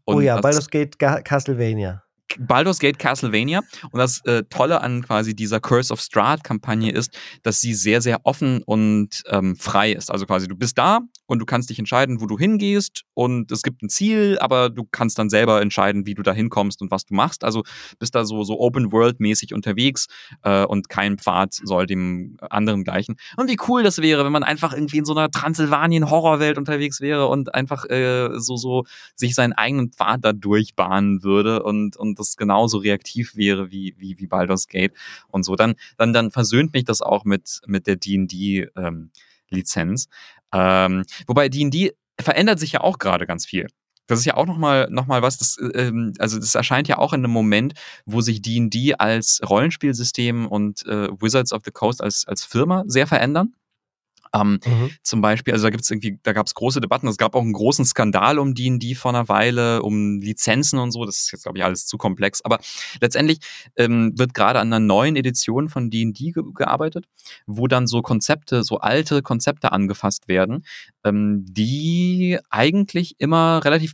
Und 0.05 0.17
oh 0.17 0.21
ja, 0.21 0.39
Baldur's 0.39 0.69
Gate 0.69 0.99
Castlevania. 0.99 2.02
Baldur's 2.39 2.79
Gate 2.79 2.99
Castlevania. 2.99 3.61
Und 3.91 3.99
das 3.99 4.23
äh, 4.25 4.43
Tolle 4.49 4.81
an 4.81 5.03
quasi 5.03 5.35
dieser 5.35 5.59
Curse 5.59 5.93
of 5.93 6.01
Strahd-Kampagne 6.01 6.91
ist, 6.91 7.17
dass 7.43 7.61
sie 7.61 7.73
sehr, 7.73 8.01
sehr 8.01 8.25
offen 8.25 8.61
und 8.63 9.23
ähm, 9.29 9.55
frei 9.55 9.91
ist. 9.91 10.11
Also 10.11 10.25
quasi, 10.25 10.47
du 10.47 10.55
bist 10.55 10.77
da 10.77 10.99
und 11.25 11.39
du 11.39 11.45
kannst 11.45 11.69
dich 11.69 11.79
entscheiden, 11.79 12.21
wo 12.21 12.25
du 12.25 12.37
hingehst 12.37 13.03
und 13.13 13.51
es 13.51 13.63
gibt 13.63 13.81
ein 13.81 13.89
Ziel, 13.89 14.37
aber 14.39 14.69
du 14.69 14.87
kannst 14.91 15.17
dann 15.19 15.29
selber 15.29 15.61
entscheiden, 15.61 16.05
wie 16.05 16.13
du 16.13 16.23
da 16.23 16.33
hinkommst 16.33 16.81
und 16.81 16.91
was 16.91 17.05
du 17.05 17.13
machst. 17.13 17.43
Also 17.43 17.63
bist 17.99 18.15
da 18.15 18.25
so, 18.25 18.43
so 18.43 18.59
Open-World-mäßig 18.59 19.53
unterwegs 19.53 20.07
äh, 20.43 20.65
und 20.65 20.89
kein 20.89 21.17
Pfad 21.17 21.53
soll 21.53 21.85
dem 21.85 22.37
anderen 22.41 22.83
gleichen. 22.83 23.15
Und 23.37 23.49
wie 23.49 23.57
cool 23.67 23.83
das 23.83 23.99
wäre, 23.99 24.25
wenn 24.25 24.31
man 24.31 24.43
einfach 24.43 24.73
irgendwie 24.73 24.97
in 24.97 25.05
so 25.05 25.13
einer 25.13 25.31
Transsilvanien-Horrorwelt 25.31 26.57
unterwegs 26.57 27.01
wäre 27.01 27.27
und 27.27 27.53
einfach 27.53 27.85
äh, 27.89 28.29
so, 28.39 28.57
so 28.57 28.83
sich 29.15 29.35
seinen 29.35 29.53
eigenen 29.53 29.91
Pfad 29.91 30.23
da 30.23 30.33
durchbahnen 30.33 31.23
würde 31.23 31.63
und, 31.63 31.97
und 31.97 32.19
das 32.27 32.37
genauso 32.37 32.79
reaktiv 32.79 33.35
wäre 33.35 33.71
wie, 33.71 33.95
wie, 33.97 34.19
wie 34.19 34.27
Baldur's 34.27 34.67
Gate 34.67 34.93
und 35.27 35.43
so, 35.43 35.55
dann, 35.55 35.75
dann, 35.97 36.13
dann 36.13 36.31
versöhnt 36.31 36.73
mich 36.73 36.85
das 36.85 37.01
auch 37.01 37.25
mit, 37.25 37.61
mit 37.67 37.87
der 37.87 37.95
D&D-Lizenz. 37.95 40.07
Ähm, 40.53 40.53
ähm, 40.53 41.03
wobei 41.27 41.49
D&D 41.49 41.93
verändert 42.19 42.59
sich 42.59 42.73
ja 42.73 42.81
auch 42.81 42.99
gerade 42.99 43.25
ganz 43.25 43.45
viel. 43.45 43.67
Das 44.07 44.19
ist 44.19 44.25
ja 44.25 44.35
auch 44.35 44.45
nochmal 44.45 44.87
noch 44.89 45.07
mal 45.07 45.21
was, 45.21 45.37
das, 45.37 45.57
ähm, 45.73 46.13
also 46.19 46.37
das 46.37 46.55
erscheint 46.55 46.87
ja 46.87 46.97
auch 46.97 47.13
in 47.13 47.21
einem 47.21 47.31
Moment, 47.31 47.73
wo 48.05 48.21
sich 48.21 48.41
D&D 48.41 48.95
als 48.95 49.39
Rollenspielsystem 49.47 50.45
und 50.45 50.85
äh, 50.85 51.07
Wizards 51.21 51.53
of 51.53 51.61
the 51.63 51.71
Coast 51.71 52.03
als, 52.03 52.27
als 52.27 52.43
Firma 52.43 52.83
sehr 52.85 53.07
verändern. 53.07 53.55
Ähm, 54.33 54.59
mhm. 54.65 54.91
Zum 55.03 55.21
Beispiel, 55.21 55.53
also 55.53 55.65
da 55.65 55.69
gibt 55.69 55.83
es 55.83 55.91
irgendwie, 55.91 56.19
da 56.23 56.33
gab 56.33 56.47
es 56.47 56.55
große 56.55 56.81
Debatten. 56.81 57.07
Es 57.07 57.17
gab 57.17 57.35
auch 57.35 57.41
einen 57.41 57.53
großen 57.53 57.85
Skandal 57.85 58.39
um 58.39 58.55
D&D 58.55 58.95
vor 58.95 59.13
einer 59.13 59.29
Weile, 59.29 59.83
um 59.83 60.19
Lizenzen 60.19 60.79
und 60.79 60.91
so. 60.91 61.05
Das 61.05 61.19
ist 61.19 61.31
jetzt 61.31 61.43
glaube 61.43 61.57
ich 61.57 61.63
alles 61.63 61.85
zu 61.85 61.97
komplex. 61.97 62.43
Aber 62.43 62.59
letztendlich 62.99 63.39
ähm, 63.75 64.17
wird 64.17 64.33
gerade 64.33 64.59
an 64.59 64.67
einer 64.67 64.79
neuen 64.79 65.15
Edition 65.15 65.69
von 65.69 65.89
D&D 65.89 66.31
ge 66.31 66.43
gearbeitet, 66.55 67.05
wo 67.45 67.67
dann 67.67 67.87
so 67.87 68.01
Konzepte, 68.01 68.63
so 68.63 68.79
alte 68.79 69.21
Konzepte 69.21 69.71
angefasst 69.71 70.27
werden, 70.27 70.65
ähm, 71.03 71.45
die 71.47 72.39
eigentlich 72.49 73.15
immer 73.19 73.63
relativ 73.63 73.93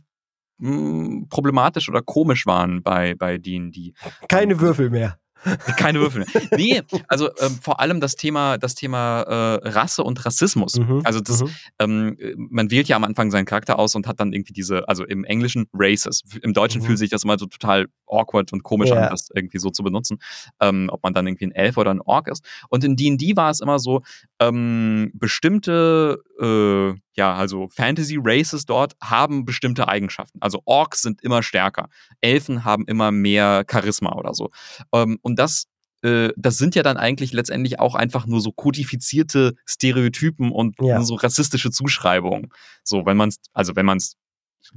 hm, 0.58 1.26
problematisch 1.28 1.88
oder 1.88 2.02
komisch 2.02 2.46
waren 2.46 2.82
bei 2.82 3.14
bei 3.14 3.38
D&D. 3.38 3.92
Keine 4.28 4.60
Würfel 4.60 4.90
mehr. 4.90 5.18
Keine 5.76 6.00
Würfel. 6.00 6.26
Nee, 6.56 6.82
also 7.08 7.28
ähm, 7.40 7.58
vor 7.62 7.80
allem 7.80 8.00
das 8.00 8.16
Thema, 8.16 8.58
das 8.58 8.74
Thema 8.74 9.22
äh, 9.22 9.68
Rasse 9.68 10.02
und 10.02 10.24
Rassismus. 10.24 10.78
Mhm, 10.78 11.02
also 11.04 11.20
das, 11.20 11.42
mhm. 11.42 11.50
ähm, 11.78 12.16
man 12.36 12.70
wählt 12.70 12.88
ja 12.88 12.96
am 12.96 13.04
Anfang 13.04 13.30
seinen 13.30 13.46
Charakter 13.46 13.78
aus 13.78 13.94
und 13.94 14.06
hat 14.06 14.20
dann 14.20 14.32
irgendwie 14.32 14.52
diese, 14.52 14.88
also 14.88 15.04
im 15.04 15.24
Englischen 15.24 15.66
Races. 15.72 16.22
Im 16.42 16.52
Deutschen 16.52 16.82
mhm. 16.82 16.86
fühlt 16.86 16.98
sich 16.98 17.10
das 17.10 17.24
immer 17.24 17.38
so 17.38 17.46
total 17.46 17.86
awkward 18.06 18.52
und 18.52 18.62
komisch 18.62 18.90
ja. 18.90 18.96
an, 18.96 19.10
das 19.10 19.28
irgendwie 19.34 19.58
so 19.58 19.70
zu 19.70 19.82
benutzen, 19.82 20.18
ähm, 20.60 20.88
ob 20.90 21.02
man 21.02 21.14
dann 21.14 21.26
irgendwie 21.26 21.46
ein 21.46 21.52
Elf 21.52 21.76
oder 21.76 21.90
ein 21.90 22.00
Ork 22.00 22.28
ist. 22.28 22.44
Und 22.68 22.84
in 22.84 22.96
D&D 22.96 23.36
war 23.36 23.50
es 23.50 23.60
immer 23.60 23.78
so, 23.78 24.02
ähm, 24.40 25.10
bestimmte, 25.14 26.22
äh, 26.40 26.98
ja, 27.20 27.34
also 27.34 27.68
Fantasy-Races 27.68 28.64
dort 28.64 28.96
haben 29.02 29.44
bestimmte 29.44 29.88
Eigenschaften. 29.88 30.38
Also 30.40 30.62
Orks 30.64 31.02
sind 31.02 31.20
immer 31.20 31.42
stärker, 31.42 31.90
Elfen 32.22 32.64
haben 32.64 32.86
immer 32.86 33.10
mehr 33.10 33.66
Charisma 33.70 34.16
oder 34.16 34.32
so. 34.32 34.48
Ähm, 34.94 35.18
und 35.20 35.38
das 35.38 35.66
äh, 36.02 36.30
das 36.38 36.56
sind 36.56 36.74
ja 36.74 36.82
dann 36.82 36.96
eigentlich 36.96 37.34
letztendlich 37.34 37.78
auch 37.78 37.94
einfach 37.94 38.24
nur 38.24 38.40
so 38.40 38.52
kodifizierte 38.52 39.54
Stereotypen 39.66 40.50
und 40.50 40.76
ja. 40.80 41.02
so 41.02 41.16
rassistische 41.16 41.70
Zuschreibungen. 41.70 42.48
So, 42.82 43.04
wenn 43.04 43.18
man 43.18 43.28
es, 43.28 43.36
also 43.52 43.76
wenn 43.76 43.84
man 43.84 43.98
es 43.98 44.16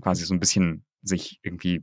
quasi 0.01 0.25
so 0.25 0.33
ein 0.33 0.41
bisschen 0.41 0.83
sich 1.01 1.39
irgendwie 1.43 1.81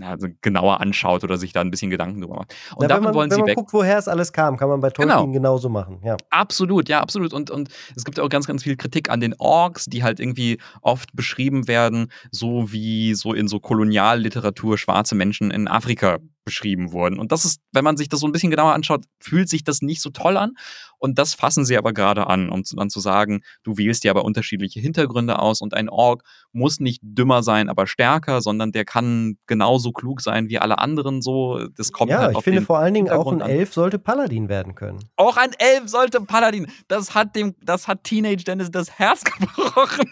also 0.00 0.28
genauer 0.40 0.80
anschaut 0.80 1.24
oder 1.24 1.36
sich 1.36 1.52
da 1.52 1.60
ein 1.60 1.70
bisschen 1.70 1.90
Gedanken 1.90 2.20
drüber 2.20 2.36
macht. 2.36 2.54
Und 2.76 2.82
ja, 2.82 2.88
davon 2.88 3.14
wollen 3.14 3.30
wenn 3.30 3.36
sie 3.36 3.40
man 3.40 3.48
weg. 3.48 3.56
guckt, 3.56 3.72
woher 3.72 3.98
es 3.98 4.08
alles 4.08 4.32
kam, 4.32 4.56
kann 4.56 4.68
man 4.68 4.80
bei 4.80 4.90
Tolkien 4.90 5.18
genau. 5.18 5.32
genauso 5.32 5.68
machen. 5.68 6.00
Ja. 6.02 6.16
Absolut, 6.30 6.88
ja, 6.88 7.00
absolut. 7.00 7.32
Und, 7.32 7.50
und 7.50 7.68
es 7.94 8.04
gibt 8.04 8.18
auch 8.18 8.28
ganz, 8.28 8.46
ganz 8.46 8.62
viel 8.62 8.76
Kritik 8.76 9.10
an 9.10 9.20
den 9.20 9.34
Orks, 9.38 9.86
die 9.86 10.02
halt 10.02 10.20
irgendwie 10.20 10.58
oft 10.80 11.14
beschrieben 11.14 11.68
werden, 11.68 12.10
so 12.30 12.72
wie 12.72 13.14
so 13.14 13.34
in 13.34 13.48
so 13.48 13.60
Kolonialliteratur 13.60 14.78
schwarze 14.78 15.14
Menschen 15.14 15.50
in 15.50 15.68
Afrika 15.68 16.18
beschrieben 16.44 16.92
wurden. 16.92 17.18
Und 17.18 17.32
das 17.32 17.44
ist, 17.44 17.60
wenn 17.72 17.84
man 17.84 17.96
sich 17.96 18.08
das 18.08 18.20
so 18.20 18.26
ein 18.26 18.32
bisschen 18.32 18.50
genauer 18.50 18.72
anschaut, 18.72 19.04
fühlt 19.20 19.48
sich 19.48 19.62
das 19.64 19.82
nicht 19.82 20.00
so 20.00 20.10
toll 20.10 20.36
an. 20.36 20.54
Und 21.02 21.18
das 21.18 21.34
fassen 21.34 21.64
sie 21.64 21.76
aber 21.76 21.92
gerade 21.92 22.28
an, 22.28 22.48
um 22.48 22.62
dann 22.76 22.88
zu 22.88 23.00
sagen, 23.00 23.42
du 23.64 23.76
wählst 23.76 24.04
dir 24.04 24.12
aber 24.12 24.24
unterschiedliche 24.24 24.78
Hintergründe 24.78 25.40
aus 25.40 25.60
und 25.60 25.74
ein 25.74 25.88
Ork 25.88 26.22
muss 26.52 26.78
nicht 26.78 27.00
dümmer 27.02 27.42
sein, 27.42 27.68
aber 27.68 27.88
stärker, 27.88 28.40
sondern 28.40 28.70
der 28.70 28.84
kann 28.84 29.36
genauso 29.48 29.90
klug 29.90 30.20
sein 30.20 30.48
wie 30.48 30.60
alle 30.60 30.78
anderen 30.78 31.20
so. 31.20 31.66
Das 31.76 31.90
kommt 31.90 32.12
ja, 32.12 32.20
halt 32.20 32.30
ich 32.30 32.36
auf 32.36 32.44
finde 32.44 32.62
vor 32.62 32.78
allen 32.78 32.94
Dingen 32.94 33.10
auch 33.10 33.32
ein. 33.32 33.40
Elf 33.40 33.74
sollte 33.74 33.98
Paladin 33.98 34.48
werden 34.48 34.76
können. 34.76 35.00
Auch 35.16 35.36
ein 35.36 35.50
Elf 35.58 35.88
sollte 35.88 36.20
Paladin. 36.20 36.68
Das 36.86 37.16
hat 37.16 37.34
dem, 37.34 37.56
das 37.60 37.88
hat 37.88 38.04
Teenage 38.04 38.44
Dennis 38.44 38.70
das 38.70 38.96
Herz 38.96 39.24
gebrochen. 39.38 40.08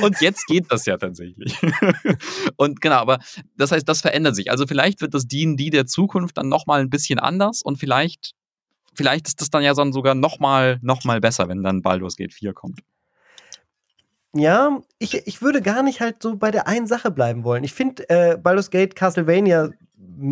Und 0.00 0.20
jetzt 0.20 0.46
geht 0.46 0.70
das 0.70 0.86
ja 0.86 0.96
tatsächlich. 0.96 1.54
Und 2.56 2.80
genau, 2.80 2.96
aber 2.96 3.18
das 3.56 3.72
heißt, 3.72 3.86
das 3.88 4.00
verändert 4.00 4.36
sich. 4.36 4.50
Also 4.50 4.66
vielleicht 4.66 5.00
wird 5.00 5.14
das 5.14 5.26
D&D 5.26 5.70
der 5.70 5.86
Zukunft 5.86 6.38
dann 6.38 6.48
nochmal 6.48 6.80
ein 6.80 6.90
bisschen 6.90 7.18
anders 7.18 7.62
und 7.62 7.76
vielleicht, 7.76 8.32
vielleicht 8.96 9.28
ist 9.28 9.40
das 9.40 9.50
dann 9.50 9.62
ja 9.62 9.74
dann 9.74 9.92
sogar 9.92 10.14
nochmal 10.14 10.78
noch 10.82 11.04
mal 11.04 11.20
besser, 11.20 11.48
wenn 11.48 11.62
dann 11.62 11.82
Baldur's 11.82 12.16
Gate 12.16 12.32
4 12.32 12.52
kommt. 12.52 12.80
Ja, 14.34 14.82
ich, 14.98 15.26
ich 15.26 15.40
würde 15.40 15.62
gar 15.62 15.82
nicht 15.82 16.00
halt 16.00 16.22
so 16.22 16.36
bei 16.36 16.50
der 16.50 16.66
einen 16.66 16.86
Sache 16.86 17.10
bleiben 17.10 17.44
wollen. 17.44 17.64
Ich 17.64 17.72
finde 17.72 18.08
äh, 18.10 18.36
Baldur's 18.36 18.70
Gate 18.70 18.94
Castlevania 18.94 19.70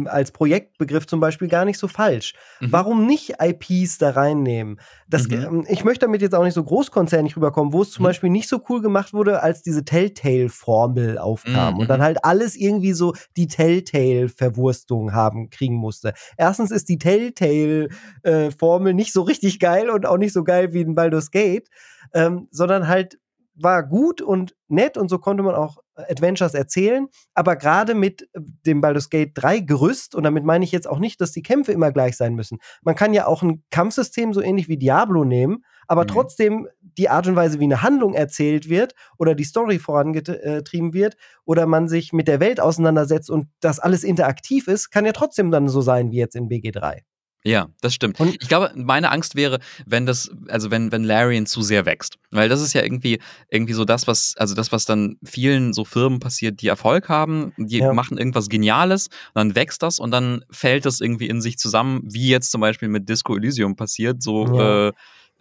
als 0.06 0.30
Projektbegriff 0.30 1.06
zum 1.06 1.20
Beispiel 1.20 1.48
gar 1.48 1.64
nicht 1.64 1.78
so 1.78 1.88
falsch. 1.88 2.34
Mhm. 2.60 2.72
Warum 2.72 3.06
nicht 3.06 3.34
IPs 3.40 3.96
da 3.98 4.10
reinnehmen? 4.10 4.78
Das, 5.08 5.26
Mhm. 5.28 5.32
ähm, 5.34 5.66
ich 5.68 5.84
möchte 5.84 6.04
damit 6.06 6.20
jetzt 6.20 6.34
auch 6.34 6.44
nicht 6.44 6.52
so 6.54 6.62
großkonzernig 6.62 7.34
rüberkommen, 7.36 7.72
wo 7.72 7.80
es 7.82 7.90
zum 7.90 8.02
Mhm. 8.02 8.08
Beispiel 8.08 8.30
nicht 8.30 8.48
so 8.48 8.60
cool 8.68 8.82
gemacht 8.82 9.12
wurde, 9.14 9.42
als 9.42 9.62
diese 9.62 9.84
Telltale-Formel 9.84 11.16
aufkam 11.18 11.74
Mhm. 11.74 11.80
und 11.80 11.88
dann 11.88 12.02
halt 12.02 12.24
alles 12.24 12.56
irgendwie 12.56 12.92
so 12.92 13.14
die 13.38 13.46
Telltale-Verwurstung 13.48 15.12
haben, 15.14 15.48
kriegen 15.50 15.76
musste. 15.76 16.12
Erstens 16.36 16.70
ist 16.70 16.88
die 16.88 16.98
Telltale-Formel 16.98 18.94
nicht 18.94 19.12
so 19.12 19.22
richtig 19.22 19.58
geil 19.60 19.90
und 19.90 20.06
auch 20.06 20.18
nicht 20.18 20.32
so 20.32 20.44
geil 20.44 20.72
wie 20.72 20.80
in 20.82 20.94
Baldur's 20.94 21.30
Gate, 21.30 21.68
ähm, 22.12 22.48
sondern 22.50 22.88
halt 22.88 23.18
war 23.54 23.82
gut 23.86 24.20
und 24.20 24.54
nett 24.68 24.96
und 24.98 25.08
so 25.08 25.18
konnte 25.18 25.42
man 25.42 25.54
auch 25.54 25.78
Adventures 25.96 26.54
erzählen, 26.54 27.06
aber 27.34 27.54
gerade 27.54 27.94
mit 27.94 28.28
dem 28.34 28.80
Baldur's 28.80 29.10
Gate 29.10 29.30
3 29.34 29.60
Gerüst, 29.60 30.14
und 30.16 30.24
damit 30.24 30.42
meine 30.44 30.64
ich 30.64 30.72
jetzt 30.72 30.88
auch 30.88 30.98
nicht, 30.98 31.20
dass 31.20 31.30
die 31.30 31.42
Kämpfe 31.42 31.70
immer 31.70 31.92
gleich 31.92 32.16
sein 32.16 32.34
müssen. 32.34 32.58
Man 32.82 32.96
kann 32.96 33.14
ja 33.14 33.26
auch 33.26 33.42
ein 33.42 33.62
Kampfsystem 33.70 34.32
so 34.34 34.40
ähnlich 34.40 34.68
wie 34.68 34.76
Diablo 34.76 35.24
nehmen, 35.24 35.64
aber 35.86 36.02
Mhm. 36.02 36.08
trotzdem 36.08 36.68
die 36.80 37.08
Art 37.08 37.28
und 37.28 37.36
Weise, 37.36 37.60
wie 37.60 37.64
eine 37.64 37.82
Handlung 37.82 38.14
erzählt 38.14 38.68
wird 38.68 38.94
oder 39.18 39.36
die 39.36 39.44
Story 39.44 39.78
vorangetrieben 39.78 40.92
wird 40.92 41.16
oder 41.44 41.66
man 41.66 41.86
sich 41.86 42.12
mit 42.12 42.26
der 42.26 42.40
Welt 42.40 42.58
auseinandersetzt 42.58 43.30
und 43.30 43.46
das 43.60 43.78
alles 43.78 44.02
interaktiv 44.02 44.66
ist, 44.66 44.90
kann 44.90 45.06
ja 45.06 45.12
trotzdem 45.12 45.52
dann 45.52 45.68
so 45.68 45.80
sein 45.80 46.10
wie 46.10 46.16
jetzt 46.16 46.34
in 46.34 46.48
BG3. 46.48 47.02
Ja, 47.46 47.68
das 47.82 47.92
stimmt. 47.94 48.18
Und- 48.20 48.36
ich 48.40 48.48
glaube, 48.48 48.72
meine 48.74 49.10
Angst 49.10 49.34
wäre, 49.36 49.58
wenn 49.84 50.06
das, 50.06 50.30
also 50.48 50.70
wenn, 50.70 50.90
wenn 50.92 51.04
Larian 51.04 51.44
zu 51.44 51.60
sehr 51.60 51.84
wächst. 51.84 52.16
Weil 52.30 52.48
das 52.48 52.62
ist 52.62 52.72
ja 52.72 52.82
irgendwie, 52.82 53.20
irgendwie 53.50 53.74
so 53.74 53.84
das, 53.84 54.06
was, 54.06 54.34
also 54.38 54.54
das, 54.54 54.72
was 54.72 54.86
dann 54.86 55.16
vielen 55.22 55.74
so 55.74 55.84
Firmen 55.84 56.20
passiert, 56.20 56.62
die 56.62 56.68
Erfolg 56.68 57.10
haben, 57.10 57.52
die 57.58 57.78
Ja. 57.80 57.92
machen 57.92 58.16
irgendwas 58.16 58.48
Geniales, 58.48 59.08
und 59.08 59.34
dann 59.34 59.54
wächst 59.56 59.82
das 59.82 59.98
und 59.98 60.10
dann 60.10 60.42
fällt 60.50 60.86
das 60.86 61.00
irgendwie 61.02 61.28
in 61.28 61.42
sich 61.42 61.58
zusammen, 61.58 62.00
wie 62.04 62.28
jetzt 62.30 62.50
zum 62.50 62.62
Beispiel 62.62 62.88
mit 62.88 63.08
Disco 63.10 63.36
Elysium 63.36 63.76
passiert, 63.76 64.22
so, 64.22 64.46
Ja. 64.46 64.88
äh, 64.88 64.92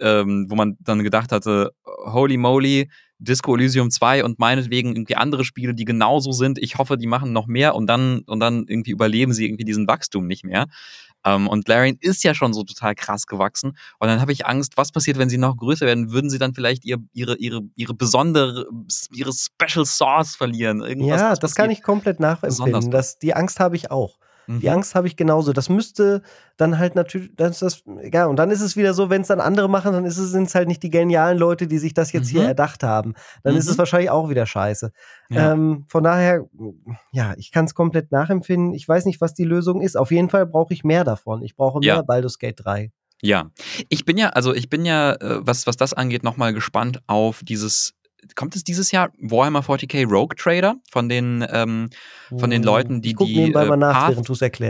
ähm, 0.01 0.47
wo 0.49 0.55
man 0.55 0.75
dann 0.81 1.03
gedacht 1.03 1.31
hatte, 1.31 1.71
holy 1.85 2.35
moly, 2.35 2.89
Disco 3.19 3.55
Elysium 3.55 3.89
2 3.91 4.25
und 4.25 4.39
meinetwegen 4.39 4.93
irgendwie 4.93 5.15
andere 5.15 5.45
Spiele, 5.45 5.73
die 5.73 5.85
genauso 5.85 6.33
sind. 6.33 6.57
Ich 6.59 6.77
hoffe, 6.77 6.97
die 6.97 7.07
machen 7.07 7.31
noch 7.31 7.47
mehr 7.47 7.73
und 7.75 7.87
dann, 7.87 8.19
und 8.25 8.41
dann 8.41 8.65
irgendwie 8.67 8.91
überleben 8.91 9.31
sie 9.33 9.45
irgendwie 9.45 9.63
diesen 9.63 9.87
Wachstum 9.87 10.27
nicht 10.27 10.43
mehr. 10.43 10.65
Ähm, 11.25 11.47
und 11.47 11.67
Larian 11.67 11.97
ist 11.99 12.23
ja 12.23 12.33
schon 12.33 12.53
so 12.53 12.63
total 12.63 12.95
krass 12.95 13.27
gewachsen. 13.27 13.77
Und 13.99 14.07
dann 14.07 14.21
habe 14.21 14.31
ich 14.31 14.45
Angst, 14.45 14.77
was 14.77 14.91
passiert, 14.91 15.17
wenn 15.17 15.29
sie 15.29 15.37
noch 15.37 15.57
größer 15.57 15.85
werden? 15.85 16.11
Würden 16.11 16.29
sie 16.29 16.39
dann 16.39 16.53
vielleicht 16.53 16.85
ihr, 16.85 16.97
ihre, 17.13 17.35
ihre, 17.37 17.61
ihre 17.75 17.93
besondere, 17.93 18.67
ihre 19.11 19.31
Special 19.33 19.85
Sauce 19.85 20.35
verlieren? 20.35 20.81
Irgendwas, 20.81 21.21
ja, 21.21 21.35
das 21.35 21.55
kann 21.55 21.71
ich 21.71 21.81
komplett 21.81 22.19
nachempfinden. 22.19 22.91
Das, 22.91 23.19
die 23.19 23.33
Angst 23.33 23.59
habe 23.59 23.75
ich 23.75 23.91
auch. 23.91 24.17
Die 24.47 24.67
Mhm. 24.67 24.73
Angst 24.73 24.95
habe 24.95 25.07
ich 25.07 25.15
genauso. 25.15 25.53
Das 25.53 25.69
müsste 25.69 26.21
dann 26.57 26.77
halt 26.79 26.95
natürlich, 26.95 27.31
das 27.35 27.61
ist 27.61 27.61
das, 27.61 27.83
ja, 28.11 28.25
und 28.25 28.35
dann 28.37 28.51
ist 28.51 28.61
es 28.61 28.75
wieder 28.75 28.93
so, 28.93 29.09
wenn 29.09 29.21
es 29.21 29.27
dann 29.29 29.39
andere 29.39 29.69
machen, 29.69 29.93
dann 29.93 30.09
sind 30.09 30.47
es 30.47 30.55
halt 30.55 30.67
nicht 30.67 30.83
die 30.83 30.89
genialen 30.89 31.37
Leute, 31.37 31.67
die 31.67 31.77
sich 31.77 31.93
das 31.93 32.11
jetzt 32.11 32.29
hier 32.29 32.41
Mhm. 32.41 32.47
erdacht 32.47 32.83
haben. 32.83 33.13
Dann 33.43 33.55
ist 33.55 33.67
es 33.67 33.75
Mhm. 33.75 33.79
wahrscheinlich 33.79 34.09
auch 34.09 34.29
wieder 34.29 34.45
scheiße. 34.45 34.91
Ja. 35.29 35.53
Ähm, 35.53 35.85
von 35.87 36.03
daher, 36.03 36.45
ja, 37.11 37.33
ich 37.37 37.51
kann 37.51 37.65
es 37.65 37.73
komplett 37.75 38.11
nachempfinden. 38.11 38.73
Ich 38.73 38.87
weiß 38.87 39.05
nicht, 39.05 39.21
was 39.21 39.33
die 39.33 39.45
Lösung 39.45 39.81
ist. 39.81 39.95
Auf 39.97 40.11
jeden 40.11 40.29
Fall 40.29 40.45
brauche 40.45 40.73
ich 40.73 40.83
mehr 40.83 41.03
davon. 41.03 41.41
Ich 41.43 41.55
brauche 41.55 41.79
mehr 41.79 41.87
Ja. 41.87 42.01
Baldur's 42.01 42.37
Gate 42.39 42.59
3. 42.63 42.91
Ja, 43.21 43.51
ich 43.87 44.03
bin 44.03 44.17
ja, 44.17 44.29
also 44.29 44.53
ich 44.53 44.69
bin 44.69 44.83
ja, 44.85 45.13
äh, 45.13 45.39
was, 45.41 45.65
was 45.65 45.77
das 45.77 45.93
angeht, 45.93 46.23
nochmal 46.23 46.53
gespannt 46.53 46.99
auf 47.07 47.39
dieses, 47.43 47.93
kommt 48.35 48.55
es 48.55 48.63
dieses 48.63 48.91
Jahr 48.91 49.11
Warhammer 49.19 49.61
40k 49.61 50.05
Rogue 50.07 50.35
Trader 50.35 50.75
von 50.89 51.09
den, 51.09 51.45
ähm, 51.49 51.89
von 52.37 52.49
den 52.49 52.63
Leuten, 52.63 53.01
die 53.01 53.13
die 53.13 53.51
äh, 53.51 53.51
Path-. 53.51 54.25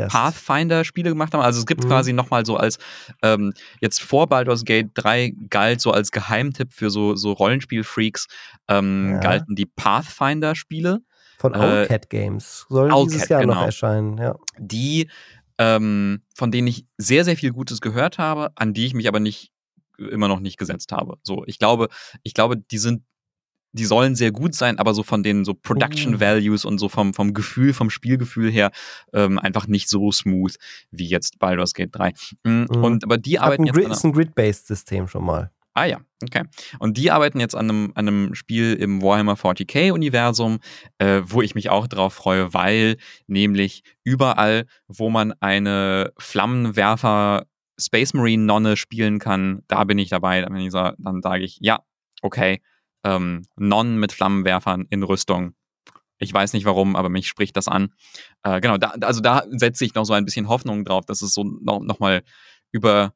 Pathfinder-Spiele 0.09 1.09
gemacht 1.09 1.33
haben. 1.33 1.41
Also 1.41 1.59
es 1.59 1.65
gibt 1.65 1.83
Mhm. 1.83 1.87
quasi 1.87 2.13
nochmal 2.13 2.45
so 2.45 2.57
als, 2.57 2.77
ähm, 3.21 3.53
jetzt 3.81 4.01
vor 4.01 4.27
Baldur's 4.27 4.63
Gate 4.65 4.91
3 4.95 5.33
galt 5.49 5.81
so 5.81 5.91
als 5.91 6.11
Geheimtipp 6.11 6.73
für 6.73 6.89
so, 6.89 7.15
so 7.15 7.31
Rollenspiel-Freaks, 7.31 8.27
ähm, 8.67 9.11
Ja. 9.13 9.19
galten 9.19 9.55
die 9.55 9.65
Pathfinder-Spiele, 9.65 10.99
Von 11.39 11.53
äh, 11.53 11.57
Owlcat 11.57 12.09
Games. 12.09 12.65
Soll 12.69 12.91
Owlcat, 12.91 13.13
dieses 13.13 13.29
Jahr 13.29 13.41
noch 13.45 13.55
genau. 13.55 13.65
erscheinen, 13.65 14.17
ja. 14.17 14.35
die, 14.57 15.09
ähm, 15.57 16.21
von 16.35 16.51
denen 16.51 16.67
ich 16.67 16.85
sehr, 16.97 17.23
sehr 17.25 17.37
viel 17.37 17.51
Gutes 17.51 17.81
gehört 17.81 18.17
habe, 18.17 18.51
an 18.55 18.73
die 18.73 18.85
ich 18.85 18.93
mich 18.93 19.07
aber 19.07 19.19
nicht, 19.19 19.51
immer 19.97 20.27
noch 20.27 20.39
nicht 20.39 20.57
gesetzt 20.57 20.91
habe. 20.91 21.17
So, 21.21 21.43
ich 21.45 21.59
glaube, 21.59 21.87
ich 22.23 22.33
glaube, 22.33 22.57
die 22.57 22.77
sind 22.79 23.03
die 23.73 23.85
sollen 23.85 24.15
sehr 24.15 24.31
gut 24.31 24.55
sein, 24.55 24.79
aber 24.79 24.93
so 24.93 25.03
von 25.03 25.23
den 25.23 25.43
so 25.45 25.53
Production 25.53 26.13
Mhm. 26.13 26.19
Values 26.19 26.63
und 26.63 26.77
so 26.77 26.89
vom, 26.89 27.13
vom 27.13 27.33
Gefühl, 27.33 27.73
vom 27.73 27.89
Spielgefühl 27.89 28.49
her 28.51 28.71
ähm, 29.13 29.39
einfach 29.39 29.67
nicht 29.67 29.89
so 29.89 30.11
smooth 30.11 30.55
wie 30.91 31.07
jetzt 31.07 31.39
Baldur's 31.39 31.73
Gate 31.73 31.89
3. 31.93 32.13
Mm, 32.43 32.49
Mhm. 32.49 32.83
Und 32.83 33.03
aber 33.03 33.17
die 33.17 33.39
Hat 33.39 33.47
arbeiten 33.47 33.65
jetzt 33.65 33.77
an 33.77 33.91
ist 33.91 34.03
ein 34.05 34.13
Grid-based 34.13 34.67
System 34.67 35.07
schon 35.07 35.25
mal. 35.25 35.51
Ah 35.75 35.85
ja, 35.85 36.01
okay. 36.21 36.43
Und 36.77 36.97
die 36.97 37.09
arbeiten 37.09 37.39
jetzt 37.39 37.55
an 37.55 37.67
einem, 37.67 37.91
an 37.95 38.07
einem 38.07 38.35
Spiel 38.35 38.73
im 38.75 39.01
Warhammer 39.01 39.33
40k-Universum, 39.33 40.59
äh, 40.99 41.21
wo 41.25 41.41
ich 41.41 41.55
mich 41.55 41.71
auch 41.71 41.87
drauf 41.87 42.13
freue, 42.13 42.53
weil 42.53 42.97
nämlich 43.25 43.83
überall, 44.03 44.65
wo 44.87 45.09
man 45.09 45.33
eine 45.39 46.13
Flammenwerfer 46.19 47.47
Space 47.79 48.13
Marine 48.13 48.43
Nonne 48.43 48.77
spielen 48.77 49.17
kann, 49.17 49.63
da 49.67 49.83
bin 49.83 49.97
ich 49.97 50.09
dabei. 50.09 50.41
Dann, 50.41 50.69
dann 50.99 51.21
sage 51.23 51.43
ich, 51.43 51.57
ja, 51.59 51.79
okay, 52.21 52.61
ähm, 53.03 53.43
Nonnen 53.55 53.99
mit 53.99 54.11
Flammenwerfern 54.11 54.85
in 54.89 55.03
Rüstung. 55.03 55.53
Ich 56.17 56.33
weiß 56.33 56.53
nicht 56.53 56.65
warum, 56.65 56.95
aber 56.95 57.09
mich 57.09 57.27
spricht 57.27 57.57
das 57.57 57.67
an. 57.67 57.93
Äh, 58.43 58.61
genau, 58.61 58.77
da, 58.77 58.89
also 59.01 59.19
da 59.19 59.43
setze 59.49 59.83
ich 59.85 59.93
noch 59.93 60.05
so 60.05 60.13
ein 60.13 60.25
bisschen 60.25 60.47
Hoffnung 60.47 60.85
drauf, 60.85 61.05
dass 61.05 61.21
es 61.21 61.33
so 61.33 61.43
noch, 61.43 61.81
noch 61.81 61.99
mal 61.99 62.23
über 62.71 63.13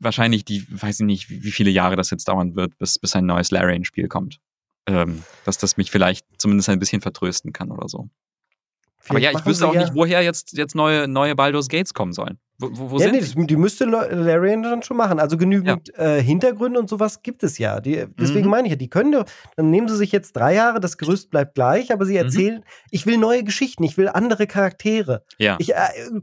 wahrscheinlich 0.00 0.44
die, 0.44 0.66
weiß 0.68 1.00
ich 1.00 1.06
nicht, 1.06 1.30
wie 1.30 1.52
viele 1.52 1.70
Jahre 1.70 1.96
das 1.96 2.10
jetzt 2.10 2.26
dauern 2.28 2.56
wird, 2.56 2.76
bis, 2.78 2.98
bis 2.98 3.14
ein 3.14 3.26
neues 3.26 3.50
Larian-Spiel 3.50 4.08
kommt. 4.08 4.40
Ähm, 4.86 5.22
dass 5.44 5.58
das 5.58 5.76
mich 5.76 5.92
vielleicht 5.92 6.26
zumindest 6.38 6.68
ein 6.68 6.80
bisschen 6.80 7.00
vertrösten 7.00 7.52
kann 7.52 7.70
oder 7.70 7.88
so. 7.88 8.10
Aber 9.08 9.18
ja, 9.18 9.30
ich 9.32 9.44
wüsste 9.44 9.66
auch 9.66 9.74
ja- 9.74 9.80
nicht, 9.82 9.94
woher 9.94 10.22
jetzt, 10.22 10.56
jetzt 10.56 10.74
neue, 10.74 11.08
neue 11.08 11.34
Baldur's 11.34 11.68
Gates 11.68 11.92
kommen 11.94 12.12
sollen. 12.12 12.38
Wo, 12.58 12.68
wo, 12.72 12.90
wo 12.92 12.96
ja, 12.98 13.04
sind 13.04 13.12
nee, 13.14 13.20
die? 13.20 13.34
das, 13.34 13.46
die 13.48 13.56
müsste 13.56 13.84
La- 13.86 14.06
Larian 14.06 14.62
dann 14.62 14.82
schon 14.84 14.96
machen. 14.96 15.18
Also 15.18 15.36
genügend 15.36 15.92
äh, 15.98 16.22
Hintergründe 16.22 16.78
und 16.78 16.88
sowas 16.88 17.20
gibt 17.22 17.42
es 17.42 17.58
ja. 17.58 17.80
Die, 17.80 18.06
deswegen 18.20 18.44
Mhm. 18.44 18.50
meine 18.50 18.68
ich 18.68 18.72
ja, 18.72 18.76
die 18.76 18.88
können, 18.88 19.10
doch- 19.12 19.24
dann 19.56 19.70
nehmen 19.70 19.88
sie 19.88 19.96
sich 19.96 20.12
jetzt 20.12 20.36
drei 20.36 20.54
Jahre, 20.54 20.78
das 20.78 20.96
Gerüst 20.98 21.30
bleibt 21.30 21.54
gleich, 21.56 21.92
aber 21.92 22.04
sie 22.06 22.12
Mhm. 22.12 22.18
erzählen, 22.18 22.64
ich 22.90 23.04
will 23.06 23.18
neue 23.18 23.42
Geschichten, 23.42 23.82
ich 23.82 23.96
will 23.98 24.08
andere 24.08 24.46
Charaktere. 24.46 25.24
Ja. 25.38 25.56
Ich, 25.58 25.74
äh, 25.74 25.76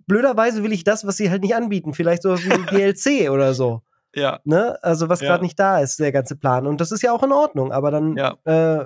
blöderweise 0.07 0.63
will 0.63 0.71
ich 0.71 0.85
das, 0.85 1.05
was 1.05 1.17
sie 1.17 1.29
halt 1.29 1.41
nicht 1.41 1.55
anbieten. 1.55 1.93
Vielleicht 1.93 2.23
so 2.23 2.37
wie 2.37 2.49
ein 2.51 2.65
DLC 2.67 3.29
oder 3.29 3.53
so. 3.53 3.81
ja. 4.15 4.39
Ne? 4.45 4.77
Also 4.81 5.09
was 5.09 5.19
Ja. 5.19 5.27
gerade 5.29 5.43
nicht 5.43 5.59
da 5.59 5.79
ist, 5.79 5.99
der 5.99 6.11
ganze 6.13 6.35
Plan. 6.37 6.65
Und 6.67 6.79
das 6.79 6.91
ist 6.93 7.01
ja 7.03 7.11
auch 7.11 7.23
in 7.23 7.31
Ordnung, 7.33 7.71
aber 7.73 7.91
dann 7.91 8.15
Ja. 8.15 8.37
äh, 8.45 8.85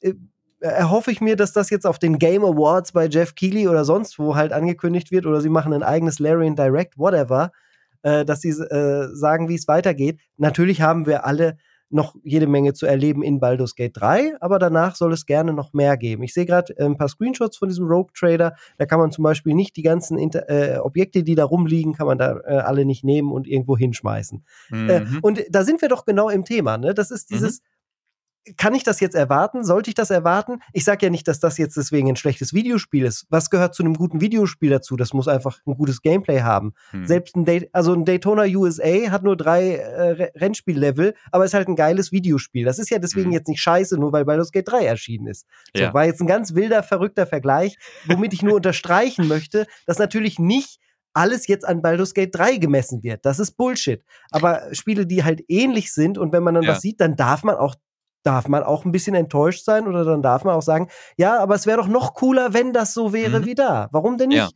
äh, 0.00 0.14
erhoffe 0.60 1.10
ich 1.10 1.20
mir, 1.20 1.36
dass 1.36 1.52
das 1.52 1.70
jetzt 1.70 1.86
auf 1.86 1.98
den 1.98 2.18
Game 2.18 2.44
Awards 2.44 2.92
bei 2.92 3.06
Jeff 3.06 3.34
Keighley 3.34 3.66
oder 3.68 3.84
sonst 3.84 4.18
wo 4.18 4.36
halt 4.36 4.52
angekündigt 4.52 5.10
wird 5.10 5.26
oder 5.26 5.40
sie 5.40 5.48
machen 5.48 5.72
ein 5.72 5.82
eigenes 5.82 6.18
Larian 6.18 6.56
Direct, 6.56 6.98
whatever, 6.98 7.50
äh, 8.02 8.24
dass 8.24 8.40
sie 8.40 8.50
äh, 8.50 9.08
sagen, 9.14 9.48
wie 9.48 9.54
es 9.54 9.68
weitergeht. 9.68 10.20
Natürlich 10.36 10.82
haben 10.82 11.06
wir 11.06 11.24
alle 11.24 11.56
noch 11.92 12.14
jede 12.22 12.46
Menge 12.46 12.72
zu 12.72 12.86
erleben 12.86 13.20
in 13.24 13.40
Baldur's 13.40 13.74
Gate 13.74 13.96
3, 13.96 14.34
aber 14.40 14.60
danach 14.60 14.94
soll 14.94 15.12
es 15.12 15.26
gerne 15.26 15.52
noch 15.52 15.72
mehr 15.72 15.96
geben. 15.96 16.22
Ich 16.22 16.32
sehe 16.32 16.46
gerade 16.46 16.72
äh, 16.78 16.84
ein 16.84 16.96
paar 16.96 17.08
Screenshots 17.08 17.56
von 17.56 17.68
diesem 17.68 17.86
Rogue 17.88 18.12
Trader. 18.16 18.54
Da 18.78 18.86
kann 18.86 19.00
man 19.00 19.10
zum 19.10 19.24
Beispiel 19.24 19.54
nicht 19.54 19.74
die 19.76 19.82
ganzen 19.82 20.16
Inter 20.16 20.48
äh, 20.48 20.78
Objekte, 20.78 21.24
die 21.24 21.34
da 21.34 21.44
rumliegen, 21.44 21.94
kann 21.94 22.06
man 22.06 22.16
da 22.16 22.38
äh, 22.46 22.58
alle 22.58 22.84
nicht 22.84 23.02
nehmen 23.02 23.32
und 23.32 23.48
irgendwo 23.48 23.76
hinschmeißen. 23.76 24.44
Äh, 24.70 25.00
Mhm. 25.00 25.18
und 25.22 25.42
da 25.50 25.64
sind 25.64 25.82
wir 25.82 25.88
doch 25.88 26.04
genau 26.04 26.28
im 26.28 26.44
Thema. 26.44 26.78
Ne? 26.78 26.94
Das 26.94 27.10
ist 27.10 27.28
dieses, 27.30 27.60
kann 28.56 28.74
ich 28.74 28.82
das 28.82 29.00
jetzt 29.00 29.14
erwarten? 29.14 29.64
Sollte 29.64 29.90
ich 29.90 29.94
das 29.94 30.10
erwarten? 30.10 30.60
Ich 30.72 30.84
sage 30.84 31.06
ja 31.06 31.10
nicht, 31.10 31.28
dass 31.28 31.40
das 31.40 31.58
jetzt 31.58 31.76
deswegen 31.76 32.08
ein 32.08 32.16
schlechtes 32.16 32.54
Videospiel 32.54 33.04
ist. 33.04 33.26
Was 33.28 33.50
gehört 33.50 33.74
zu 33.74 33.82
einem 33.82 33.94
guten 33.94 34.20
Videospiel 34.20 34.70
dazu? 34.70 34.96
Das 34.96 35.12
muss 35.12 35.28
einfach 35.28 35.58
ein 35.66 35.74
gutes 35.74 36.02
Gameplay 36.02 36.40
haben. 36.40 36.72
Hm. 36.90 37.06
Selbst 37.06 37.36
ein, 37.36 37.44
Day 37.44 37.68
also 37.72 37.92
ein 37.92 38.04
Daytona 38.04 38.44
USA 38.44 39.10
hat 39.10 39.22
nur 39.22 39.36
drei 39.36 39.76
äh, 39.76 40.30
Rennspiellevel, 40.38 41.14
aber 41.30 41.44
ist 41.44 41.54
halt 41.54 41.68
ein 41.68 41.76
geiles 41.76 42.12
Videospiel. 42.12 42.64
Das 42.64 42.78
ist 42.78 42.90
ja 42.90 42.98
deswegen 42.98 43.26
hm. 43.26 43.32
jetzt 43.32 43.48
nicht 43.48 43.60
scheiße, 43.60 43.98
nur 43.98 44.12
weil 44.12 44.24
Baldur's 44.24 44.52
Gate 44.52 44.68
3 44.68 44.84
erschienen 44.84 45.26
ist. 45.26 45.46
So, 45.74 45.82
ja. 45.82 45.94
War 45.94 46.06
jetzt 46.06 46.20
ein 46.20 46.26
ganz 46.26 46.54
wilder, 46.54 46.82
verrückter 46.82 47.26
Vergleich, 47.26 47.76
womit 48.06 48.32
ich 48.32 48.42
nur 48.42 48.54
unterstreichen 48.56 49.28
möchte, 49.28 49.66
dass 49.86 49.98
natürlich 49.98 50.38
nicht 50.38 50.78
alles 51.12 51.46
jetzt 51.46 51.66
an 51.66 51.82
Baldur's 51.82 52.14
Gate 52.14 52.34
3 52.34 52.56
gemessen 52.56 53.02
wird. 53.02 53.26
Das 53.26 53.38
ist 53.38 53.56
Bullshit. 53.56 54.04
Aber 54.30 54.62
Spiele, 54.72 55.06
die 55.06 55.24
halt 55.24 55.42
ähnlich 55.48 55.92
sind 55.92 56.18
und 56.18 56.32
wenn 56.32 56.42
man 56.42 56.54
dann 56.54 56.64
ja. 56.64 56.70
was 56.70 56.80
sieht, 56.80 57.00
dann 57.00 57.16
darf 57.16 57.42
man 57.42 57.56
auch 57.56 57.74
darf 58.22 58.48
man 58.48 58.62
auch 58.62 58.84
ein 58.84 58.92
bisschen 58.92 59.14
enttäuscht 59.14 59.64
sein 59.64 59.86
oder 59.86 60.04
dann 60.04 60.22
darf 60.22 60.44
man 60.44 60.54
auch 60.54 60.62
sagen, 60.62 60.88
ja, 61.16 61.38
aber 61.38 61.54
es 61.54 61.66
wäre 61.66 61.78
doch 61.78 61.88
noch 61.88 62.14
cooler, 62.14 62.52
wenn 62.52 62.72
das 62.72 62.94
so 62.94 63.12
wäre 63.12 63.40
mhm. 63.40 63.46
wie 63.46 63.54
da. 63.54 63.88
Warum 63.92 64.18
denn 64.18 64.28
nicht? 64.28 64.38
Ja. 64.38 64.50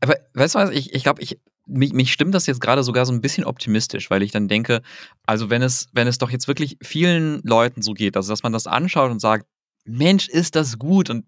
Aber 0.00 0.16
weißt 0.34 0.54
du 0.54 0.58
was, 0.58 0.70
ich, 0.70 0.92
ich 0.92 1.02
glaube, 1.02 1.22
ich, 1.22 1.40
mich, 1.66 1.92
mich 1.92 2.12
stimmt 2.12 2.34
das 2.34 2.46
jetzt 2.46 2.60
gerade 2.60 2.82
sogar 2.82 3.06
so 3.06 3.12
ein 3.12 3.20
bisschen 3.20 3.44
optimistisch, 3.44 4.10
weil 4.10 4.22
ich 4.22 4.32
dann 4.32 4.48
denke, 4.48 4.82
also 5.24 5.50
wenn 5.50 5.62
es, 5.62 5.88
wenn 5.92 6.06
es 6.06 6.18
doch 6.18 6.30
jetzt 6.30 6.48
wirklich 6.48 6.76
vielen 6.82 7.40
Leuten 7.42 7.82
so 7.82 7.92
geht, 7.92 8.16
also 8.16 8.32
dass 8.32 8.42
man 8.42 8.52
das 8.52 8.66
anschaut 8.66 9.10
und 9.10 9.20
sagt, 9.20 9.46
Mensch, 9.84 10.28
ist 10.28 10.56
das 10.56 10.78
gut 10.78 11.10
und 11.10 11.26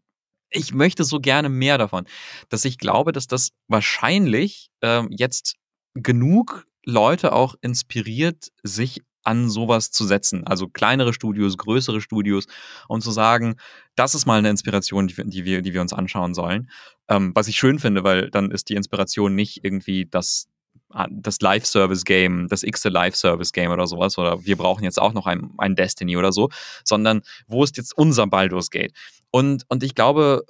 ich 0.50 0.72
möchte 0.72 1.04
so 1.04 1.20
gerne 1.20 1.48
mehr 1.48 1.78
davon, 1.78 2.06
dass 2.48 2.64
ich 2.64 2.78
glaube, 2.78 3.12
dass 3.12 3.26
das 3.26 3.50
wahrscheinlich 3.68 4.70
ähm, 4.82 5.08
jetzt 5.10 5.56
genug 5.94 6.66
Leute 6.84 7.32
auch 7.32 7.54
inspiriert, 7.60 8.48
sich 8.62 9.02
an 9.22 9.50
sowas 9.50 9.90
zu 9.90 10.04
setzen. 10.04 10.46
Also 10.46 10.68
kleinere 10.68 11.12
Studios, 11.12 11.56
größere 11.56 12.00
Studios 12.00 12.46
und 12.88 13.02
zu 13.02 13.10
sagen, 13.10 13.56
das 13.94 14.14
ist 14.14 14.26
mal 14.26 14.38
eine 14.38 14.50
Inspiration, 14.50 15.08
die, 15.08 15.14
die 15.24 15.44
wir, 15.44 15.62
die 15.62 15.74
wir 15.74 15.80
uns 15.80 15.92
anschauen 15.92 16.34
sollen. 16.34 16.70
Ähm, 17.08 17.32
was 17.34 17.48
ich 17.48 17.56
schön 17.56 17.78
finde, 17.78 18.04
weil 18.04 18.30
dann 18.30 18.50
ist 18.50 18.68
die 18.68 18.74
Inspiration 18.74 19.34
nicht 19.34 19.64
irgendwie 19.64 20.06
das, 20.06 20.48
ah, 20.90 21.06
das 21.10 21.40
Live-Service-Game, 21.40 22.48
das 22.48 22.62
x-te 22.62 22.88
Live-Service-Game 22.88 23.70
oder 23.70 23.86
sowas, 23.86 24.18
oder 24.18 24.44
wir 24.44 24.56
brauchen 24.56 24.84
jetzt 24.84 25.00
auch 25.00 25.12
noch 25.12 25.26
ein, 25.26 25.50
ein 25.58 25.74
Destiny 25.74 26.16
oder 26.16 26.32
so, 26.32 26.48
sondern 26.84 27.22
wo 27.46 27.64
ist 27.64 27.76
jetzt 27.76 27.96
unser 27.96 28.26
Baldur's 28.26 28.70
Gate? 28.70 28.92
Und, 29.30 29.64
und 29.68 29.82
ich 29.82 29.94
glaube, 29.94 30.44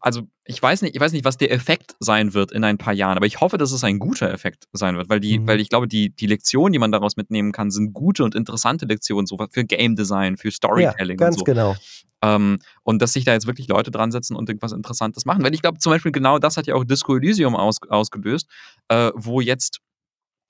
also 0.00 0.22
ich 0.44 0.62
weiß 0.62 0.82
nicht, 0.82 0.94
ich 0.94 1.00
weiß 1.00 1.12
nicht, 1.12 1.24
was 1.24 1.36
der 1.36 1.52
Effekt 1.52 1.94
sein 2.00 2.34
wird 2.34 2.52
in 2.52 2.64
ein 2.64 2.78
paar 2.78 2.92
Jahren, 2.92 3.16
aber 3.16 3.26
ich 3.26 3.40
hoffe, 3.40 3.58
dass 3.58 3.72
es 3.72 3.84
ein 3.84 3.98
guter 3.98 4.32
Effekt 4.32 4.66
sein 4.72 4.96
wird, 4.96 5.08
weil 5.08 5.20
die, 5.20 5.38
mhm. 5.38 5.46
weil 5.46 5.60
ich 5.60 5.68
glaube, 5.68 5.88
die, 5.88 6.10
die 6.10 6.26
Lektionen, 6.26 6.72
die 6.72 6.78
man 6.78 6.92
daraus 6.92 7.16
mitnehmen 7.16 7.52
kann, 7.52 7.70
sind 7.70 7.92
gute 7.92 8.24
und 8.24 8.34
interessante 8.34 8.86
Lektionen, 8.86 9.26
so 9.26 9.38
für 9.50 9.64
Game 9.64 9.96
Design, 9.96 10.36
für 10.36 10.50
Storytelling 10.50 11.18
ja, 11.18 11.26
ganz 11.26 11.36
und 11.36 11.40
so. 11.40 11.44
genau. 11.44 11.76
Ähm, 12.22 12.58
und 12.82 13.00
dass 13.00 13.12
sich 13.12 13.24
da 13.24 13.32
jetzt 13.32 13.46
wirklich 13.46 13.68
Leute 13.68 13.90
dran 13.90 14.10
setzen 14.10 14.34
und 14.34 14.48
irgendwas 14.48 14.72
Interessantes 14.72 15.24
machen. 15.24 15.44
Weil 15.44 15.54
ich 15.54 15.62
glaube, 15.62 15.78
zum 15.78 15.92
Beispiel 15.92 16.12
genau 16.12 16.38
das 16.38 16.56
hat 16.56 16.66
ja 16.66 16.74
auch 16.74 16.84
Disco 16.84 17.16
Elysium 17.16 17.54
aus, 17.54 17.78
ausgelöst, 17.88 18.48
äh, 18.88 19.12
wo 19.14 19.40
jetzt 19.40 19.80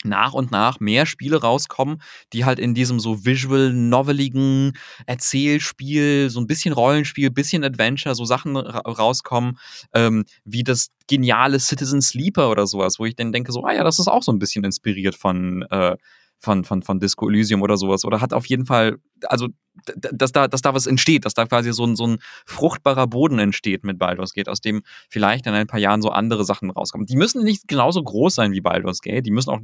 nach 0.05 0.33
und 0.33 0.51
nach 0.51 0.81
mehr 0.81 1.07
Spiele 1.07 1.41
rauskommen, 1.41 2.01
die 2.33 2.45
halt 2.45 2.59
in 2.59 2.75
diesem 2.75 3.01
so 3.01 3.25
visual 3.25 3.73
noveligen 3.73 4.75
Erzählspiel, 5.07 6.31
so 6.31 6.41
ein 6.41 6.47
bisschen 6.47 6.73
Rollenspiel, 6.73 7.31
bisschen 7.31 7.65
Adventure, 7.65 8.15
so 8.15 8.25
Sachen 8.25 8.57
ra 8.57 8.79
rauskommen, 8.79 9.59
ähm, 9.93 10.25
wie 10.45 10.63
das 10.63 10.91
geniale 11.09 11.59
Citizen 11.59 12.03
Sleeper 12.03 12.51
oder 12.51 12.67
sowas, 12.67 12.99
wo 12.99 13.07
ich 13.07 13.17
dann 13.17 13.33
denke 13.33 13.51
so, 13.51 13.65
ah 13.65 13.73
ja, 13.73 13.83
das 13.83 13.99
ist 13.99 14.09
auch 14.09 14.23
so 14.23 14.31
ein 14.31 14.39
bisschen 14.39 14.65
inspiriert 14.65 15.17
von 15.17 15.63
äh, 15.71 15.97
von, 16.41 16.65
von, 16.65 16.83
von 16.83 17.01
Disco 17.01 17.29
Elysium 17.29 17.63
oder 17.63 17.77
sowas. 17.77 18.05
Oder 18.05 18.21
hat 18.21 18.33
auf 18.33 18.47
jeden 18.47 18.67
Fall, 18.67 18.99
also, 19.25 19.49
dass 19.95 20.33
da, 20.33 20.49
dass 20.49 20.63
da 20.63 20.75
was 20.75 20.87
entsteht, 20.87 21.25
dass 21.25 21.35
da 21.35 21.47
quasi 21.47 21.73
so 21.73 21.85
ein, 21.85 21.97
so 21.97 22.07
ein 22.07 22.19
fruchtbarer 22.47 23.07
Boden 23.07 23.39
entsteht 23.39 23.85
mit 23.85 23.99
Baldur's 23.99 24.33
Gate, 24.33 24.49
aus 24.49 24.61
dem 24.61 24.83
vielleicht 25.09 25.47
in 25.47 25.55
ein 25.55 25.67
paar 25.67 25.81
Jahren 25.81 26.03
so 26.03 26.11
andere 26.11 26.45
Sachen 26.45 26.71
rauskommen. 26.71 27.07
Die 27.07 27.17
müssen 27.17 27.45
nicht 27.45 27.69
genauso 27.69 28.03
groß 28.03 28.35
sein 28.35 28.53
wie 28.53 28.61
Baldur's 28.61 29.01
Gate, 29.01 29.27
die 29.27 29.31
müssen 29.31 29.51
auch, 29.51 29.61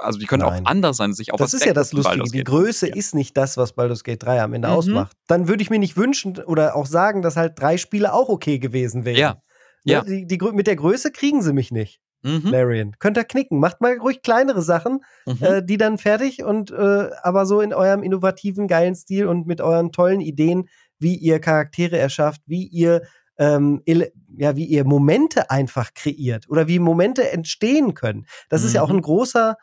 also 0.00 0.18
die 0.18 0.26
können 0.26 0.42
Nein. 0.42 0.64
auch 0.64 0.70
anders 0.70 0.98
sein, 0.98 1.12
sich 1.12 1.32
auch 1.32 1.38
Das 1.38 1.54
ist 1.54 1.64
ja 1.64 1.72
das 1.72 1.92
Lustige, 1.92 2.24
die 2.30 2.44
Größe 2.44 2.88
ja. 2.88 2.94
ist 2.94 3.14
nicht 3.14 3.36
das, 3.36 3.56
was 3.56 3.72
Baldur's 3.72 4.04
Gate 4.04 4.22
3 4.22 4.42
am 4.42 4.52
Ende 4.52 4.68
mhm. 4.68 4.74
ausmacht. 4.74 5.16
Dann 5.26 5.48
würde 5.48 5.62
ich 5.62 5.70
mir 5.70 5.78
nicht 5.78 5.96
wünschen 5.96 6.38
oder 6.38 6.76
auch 6.76 6.86
sagen, 6.86 7.22
dass 7.22 7.36
halt 7.36 7.58
drei 7.58 7.76
Spiele 7.78 8.12
auch 8.12 8.28
okay 8.28 8.58
gewesen 8.58 9.04
wären. 9.04 9.18
Ja. 9.18 9.42
Ne, 9.84 9.92
ja. 9.92 10.02
Die, 10.02 10.26
die, 10.26 10.38
mit 10.52 10.66
der 10.66 10.76
Größe 10.76 11.10
kriegen 11.12 11.42
sie 11.42 11.52
mich 11.52 11.70
nicht. 11.70 12.00
Mhm. 12.22 12.50
Larian. 12.50 12.96
Könnt 12.98 13.16
ihr 13.16 13.24
knicken. 13.24 13.60
Macht 13.60 13.80
mal 13.80 13.96
ruhig 13.96 14.22
kleinere 14.22 14.62
Sachen, 14.62 15.00
mhm. 15.26 15.38
äh, 15.40 15.62
die 15.62 15.76
dann 15.76 15.98
fertig 15.98 16.42
und 16.42 16.70
äh, 16.70 17.10
aber 17.22 17.46
so 17.46 17.60
in 17.60 17.72
eurem 17.72 18.02
innovativen, 18.02 18.66
geilen 18.66 18.94
Stil 18.94 19.26
und 19.26 19.46
mit 19.46 19.60
euren 19.60 19.92
tollen 19.92 20.20
Ideen, 20.20 20.68
wie 20.98 21.14
ihr 21.14 21.40
Charaktere 21.40 21.96
erschafft, 21.96 22.42
wie 22.46 22.66
ihr 22.66 23.02
ähm, 23.38 23.82
ja, 24.36 24.56
wie 24.56 24.64
ihr 24.64 24.84
Momente 24.84 25.50
einfach 25.50 25.94
kreiert 25.94 26.48
oder 26.48 26.66
wie 26.66 26.80
Momente 26.80 27.30
entstehen 27.30 27.94
können. 27.94 28.26
Das 28.48 28.62
mhm. 28.62 28.66
ist 28.66 28.72
ja 28.74 28.82
auch 28.82 28.90
ein 28.90 28.96
mhm. 28.96 29.02
großer, 29.02 29.56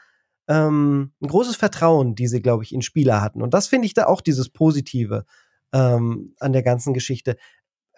ähm, 0.47 1.11
ein 1.21 1.27
großes 1.27 1.57
Vertrauen, 1.57 2.15
die 2.15 2.27
sie, 2.27 2.41
glaube 2.41 2.63
ich, 2.63 2.73
in 2.73 2.81
Spieler 2.81 3.21
hatten. 3.21 3.41
Und 3.41 3.53
das 3.53 3.67
finde 3.67 3.85
ich 3.85 3.93
da 3.93 4.05
auch 4.05 4.21
dieses 4.21 4.49
Positive 4.49 5.25
ähm, 5.73 6.35
an 6.39 6.53
der 6.53 6.63
ganzen 6.63 6.93
Geschichte. 6.93 7.35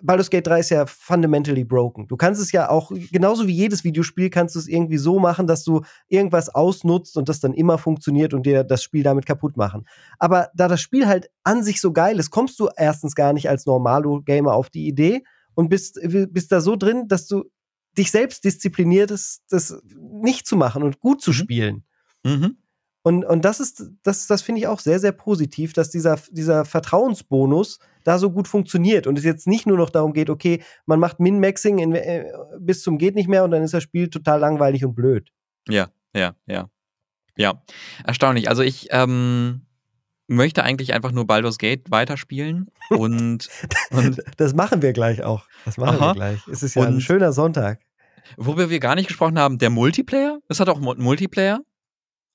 Baldur's 0.02 0.30
Gate 0.30 0.46
3 0.48 0.60
ist 0.60 0.70
ja 0.70 0.86
fundamentally 0.86 1.64
broken. 1.64 2.08
Du 2.08 2.18
kannst 2.18 2.42
es 2.42 2.52
ja 2.52 2.70
auch, 2.70 2.92
genauso 3.12 3.48
wie 3.48 3.54
jedes 3.54 3.84
Videospiel, 3.84 4.30
kannst 4.30 4.56
du 4.56 4.60
es 4.60 4.68
irgendwie 4.68 4.98
so 4.98 5.20
machen, 5.20 5.48
dass 5.48 5.64
du 5.64 5.82
irgendwas 6.08 6.50
ausnutzt 6.50 7.18
und 7.18 7.30
das 7.30 7.40
dann 7.40 7.54
immer 7.54 7.78
funktioniert 7.78 8.34
und 8.34 8.46
dir 8.46 8.64
das 8.64 8.84
Spiel 8.84 9.04
damit 9.04 9.26
kaputt 9.26 9.58
machen. 9.58 9.88
Aber 10.20 10.50
da 10.56 10.68
das 10.68 10.82
Spiel 10.82 11.08
halt 11.08 11.30
an 11.44 11.64
sich 11.64 11.82
so 11.82 11.92
geil 11.94 12.20
ist, 12.20 12.30
kommst 12.30 12.60
du 12.60 12.70
erstens 12.76 13.16
gar 13.16 13.34
nicht 13.34 13.50
als 13.50 13.66
Normalo-Gamer 13.66 14.54
auf 14.54 14.70
die 14.70 14.88
Idee 14.88 15.24
und 15.56 15.70
bist, 15.70 16.00
bist 16.04 16.52
da 16.52 16.62
so 16.62 16.76
drin, 16.76 17.08
dass 17.08 17.28
du 17.28 17.46
dich 17.98 18.12
selbst 18.12 18.44
disziplinierst, 18.44 19.44
das 19.50 19.82
nicht 20.22 20.46
zu 20.46 20.56
machen 20.56 20.84
und 20.84 21.00
gut 21.00 21.22
zu 21.22 21.32
mhm. 21.32 21.36
spielen. 21.36 21.84
Mhm. 22.24 22.58
Und, 23.08 23.24
und 23.24 23.46
das 23.46 23.62
ist, 23.62 23.90
das, 24.04 24.28
das 24.28 24.42
finde 24.42 24.60
ich 24.60 24.68
auch 24.68 24.80
sehr, 24.80 25.00
sehr 25.00 25.14
positiv, 25.14 25.72
dass 25.72 25.90
dieser, 25.90 26.20
dieser 26.30 26.66
Vertrauensbonus 26.66 27.80
da 28.04 28.20
so 28.20 28.32
gut 28.32 28.50
funktioniert 28.50 29.08
und 29.08 29.18
es 29.18 29.24
jetzt 29.24 29.48
nicht 29.48 29.66
nur 29.66 29.78
noch 29.78 29.90
darum 29.90 30.12
geht, 30.12 30.30
okay, 30.30 30.62
man 30.86 31.00
macht 31.00 31.22
Min-Maxing 31.22 31.94
äh, 31.94 32.26
bis 32.60 32.82
zum 32.82 32.98
geht 32.98 33.16
nicht 33.16 33.30
mehr 33.30 33.46
und 33.46 33.52
dann 33.52 33.64
ist 33.64 33.74
das 33.74 33.82
Spiel 33.82 34.10
total 34.10 34.42
langweilig 34.42 34.84
und 34.84 34.94
blöd. 34.94 35.30
Ja, 35.70 35.88
ja, 36.14 36.36
ja. 36.48 36.70
Ja, 37.38 37.64
erstaunlich. 38.04 38.50
Also 38.50 38.62
ich 38.62 38.90
ähm, 38.92 39.62
möchte 40.28 40.66
eigentlich 40.66 40.94
einfach 40.94 41.14
nur 41.14 41.26
Baldur's 41.26 41.60
Gate 41.60 41.90
weiterspielen 41.90 42.70
und, 42.90 43.48
und 43.92 44.22
das 44.36 44.54
machen 44.54 44.82
wir 44.82 44.92
gleich 44.92 45.24
auch. 45.24 45.46
Das 45.64 45.78
machen 45.78 45.96
Aha. 45.96 46.08
wir 46.10 46.14
gleich. 46.14 46.48
Es 46.52 46.62
ist 46.62 46.76
ja 46.76 46.82
und, 46.82 46.96
ein 46.96 47.00
schöner 47.00 47.32
Sonntag. 47.32 47.80
Worüber 48.36 48.70
wir 48.70 48.82
gar 48.82 48.96
nicht 48.96 49.08
gesprochen 49.08 49.40
haben, 49.40 49.60
der 49.60 49.70
Multiplayer. 49.70 50.40
Es 50.50 50.60
hat 50.60 50.68
auch 50.68 50.82
Multiplayer. 50.82 51.62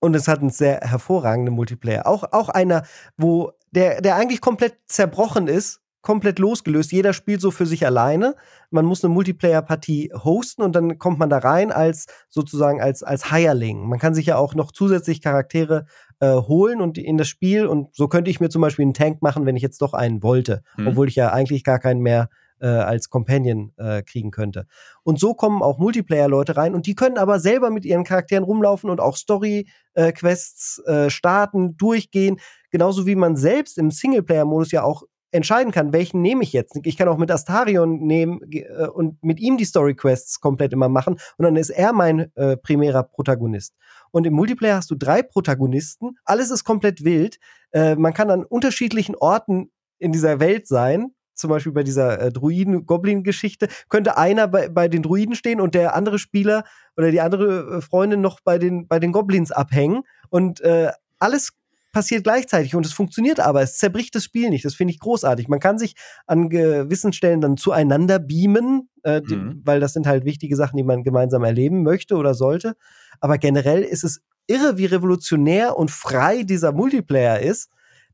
Und 0.03 0.17
es 0.17 0.27
hat 0.27 0.41
einen 0.41 0.51
sehr 0.51 0.81
hervorragenden 0.81 1.55
Multiplayer. 1.55 2.09
Auch, 2.09 2.25
auch 2.33 2.49
einer, 2.49 2.83
wo 3.17 3.53
der, 3.71 4.01
der 4.01 4.17
eigentlich 4.17 4.41
komplett 4.41 4.75
zerbrochen 4.87 5.47
ist, 5.47 5.81
komplett 6.01 6.41
losgelöst. 6.41 6.91
Jeder 6.91 7.13
spielt 7.13 7.41
so 7.41 7.53
für 7.53 7.67
sich 7.67 7.87
alleine. 7.87 8.35
Man 8.71 8.85
muss 8.85 9.05
eine 9.05 9.15
Multiplayer-Partie 9.15 10.11
hosten 10.13 10.63
und 10.63 10.75
dann 10.75 10.99
kommt 10.99 11.21
man 11.21 11.31
da 11.31 11.39
rein 11.39 11.71
als 11.71 12.07
sozusagen 12.29 12.81
als, 12.81 13.05
als 13.05 13.31
Hireling. 13.31 13.89
Man 13.89 14.01
kann 14.01 14.13
sich 14.13 14.27
ja 14.27 14.39
auch 14.39 14.57
noch 14.57 14.73
zusätzlich 14.73 15.23
Charaktere 15.23 15.87
äh, 16.19 16.33
holen 16.33 16.81
und 16.81 16.99
in 16.99 17.17
das 17.17 17.29
Spiel 17.29 17.67
und 17.67 17.95
so 17.95 18.09
könnte 18.09 18.31
ich 18.33 18.41
mir 18.41 18.49
zum 18.49 18.61
Beispiel 18.61 18.85
einen 18.85 18.95
Tank 18.95 19.23
machen, 19.23 19.47
wenn 19.47 19.55
ich 19.55 19.63
jetzt 19.63 19.81
doch 19.83 19.95
einen 19.95 20.25
wollte, 20.25 20.65
mhm. 20.77 20.89
obwohl 20.89 21.07
ich 21.07 21.15
ja 21.15 21.33
eigentlich 21.33 21.63
gar 21.63 21.79
keinen 21.79 22.01
mehr 22.01 22.29
äh, 22.63 22.67
als 22.67 23.11
Companion 23.11 23.73
äh, 23.77 24.03
kriegen 24.03 24.31
könnte. 24.31 24.67
Und 25.03 25.19
so 25.19 25.35
kommen 25.35 25.63
auch 25.63 25.79
Multiplayer-Leute 25.79 26.57
rein 26.57 26.75
und 26.75 26.87
die 26.87 26.95
können 26.95 27.19
aber 27.19 27.41
selber 27.41 27.71
mit 27.71 27.85
ihren 27.85 28.05
Charakteren 28.05 28.45
rumlaufen 28.45 28.89
und 28.89 29.01
auch 29.01 29.17
Story-Quests 29.17 30.83
äh, 30.87 31.11
starten, 31.11 31.77
durchgehen. 31.77 32.39
Genauso 32.71 33.07
wie 33.07 33.17
man 33.17 33.37
selbst 33.37 33.79
im 33.79 33.91
Singleplayer-Modus 33.91 34.71
ja 34.71 34.85
auch 34.85 35.03
entscheiden 35.33 35.73
kann, 35.73 35.93
welchen 35.93 36.21
nehme 36.21 36.43
ich 36.43 36.53
jetzt. 36.53 36.79
Ich 36.85 36.97
kann 36.97 37.09
auch 37.09 37.17
mit 37.17 37.31
Astarion 37.31 38.07
nehmen 38.07 38.41
äh, 38.53 38.87
und 38.87 39.23
mit 39.25 39.41
ihm 39.41 39.57
die 39.57 39.65
Story 39.65 39.95
Quests 39.95 40.41
komplett 40.41 40.73
immer 40.73 40.89
machen 40.89 41.17
und 41.39 41.45
dann 41.45 41.57
ist 41.57 41.71
er 41.71 41.93
mein 41.93 42.31
äh, 42.37 42.57
primärer 42.57 43.03
Protagonist. 43.03 43.75
Und 44.11 44.27
im 44.27 44.35
Multiplayer 44.35 44.77
hast 44.77 44.91
du 44.91 44.95
drei 44.95 45.23
Protagonisten, 45.23 46.17
alles 46.25 46.51
ist 46.51 46.65
komplett 46.65 47.03
wild. 47.03 47.39
Äh, 47.73 47.97
man 47.97 48.13
kann 48.13 48.31
an 48.31 48.45
unterschiedlichen 48.45 49.17
Orten 49.17 49.73
in 49.99 50.13
dieser 50.13 50.39
Welt 50.39 50.69
sein 50.69 51.15
zum 51.35 51.51
Beispiel 51.51 51.73
bei 51.73 51.83
dieser 51.83 52.21
äh, 52.21 52.33
Druiden-Goblin-Geschichte, 52.33 53.69
könnte 53.89 54.17
einer 54.17 54.49
bei, 54.49 54.69
bei 54.69 54.89
den 54.89 55.03
Druiden 55.03 55.35
stehen 55.35 55.61
und 55.61 55.75
der 55.75 55.95
andere 55.95 56.19
Spieler 56.19 56.65
oder 56.97 57.11
die 57.11 57.21
andere 57.21 57.79
äh, 57.79 57.81
Freundin 57.81 58.21
noch 58.21 58.41
bei 58.41 58.59
den, 58.59 58.87
bei 58.87 58.99
den 58.99 59.13
Goblins 59.13 59.51
abhängen. 59.51 60.03
Und 60.31 60.61
äh, 60.61 60.91
alles 61.19 61.53
passiert 61.93 62.25
gleichzeitig 62.25 62.75
und 62.75 62.87
es 62.87 62.93
funktioniert 62.95 63.39
aber, 63.39 63.61
es 63.61 63.77
zerbricht 63.77 64.15
das 64.15 64.25
Spiel 64.25 64.49
nicht. 64.49 64.65
Das 64.65 64.75
finde 64.75 64.95
ich 64.95 65.01
großartig. 65.01 65.49
Man 65.49 65.61
kann 65.61 65.79
sich 65.79 65.95
an 66.27 66.49
gewissen 66.49 67.13
Stellen 67.13 67.43
dann 67.43 67.59
zueinander 67.59 68.19
beamen, 68.19 68.89
äh, 69.03 69.21
die, 69.21 69.37
mhm. 69.37 69.61
weil 69.65 69.79
das 69.79 69.93
sind 69.93 70.07
halt 70.07 70.25
wichtige 70.25 70.57
Sachen, 70.57 70.77
die 70.77 70.85
man 70.85 71.03
gemeinsam 71.03 71.45
erleben 71.45 71.83
möchte 71.83 72.17
oder 72.17 72.35
sollte. 72.35 72.77
Aber 73.21 73.37
generell 73.37 73.83
ist 73.83 74.05
es 74.05 74.23
irre, 74.47 74.79
wie 74.79 74.87
revolutionär 74.87 75.77
und 75.77 75.91
frei 75.91 76.45
dieser 76.45 76.73
Multiplayer 76.73 77.41
ist 77.41 77.69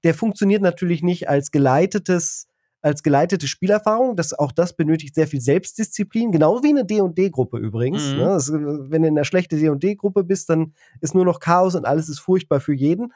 der 0.05 0.15
funktioniert 0.15 0.62
natürlich 0.62 1.03
nicht 1.03 1.28
als 1.28 1.51
geleitetes 1.51 2.47
als 2.80 3.02
geleitete 3.02 3.48
Spielerfahrung. 3.48 4.16
Das, 4.16 4.32
auch 4.38 4.52
das 4.52 4.74
benötigt 4.74 5.14
sehr 5.14 5.26
viel 5.26 5.40
Selbstdisziplin, 5.40 6.32
genau 6.32 6.62
wie 6.62 6.68
eine 6.68 6.84
D&D-Gruppe 6.84 7.59
übrigens. 7.59 8.12
Mhm. 8.12 8.18
Ne? 8.18 8.24
Das, 8.24 8.52
wenn 8.52 9.02
du 9.02 9.09
in 9.09 9.16
einer 9.16 9.24
schlechten 9.24 9.59
D&D-Gruppe 9.59 10.24
bist, 10.24 10.48
dann 10.50 10.72
ist 11.00 11.14
nur 11.14 11.24
noch 11.24 11.40
Chaos 11.40 11.74
und 11.74 11.84
alles 11.84 12.09
ist 12.09 12.20
furchtbar 12.20 12.60
für 12.60 12.74
jeden. 12.74 13.12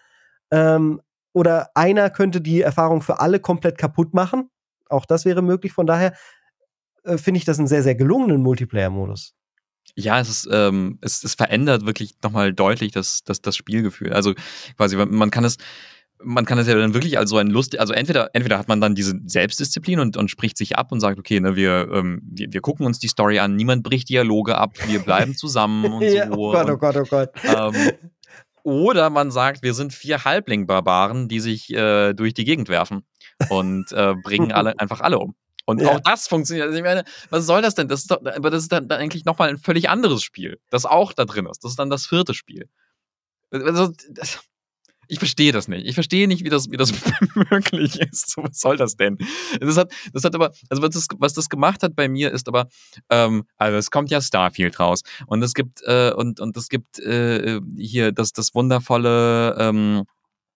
Ähm, 0.51 1.01
oder 1.33 1.71
einer 1.75 2.11
könnte 2.11 2.41
die 2.41 2.61
Erfahrung 2.61 3.01
für 3.01 3.21
alle 3.21 3.41
komplett 3.41 3.79
kaputt 3.79 4.13
machen. 4.13 4.51
Auch 4.89 5.07
das 5.07 5.25
wäre 5.25 5.43
möglich. 5.43 5.73
Von 5.73 5.87
daher 5.87 6.13
äh, 7.05 7.17
finde 7.17 7.39
ich 7.39 7.45
das 7.45 7.59
einen 7.59 7.69
sehr, 7.69 7.83
sehr 7.83 7.95
gelungenen 7.95 8.43
Multiplayer-Modus. 8.43 9.35
Ja, 9.97 10.21
es 10.21 10.29
ist, 10.29 10.49
ähm, 10.51 10.99
es, 11.01 11.25
es 11.25 11.35
verändert 11.35 11.85
wirklich 11.85 12.15
nochmal 12.23 12.53
deutlich 12.53 12.93
das, 12.93 13.25
das, 13.25 13.43
das 13.43 13.57
Spielgefühl. 13.57 14.13
Also 14.13 14.35
quasi, 14.77 14.97
man 14.97 15.31
kann 15.31 15.45
es, 15.45 15.59
man 16.25 16.45
kann 16.45 16.59
es 16.59 16.67
ja 16.67 16.75
dann 16.75 16.95
wirklich 16.95 17.19
als 17.19 17.31
so 17.31 17.37
ein 17.37 17.49
Lust, 17.49 17.79
also 17.79 17.93
entweder, 17.93 18.31
entweder 18.35 18.59
hat 18.59 18.69
man 18.69 18.81
dann 18.81 18.95
diese 18.95 19.19
Selbstdisziplin 19.25 20.01
und, 20.01 20.17
und 20.17 20.31
spricht 20.31 20.57
sich 20.57 20.77
ab 20.77 20.93
und 20.93 21.01
sagt, 21.01 21.19
okay, 21.19 21.41
ne, 21.41 21.57
wir, 21.57 21.89
ähm, 21.93 22.21
wir, 22.25 22.53
wir 22.53 22.61
gucken 22.61 22.87
uns 22.87 22.99
die 22.99 23.09
Story 23.09 23.39
an, 23.39 23.57
niemand 23.57 23.83
bricht 23.83 24.09
Dialoge 24.09 24.57
ab, 24.57 24.73
wir 24.87 25.01
bleiben 25.01 25.35
zusammen 25.37 25.93
und 25.93 26.03
ja, 26.03 26.27
so. 26.27 26.35
Oh 26.35 26.53
Gott, 26.53 26.71
oh 26.71 26.77
Gott, 26.77 26.97
oh 26.97 27.05
Gott. 27.05 27.31
Ähm, 27.45 27.93
oder 28.65 29.11
man 29.11 29.31
sagt, 29.31 29.63
wir 29.63 29.75
sind 29.75 29.93
vier 29.93 30.25
Halbling-Barbaren, 30.25 31.29
die 31.29 31.41
sich 31.41 31.71
äh, 31.71 32.13
durch 32.13 32.35
die 32.35 32.45
Gegend 32.45 32.69
werfen 32.69 33.05
und 33.49 33.91
äh, 33.93 34.15
bringen 34.23 34.53
alle 34.53 34.79
einfach 34.79 35.01
alle 35.01 35.19
um. 35.19 35.35
Und 35.65 35.81
ja. 35.81 35.91
auch 35.91 36.01
das 36.01 36.29
funktioniert. 36.29 36.67
Also 36.67 36.77
ich 36.77 36.85
meine, 36.85 37.05
was 37.31 37.47
soll 37.47 37.63
das 37.63 37.75
denn? 37.75 37.89
Das 37.89 38.01
ist 38.01 38.11
doch, 38.11 38.19
aber 38.25 38.51
das 38.51 38.63
ist 38.63 38.73
dann, 38.73 38.89
dann 38.89 39.01
eigentlich 39.01 39.25
nochmal 39.25 39.49
ein 39.49 39.59
völlig 39.59 39.89
anderes 39.89 40.23
Spiel, 40.23 40.59
das 40.71 40.87
auch 40.87 41.13
da 41.13 41.25
drin 41.25 41.47
ist. 41.47 41.65
Das 41.65 41.73
ist 41.73 41.79
dann 41.79 41.91
das 41.91 42.07
vierte 42.07 42.35
Spiel. 42.35 42.69
Also, 43.51 43.93
das, 44.11 44.41
ich 45.13 45.19
verstehe 45.19 45.53
das 45.53 45.69
nicht. 45.69 45.87
Ich 45.87 45.95
verstehe 45.95 46.27
nicht, 46.27 46.43
wie 46.43 46.49
das, 46.49 46.71
wie 46.71 46.79
das 46.79 46.93
möglich 47.51 48.01
ist. 48.01 48.35
Was 48.39 48.59
soll 48.59 48.79
das 48.79 48.97
denn? 48.97 49.19
Das 49.61 49.77
hat, 49.77 49.93
das 50.15 50.25
hat 50.25 50.35
aber, 50.35 50.53
also 50.71 50.83
was 50.83 50.91
das, 50.91 51.07
was 51.19 51.35
das 51.35 51.51
gemacht 51.51 51.83
hat 51.83 51.95
bei 51.95 52.09
mir 52.09 52.33
ist 52.33 52.49
aber, 52.49 52.69
ähm, 53.11 53.45
also 53.59 53.77
es 53.77 53.91
kommt 53.91 54.11
ja 54.11 54.23
Starfield 54.23 54.81
raus 54.81 55.03
und 55.27 55.43
es 55.43 55.53
gibt 55.53 55.83
äh, 55.83 56.13
und 56.17 56.41
und 56.41 56.57
es 56.57 56.71
gibt 56.71 56.99
äh, 56.99 57.61
hier 57.77 58.13
das 58.13 58.33
das 58.33 58.55
wundervolle 58.55 59.55
ähm, 59.59 60.05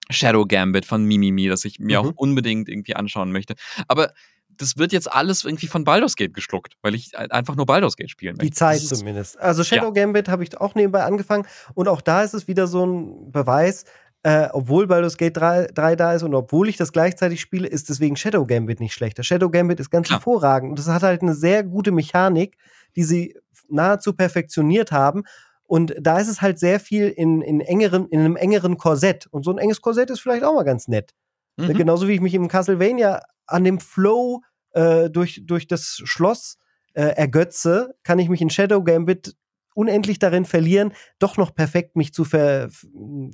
Shadow 0.08 0.46
Gambit 0.46 0.86
von 0.86 1.04
Mimimi, 1.04 1.48
das 1.48 1.66
ich 1.66 1.78
mir 1.78 2.00
mhm. 2.00 2.08
auch 2.08 2.12
unbedingt 2.16 2.70
irgendwie 2.70 2.96
anschauen 2.96 3.32
möchte. 3.32 3.56
Aber 3.88 4.12
das 4.56 4.76
wird 4.76 4.92
jetzt 4.92 5.12
alles 5.12 5.44
irgendwie 5.44 5.66
von 5.66 5.84
Baldur's 5.84 6.16
Gate 6.16 6.32
geschluckt, 6.32 6.76
weil 6.82 6.94
ich 6.94 7.16
einfach 7.18 7.56
nur 7.56 7.66
Baldur's 7.66 7.96
Gate 7.96 8.10
spielen 8.10 8.36
möchte. 8.36 8.46
Die 8.46 8.56
Zeit 8.56 8.80
zumindest. 8.80 9.38
Also 9.38 9.64
Shadow 9.64 9.92
ja. 9.94 10.02
Gambit 10.02 10.28
habe 10.28 10.44
ich 10.44 10.56
auch 10.58 10.74
nebenbei 10.74 11.04
angefangen 11.04 11.46
und 11.74 11.88
auch 11.88 12.00
da 12.00 12.22
ist 12.22 12.34
es 12.34 12.48
wieder 12.48 12.66
so 12.66 12.86
ein 12.86 13.30
Beweis, 13.30 13.84
äh, 14.26 14.48
obwohl 14.52 14.88
Baldur's 14.88 15.18
Gate 15.18 15.36
3, 15.36 15.68
3, 15.72 15.94
da 15.94 16.12
ist 16.12 16.24
und 16.24 16.34
obwohl 16.34 16.68
ich 16.68 16.76
das 16.76 16.90
gleichzeitig 16.90 17.40
spiele, 17.40 17.68
ist 17.68 17.88
deswegen 17.88 18.16
Shadow 18.16 18.44
Gambit 18.44 18.80
nicht 18.80 18.92
schlechter. 18.92 19.22
Shadow 19.22 19.48
Gambit 19.50 19.78
ist 19.78 19.88
ganz 19.88 20.08
Klar. 20.08 20.18
hervorragend 20.18 20.70
und 20.70 20.80
es 20.80 20.88
hat 20.88 21.04
halt 21.04 21.22
eine 21.22 21.32
sehr 21.32 21.62
gute 21.62 21.92
Mechanik, 21.92 22.56
die 22.96 23.04
sie 23.04 23.36
nahezu 23.68 24.14
perfektioniert 24.14 24.90
haben. 24.90 25.22
Und 25.62 25.94
da 26.00 26.18
ist 26.18 26.26
es 26.26 26.42
halt 26.42 26.58
sehr 26.58 26.80
viel 26.80 27.08
in, 27.08 27.40
in, 27.40 27.60
engeren, 27.60 28.08
in 28.08 28.18
einem 28.18 28.34
engeren 28.34 28.78
Korsett. 28.78 29.28
Und 29.30 29.44
so 29.44 29.52
ein 29.52 29.58
enges 29.58 29.80
Korsett 29.80 30.10
ist 30.10 30.18
vielleicht 30.18 30.42
auch 30.42 30.54
mal 30.54 30.64
ganz 30.64 30.88
nett. 30.88 31.12
Mhm. 31.56 31.74
Genauso 31.74 32.08
wie 32.08 32.14
ich 32.14 32.20
mich 32.20 32.34
im 32.34 32.48
Castlevania 32.48 33.22
an 33.46 33.62
dem 33.62 33.78
Flow 33.78 34.42
äh, 34.72 35.08
durch, 35.08 35.42
durch 35.44 35.68
das 35.68 36.02
Schloss 36.02 36.58
äh, 36.94 37.14
ergötze, 37.14 37.94
kann 38.02 38.18
ich 38.18 38.28
mich 38.28 38.40
in 38.40 38.50
Shadow 38.50 38.82
Gambit 38.82 39.36
unendlich 39.76 40.18
darin 40.18 40.44
verlieren, 40.44 40.92
doch 41.18 41.36
noch 41.36 41.54
perfekt 41.54 41.96
mich 41.96 42.12
zu 42.12 42.24
ver 42.24 42.68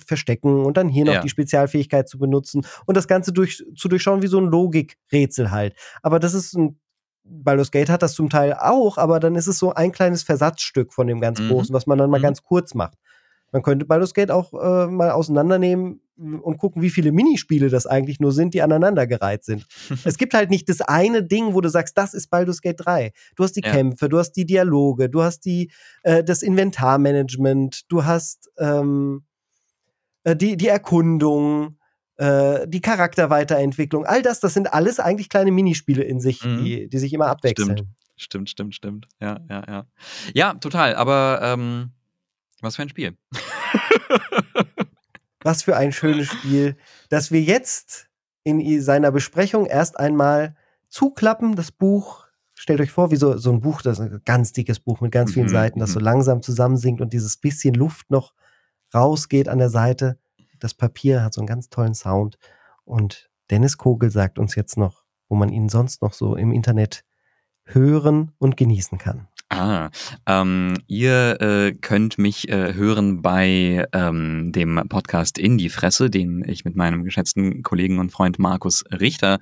verstecken 0.05 0.65
und 0.65 0.77
dann 0.77 0.89
hier 0.89 1.05
noch 1.05 1.15
ja. 1.15 1.21
die 1.21 1.29
Spezialfähigkeit 1.29 2.09
zu 2.09 2.19
benutzen 2.19 2.67
und 2.85 2.97
das 2.97 3.07
Ganze 3.09 3.33
durch 3.33 3.65
zu 3.77 3.89
durchschauen 3.89 4.23
wie 4.23 4.27
so 4.27 4.39
ein 4.39 4.47
Logikrätsel 4.47 5.51
halt. 5.51 5.75
Aber 6.03 6.19
das 6.19 6.35
ist 6.35 6.55
ein 6.55 6.79
Baldur's 7.25 7.71
Gate 7.71 7.89
hat 7.89 8.03
das 8.03 8.15
zum 8.15 8.29
Teil 8.29 8.55
auch, 8.55 8.99
aber 8.99 9.21
dann 9.21 9.37
ist 9.37 9.47
es 9.47 9.59
so 9.59 9.73
ein 9.73 9.93
kleines 9.93 10.25
Versatzstück 10.25 10.93
von 10.93 11.07
dem 11.07 11.21
ganz 11.21 11.39
mhm. 11.39 11.49
Großen, 11.49 11.73
was 11.73 11.87
man 11.87 11.97
dann 11.97 12.11
mal 12.11 12.19
mhm. 12.19 12.25
ganz 12.25 12.43
kurz 12.43 12.75
macht. 12.75 12.99
Man 13.53 13.63
könnte 13.63 13.85
Baldur's 13.85 14.15
Gate 14.15 14.31
auch 14.31 14.53
äh, 14.55 14.87
mal 14.87 15.11
auseinandernehmen 15.11 16.01
und 16.17 16.59
gucken, 16.59 16.83
wie 16.83 16.91
viele 16.91 17.13
Minispiele 17.13 17.69
das 17.69 17.87
eigentlich 17.87 18.19
nur 18.19 18.33
sind, 18.33 18.55
die 18.55 18.63
aneinandergereiht 18.63 19.45
sind. 19.45 19.67
es 20.05 20.17
gibt 20.17 20.35
halt 20.35 20.51
nicht 20.51 20.69
das 20.69 20.81
eine 20.81 21.23
Ding, 21.23 21.55
wo 21.55 21.61
du 21.61 21.69
sagst, 21.69 21.97
das 21.99 22.15
ist 22.15 22.29
Baldur's 22.29 22.63
Gate 22.63 22.81
3. 22.81 23.13
Du 23.37 23.45
hast 23.45 23.53
die 23.53 23.63
ja. 23.63 23.71
Kämpfe, 23.71 24.09
du 24.09 24.19
hast 24.19 24.33
die 24.33 24.47
Dialoge, 24.47 25.11
du 25.11 25.23
hast 25.23 25.45
die, 25.45 25.71
äh, 26.03 26.25
das 26.25 26.43
Inventarmanagement, 26.43 27.91
du 27.91 28.05
hast 28.05 28.51
ähm, 28.59 29.25
äh, 30.25 30.35
die, 30.35 30.57
die 30.57 30.69
Erkundung, 30.69 31.79
äh, 32.17 32.67
die 32.69 32.81
Charakterweiterentwicklung. 32.81 34.07
All 34.07 34.23
das, 34.23 34.41
das 34.41 34.55
sind 34.55 34.73
alles 34.73 34.99
eigentlich 34.99 35.29
kleine 35.29 35.53
Minispiele 35.53 36.03
in 36.03 36.21
sich, 36.21 36.45
mhm. 36.45 36.65
die, 36.65 36.89
die 36.89 36.99
sich 36.99 37.13
immer 37.13 37.27
abwechseln. 37.27 37.77
Stimmt. 37.77 37.91
Stimmt, 38.17 38.51
stimmt, 38.51 38.75
stimmt. 38.75 39.09
Ja, 39.21 39.41
ja, 39.51 39.65
ja. 39.67 39.87
Ja, 40.35 40.55
total. 40.55 40.95
Aber 40.95 41.41
ähm, 41.43 41.91
was 42.63 42.77
für 42.77 42.83
ein 42.83 42.89
Spiel. 42.89 43.17
Was 45.45 45.65
für 45.65 45.77
ein 45.77 45.91
schönes 45.91 46.29
Spiel, 46.29 46.77
dass 47.09 47.33
wir 47.33 47.43
jetzt 47.43 48.09
in 48.45 48.81
seiner 48.81 49.11
Besprechung 49.11 49.67
erst 49.67 49.99
einmal 49.99 50.55
zuklappen, 50.89 51.57
das 51.57 51.73
Buch. 51.73 52.27
Stellt 52.55 52.81
euch 52.81 52.93
vor, 52.93 53.11
wie 53.11 53.17
so, 53.17 53.37
so 53.37 53.51
ein 53.51 53.61
Buch, 53.61 53.83
das 53.83 53.99
ist 53.99 54.13
ein 54.13 54.21
ganz 54.25 54.53
dickes 54.53 54.79
Buch 54.79 55.01
mit 55.01 55.11
ganz 55.11 55.33
vielen 55.33 55.47
mhm, 55.47 55.53
Seiten, 55.53 55.81
das 55.81 55.93
so 55.93 55.99
mhm. 55.99 56.05
langsam 56.05 56.43
zusammensinkt 56.43 57.01
und 57.01 57.13
dieses 57.13 57.37
bisschen 57.37 57.75
Luft 57.75 58.09
noch 58.11 58.35
rausgeht 58.95 59.49
an 59.49 59.59
der 59.59 59.71
Seite. 59.71 60.17
Das 60.61 60.75
Papier 60.75 61.25
hat 61.25 61.35
so 61.35 61.41
einen 61.41 61.49
ganz 61.49 61.71
tollen 61.71 61.95
Sound. 61.95 62.39
Und 62.85 63.29
Dennis 63.51 63.79
Kogel 63.79 64.11
sagt 64.11 64.39
uns 64.39 64.55
jetzt 64.55 64.77
noch, 64.77 65.05
wo 65.29 65.35
man 65.35 65.49
ihn 65.49 65.69
sonst 65.69 66.03
noch 66.03 66.13
so 66.13 66.37
im 66.37 66.53
Internet 66.53 67.05
hören 67.65 68.33
und 68.39 68.57
genießen 68.57 68.99
kann. 68.99 69.29
Ah, 69.55 69.91
ähm, 70.25 70.79
ihr 70.87 71.39
äh, 71.43 71.73
könnt 71.73 72.17
mich 72.17 72.49
äh, 72.49 72.73
hören 72.73 73.21
bei 73.21 73.87
ähm, 73.93 74.51
dem 74.51 74.81
Podcast 74.89 75.37
In 75.37 75.59
die 75.59 75.69
Fresse, 75.69 76.09
den 76.09 76.43
ich 76.49 76.65
mit 76.65 76.75
meinem 76.75 77.05
geschätzten 77.05 77.63
Kollegen 77.63 77.99
und 77.99 78.13
Freund 78.13 78.39
Markus 78.39 78.83
Richter 78.91 79.41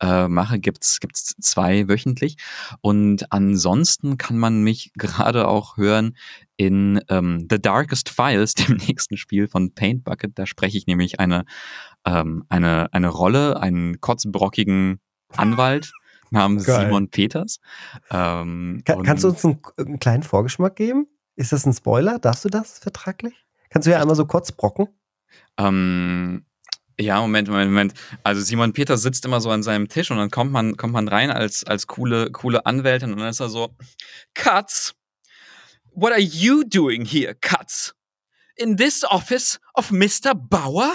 äh, 0.00 0.28
mache. 0.28 0.58
Gibt's 0.60 0.98
gibt's 0.98 1.34
zwei 1.42 1.88
wöchentlich 1.88 2.38
und 2.80 3.30
ansonsten 3.32 4.16
kann 4.16 4.38
man 4.38 4.62
mich 4.62 4.92
gerade 4.96 5.46
auch 5.46 5.76
hören 5.76 6.16
in 6.56 7.02
ähm, 7.10 7.46
The 7.50 7.60
Darkest 7.60 8.08
Files, 8.08 8.54
dem 8.54 8.76
nächsten 8.88 9.18
Spiel 9.18 9.46
von 9.46 9.74
Paint 9.74 10.04
Bucket. 10.04 10.38
Da 10.38 10.46
spreche 10.46 10.78
ich 10.78 10.86
nämlich 10.86 11.20
eine 11.20 11.44
ähm, 12.06 12.44
eine 12.48 12.94
eine 12.94 13.08
Rolle, 13.08 13.60
einen 13.60 14.00
kotzbrockigen 14.00 15.00
Anwalt 15.36 15.92
namens 16.34 16.64
Geil. 16.64 16.86
Simon 16.86 17.08
Peters. 17.08 17.60
Ähm, 18.10 18.82
Kann, 18.84 19.02
kannst 19.02 19.24
du 19.24 19.28
uns 19.28 19.44
einen, 19.44 19.60
einen, 19.78 19.98
kleinen 19.98 20.22
Vorgeschmack 20.22 20.76
geben? 20.76 21.06
Ist 21.36 21.52
das 21.52 21.66
ein 21.66 21.72
Spoiler? 21.72 22.18
Darfst 22.18 22.44
du 22.44 22.48
das 22.48 22.78
vertraglich? 22.78 23.34
Kannst 23.70 23.86
du 23.86 23.90
ja 23.90 24.00
einmal 24.00 24.16
so 24.16 24.26
kurz 24.26 24.52
brocken? 24.52 24.88
Ähm, 25.58 26.44
ja, 26.98 27.20
Moment, 27.20 27.48
Moment, 27.48 27.70
Moment. 27.70 27.94
Also 28.22 28.40
Simon 28.40 28.72
Peters 28.72 29.02
sitzt 29.02 29.24
immer 29.24 29.40
so 29.40 29.50
an 29.50 29.62
seinem 29.62 29.88
Tisch 29.88 30.10
und 30.10 30.16
dann 30.16 30.30
kommt 30.30 30.52
man, 30.52 30.76
kommt 30.76 30.92
man 30.92 31.08
rein 31.08 31.30
als, 31.30 31.64
als 31.64 31.86
coole, 31.86 32.30
coole 32.30 32.66
Anwältin 32.66 33.12
und 33.12 33.18
dann 33.18 33.28
ist 33.28 33.40
er 33.40 33.48
so, 33.48 33.74
Katz, 34.34 34.94
what 35.92 36.12
are 36.12 36.20
you 36.20 36.62
doing 36.64 37.04
here, 37.04 37.34
Katz? 37.34 37.94
In 38.56 38.76
this 38.76 39.04
office 39.04 39.58
of 39.74 39.90
Mr. 39.90 40.34
Bauer? 40.34 40.92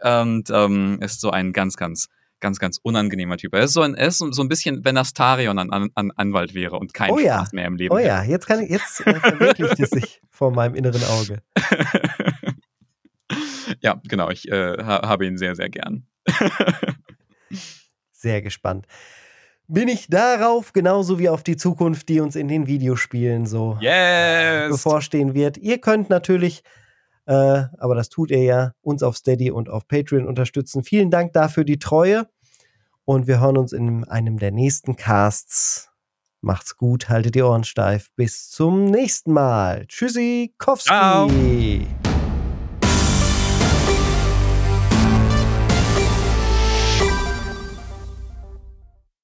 Und 0.00 0.50
ähm, 0.50 1.00
ist 1.02 1.20
so 1.20 1.30
ein 1.30 1.52
ganz, 1.52 1.76
ganz 1.76 2.08
ganz, 2.40 2.58
ganz 2.58 2.78
unangenehmer 2.82 3.36
Typ. 3.36 3.54
Er 3.54 3.62
ist 3.62 3.72
so 3.72 3.82
ein, 3.82 3.94
er 3.94 4.08
ist 4.08 4.18
so 4.18 4.42
ein 4.42 4.48
bisschen, 4.48 4.84
wenn 4.84 4.96
Astarion 4.96 5.58
ein 5.58 5.70
an, 5.70 5.90
an 5.94 6.12
Anwalt 6.16 6.54
wäre 6.54 6.78
und 6.78 6.94
kein 6.94 7.10
oh 7.10 7.18
ja. 7.18 7.38
Spaß 7.38 7.52
mehr 7.52 7.66
im 7.66 7.76
Leben. 7.76 7.94
Oh 7.94 7.98
ja, 7.98 8.20
hätte. 8.20 8.32
jetzt 8.32 8.46
kann 8.46 8.60
ich, 8.60 8.70
jetzt 8.70 9.06
äh, 9.06 9.20
verwirklicht 9.20 9.80
es 9.80 9.90
sich 9.90 10.20
vor 10.30 10.50
meinem 10.50 10.74
inneren 10.74 11.02
Auge. 11.04 11.42
ja, 13.80 14.00
genau, 14.06 14.30
ich 14.30 14.50
äh, 14.50 14.76
habe 14.82 15.26
ihn 15.26 15.38
sehr, 15.38 15.54
sehr 15.54 15.68
gern. 15.68 16.06
sehr 18.12 18.42
gespannt. 18.42 18.86
Bin 19.68 19.88
ich 19.88 20.06
darauf, 20.08 20.72
genauso 20.72 21.18
wie 21.18 21.28
auf 21.28 21.42
die 21.42 21.56
Zukunft, 21.56 22.08
die 22.08 22.20
uns 22.20 22.36
in 22.36 22.46
den 22.46 22.68
Videospielen 22.68 23.46
so 23.46 23.76
yes. 23.80 24.70
bevorstehen 24.70 25.34
wird. 25.34 25.58
Ihr 25.58 25.78
könnt 25.78 26.08
natürlich 26.08 26.62
äh, 27.26 27.64
aber 27.78 27.94
das 27.94 28.08
tut 28.08 28.30
ihr 28.30 28.42
ja, 28.42 28.72
uns 28.82 29.02
auf 29.02 29.16
Steady 29.16 29.50
und 29.50 29.68
auf 29.68 29.86
Patreon 29.86 30.26
unterstützen. 30.26 30.84
Vielen 30.84 31.10
Dank 31.10 31.32
dafür 31.32 31.64
die 31.64 31.78
Treue 31.78 32.28
und 33.04 33.26
wir 33.26 33.40
hören 33.40 33.58
uns 33.58 33.72
in 33.72 34.04
einem 34.04 34.38
der 34.38 34.52
nächsten 34.52 34.96
Casts. 34.96 35.90
Macht's 36.40 36.76
gut, 36.76 37.08
haltet 37.08 37.34
die 37.34 37.42
Ohren 37.42 37.64
steif. 37.64 38.10
Bis 38.14 38.50
zum 38.50 38.84
nächsten 38.84 39.32
Mal. 39.32 39.86
Tschüssi, 39.88 40.54
Kowski. 40.58 40.88
Ciao. 40.88 41.28